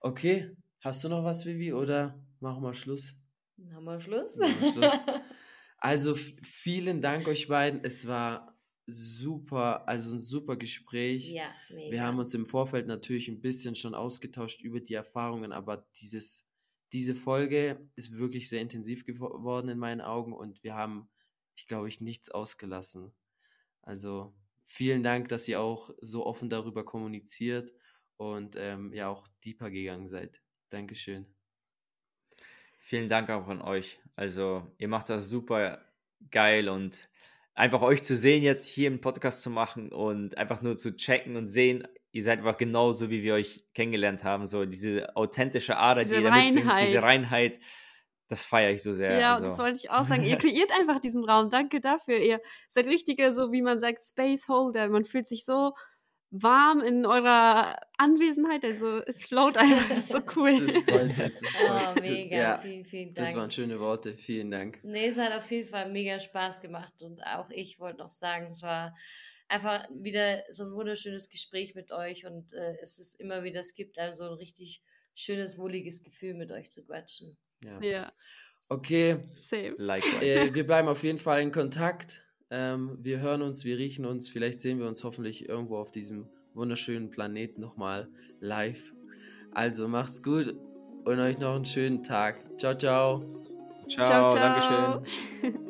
Okay, 0.00 0.56
hast 0.78 1.02
du 1.02 1.08
noch 1.08 1.24
was, 1.24 1.44
Vivi, 1.44 1.72
oder 1.72 2.24
machen 2.38 2.62
wir 2.62 2.72
Schluss? 2.72 3.20
Machen 3.56 3.84
wir 3.84 4.00
Schluss. 4.00 4.36
Machen 4.36 4.60
wir 4.60 4.72
Schluss. 4.72 5.06
also 5.78 6.14
vielen 6.14 7.00
Dank 7.00 7.26
euch 7.26 7.48
beiden. 7.48 7.82
Es 7.82 8.06
war 8.06 8.56
super, 8.88 9.86
also 9.86 10.16
ein 10.16 10.20
super 10.20 10.56
Gespräch. 10.56 11.30
Ja, 11.30 11.50
mega. 11.70 11.92
Wir 11.92 12.02
haben 12.02 12.18
uns 12.18 12.34
im 12.34 12.46
Vorfeld 12.46 12.86
natürlich 12.86 13.28
ein 13.28 13.40
bisschen 13.40 13.76
schon 13.76 13.94
ausgetauscht 13.94 14.62
über 14.62 14.80
die 14.80 14.94
Erfahrungen, 14.94 15.52
aber 15.52 15.86
dieses 16.00 16.48
diese 16.92 17.14
Folge 17.14 17.86
ist 17.96 18.16
wirklich 18.16 18.48
sehr 18.48 18.62
intensiv 18.62 19.04
geworden 19.04 19.68
in 19.68 19.78
meinen 19.78 20.00
Augen 20.00 20.32
und 20.32 20.62
wir 20.62 20.74
haben, 20.74 21.10
ich 21.54 21.66
glaube 21.66 21.88
ich, 21.88 22.00
nichts 22.00 22.30
ausgelassen. 22.30 23.14
Also 23.82 24.34
vielen 24.64 25.02
Dank, 25.02 25.28
dass 25.28 25.48
ihr 25.48 25.60
auch 25.60 25.90
so 26.00 26.24
offen 26.24 26.48
darüber 26.48 26.84
kommuniziert 26.84 27.72
und 28.16 28.56
ähm, 28.56 28.92
ja 28.92 29.08
auch 29.08 29.28
deeper 29.44 29.70
gegangen 29.70 30.08
seid. 30.08 30.42
Dankeschön. 30.70 31.26
Vielen 32.80 33.08
Dank 33.08 33.28
auch 33.28 33.48
an 33.48 33.60
euch. 33.60 34.00
Also 34.16 34.66
ihr 34.78 34.88
macht 34.88 35.10
das 35.10 35.28
super 35.28 35.84
geil 36.30 36.68
und 36.68 37.10
einfach 37.58 37.82
euch 37.82 38.02
zu 38.02 38.16
sehen, 38.16 38.42
jetzt 38.42 38.68
hier 38.68 38.86
im 38.86 39.00
Podcast 39.00 39.42
zu 39.42 39.50
machen 39.50 39.90
und 39.90 40.38
einfach 40.38 40.62
nur 40.62 40.76
zu 40.78 40.96
checken 40.96 41.36
und 41.36 41.48
sehen, 41.48 41.86
ihr 42.12 42.22
seid 42.22 42.38
einfach 42.38 42.56
genauso, 42.56 43.10
wie 43.10 43.22
wir 43.22 43.34
euch 43.34 43.64
kennengelernt 43.74 44.22
haben. 44.22 44.46
So 44.46 44.64
diese 44.64 45.16
authentische 45.16 45.76
Ader, 45.76 46.02
diese 46.02 46.16
die 46.16 46.22
ihr 46.22 46.30
Reinheit. 46.30 46.86
diese 46.86 47.02
Reinheit, 47.02 47.58
das 48.28 48.42
feiere 48.42 48.70
ich 48.70 48.82
so 48.82 48.94
sehr. 48.94 49.18
Ja, 49.18 49.34
also. 49.34 49.46
das 49.46 49.58
wollte 49.58 49.78
ich 49.78 49.90
auch 49.90 50.04
sagen. 50.04 50.22
Ihr 50.22 50.36
kreiert 50.36 50.70
einfach 50.78 51.00
diesen 51.00 51.24
Raum. 51.24 51.50
Danke 51.50 51.80
dafür. 51.80 52.18
Ihr 52.18 52.40
seid 52.68 52.86
richtige, 52.86 53.32
so 53.32 53.50
wie 53.50 53.62
man 53.62 53.80
sagt, 53.80 54.04
Space 54.04 54.46
Holder. 54.46 54.88
Man 54.88 55.04
fühlt 55.04 55.26
sich 55.26 55.44
so 55.44 55.72
warm 56.30 56.80
in 56.80 57.06
eurer 57.06 57.76
Anwesenheit. 57.96 58.64
Also 58.64 58.96
es 59.06 59.22
float 59.22 59.56
einfach, 59.56 59.88
das 59.88 59.98
ist 59.98 60.08
so 60.08 60.20
cool. 60.36 60.66
Das 60.66 60.76
freut 60.76 61.18
uns. 61.18 61.42
Oh, 61.62 62.00
mega. 62.00 62.36
Ja, 62.36 62.58
vielen, 62.58 62.84
vielen 62.84 63.14
Dank. 63.14 63.26
Das 63.26 63.36
waren 63.36 63.50
schöne 63.50 63.80
Worte. 63.80 64.16
Vielen 64.16 64.50
Dank. 64.50 64.80
Nee, 64.82 65.06
es 65.06 65.18
hat 65.18 65.34
auf 65.34 65.50
jeden 65.50 65.68
Fall 65.68 65.90
mega 65.90 66.18
Spaß 66.20 66.60
gemacht 66.60 67.02
und 67.02 67.22
auch 67.24 67.50
ich 67.50 67.80
wollte 67.80 67.98
noch 67.98 68.10
sagen, 68.10 68.48
es 68.48 68.62
war 68.62 68.94
einfach 69.48 69.88
wieder 69.90 70.44
so 70.50 70.64
ein 70.64 70.72
wunderschönes 70.72 71.28
Gespräch 71.28 71.74
mit 71.74 71.90
euch 71.90 72.26
und 72.26 72.52
äh, 72.52 72.76
es 72.82 72.98
ist 72.98 73.18
immer 73.18 73.42
wieder, 73.42 73.60
es 73.60 73.74
gibt 73.74 73.98
einem 73.98 74.14
so 74.14 74.24
ein 74.24 74.34
richtig 74.34 74.82
schönes, 75.14 75.58
wohliges 75.58 76.02
Gefühl, 76.02 76.34
mit 76.34 76.52
euch 76.52 76.70
zu 76.70 76.84
quatschen. 76.84 77.36
Ja. 77.62 77.80
ja. 77.80 78.12
Okay. 78.68 79.18
Same. 79.34 79.76
Äh, 80.20 80.52
wir 80.52 80.66
bleiben 80.66 80.88
auf 80.88 81.02
jeden 81.02 81.18
Fall 81.18 81.40
in 81.40 81.50
Kontakt. 81.50 82.22
Ähm, 82.50 82.98
wir 83.02 83.20
hören 83.20 83.42
uns, 83.42 83.64
wir 83.64 83.78
riechen 83.78 84.06
uns. 84.06 84.28
Vielleicht 84.28 84.60
sehen 84.60 84.78
wir 84.78 84.86
uns 84.86 85.04
hoffentlich 85.04 85.48
irgendwo 85.48 85.76
auf 85.76 85.90
diesem 85.90 86.26
wunderschönen 86.54 87.10
Planeten 87.10 87.60
nochmal 87.60 88.08
live. 88.40 88.92
Also 89.52 89.88
macht's 89.88 90.22
gut 90.22 90.54
und 91.04 91.18
euch 91.18 91.38
noch 91.38 91.54
einen 91.54 91.64
schönen 91.64 92.02
Tag. 92.02 92.38
Ciao, 92.58 92.74
ciao. 92.76 93.24
Ciao, 93.88 94.04
ciao, 94.04 94.30
ciao. 94.30 95.02
Dankeschön. 95.02 95.58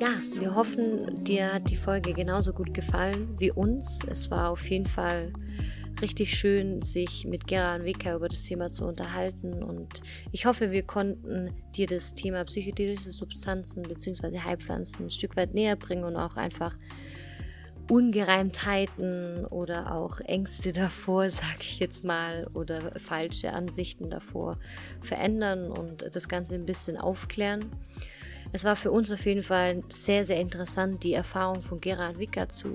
Ja, 0.00 0.10
wir 0.38 0.54
hoffen, 0.54 1.24
dir 1.24 1.54
hat 1.54 1.70
die 1.70 1.76
Folge 1.76 2.12
genauso 2.12 2.52
gut 2.52 2.72
gefallen 2.72 3.34
wie 3.38 3.50
uns. 3.50 3.98
Es 4.06 4.30
war 4.30 4.50
auf 4.50 4.70
jeden 4.70 4.86
Fall 4.86 5.32
richtig 6.02 6.36
schön, 6.36 6.82
sich 6.82 7.24
mit 7.26 7.46
Gera 7.46 7.74
und 7.74 7.84
Vika 7.84 8.14
über 8.14 8.28
das 8.28 8.44
Thema 8.44 8.72
zu 8.72 8.84
unterhalten. 8.84 9.62
Und 9.62 10.02
ich 10.32 10.46
hoffe, 10.46 10.70
wir 10.70 10.82
konnten 10.82 11.50
dir 11.74 11.86
das 11.86 12.14
Thema 12.14 12.44
psychedelische 12.44 13.10
Substanzen 13.10 13.82
bzw. 13.82 14.38
Heilpflanzen 14.40 15.06
ein 15.06 15.10
Stück 15.10 15.36
weit 15.36 15.54
näher 15.54 15.76
bringen 15.76 16.04
und 16.04 16.16
auch 16.16 16.36
einfach 16.36 16.76
Ungereimtheiten 17.90 19.46
oder 19.46 19.94
auch 19.94 20.20
Ängste 20.20 20.72
davor, 20.72 21.30
sag 21.30 21.60
ich 21.60 21.78
jetzt 21.78 22.04
mal, 22.04 22.46
oder 22.54 22.92
falsche 22.98 23.52
Ansichten 23.52 24.10
davor 24.10 24.58
verändern 25.00 25.70
und 25.70 26.14
das 26.14 26.28
Ganze 26.28 26.54
ein 26.54 26.66
bisschen 26.66 26.96
aufklären. 26.96 27.64
Es 28.52 28.64
war 28.64 28.76
für 28.76 28.90
uns 28.90 29.12
auf 29.12 29.26
jeden 29.26 29.42
Fall 29.42 29.82
sehr, 29.90 30.24
sehr 30.24 30.40
interessant, 30.40 31.04
die 31.04 31.12
Erfahrung 31.12 31.62
von 31.62 31.80
Gerard 31.80 32.18
Wicker 32.18 32.48
zu, 32.48 32.68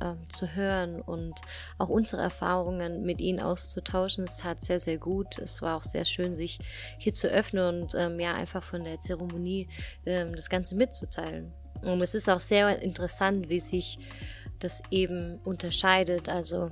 äh, 0.00 0.14
zu 0.28 0.54
hören 0.56 1.00
und 1.00 1.40
auch 1.78 1.88
unsere 1.88 2.20
Erfahrungen 2.20 3.02
mit 3.02 3.20
ihnen 3.20 3.40
auszutauschen. 3.40 4.24
Es 4.24 4.38
tat 4.38 4.62
sehr, 4.62 4.80
sehr 4.80 4.98
gut. 4.98 5.38
Es 5.38 5.62
war 5.62 5.76
auch 5.76 5.84
sehr 5.84 6.04
schön, 6.04 6.34
sich 6.34 6.58
hier 6.98 7.14
zu 7.14 7.28
öffnen 7.28 7.82
und 7.82 7.94
ähm, 7.94 8.18
ja, 8.18 8.34
einfach 8.34 8.64
von 8.64 8.82
der 8.82 9.00
Zeremonie 9.00 9.68
ähm, 10.04 10.34
das 10.34 10.50
Ganze 10.50 10.74
mitzuteilen. 10.74 11.52
Und 11.82 12.00
es 12.00 12.14
ist 12.14 12.28
auch 12.28 12.40
sehr 12.40 12.82
interessant, 12.82 13.48
wie 13.48 13.60
sich 13.60 13.98
das 14.58 14.82
eben 14.90 15.38
unterscheidet. 15.44 16.28
Also 16.28 16.70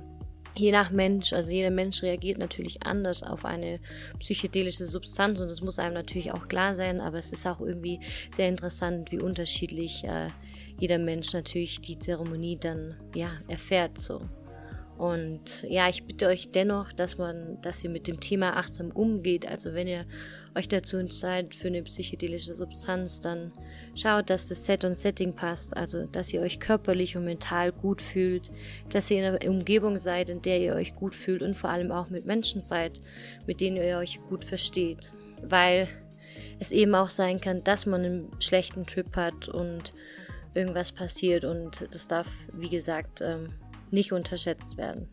je 0.55 0.71
nach 0.71 0.91
Mensch, 0.91 1.33
also 1.33 1.51
jeder 1.51 1.69
Mensch 1.69 2.03
reagiert 2.03 2.37
natürlich 2.37 2.83
anders 2.83 3.23
auf 3.23 3.45
eine 3.45 3.79
psychedelische 4.19 4.85
Substanz 4.85 5.39
und 5.39 5.49
das 5.49 5.61
muss 5.61 5.79
einem 5.79 5.93
natürlich 5.93 6.31
auch 6.31 6.47
klar 6.47 6.75
sein, 6.75 7.01
aber 7.01 7.17
es 7.17 7.31
ist 7.31 7.47
auch 7.47 7.61
irgendwie 7.61 7.99
sehr 8.31 8.49
interessant, 8.49 9.11
wie 9.11 9.19
unterschiedlich 9.19 10.03
äh, 10.03 10.27
jeder 10.79 10.97
Mensch 10.97 11.33
natürlich 11.33 11.81
die 11.81 11.99
Zeremonie 11.99 12.57
dann 12.57 12.95
ja 13.13 13.31
erfährt 13.47 13.97
so. 13.97 14.21
Und 14.99 15.63
ja, 15.69 15.87
ich 15.87 16.03
bitte 16.03 16.27
euch 16.27 16.51
dennoch, 16.51 16.91
dass 16.91 17.17
man, 17.17 17.57
dass 17.61 17.81
ihr 17.85 17.89
mit 17.89 18.05
dem 18.07 18.19
Thema 18.19 18.57
achtsam 18.57 18.91
umgeht. 18.91 19.47
Also 19.47 19.73
wenn 19.73 19.87
ihr 19.87 20.05
euch 20.55 20.67
dazu 20.67 20.97
entscheidet 20.97 21.55
für 21.55 21.69
eine 21.69 21.83
psychedelische 21.83 22.53
Substanz, 22.53 23.21
dann 23.21 23.53
schaut, 23.99 24.29
dass 24.29 24.47
das 24.47 24.65
Set 24.65 24.85
und 24.85 24.95
Setting 24.95 25.33
passt. 25.33 25.75
Also 25.75 26.05
dass 26.05 26.33
ihr 26.33 26.41
euch 26.41 26.59
körperlich 26.59 27.17
und 27.17 27.25
mental 27.25 27.71
gut 27.71 28.01
fühlt, 28.01 28.51
dass 28.89 29.09
ihr 29.11 29.19
in 29.19 29.25
einer 29.25 29.49
Umgebung 29.49 29.97
seid, 29.97 30.29
in 30.29 30.41
der 30.41 30.59
ihr 30.59 30.75
euch 30.75 30.95
gut 30.95 31.15
fühlt 31.15 31.41
und 31.41 31.55
vor 31.55 31.69
allem 31.69 31.91
auch 31.91 32.09
mit 32.09 32.25
Menschen 32.25 32.61
seid, 32.61 33.01
mit 33.45 33.61
denen 33.61 33.77
ihr 33.77 33.97
euch 33.97 34.21
gut 34.23 34.43
versteht. 34.43 35.11
Weil 35.43 35.87
es 36.59 36.71
eben 36.71 36.95
auch 36.95 37.09
sein 37.09 37.39
kann, 37.39 37.63
dass 37.63 37.85
man 37.85 38.03
einen 38.03 38.31
schlechten 38.39 38.85
Trip 38.85 39.15
hat 39.15 39.47
und 39.47 39.91
irgendwas 40.53 40.91
passiert 40.91 41.45
und 41.45 41.87
das 41.93 42.07
darf, 42.07 42.27
wie 42.53 42.69
gesagt, 42.69 43.21
ähm, 43.21 43.49
nicht 43.91 44.11
unterschätzt 44.11 44.77
werden. 44.77 45.07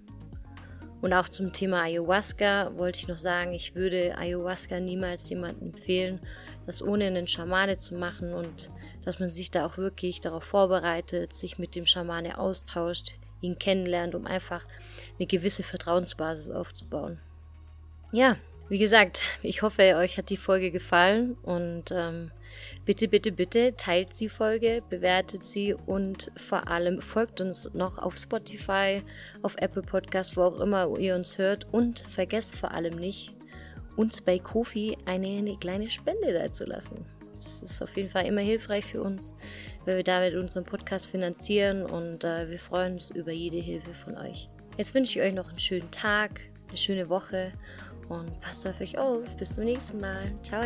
Und 1.02 1.12
auch 1.12 1.28
zum 1.28 1.52
Thema 1.52 1.82
Ayahuasca 1.82 2.72
wollte 2.76 3.00
ich 3.00 3.08
noch 3.08 3.18
sagen, 3.18 3.52
ich 3.52 3.74
würde 3.74 4.16
Ayahuasca 4.16 4.80
niemals 4.80 5.28
jemandem 5.28 5.68
empfehlen, 5.68 6.20
das 6.66 6.82
ohne 6.82 7.06
einen 7.06 7.28
Schamane 7.28 7.76
zu 7.76 7.94
machen 7.94 8.34
und 8.34 8.68
dass 9.04 9.20
man 9.20 9.30
sich 9.30 9.50
da 9.50 9.64
auch 9.64 9.78
wirklich 9.78 10.20
darauf 10.20 10.44
vorbereitet, 10.44 11.32
sich 11.32 11.58
mit 11.58 11.74
dem 11.74 11.86
Schamane 11.86 12.38
austauscht, 12.38 13.14
ihn 13.40 13.58
kennenlernt, 13.58 14.14
um 14.14 14.26
einfach 14.26 14.64
eine 15.18 15.26
gewisse 15.26 15.62
Vertrauensbasis 15.62 16.50
aufzubauen. 16.50 17.18
Ja, 18.12 18.36
wie 18.68 18.78
gesagt, 18.78 19.22
ich 19.42 19.62
hoffe, 19.62 19.94
euch 19.96 20.18
hat 20.18 20.28
die 20.28 20.36
Folge 20.36 20.72
gefallen 20.72 21.36
und 21.42 21.92
ähm, 21.92 22.32
bitte, 22.84 23.06
bitte, 23.06 23.30
bitte 23.30 23.76
teilt 23.76 24.18
die 24.18 24.28
Folge, 24.28 24.82
bewertet 24.90 25.44
sie 25.44 25.72
und 25.72 26.32
vor 26.36 26.66
allem 26.66 27.00
folgt 27.00 27.40
uns 27.40 27.72
noch 27.74 27.98
auf 27.98 28.16
Spotify, 28.16 29.02
auf 29.42 29.54
Apple 29.58 29.82
Podcast, 29.82 30.36
wo 30.36 30.42
auch 30.42 30.58
immer 30.58 30.98
ihr 30.98 31.14
uns 31.14 31.38
hört 31.38 31.72
und 31.72 32.00
vergesst 32.08 32.58
vor 32.58 32.72
allem 32.72 32.96
nicht, 32.96 33.35
uns 33.96 34.20
bei 34.20 34.38
Kofi 34.38 34.96
eine, 35.04 35.38
eine 35.38 35.56
kleine 35.56 35.90
Spende 35.90 36.32
dazulassen. 36.32 37.04
Das 37.34 37.62
ist 37.62 37.82
auf 37.82 37.96
jeden 37.96 38.08
Fall 38.08 38.26
immer 38.26 38.40
hilfreich 38.40 38.84
für 38.84 39.02
uns, 39.02 39.34
weil 39.84 39.96
wir 39.96 40.04
damit 40.04 40.34
unseren 40.34 40.64
Podcast 40.64 41.08
finanzieren 41.08 41.84
und 41.84 42.24
äh, 42.24 42.48
wir 42.48 42.58
freuen 42.58 42.94
uns 42.94 43.10
über 43.10 43.32
jede 43.32 43.58
Hilfe 43.58 43.92
von 43.92 44.16
euch. 44.16 44.48
Jetzt 44.78 44.94
wünsche 44.94 45.18
ich 45.18 45.24
euch 45.24 45.34
noch 45.34 45.48
einen 45.48 45.58
schönen 45.58 45.90
Tag, 45.90 46.40
eine 46.68 46.78
schöne 46.78 47.08
Woche 47.08 47.52
und 48.08 48.40
passt 48.40 48.66
auf 48.66 48.80
euch 48.80 48.96
auf. 48.98 49.36
Bis 49.36 49.54
zum 49.54 49.64
nächsten 49.64 49.98
Mal. 49.98 50.32
Ciao. 50.42 50.62